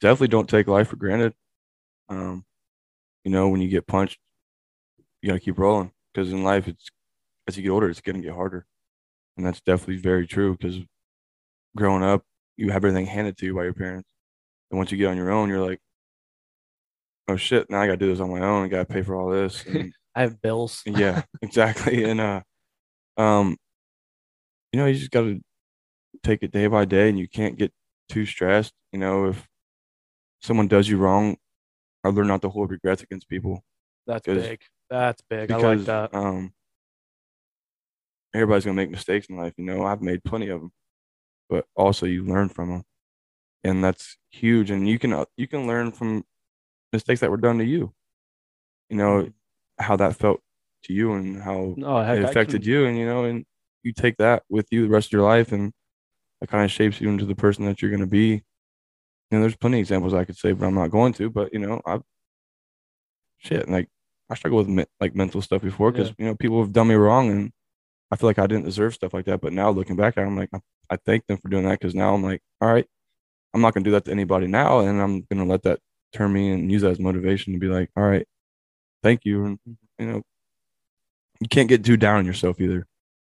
definitely 0.00 0.28
don't 0.28 0.48
take 0.48 0.66
life 0.66 0.88
for 0.88 0.96
granted. 0.96 1.34
Um, 2.08 2.44
you 3.24 3.30
know, 3.30 3.48
when 3.48 3.60
you 3.60 3.68
get 3.68 3.86
punched, 3.86 4.18
you 5.20 5.28
got 5.28 5.34
to 5.34 5.40
keep 5.40 5.58
rolling 5.58 5.92
because 6.12 6.32
in 6.32 6.42
life, 6.42 6.68
it's 6.68 6.90
as 7.48 7.56
you 7.56 7.62
get 7.62 7.70
older, 7.70 7.88
it's 7.88 8.00
going 8.00 8.16
to 8.16 8.22
get 8.22 8.34
harder, 8.34 8.66
and 9.36 9.46
that's 9.46 9.60
definitely 9.60 9.96
very 9.96 10.26
true. 10.26 10.56
Because 10.56 10.78
growing 11.76 12.02
up, 12.02 12.24
you 12.56 12.70
have 12.70 12.84
everything 12.84 13.06
handed 13.06 13.36
to 13.38 13.46
you 13.46 13.54
by 13.54 13.64
your 13.64 13.74
parents, 13.74 14.08
and 14.70 14.78
once 14.78 14.90
you 14.90 14.98
get 14.98 15.06
on 15.06 15.16
your 15.16 15.30
own, 15.30 15.48
you're 15.48 15.64
like, 15.64 15.80
oh 17.28 17.36
shit, 17.36 17.70
now 17.70 17.80
I 17.80 17.86
got 17.86 17.92
to 17.92 17.96
do 17.98 18.08
this 18.08 18.20
on 18.20 18.30
my 18.30 18.40
own. 18.40 18.64
I 18.64 18.68
got 18.68 18.88
to 18.88 18.92
pay 18.92 19.02
for 19.02 19.14
all 19.14 19.30
this. 19.30 19.64
And, 19.64 19.92
I 20.14 20.22
have 20.22 20.42
bills. 20.42 20.82
yeah, 20.84 21.22
exactly. 21.42 22.04
And 22.04 22.20
uh, 22.20 22.42
um, 23.16 23.56
you 24.72 24.78
know, 24.78 24.86
you 24.86 24.94
just 24.94 25.10
got 25.10 25.22
to 25.22 25.40
take 26.22 26.42
it 26.42 26.50
day 26.50 26.66
by 26.66 26.84
day, 26.84 27.08
and 27.08 27.18
you 27.18 27.28
can't 27.28 27.56
get 27.58 27.72
too 28.08 28.24
stressed. 28.26 28.72
You 28.92 28.98
know, 28.98 29.26
if 29.26 29.48
someone 30.40 30.68
does 30.68 30.88
you 30.88 30.96
wrong, 30.98 31.36
I 32.04 32.08
learn 32.08 32.26
not 32.28 32.42
to 32.42 32.48
hold 32.48 32.70
regrets 32.70 33.02
against 33.02 33.28
people 33.28 33.62
That's 34.06 34.26
big. 34.26 34.60
That's 34.90 35.22
big. 35.28 35.50
I 35.50 35.56
like 35.56 35.84
that. 35.84 36.14
um, 36.14 36.52
everybody's 38.34 38.64
gonna 38.64 38.74
make 38.74 38.90
mistakes 38.90 39.26
in 39.28 39.36
life. 39.36 39.54
You 39.56 39.64
know, 39.64 39.84
I've 39.84 40.02
made 40.02 40.24
plenty 40.24 40.48
of 40.48 40.60
them, 40.60 40.72
but 41.48 41.66
also 41.74 42.06
you 42.06 42.24
learn 42.24 42.48
from 42.48 42.70
them, 42.70 42.82
and 43.64 43.82
that's 43.84 44.16
huge. 44.30 44.70
And 44.70 44.88
you 44.88 44.98
can 44.98 45.12
uh, 45.12 45.24
you 45.36 45.46
can 45.46 45.66
learn 45.66 45.92
from 45.92 46.24
mistakes 46.92 47.20
that 47.20 47.30
were 47.30 47.36
done 47.36 47.58
to 47.58 47.64
you. 47.64 47.92
You 48.90 48.96
know 48.96 49.30
how 49.78 49.96
that 49.96 50.16
felt 50.16 50.40
to 50.84 50.92
you 50.92 51.14
and 51.14 51.40
how 51.42 51.76
Oh, 51.82 52.02
heck, 52.02 52.18
it 52.18 52.24
affected 52.24 52.62
can- 52.62 52.70
you, 52.70 52.84
and 52.86 52.98
you 52.98 53.06
know, 53.06 53.24
and 53.24 53.44
you 53.84 53.92
take 53.92 54.16
that 54.18 54.44
with 54.48 54.66
you 54.70 54.82
the 54.82 54.88
rest 54.88 55.08
of 55.08 55.12
your 55.12 55.22
life, 55.22 55.52
and 55.52 55.72
it 56.40 56.48
kind 56.48 56.64
of 56.64 56.70
shapes 56.70 57.00
you 57.00 57.08
into 57.08 57.24
the 57.26 57.34
person 57.34 57.64
that 57.66 57.82
you're 57.82 57.90
gonna 57.90 58.06
be. 58.06 58.42
You 59.30 59.38
know, 59.38 59.40
there's 59.40 59.56
plenty 59.56 59.78
of 59.78 59.82
examples 59.82 60.14
I 60.14 60.24
could 60.24 60.36
say, 60.36 60.52
but 60.52 60.66
I'm 60.66 60.74
not 60.74 60.90
going 60.90 61.12
to. 61.14 61.30
But 61.30 61.52
you 61.52 61.58
know, 61.60 61.80
I've 61.86 62.02
shit 63.38 63.68
like 63.68 63.88
I 64.30 64.34
struggle 64.34 64.58
with 64.58 64.68
me- 64.68 64.86
like 65.00 65.14
mental 65.14 65.42
stuff 65.42 65.62
before 65.62 65.92
because 65.92 66.08
Yeah. 66.10 66.14
you 66.18 66.24
know 66.26 66.36
people 66.36 66.60
have 66.62 66.72
done 66.72 66.88
me 66.88 66.94
wrong, 66.94 67.30
and 67.30 67.52
I 68.10 68.16
feel 68.16 68.28
like 68.28 68.38
I 68.38 68.46
didn't 68.46 68.64
deserve 68.64 68.94
stuff 68.94 69.14
like 69.14 69.26
that. 69.26 69.40
But 69.40 69.52
now 69.52 69.70
looking 69.70 69.96
back 69.96 70.16
I'm 70.18 70.36
like, 70.36 70.50
I, 70.54 70.60
I 70.90 70.96
thank 70.96 71.26
them 71.26 71.38
for 71.38 71.48
doing 71.48 71.64
that 71.64 71.80
because 71.80 71.94
now 71.94 72.14
I'm 72.14 72.22
like, 72.22 72.42
all 72.60 72.72
right, 72.72 72.86
I'm 73.54 73.60
not 73.60 73.74
gonna 73.74 73.84
do 73.84 73.92
that 73.92 74.04
to 74.06 74.10
anybody 74.12 74.46
now, 74.46 74.80
and 74.80 75.00
I'm 75.00 75.22
gonna 75.30 75.46
let 75.46 75.62
that 75.64 75.80
turn 76.12 76.32
me 76.32 76.50
and 76.52 76.70
use 76.70 76.82
that 76.82 76.90
as 76.92 77.00
motivation 77.00 77.52
to 77.54 77.58
be 77.58 77.68
like, 77.68 77.90
all 77.96 78.04
right, 78.04 78.26
thank 79.02 79.24
you, 79.24 79.44
and 79.46 79.58
mm-hmm. 79.68 80.04
you 80.04 80.12
know, 80.12 80.22
you 81.40 81.48
can't 81.48 81.68
get 81.68 81.84
too 81.84 81.96
down 81.96 82.18
on 82.18 82.26
yourself 82.26 82.60
either. 82.60 82.86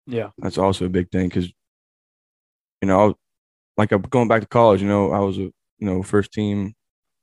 Yeah. 0.08 0.30
That's 0.38 0.58
also 0.58 0.86
a 0.86 0.88
big 0.88 1.10
thing 1.10 1.28
because, 1.28 1.46
you 2.82 2.88
know, 2.88 3.14
like 3.76 3.92
I'm 3.92 4.02
going 4.02 4.28
back 4.28 4.42
to 4.42 4.48
college. 4.48 4.82
You 4.82 4.88
know, 4.88 5.12
I 5.12 5.20
was 5.20 5.38
a 5.38 5.42
you 5.42 5.54
know 5.80 6.02
first 6.02 6.32
team, 6.32 6.74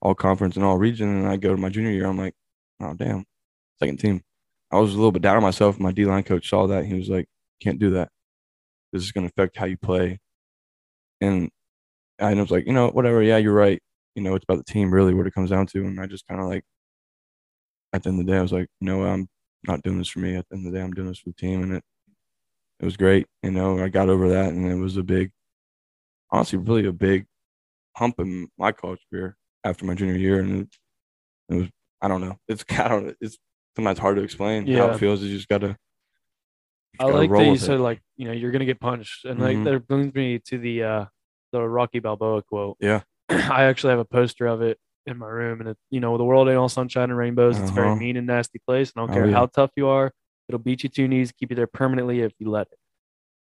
all 0.01 0.15
conference 0.15 0.55
and 0.55 0.65
all 0.65 0.77
region, 0.77 1.09
and 1.09 1.27
I 1.27 1.37
go 1.37 1.51
to 1.55 1.61
my 1.61 1.69
junior 1.69 1.91
year. 1.91 2.07
I'm 2.07 2.17
like, 2.17 2.35
oh 2.81 2.93
damn, 2.95 3.25
second 3.79 3.99
team. 3.99 4.21
I 4.71 4.79
was 4.79 4.93
a 4.93 4.97
little 4.97 5.11
bit 5.11 5.21
down 5.21 5.37
on 5.37 5.43
myself. 5.43 5.79
My 5.79 5.91
D 5.91 6.05
line 6.05 6.23
coach 6.23 6.49
saw 6.49 6.67
that. 6.67 6.85
He 6.85 6.95
was 6.95 7.09
like, 7.09 7.27
can't 7.61 7.79
do 7.79 7.91
that. 7.91 8.09
This 8.93 9.03
is 9.03 9.11
going 9.11 9.27
to 9.27 9.33
affect 9.33 9.57
how 9.57 9.65
you 9.65 9.77
play. 9.77 10.19
And 11.21 11.49
I 12.19 12.33
was 12.35 12.51
like, 12.51 12.67
you 12.67 12.73
know, 12.73 12.89
whatever. 12.89 13.21
Yeah, 13.23 13.37
you're 13.37 13.53
right. 13.53 13.81
You 14.15 14.23
know, 14.23 14.35
it's 14.35 14.45
about 14.45 14.65
the 14.65 14.71
team 14.71 14.93
really, 14.93 15.13
what 15.13 15.27
it 15.27 15.33
comes 15.33 15.49
down 15.51 15.67
to. 15.67 15.79
And 15.85 15.99
I 15.99 16.07
just 16.07 16.27
kind 16.27 16.41
of 16.41 16.47
like, 16.47 16.63
at 17.93 18.03
the 18.03 18.09
end 18.09 18.19
of 18.19 18.25
the 18.25 18.31
day, 18.31 18.37
I 18.37 18.41
was 18.41 18.51
like, 18.51 18.67
no, 18.81 19.03
I'm 19.05 19.27
not 19.67 19.81
doing 19.83 19.97
this 19.97 20.09
for 20.09 20.19
me. 20.19 20.35
At 20.35 20.47
the 20.49 20.57
end 20.57 20.67
of 20.67 20.73
the 20.73 20.79
day, 20.79 20.83
I'm 20.83 20.93
doing 20.93 21.07
this 21.07 21.19
for 21.19 21.29
the 21.29 21.35
team, 21.35 21.63
and 21.63 21.73
it 21.75 21.83
it 22.79 22.85
was 22.85 22.97
great. 22.97 23.27
You 23.43 23.51
know, 23.51 23.79
I 23.79 23.89
got 23.89 24.09
over 24.09 24.29
that, 24.29 24.49
and 24.53 24.69
it 24.69 24.75
was 24.75 24.97
a 24.97 25.03
big, 25.03 25.31
honestly, 26.31 26.59
really 26.59 26.85
a 26.85 26.91
big 26.91 27.25
hump 27.95 28.19
in 28.19 28.49
my 28.57 28.71
college 28.71 29.05
career 29.09 29.37
after 29.63 29.85
my 29.85 29.95
junior 29.95 30.15
year, 30.15 30.39
and 30.39 30.61
it, 30.61 30.67
it 31.49 31.55
was 31.55 31.67
I 32.01 32.07
don't 32.07 32.21
know. 32.21 32.37
It's 32.47 32.65
I 32.71 32.87
don't. 32.87 33.15
It's 33.21 33.37
sometimes 33.75 33.99
hard 33.99 34.17
to 34.17 34.23
explain 34.23 34.65
how 34.67 34.73
Yeah. 34.73 34.95
it 34.95 34.99
feels. 34.99 35.21
You 35.23 35.35
just 35.35 35.47
gotta. 35.47 35.67
you 35.67 35.73
just 36.99 37.01
I 37.01 37.05
gotta 37.11 37.17
like 37.19 37.29
that 37.29 37.43
you 37.45 37.51
with 37.51 37.61
it. 37.63 37.65
said 37.65 37.79
like 37.79 38.01
you 38.17 38.25
know 38.27 38.33
you're 38.33 38.51
gonna 38.51 38.65
get 38.65 38.79
punched, 38.79 39.25
and 39.25 39.39
like 39.39 39.57
Mhm. 39.57 39.63
that 39.65 39.87
brings 39.87 40.13
me 40.13 40.39
to 40.39 40.57
the 40.57 40.83
uh 40.83 41.05
the 41.51 41.61
Rocky 41.61 41.99
Balboa 41.99 42.41
quote. 42.43 42.77
Yeah. 42.79 43.01
I 43.29 43.63
actually 43.63 43.91
have 43.91 43.99
a 43.99 44.05
poster 44.05 44.45
of 44.47 44.61
it 44.61 44.77
in 45.05 45.17
my 45.17 45.27
room, 45.27 45.61
and 45.61 45.69
it 45.69 45.77
you 45.89 45.99
know 45.99 46.17
the 46.17 46.23
world 46.25 46.47
ain't 46.49 46.57
all 46.57 46.69
sunshine 46.69 47.09
and 47.09 47.17
rainbows. 47.17 47.57
It's 47.57 47.69
a 47.69 47.73
very 47.73 47.87
Uh-huh. 47.87 47.95
mean 47.95 48.17
and 48.17 48.27
nasty 48.27 48.59
place, 48.67 48.91
and 48.91 49.01
I 49.01 49.05
don't 49.05 49.15
Oh, 49.15 49.19
care 49.19 49.27
yeah. 49.27 49.33
how 49.35 49.45
tough 49.45 49.71
you 49.77 49.87
are, 49.87 50.11
it'll 50.49 50.59
beat 50.59 50.83
you 50.83 50.89
to 50.89 51.01
your 51.01 51.07
knees, 51.09 51.31
keep 51.31 51.49
you 51.49 51.55
there 51.55 51.67
permanently 51.67 52.21
if 52.21 52.33
you 52.39 52.49
let 52.49 52.67
it. 52.71 52.77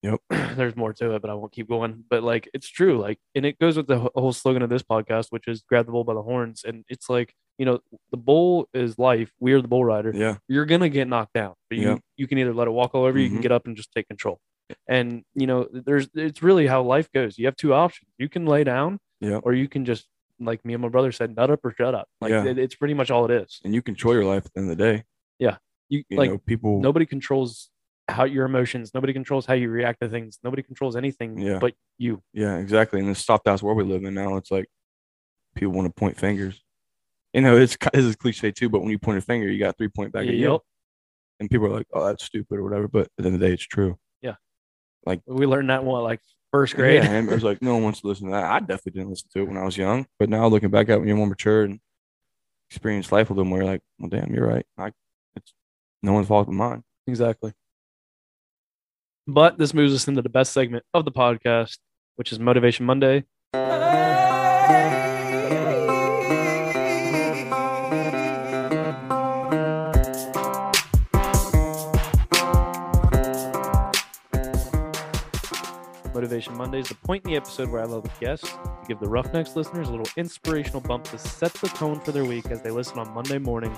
Yep. 0.03 0.21
There's 0.57 0.77
more 0.77 0.93
to 0.93 1.15
it, 1.15 1.23
but 1.23 1.31
I 1.31 1.35
won't 1.35 1.53
keep 1.53 1.69
going. 1.69 2.05
But 2.11 2.23
like 2.23 2.49
it's 2.53 2.69
true, 2.69 2.99
like, 3.01 3.19
and 3.35 3.47
it 3.47 3.59
goes 3.59 3.77
with 3.77 3.87
the 3.87 4.11
whole 4.15 4.33
slogan 4.33 4.63
of 4.63 4.69
this 4.71 4.83
podcast, 4.83 5.29
which 5.31 5.49
is 5.49 5.63
"Grab 5.63 5.87
the 5.87 5.93
bull 5.93 6.05
by 6.05 6.15
the 6.15 6.23
horns," 6.23 6.63
and 6.65 6.85
it's 6.89 7.09
like 7.09 7.35
you 7.59 7.65
know 7.65 7.81
the 8.11 8.17
bull 8.19 8.69
is 8.75 8.99
life. 8.99 9.31
We 9.41 9.53
are 9.55 9.63
the 9.63 9.69
bull 9.69 9.85
rider 9.85 10.13
Yeah. 10.15 10.37
you're 10.49 10.67
gonna 10.67 10.89
get 10.91 11.09
knocked 11.09 11.33
down. 11.35 11.55
But 11.71 11.79
you 11.79 11.89
Yeah. 11.89 11.99
you 12.17 12.27
can 12.27 12.37
either 12.39 12.53
let 12.53 12.69
it 12.69 12.73
walk 12.73 12.95
all 12.95 13.05
over 13.05 13.17
you, 13.19 13.25
you 13.25 13.31
can 13.31 13.39
Mhm. 13.39 13.43
get 13.43 13.53
up 13.53 13.67
and 13.67 13.77
just 13.77 13.93
take 13.93 14.09
control. 14.09 14.41
And 14.89 15.25
you 15.35 15.47
know, 15.47 15.69
there's 15.73 16.09
it's 16.15 16.43
really 16.43 16.67
how 16.67 16.83
life 16.83 17.11
goes. 17.13 17.39
You 17.39 17.47
have 17.47 17.57
two 17.57 17.73
options. 17.73 18.11
You 18.19 18.29
can 18.29 18.45
lay 18.45 18.63
down, 18.65 18.99
Yeah. 19.21 19.39
or 19.43 19.55
you 19.55 19.69
can 19.69 19.85
just 19.87 20.07
like 20.41 20.65
me 20.65 20.75
and 20.75 20.83
my 20.83 20.89
brother 20.89 21.13
said, 21.13 21.35
nut 21.37 21.49
up 21.51 21.65
or 21.65 21.73
shut 21.73 21.95
up. 21.95 22.09
Like 22.21 22.31
Yeah. 22.31 22.45
it- 22.45 22.59
it's 22.59 22.75
pretty 22.75 22.93
much 22.95 23.11
all 23.11 23.25
it 23.25 23.31
is. 23.31 23.61
And 23.65 23.73
you 23.73 23.81
control 23.83 24.13
your 24.15 24.25
life 24.25 24.45
at 24.47 24.53
the 24.53 24.61
end 24.61 24.71
of 24.71 24.77
the 24.77 24.85
day. 24.85 25.05
You, 25.95 26.05
You 26.11 26.17
like 26.19 26.31
know, 26.31 26.39
people. 26.39 26.81
nobody 26.81 27.07
controls 27.07 27.71
how 28.09 28.25
your 28.25 28.45
emotions. 28.45 28.93
Nobody 28.95 29.13
controls 29.13 29.47
how 29.47 29.55
you 29.55 29.71
react 29.71 30.01
to 30.01 30.09
things. 30.09 30.39
Nobody 30.43 30.63
controls 30.63 30.97
anything 30.97 31.39
Yeah. 31.39 31.59
but 31.59 31.75
you. 31.99 32.23
Yeah, 32.33 32.57
exactly. 32.59 33.01
and 33.01 33.09
this 33.09 33.25
soft 33.25 33.47
ass 33.49 33.63
where 33.63 33.75
we 33.75 33.85
live 33.85 34.05
in 34.05 34.15
now, 34.15 34.37
it's 34.37 34.51
like 34.51 34.67
people 35.55 35.73
want 35.73 35.87
to 35.89 35.93
point 35.93 36.17
fingers. 36.19 36.61
You 37.33 37.41
know, 37.41 37.57
it's 37.57 37.77
this 37.93 38.05
is 38.05 38.17
cliche 38.17 38.51
too, 38.53 38.69
but 38.69 38.81
when 38.81 38.91
you 38.91 38.99
point 38.99 39.19
a 39.19 39.21
finger, 39.21 39.51
you 39.51 39.59
got 39.59 39.77
three 39.79 39.89
point 39.89 40.13
back 40.13 40.27
at 40.27 40.35
you, 40.35 40.53
Yep. 40.53 40.61
and 41.41 41.51
people 41.51 41.67
are 41.67 41.71
like, 41.71 41.87
"Oh, 41.93 42.05
that's 42.07 42.25
stupid" 42.25 42.59
or 42.59 42.63
whatever. 42.63 42.87
But 42.89 43.03
at 43.07 43.11
the 43.19 43.25
end 43.27 43.35
of 43.35 43.41
the 43.41 43.47
day, 43.49 43.53
it's 43.55 43.67
true. 43.67 43.99
Yeah 44.23 44.35
like 45.07 45.21
we 45.27 45.45
learned 45.47 45.69
that 45.71 45.85
one 45.85 46.03
like 46.03 46.21
first 46.51 46.75
grade. 46.77 47.03
Yeah, 47.03 47.11
and 47.11 47.29
it 47.29 47.35
was 47.35 47.43
like 47.45 47.61
no 47.63 47.75
one 47.75 47.83
wants 47.85 48.01
to 48.03 48.07
listen 48.07 48.27
to 48.27 48.33
that. 48.33 48.45
I 48.45 48.61
definitely 48.61 48.93
didn't 48.93 49.11
listen 49.11 49.29
to 49.35 49.41
it 49.43 49.49
when 49.49 49.57
I 49.57 49.65
was 49.65 49.77
young, 49.77 50.07
but 50.19 50.29
now 50.29 50.47
looking 50.47 50.71
back 50.71 50.89
at 50.89 50.95
it 50.95 50.99
when 50.99 51.09
you're 51.09 51.17
more 51.17 51.27
mature 51.27 51.65
and 51.65 51.81
experience 52.71 53.11
life 53.13 53.31
a 53.31 53.33
little 53.33 53.45
more, 53.45 53.59
you're 53.59 53.67
like, 53.67 53.83
well, 53.99 54.09
damn, 54.09 54.33
you're 54.35 54.47
right. 54.47 54.65
I, 54.79 54.93
it's 55.37 55.53
no 56.05 56.13
one's 56.13 56.29
fault 56.29 56.47
but 56.47 56.53
mine. 56.53 56.85
Exactly. 57.07 57.53
But 59.27 59.57
this 59.57 59.73
moves 59.73 59.95
us 59.95 60.07
into 60.07 60.21
the 60.21 60.29
best 60.29 60.53
segment 60.53 60.85
of 60.93 61.07
the 61.07 61.11
podcast, 61.11 61.79
which 62.17 62.31
is 62.31 62.39
Motivation 62.39 62.85
Monday. 62.85 63.25
Motivation 76.13 76.57
Monday 76.57 76.81
is 76.81 76.89
the 76.89 76.97
point 77.03 77.25
in 77.25 77.31
the 77.31 77.37
episode 77.37 77.71
where 77.71 77.81
I 77.81 77.87
love 77.87 78.05
a 78.05 78.21
guest 78.21 78.45
to 78.45 78.85
give 78.87 79.01
the 79.01 79.09
Roughnecks 79.09 79.57
listeners 79.57 79.89
a 79.89 79.91
little 79.91 80.07
inspirational 80.19 80.83
bump 80.83 81.05
to 81.05 81.19
set 81.19 81.55
the 81.55 81.69
tone 81.69 81.99
for 82.01 82.13
their 82.13 82.27
week 82.27 82.51
as 82.51 82.61
they 82.61 82.71
listen 82.71 82.99
on 82.99 83.13
Monday 83.15 83.39
morning. 83.39 83.75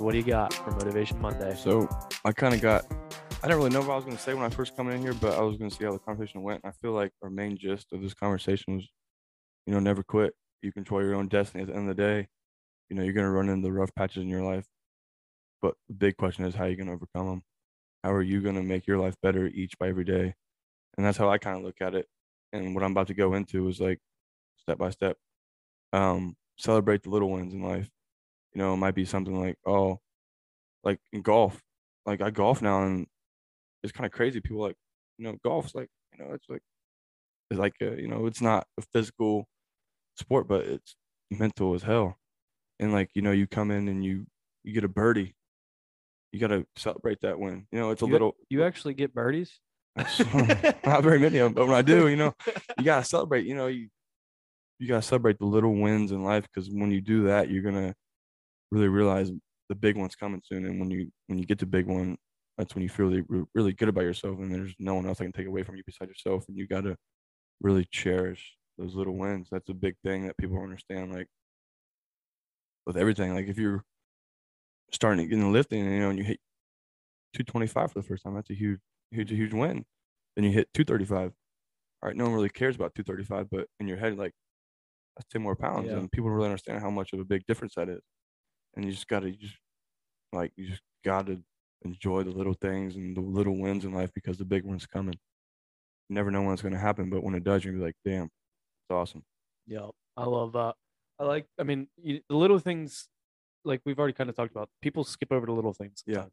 What 0.00 0.12
do 0.12 0.18
you 0.18 0.24
got 0.24 0.54
for 0.54 0.70
Motivation 0.70 1.20
Monday? 1.20 1.54
So 1.54 1.86
I 2.24 2.32
kind 2.32 2.54
of 2.54 2.62
got. 2.62 2.86
I 3.42 3.46
didn't 3.46 3.58
really 3.58 3.68
know 3.68 3.80
what 3.80 3.90
I 3.90 3.96
was 3.96 4.04
going 4.06 4.16
to 4.16 4.22
say 4.22 4.32
when 4.32 4.44
I 4.44 4.48
first 4.48 4.74
come 4.74 4.88
in 4.88 5.02
here, 5.02 5.12
but 5.12 5.38
I 5.38 5.42
was 5.42 5.58
going 5.58 5.68
to 5.68 5.76
see 5.76 5.84
how 5.84 5.92
the 5.92 5.98
conversation 5.98 6.42
went. 6.42 6.62
I 6.64 6.70
feel 6.70 6.92
like 6.92 7.12
our 7.22 7.28
main 7.28 7.58
gist 7.58 7.92
of 7.92 8.00
this 8.00 8.14
conversation 8.14 8.76
was, 8.76 8.88
you 9.66 9.74
know, 9.74 9.78
never 9.78 10.02
quit. 10.02 10.32
You 10.62 10.72
control 10.72 11.02
your 11.02 11.16
own 11.16 11.28
destiny. 11.28 11.64
At 11.64 11.68
the 11.68 11.74
end 11.74 11.90
of 11.90 11.96
the 11.96 12.02
day, 12.02 12.28
you 12.88 12.96
know, 12.96 13.02
you're 13.02 13.12
going 13.12 13.26
to 13.26 13.30
run 13.30 13.50
into 13.50 13.70
rough 13.70 13.94
patches 13.94 14.22
in 14.22 14.28
your 14.30 14.42
life, 14.42 14.64
but 15.60 15.74
the 15.88 15.94
big 15.94 16.16
question 16.16 16.46
is 16.46 16.54
how 16.54 16.64
are 16.64 16.70
you 16.70 16.76
going 16.76 16.86
to 16.86 16.94
overcome 16.94 17.26
them. 17.26 17.42
How 18.02 18.12
are 18.12 18.22
you 18.22 18.40
going 18.40 18.56
to 18.56 18.62
make 18.62 18.86
your 18.86 18.98
life 18.98 19.16
better 19.22 19.48
each 19.48 19.78
by 19.78 19.88
every 19.88 20.04
day? 20.04 20.34
And 20.96 21.04
that's 21.04 21.18
how 21.18 21.28
I 21.28 21.36
kind 21.36 21.58
of 21.58 21.62
look 21.62 21.76
at 21.82 21.94
it. 21.94 22.06
And 22.54 22.74
what 22.74 22.84
I'm 22.84 22.92
about 22.92 23.08
to 23.08 23.14
go 23.14 23.34
into 23.34 23.68
is 23.68 23.80
like 23.80 23.98
step 24.56 24.78
by 24.78 24.90
step. 24.90 25.18
Um, 25.92 26.36
celebrate 26.58 27.02
the 27.02 27.10
little 27.10 27.30
wins 27.30 27.52
in 27.52 27.62
life. 27.62 27.90
You 28.54 28.58
know, 28.60 28.74
it 28.74 28.78
might 28.78 28.94
be 28.94 29.04
something 29.04 29.38
like, 29.40 29.56
oh, 29.66 30.00
like 30.82 30.98
in 31.12 31.22
golf, 31.22 31.60
like 32.06 32.20
I 32.20 32.30
golf 32.30 32.62
now 32.62 32.84
and 32.84 33.06
it's 33.82 33.92
kind 33.92 34.06
of 34.06 34.12
crazy. 34.12 34.40
People 34.40 34.60
like, 34.62 34.76
you 35.18 35.24
know, 35.24 35.36
golf's 35.44 35.74
like, 35.74 35.88
you 36.16 36.24
know, 36.24 36.32
it's 36.34 36.48
like, 36.48 36.62
it's 37.50 37.60
like, 37.60 37.74
a, 37.80 38.00
you 38.00 38.08
know, 38.08 38.26
it's 38.26 38.40
not 38.40 38.66
a 38.78 38.82
physical 38.92 39.46
sport, 40.16 40.48
but 40.48 40.64
it's 40.66 40.96
mental 41.30 41.74
as 41.74 41.82
hell. 41.82 42.16
And 42.78 42.92
like, 42.92 43.10
you 43.14 43.22
know, 43.22 43.32
you 43.32 43.46
come 43.46 43.70
in 43.70 43.88
and 43.88 44.04
you, 44.04 44.26
you 44.64 44.72
get 44.72 44.84
a 44.84 44.88
birdie. 44.88 45.34
You 46.32 46.38
got 46.40 46.48
to 46.48 46.66
celebrate 46.76 47.20
that 47.22 47.38
win. 47.38 47.66
You 47.72 47.78
know, 47.80 47.90
it's 47.90 48.02
a 48.02 48.06
You- 48.06 48.12
little, 48.12 48.36
You 48.48 48.64
actually 48.64 48.94
get 48.94 49.14
birdies? 49.14 49.60
not 49.96 51.02
very 51.02 51.18
many 51.18 51.38
of 51.38 51.46
them, 51.46 51.52
but 51.54 51.66
when 51.66 51.74
I 51.76 51.82
do, 51.82 52.06
you 52.08 52.16
know, 52.16 52.32
you 52.78 52.84
gotta 52.84 53.04
celebrate. 53.04 53.44
You 53.44 53.54
know, 53.56 53.66
you 53.66 53.88
you 54.78 54.86
gotta 54.86 55.02
celebrate 55.02 55.38
the 55.38 55.44
little 55.46 55.74
wins 55.74 56.12
in 56.12 56.22
life 56.22 56.44
because 56.44 56.70
when 56.70 56.90
you 56.92 57.00
do 57.00 57.24
that, 57.24 57.50
you're 57.50 57.62
gonna 57.64 57.94
really 58.70 58.88
realize 58.88 59.30
the 59.68 59.74
big 59.74 59.96
one's 59.96 60.16
coming 60.16 60.42
soon. 60.44 60.64
And 60.66 60.80
when 60.80 60.90
you 60.90 61.10
when 61.26 61.38
you 61.38 61.46
get 61.46 61.58
the 61.58 61.66
big 61.66 61.86
one, 61.86 62.16
that's 62.58 62.74
when 62.74 62.82
you 62.82 62.88
feel 62.88 63.06
really, 63.06 63.46
really 63.54 63.72
good 63.72 63.88
about 63.88 64.02
yourself, 64.04 64.38
and 64.38 64.52
there's 64.52 64.74
no 64.78 64.94
one 64.94 65.06
else 65.06 65.18
that 65.18 65.24
can 65.24 65.32
take 65.32 65.46
away 65.46 65.62
from 65.62 65.76
you 65.76 65.82
besides 65.86 66.10
yourself. 66.10 66.46
And 66.48 66.56
you 66.56 66.66
got 66.66 66.82
to 66.82 66.96
really 67.60 67.86
cherish 67.90 68.56
those 68.78 68.94
little 68.94 69.16
wins. 69.18 69.48
That's 69.50 69.68
a 69.70 69.74
big 69.74 69.96
thing 70.04 70.26
that 70.26 70.38
people 70.38 70.60
understand. 70.62 71.12
Like 71.12 71.28
with 72.86 72.96
everything, 72.96 73.34
like 73.34 73.46
if 73.48 73.58
you're 73.58 73.84
starting 74.92 75.24
to 75.24 75.28
get 75.28 75.38
in 75.38 75.52
lifting, 75.52 75.82
and 75.84 75.92
you 75.94 76.00
know, 76.00 76.10
and 76.10 76.18
you 76.18 76.24
hit 76.24 76.40
225 77.34 77.92
for 77.92 78.00
the 78.00 78.06
first 78.06 78.24
time, 78.24 78.34
that's 78.34 78.50
a 78.50 78.54
huge, 78.54 78.80
huge, 79.10 79.30
huge 79.30 79.54
win. 79.54 79.84
Then 80.36 80.44
you 80.44 80.52
hit 80.52 80.68
235. 80.74 81.32
All 82.02 82.08
right, 82.08 82.16
no 82.16 82.24
one 82.24 82.34
really 82.34 82.48
cares 82.50 82.76
about 82.76 82.94
235, 82.94 83.48
but 83.50 83.68
in 83.80 83.88
your 83.88 83.98
head, 83.98 84.16
like 84.18 84.32
that's 85.16 85.28
10 85.30 85.42
more 85.42 85.56
pounds, 85.56 85.90
Yeah. 85.90 85.98
and 85.98 86.10
people 86.12 86.28
don't 86.30 86.36
really 86.36 86.48
understand 86.50 86.80
how 86.82 86.90
much 86.90 87.12
of 87.12 87.20
a 87.20 87.24
big 87.24 87.44
difference 87.46 87.74
that 87.76 87.88
is. 87.88 88.02
And 88.74 88.84
you 88.84 88.92
just 88.92 89.08
got 89.08 89.20
to, 89.20 89.30
just 89.32 89.56
like, 90.32 90.52
you 90.56 90.66
just 90.68 90.82
got 91.04 91.26
to 91.26 91.42
enjoy 91.82 92.22
the 92.22 92.30
little 92.30 92.54
things 92.54 92.96
and 92.96 93.16
the 93.16 93.20
little 93.20 93.58
wins 93.58 93.84
in 93.84 93.92
life 93.92 94.10
because 94.14 94.38
the 94.38 94.44
big 94.44 94.64
one's 94.64 94.86
coming. 94.86 95.14
You 96.08 96.14
never 96.14 96.30
know 96.30 96.42
when 96.42 96.52
it's 96.52 96.62
going 96.62 96.74
to 96.74 96.78
happen, 96.80 97.10
but 97.10 97.22
when 97.22 97.34
it 97.34 97.44
does, 97.44 97.64
you're 97.64 97.72
gonna 97.72 97.82
be 97.82 97.88
like, 97.88 97.96
damn, 98.04 98.24
it's 98.24 98.90
awesome. 98.90 99.24
Yeah, 99.66 99.88
I 100.16 100.24
love 100.24 100.52
that. 100.52 100.74
I 101.18 101.24
like. 101.24 101.46
I 101.58 101.62
mean, 101.62 101.88
you, 101.96 102.20
the 102.28 102.34
little 102.36 102.58
things, 102.58 103.08
like 103.64 103.80
we've 103.84 103.98
already 103.98 104.14
kind 104.14 104.28
of 104.30 104.34
talked 104.36 104.50
about. 104.50 104.68
People 104.82 105.04
skip 105.04 105.30
over 105.30 105.46
the 105.46 105.52
little 105.52 105.72
things. 105.74 106.02
Yeah. 106.06 106.26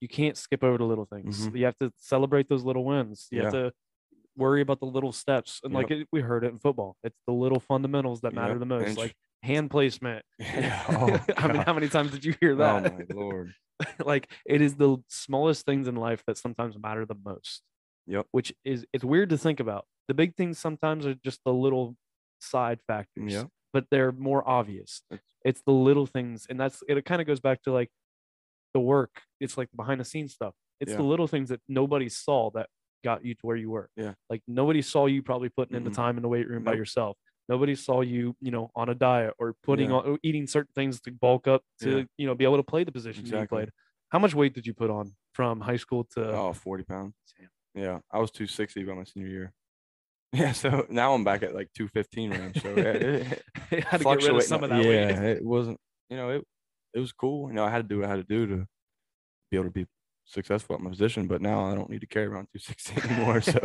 You 0.00 0.08
can't 0.08 0.36
skip 0.36 0.62
over 0.62 0.78
the 0.78 0.84
little 0.84 1.06
things. 1.06 1.48
Mhm. 1.48 1.58
You 1.58 1.64
have 1.64 1.78
to 1.78 1.92
celebrate 1.96 2.48
those 2.48 2.62
little 2.64 2.84
wins. 2.84 3.28
You 3.30 3.42
have 3.42 3.52
to 3.52 3.72
worry 4.36 4.60
about 4.60 4.80
the 4.80 4.86
little 4.86 5.10
steps. 5.12 5.60
And 5.64 5.72
like 5.72 5.90
it, 5.90 6.06
we 6.12 6.20
heard 6.20 6.44
it 6.44 6.48
in 6.48 6.58
football, 6.58 6.96
it's 7.02 7.18
the 7.26 7.32
little 7.32 7.58
fundamentals 7.60 8.20
that 8.20 8.34
matter 8.34 8.52
Yep. 8.52 8.60
the 8.60 8.66
most, 8.66 8.88
And 8.88 8.96
like 8.98 9.16
hand 9.42 9.70
placement. 9.70 10.24
Yeah. 10.40 10.84
Oh, 10.88 11.34
I 11.36 11.48
mean, 11.48 11.62
how 11.62 11.72
many 11.74 11.88
times 11.88 12.10
did 12.12 12.24
you 12.24 12.34
hear 12.40 12.54
that? 12.56 12.92
Oh 12.92 12.96
my 12.96 13.04
lord. 13.14 13.52
like 14.04 14.30
it 14.46 14.60
is 14.62 14.74
the 14.76 14.96
smallest 15.08 15.66
things 15.66 15.86
in 15.88 15.96
life 15.96 16.22
that 16.26 16.38
sometimes 16.38 16.76
matter 16.78 17.04
the 17.04 17.16
most. 17.24 17.62
Yep. 18.06 18.26
Which 18.30 18.54
is 18.64 18.86
it's 18.92 19.04
weird 19.04 19.30
to 19.30 19.38
think 19.38 19.60
about. 19.60 19.84
The 20.08 20.14
big 20.14 20.34
things 20.36 20.58
sometimes 20.58 21.04
are 21.06 21.14
just 21.14 21.40
the 21.44 21.52
little 21.52 21.96
side 22.40 22.78
factors. 22.86 23.32
Yep. 23.32 23.48
But 23.72 23.86
they're 23.90 24.12
more 24.12 24.48
obvious. 24.48 25.02
It's- 25.44 25.62
the 25.66 25.72
little 25.72 26.06
things, 26.06 26.46
and 26.48 26.58
that's 26.58 26.82
it. 26.88 27.04
Kind 27.04 27.20
of 27.20 27.26
goes 27.26 27.40
back 27.40 27.62
to 27.62 27.72
like 27.72 27.90
the 28.74 28.80
work. 28.80 29.20
It's 29.40 29.56
like 29.58 29.68
behind 29.76 30.00
the 30.00 30.04
scenes 30.04 30.32
stuff. 30.32 30.54
It's 30.80 30.94
the 30.94 31.02
little 31.02 31.26
things 31.26 31.48
that 31.50 31.60
nobody 31.68 32.08
saw 32.08 32.50
that 32.54 32.68
got 33.04 33.24
you 33.24 33.34
to 33.34 33.40
where 33.42 33.56
you 33.56 33.70
were. 33.70 33.88
Yeah. 33.96 34.14
Like 34.30 34.42
nobody 34.48 34.82
saw 34.82 35.06
you 35.06 35.22
probably 35.22 35.48
putting 35.48 35.76
in 35.76 35.84
the 35.84 35.90
Mhm. 35.90 35.94
time 35.96 36.16
in 36.16 36.22
the 36.22 36.28
weight 36.28 36.48
room 36.48 36.64
by 36.64 36.74
yourself. 36.74 37.16
Nobody 37.48 37.74
saw 37.74 38.00
you, 38.00 38.34
you 38.40 38.50
know, 38.50 38.70
on 38.74 38.88
a 38.88 38.94
diet 38.94 39.34
or 39.38 39.54
putting 39.62 39.90
Yeah. 39.90 39.96
on 39.96 40.18
eating 40.22 40.46
certain 40.46 40.72
things 40.74 41.00
to 41.02 41.12
bulk 41.12 41.46
up 41.46 41.62
to, 41.82 41.98
Yeah. 41.98 42.04
you 42.18 42.26
know, 42.26 42.34
be 42.34 42.44
able 42.44 42.56
to 42.56 42.62
play 42.62 42.82
the 42.84 42.92
position 42.92 43.24
that 43.24 43.40
you 43.40 43.46
played. 43.48 43.70
How 44.10 44.18
much 44.18 44.34
weight 44.34 44.52
did 44.54 44.66
you 44.66 44.74
put 44.74 44.90
on 44.90 45.12
from 45.32 45.60
high 45.60 45.76
school 45.76 46.04
to? 46.14 46.32
Oh, 46.32 46.52
40 46.52 46.84
pounds. 46.84 47.14
Damn. 47.38 47.50
Yeah. 47.82 47.98
I 48.10 48.18
was 48.18 48.30
260 48.30 48.84
by 48.84 48.94
my 48.94 49.04
senior 49.04 49.28
year. 49.28 49.52
Yeah. 50.32 50.52
So 50.52 50.86
now 50.90 51.14
I'm 51.14 51.24
back 51.24 51.42
at 51.44 51.54
like 51.54 51.70
215 51.74 52.30
range. 52.30 52.60
So 52.60 52.68
yeah, 52.70 52.82
it, 52.84 53.42
it 53.70 53.84
had 53.84 53.98
to 54.00 54.04
get 54.04 54.22
rid 54.24 54.34
of 54.36 54.42
some 54.42 54.64
of 54.64 54.70
that 54.70 54.84
yeah, 54.84 54.90
weight. 55.20 55.36
it 55.36 55.44
wasn't, 55.44 55.78
you 56.10 56.16
know, 56.16 56.30
it, 56.30 56.44
it 56.94 56.98
was 57.00 57.12
cool. 57.12 57.48
You 57.48 57.54
know, 57.54 57.64
I 57.64 57.70
had 57.70 57.88
to 57.88 57.88
do 57.88 58.00
what 58.00 58.06
I 58.06 58.10
had 58.10 58.16
to 58.16 58.24
do 58.24 58.46
to 58.48 58.66
be 59.50 59.56
able 59.56 59.66
to 59.66 59.70
be 59.70 59.86
successful 60.24 60.74
at 60.74 60.82
my 60.82 60.90
position, 60.90 61.26
but 61.28 61.40
now 61.40 61.70
I 61.70 61.74
don't 61.76 61.88
need 61.88 62.00
to 62.00 62.06
carry 62.06 62.26
around 62.26 62.48
260 62.52 63.08
anymore. 63.14 63.40
So 63.40 63.60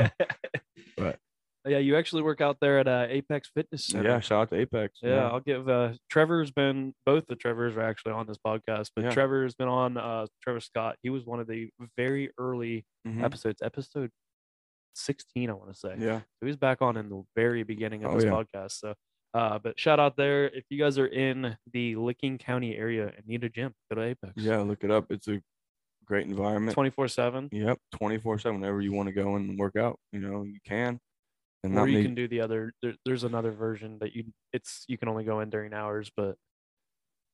but- 0.96 1.20
yeah, 1.66 1.78
you 1.78 1.96
actually 1.98 2.22
work 2.24 2.42
out 2.42 2.58
there 2.62 2.80
at 2.80 2.88
uh, 2.88 3.06
Apex 3.10 3.50
Fitness 3.54 3.86
Center. 3.86 4.10
yeah, 4.10 4.20
shout 4.20 4.42
out 4.42 4.50
to 4.50 4.56
Apex. 4.56 5.00
Yeah, 5.02 5.28
I'll 5.28 5.40
give 5.40 5.68
uh 5.70 5.94
Trevor's 6.10 6.52
been 6.52 6.94
both 7.06 7.26
the 7.28 7.36
Trevors 7.36 7.76
are 7.78 7.82
actually 7.84 8.14
on 8.14 8.26
this 8.28 8.38
podcast, 8.46 8.90
but 8.96 9.06
Yeah. 9.06 9.12
Trevor's 9.12 9.54
been 9.56 9.68
on 9.68 9.98
uh 9.98 10.26
Trevor 10.42 10.60
Scott. 10.60 10.96
He 11.04 11.10
was 11.10 11.26
one 11.26 11.40
of 11.40 11.48
the 11.48 11.70
very 11.98 12.32
early 12.38 12.86
Mhm. 13.08 13.24
episodes, 13.24 13.62
episode 13.62 14.10
16, 14.96 15.50
I 15.50 15.54
want 15.54 15.72
to 15.74 15.78
say. 15.80 15.96
Yeah. 15.98 16.20
So 16.40 16.46
he's 16.48 16.58
back 16.58 16.82
on 16.82 16.98
in 16.98 17.10
the 17.10 17.24
very 17.36 17.64
beginning 17.64 18.04
of 18.04 18.12
Oh, 18.12 18.16
this 18.16 18.26
yeah. 18.26 18.32
podcast. 18.32 18.72
So 18.72 18.94
uh 19.34 19.60
but 19.60 19.80
shout 19.80 20.00
out 20.00 20.18
there. 20.18 20.46
If 20.50 20.66
you 20.70 20.78
guys 20.78 20.98
are 20.98 21.08
in 21.08 21.58
the 21.72 21.96
Licking 21.96 22.38
County 22.38 22.76
area 22.76 23.14
and 23.16 23.26
need 23.26 23.44
a 23.44 23.50
gym, 23.50 23.74
go 23.90 23.96
to 23.96 24.02
Apex. 24.08 24.34
Yeah. 24.36 24.58
Look 24.60 24.84
it 24.84 24.92
up. 24.92 25.06
It's 25.10 25.28
a 25.28 25.42
great 26.06 26.26
environment. 26.28 26.74
24 26.74 27.08
7. 27.08 27.50
Yep. 27.52 27.78
24 27.94 28.40
7. 28.40 28.60
Whenever 28.60 28.82
you 28.82 28.92
want 28.92 29.08
to 29.08 29.14
go 29.14 29.36
and 29.36 29.58
work 29.58 29.76
out, 29.78 29.98
you 30.12 30.20
know, 30.20 30.44
you 30.44 30.60
can. 30.66 31.00
And 31.64 31.78
Or 31.78 31.88
you 31.88 32.00
need- 32.00 32.04
can 32.06 32.16
do 32.16 32.28
the 32.28 32.42
other 32.42 32.74
there, 32.82 32.96
there's 33.06 33.24
another 33.24 33.52
version 33.52 34.00
that 34.00 34.16
you 34.16 34.26
it's 34.52 34.84
you 34.88 34.98
can 34.98 35.08
only 35.10 35.24
go 35.24 35.42
in 35.42 35.50
during 35.50 35.74
hours, 35.74 36.12
but 36.16 36.36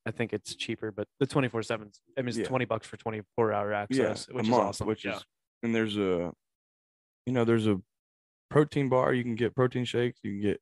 I 0.06 0.12
think 0.12 0.34
it's 0.34 0.54
cheaper. 0.56 0.92
But 0.92 1.08
the 1.20 1.26
24 1.28 1.64
7 1.64 1.92
I 2.18 2.22
mean 2.22 2.30
it's 2.30 2.38
Yeah. 2.38 2.46
20 2.46 2.66
bucks 2.66 2.88
for 2.88 2.98
24 2.98 3.54
hour 3.54 3.74
access, 3.74 4.28
which 4.30 4.48
is 4.48 4.54
awesome. 4.54 4.88
Which 4.88 5.06
yeah. 5.06 5.16
is, 5.18 5.26
and 5.64 5.74
there's 5.74 5.98
a, 5.98 6.34
you 7.26 7.34
know, 7.34 7.46
there's 7.46 7.68
a 7.68 7.82
protein 8.50 8.90
bar. 8.90 9.14
You 9.14 9.24
can 9.24 9.36
get 9.36 9.56
protein 9.56 9.86
shakes. 9.86 10.20
You 10.24 10.32
can 10.34 10.42
get, 10.42 10.62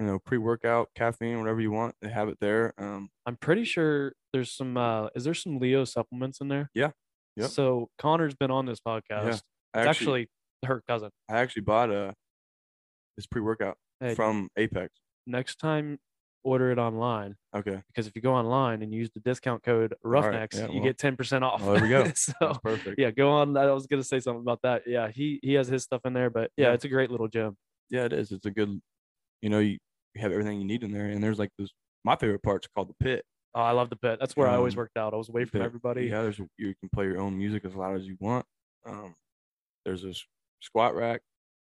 you 0.00 0.06
know, 0.06 0.18
pre 0.18 0.38
workout, 0.38 0.88
caffeine, 0.94 1.38
whatever 1.38 1.60
you 1.60 1.70
want. 1.70 1.94
They 2.00 2.08
have 2.10 2.28
it 2.28 2.38
there. 2.40 2.72
Um, 2.78 3.10
I'm 3.26 3.36
pretty 3.36 3.64
sure 3.64 4.14
there's 4.32 4.50
some 4.52 4.76
uh 4.78 5.08
is 5.14 5.24
there 5.24 5.34
some 5.34 5.58
Leo 5.58 5.84
supplements 5.84 6.40
in 6.40 6.48
there? 6.48 6.70
Yeah. 6.74 6.92
Yep. 7.36 7.50
So 7.50 7.88
Connor's 7.98 8.34
been 8.34 8.50
on 8.50 8.64
this 8.66 8.80
podcast. 8.80 9.02
I 9.10 9.28
It's 9.28 9.42
actually, 9.74 9.88
actually 9.88 10.30
her 10.66 10.82
cousin. 10.88 11.10
I 11.30 11.38
actually 11.38 11.62
bought 11.62 11.90
a 11.90 12.14
this 13.16 13.26
pre 13.26 13.40
workout 13.40 13.76
Hey, 14.00 14.14
from 14.14 14.48
Apex. 14.56 14.92
next 15.26 15.56
time 15.56 15.98
order 16.44 16.72
it 16.72 16.78
online 16.78 17.36
Okay. 17.54 17.80
because 17.86 18.08
if 18.08 18.16
you 18.16 18.22
go 18.22 18.34
online 18.34 18.82
and 18.82 18.92
use 18.92 19.08
the 19.14 19.20
discount 19.20 19.62
code 19.62 19.94
Roughnecks, 20.02 20.56
yeah, 20.58 20.66
you 20.68 20.80
well- 20.80 20.82
get 20.84 20.98
10% 20.98 21.42
off. 21.42 21.60
Well, 21.62 21.74
there 21.74 21.82
we 21.82 21.88
go. 21.88 22.04
so 22.14 22.32
That's 22.40 22.58
perfect. 22.58 22.98
yeah, 22.98 23.10
go 23.12 23.30
on. 23.30 23.56
I 23.56 23.70
was 23.72 23.86
gonna 23.86 24.02
say 24.02 24.18
something 24.18 24.40
about 24.42 24.60
that. 24.62 24.82
Yeah, 24.86 25.08
he 25.08 25.38
he 25.42 25.52
has 25.54 25.68
his 25.68 25.84
stuff 25.84 26.00
in 26.04 26.12
there, 26.14 26.30
but 26.30 26.50
yeah, 26.56 26.68
Yeah. 26.68 26.72
it's 26.74 26.84
a 26.84 26.88
great 26.88 27.10
little 27.10 27.28
gym. 27.28 27.56
Yeah, 27.90 28.04
it 28.06 28.12
is. 28.12 28.32
It's 28.32 28.46
a 28.46 28.50
good, 28.50 28.80
you 29.40 29.50
know, 29.50 29.58
you, 29.60 29.78
you 30.14 30.20
have 30.22 30.32
everything 30.32 30.58
you 30.58 30.64
need 30.66 30.82
in 30.82 30.90
there. 30.92 31.06
And 31.06 31.22
there's 31.22 31.38
like 31.38 31.50
this, 31.58 31.70
my 32.04 32.16
favorite 32.16 32.42
part's 32.42 32.66
called 32.74 32.88
the 32.88 32.94
pit. 33.04 33.24
Oh, 33.54 33.60
I 33.60 33.72
love 33.72 33.90
the 33.90 33.96
pit. 33.96 34.18
That's 34.18 34.34
where 34.34 34.48
I 34.48 34.56
always 34.56 34.72
Um, 34.74 34.78
worked 34.78 34.96
out. 34.96 35.12
I 35.12 35.16
was 35.18 35.28
away 35.28 35.44
from 35.44 35.60
everybody. 35.62 36.06
Yeah, 36.06 36.22
there's 36.22 36.38
you 36.58 36.74
can 36.80 36.88
play 36.92 37.04
your 37.04 37.20
own 37.20 37.36
music 37.38 37.64
as 37.66 37.74
loud 37.76 37.96
as 37.96 38.06
you 38.06 38.16
want. 38.18 38.46
Um, 38.86 39.14
there's 39.84 40.02
this 40.02 40.24
squat 40.60 40.94
rack, 40.96 41.20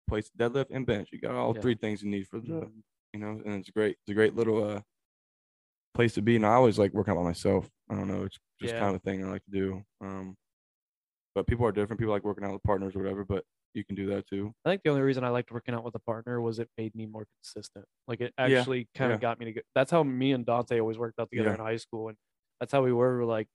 place 0.08 0.30
deadlift 0.38 0.68
and 0.72 0.86
bench. 0.86 1.10
You 1.12 1.20
got 1.20 1.36
all 1.36 1.56
Yeah. 1.56 1.62
three 1.62 1.76
things 1.76 2.04
you 2.04 2.10
need 2.10 2.28
for 2.28 2.40
the, 2.40 2.48
Mhm. 2.48 2.84
you 3.14 3.20
know, 3.20 3.42
and 3.46 3.56
it's 3.62 3.70
great. 3.70 3.98
It's 4.02 4.10
a 4.10 4.14
great 4.14 4.36
little 4.36 4.64
uh 4.64 4.82
place 5.94 6.14
to 6.16 6.22
be. 6.22 6.36
And 6.36 6.46
I 6.46 6.54
always 6.54 6.80
like 6.80 6.94
working 6.94 7.12
out 7.14 7.18
by 7.18 7.24
myself. 7.24 7.70
I 7.90 7.96
don't 7.96 8.08
know, 8.08 8.24
it's 8.24 8.40
just 8.60 8.74
Yeah. 8.74 8.80
kind 8.80 8.96
of 8.96 9.02
a 9.02 9.04
thing 9.04 9.24
I 9.24 9.30
like 9.30 9.44
to 9.46 9.52
do. 9.52 9.86
Um, 10.02 10.38
but 11.36 11.48
people 11.48 11.66
are 11.66 11.72
different. 11.72 12.00
People 12.00 12.14
like 12.14 12.24
working 12.24 12.44
out 12.44 12.54
with 12.54 12.64
partners 12.64 12.96
or 12.96 13.00
whatever. 13.00 13.24
But 13.26 13.46
you 13.74 13.84
can 13.84 13.96
do 13.96 14.06
that 14.08 14.28
too. 14.28 14.54
I 14.66 14.70
think 14.70 14.84
the 14.84 14.90
only 14.90 15.02
reason 15.02 15.24
I 15.24 15.30
liked 15.30 15.52
working 15.52 15.74
out 15.74 15.84
with 15.84 15.96
a 15.96 16.00
partner 16.00 16.40
was 16.42 16.60
it 16.60 16.70
made 16.78 16.94
me 16.96 17.06
more 17.08 17.26
consistent. 17.38 17.86
Like 18.08 18.22
it 18.22 18.34
Yeah, 18.38 18.60
actually 18.60 18.88
kind 18.94 19.12
of 19.12 19.18
yeah. 19.18 19.22
got 19.22 19.40
me 19.40 19.46
to 19.46 19.54
get. 19.54 19.66
That's 19.76 19.90
how 19.92 20.04
me 20.04 20.32
and 20.32 20.46
Dante 20.46 20.80
always 20.80 20.98
worked 20.98 21.20
out 21.20 21.30
together 21.32 21.50
Yeah. 21.50 21.56
in 21.56 21.60
high 21.62 21.78
school, 21.78 22.10
and 22.10 22.18
that's 22.60 22.72
how 22.72 22.84
we 22.84 22.94
were. 22.94 23.26
Like 23.26 23.48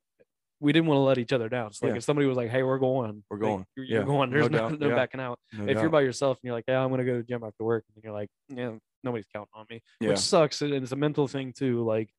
we 0.61 0.73
didn't 0.73 0.87
want 0.89 0.99
to 0.99 1.03
let 1.03 1.19
each 1.19 1.33
other 1.33 1.49
down. 1.49 1.73
So 1.73 1.87
like 1.87 1.93
Yeah. 1.95 1.99
if 1.99 2.05
somebody 2.05 2.27
was 2.27 2.37
like, 2.37 2.51
"Hey, 2.51 2.63
we're 2.63 2.79
going," 2.79 3.23
We're 3.31 3.37
like, 3.37 3.43
going. 3.43 3.67
you're, 3.77 3.87
you're 3.87 4.05
going. 4.05 4.31
There's 4.31 4.51
no, 4.51 4.59
doubt. 4.71 4.81
no 4.81 4.89
Yeah. 4.89 4.95
backing 4.97 5.21
out. 5.21 5.39
No 5.53 5.65
if 5.67 5.79
you're 5.81 5.89
by 5.91 6.01
yourself 6.03 6.39
and 6.39 6.45
you're 6.49 6.55
like, 6.55 6.65
"Yeah, 6.69 6.83
I'm 6.83 6.91
gonna 6.91 7.05
go 7.05 7.13
to 7.13 7.19
the 7.19 7.25
gym 7.25 7.45
after 7.45 7.65
work," 7.65 7.85
and 7.95 8.03
you're 8.03 8.13
like, 8.13 8.29
"Yeah, 8.49 8.77
nobody's 9.05 9.27
counting 9.33 9.51
on 9.55 9.67
me," 9.71 9.81
yeah, 10.01 10.09
which 10.11 10.19
sucks, 10.19 10.61
and 10.63 10.73
it's 10.75 10.93
a 10.93 10.97
mental 10.97 11.29
thing 11.29 11.53
too. 11.53 11.85
Like 11.85 12.11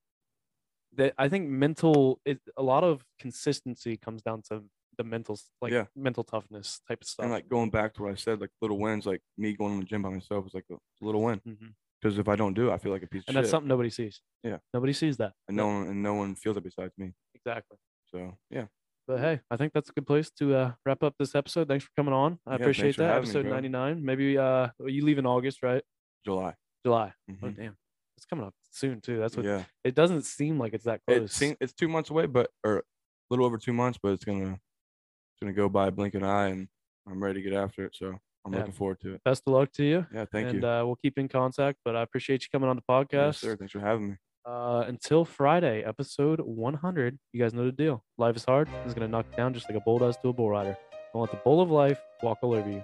that, 0.95 1.13
I 1.17 1.29
think 1.29 1.49
mental. 1.49 2.19
It, 2.25 2.39
a 2.57 2.63
lot 2.63 2.83
of 2.83 3.03
consistency 3.19 3.97
comes 3.97 4.21
down 4.21 4.41
to 4.49 4.63
the 4.97 5.03
mental, 5.03 5.37
like 5.61 5.71
Yeah. 5.71 5.85
mental 5.95 6.23
toughness 6.23 6.81
type 6.87 7.01
of 7.01 7.07
stuff. 7.07 7.23
and 7.23 7.31
like 7.31 7.47
going 7.47 7.69
back 7.69 7.93
to 7.95 8.03
what 8.03 8.11
I 8.11 8.15
said, 8.15 8.41
like 8.41 8.51
little 8.61 8.77
wins, 8.79 9.05
like 9.05 9.21
me 9.37 9.53
going 9.55 9.75
to 9.79 9.85
the 9.85 9.89
gym 9.89 10.01
by 10.01 10.09
myself 10.09 10.45
is 10.47 10.53
like 10.53 10.65
a, 10.71 10.75
little 11.01 11.21
win. 11.23 11.39
Mhm. 11.47 11.73
Because 12.01 12.17
if 12.17 12.27
I 12.29 12.35
don't 12.35 12.53
do 12.53 12.69
it, 12.69 12.73
I 12.73 12.77
feel 12.77 12.91
like 12.91 13.03
a 13.03 13.07
piece 13.07 13.23
of 13.23 13.29
and 13.29 13.35
shit. 13.35 13.43
that's 13.43 13.51
something 13.51 13.67
nobody 13.67 13.89
sees. 13.89 14.21
Yeah. 14.43 14.57
nobody 14.73 14.93
sees 14.93 15.17
that. 15.17 15.33
and 15.47 15.55
no 15.57 15.67
one 15.67 15.87
and 15.87 16.01
no 16.03 16.13
one 16.15 16.35
feels 16.35 16.57
it 16.57 16.63
besides 16.63 16.93
me. 16.97 17.13
Exactly. 17.35 17.77
So 18.11 18.37
yeah, 18.49 18.65
But 19.07 19.19
hey, 19.19 19.41
I 19.51 19.57
think 19.57 19.73
that's 19.73 19.89
a 19.89 19.93
good 19.93 20.07
place 20.07 20.29
to 20.39 20.55
uh, 20.55 20.71
wrap 20.85 21.03
up 21.03 21.15
this 21.19 21.35
episode. 21.35 21.67
Thanks 21.67 21.83
for 21.85 21.91
coming 21.95 22.13
on. 22.13 22.39
I 22.45 22.51
Yeah, 22.51 22.55
appreciate 22.61 22.97
that. 22.97 23.03
having 23.03 23.29
me, 23.29 23.35
Episode 23.35 23.45
99. 23.47 24.03
Maybe 24.03 24.37
uh, 24.37 24.69
you 24.85 25.03
leave 25.05 25.17
in 25.19 25.25
August, 25.25 25.61
right? 25.63 25.83
July. 26.25 26.55
July. 26.85 27.13
Oh, 27.29 27.33
Mhm. 27.33 27.55
damn. 27.55 27.77
It's 28.17 28.25
coming 28.25 28.45
up 28.45 28.53
soon, 28.71 28.99
too. 29.01 29.17
That's 29.19 29.37
what 29.37 29.45
yeah, 29.45 29.63
it 29.83 29.95
doesn't 29.95 30.23
seem 30.23 30.59
like 30.59 30.73
it's 30.73 30.83
that 30.85 31.01
close. 31.07 31.31
it 31.31 31.31
seem, 31.31 31.55
it's 31.61 31.73
two 31.73 31.87
months 31.87 32.09
away, 32.09 32.25
but 32.25 32.51
or 32.65 32.77
a 32.79 32.83
little 33.29 33.45
over 33.45 33.57
two 33.57 33.73
months, 33.73 33.97
but 34.01 34.09
it's 34.13 34.25
gonna 34.25 34.53
it's 34.53 35.39
gonna 35.41 35.53
go 35.53 35.69
by 35.69 35.89
blink 35.89 36.15
an 36.15 36.23
eye, 36.23 36.47
and 36.49 36.67
I'm 37.07 37.23
ready 37.23 37.41
to 37.41 37.49
get 37.49 37.57
after 37.57 37.85
it. 37.85 37.95
So 37.95 38.19
I'm 38.45 38.51
Yeah. 38.53 38.59
looking 38.59 38.73
forward 38.73 38.99
to 39.01 39.13
it. 39.15 39.23
Best 39.23 39.43
of 39.47 39.53
luck 39.53 39.71
to 39.73 39.83
you. 39.83 40.05
Yeah, 40.11 40.25
thank 40.25 40.49
and 40.49 40.61
you. 40.63 40.67
Uh, 40.67 40.83
we'll 40.85 40.95
keep 40.97 41.17
in 41.17 41.27
contact. 41.29 41.79
But 41.85 41.95
I 41.95 42.01
appreciate 42.01 42.41
you 42.43 42.47
coming 42.51 42.69
on 42.69 42.75
the 42.75 42.81
podcast. 42.81 43.11
Yes, 43.11 43.37
sir. 43.41 43.55
Thanks 43.55 43.71
for 43.71 43.79
having 43.79 44.09
me. 44.11 44.17
Uh, 44.45 44.83
until 44.87 45.25
Friday, 45.25 45.83
episode 45.83 46.39
100. 46.39 47.19
You 47.33 47.41
guys 47.41 47.53
know 47.53 47.65
the 47.65 47.71
deal. 47.71 48.03
Life 48.17 48.35
is 48.35 48.45
hard. 48.45 48.67
It's 48.85 48.93
going 48.93 49.07
to 49.07 49.11
knock 49.11 49.25
you 49.31 49.37
down 49.37 49.53
just 49.53 49.69
like 49.69 49.77
a 49.77 49.81
bull 49.81 49.99
does 49.99 50.17
to 50.17 50.29
a 50.29 50.33
bull 50.33 50.49
rider. 50.49 50.77
Don't 51.13 51.21
let 51.21 51.31
the 51.31 51.37
bull 51.37 51.61
of 51.61 51.71
life 51.71 51.99
walk 52.21 52.39
all 52.41 52.53
over 52.53 52.69
you. 52.69 52.83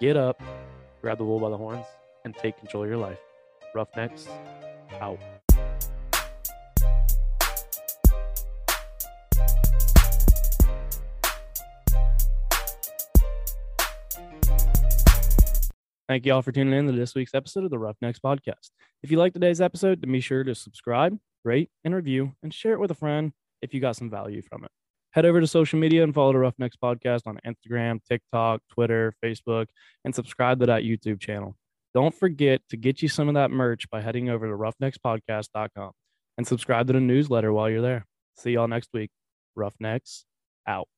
Get 0.00 0.16
up, 0.16 0.42
grab 1.00 1.18
the 1.18 1.24
bull 1.24 1.40
by 1.40 1.50
the 1.50 1.56
horns, 1.56 1.86
and 2.24 2.34
take 2.36 2.58
control 2.58 2.84
of 2.84 2.88
your 2.88 2.98
life. 2.98 3.18
Roughnecks, 3.74 4.28
out. 5.00 5.18
Thank 16.12 16.26
you 16.26 16.34
all 16.34 16.42
for 16.42 16.52
tuning 16.52 16.78
in 16.78 16.86
to 16.88 16.92
this 16.92 17.14
week's 17.14 17.32
episode 17.32 17.64
of 17.64 17.70
the 17.70 17.78
Roughnecks 17.78 18.18
Podcast. 18.18 18.68
If 19.02 19.10
you 19.10 19.16
like 19.16 19.32
today's 19.32 19.62
episode, 19.62 20.02
then 20.02 20.12
be 20.12 20.20
sure 20.20 20.44
to 20.44 20.54
subscribe, 20.54 21.16
rate, 21.42 21.70
and 21.84 21.94
review, 21.94 22.34
and 22.42 22.52
share 22.52 22.74
it 22.74 22.80
with 22.80 22.90
a 22.90 22.94
friend 22.94 23.32
if 23.62 23.72
you 23.72 23.80
got 23.80 23.96
some 23.96 24.10
value 24.10 24.42
from 24.42 24.62
it. 24.62 24.70
Head 25.12 25.24
over 25.24 25.40
to 25.40 25.46
social 25.46 25.78
media 25.78 26.04
and 26.04 26.12
follow 26.12 26.34
the 26.34 26.38
Roughnecks 26.38 26.76
Podcast 26.76 27.22
on 27.24 27.38
Instagram, 27.46 28.00
TikTok, 28.06 28.60
Twitter, 28.70 29.14
Facebook, 29.24 29.68
and 30.04 30.14
subscribe 30.14 30.60
to 30.60 30.66
that 30.66 30.82
YouTube 30.82 31.18
channel. 31.18 31.56
Don't 31.94 32.14
forget 32.14 32.60
to 32.68 32.76
get 32.76 33.00
you 33.00 33.08
some 33.08 33.28
of 33.28 33.34
that 33.36 33.50
merch 33.50 33.88
by 33.88 34.02
heading 34.02 34.28
over 34.28 34.46
to 34.46 34.54
roughneckspodcast.com 34.54 35.92
and 36.36 36.46
subscribe 36.46 36.88
to 36.88 36.92
the 36.92 37.00
newsletter 37.00 37.54
while 37.54 37.70
you're 37.70 37.80
there. 37.80 38.04
See 38.36 38.50
y'all 38.50 38.68
next 38.68 38.90
week. 38.92 39.08
Roughnecks 39.56 40.26
out. 40.66 40.88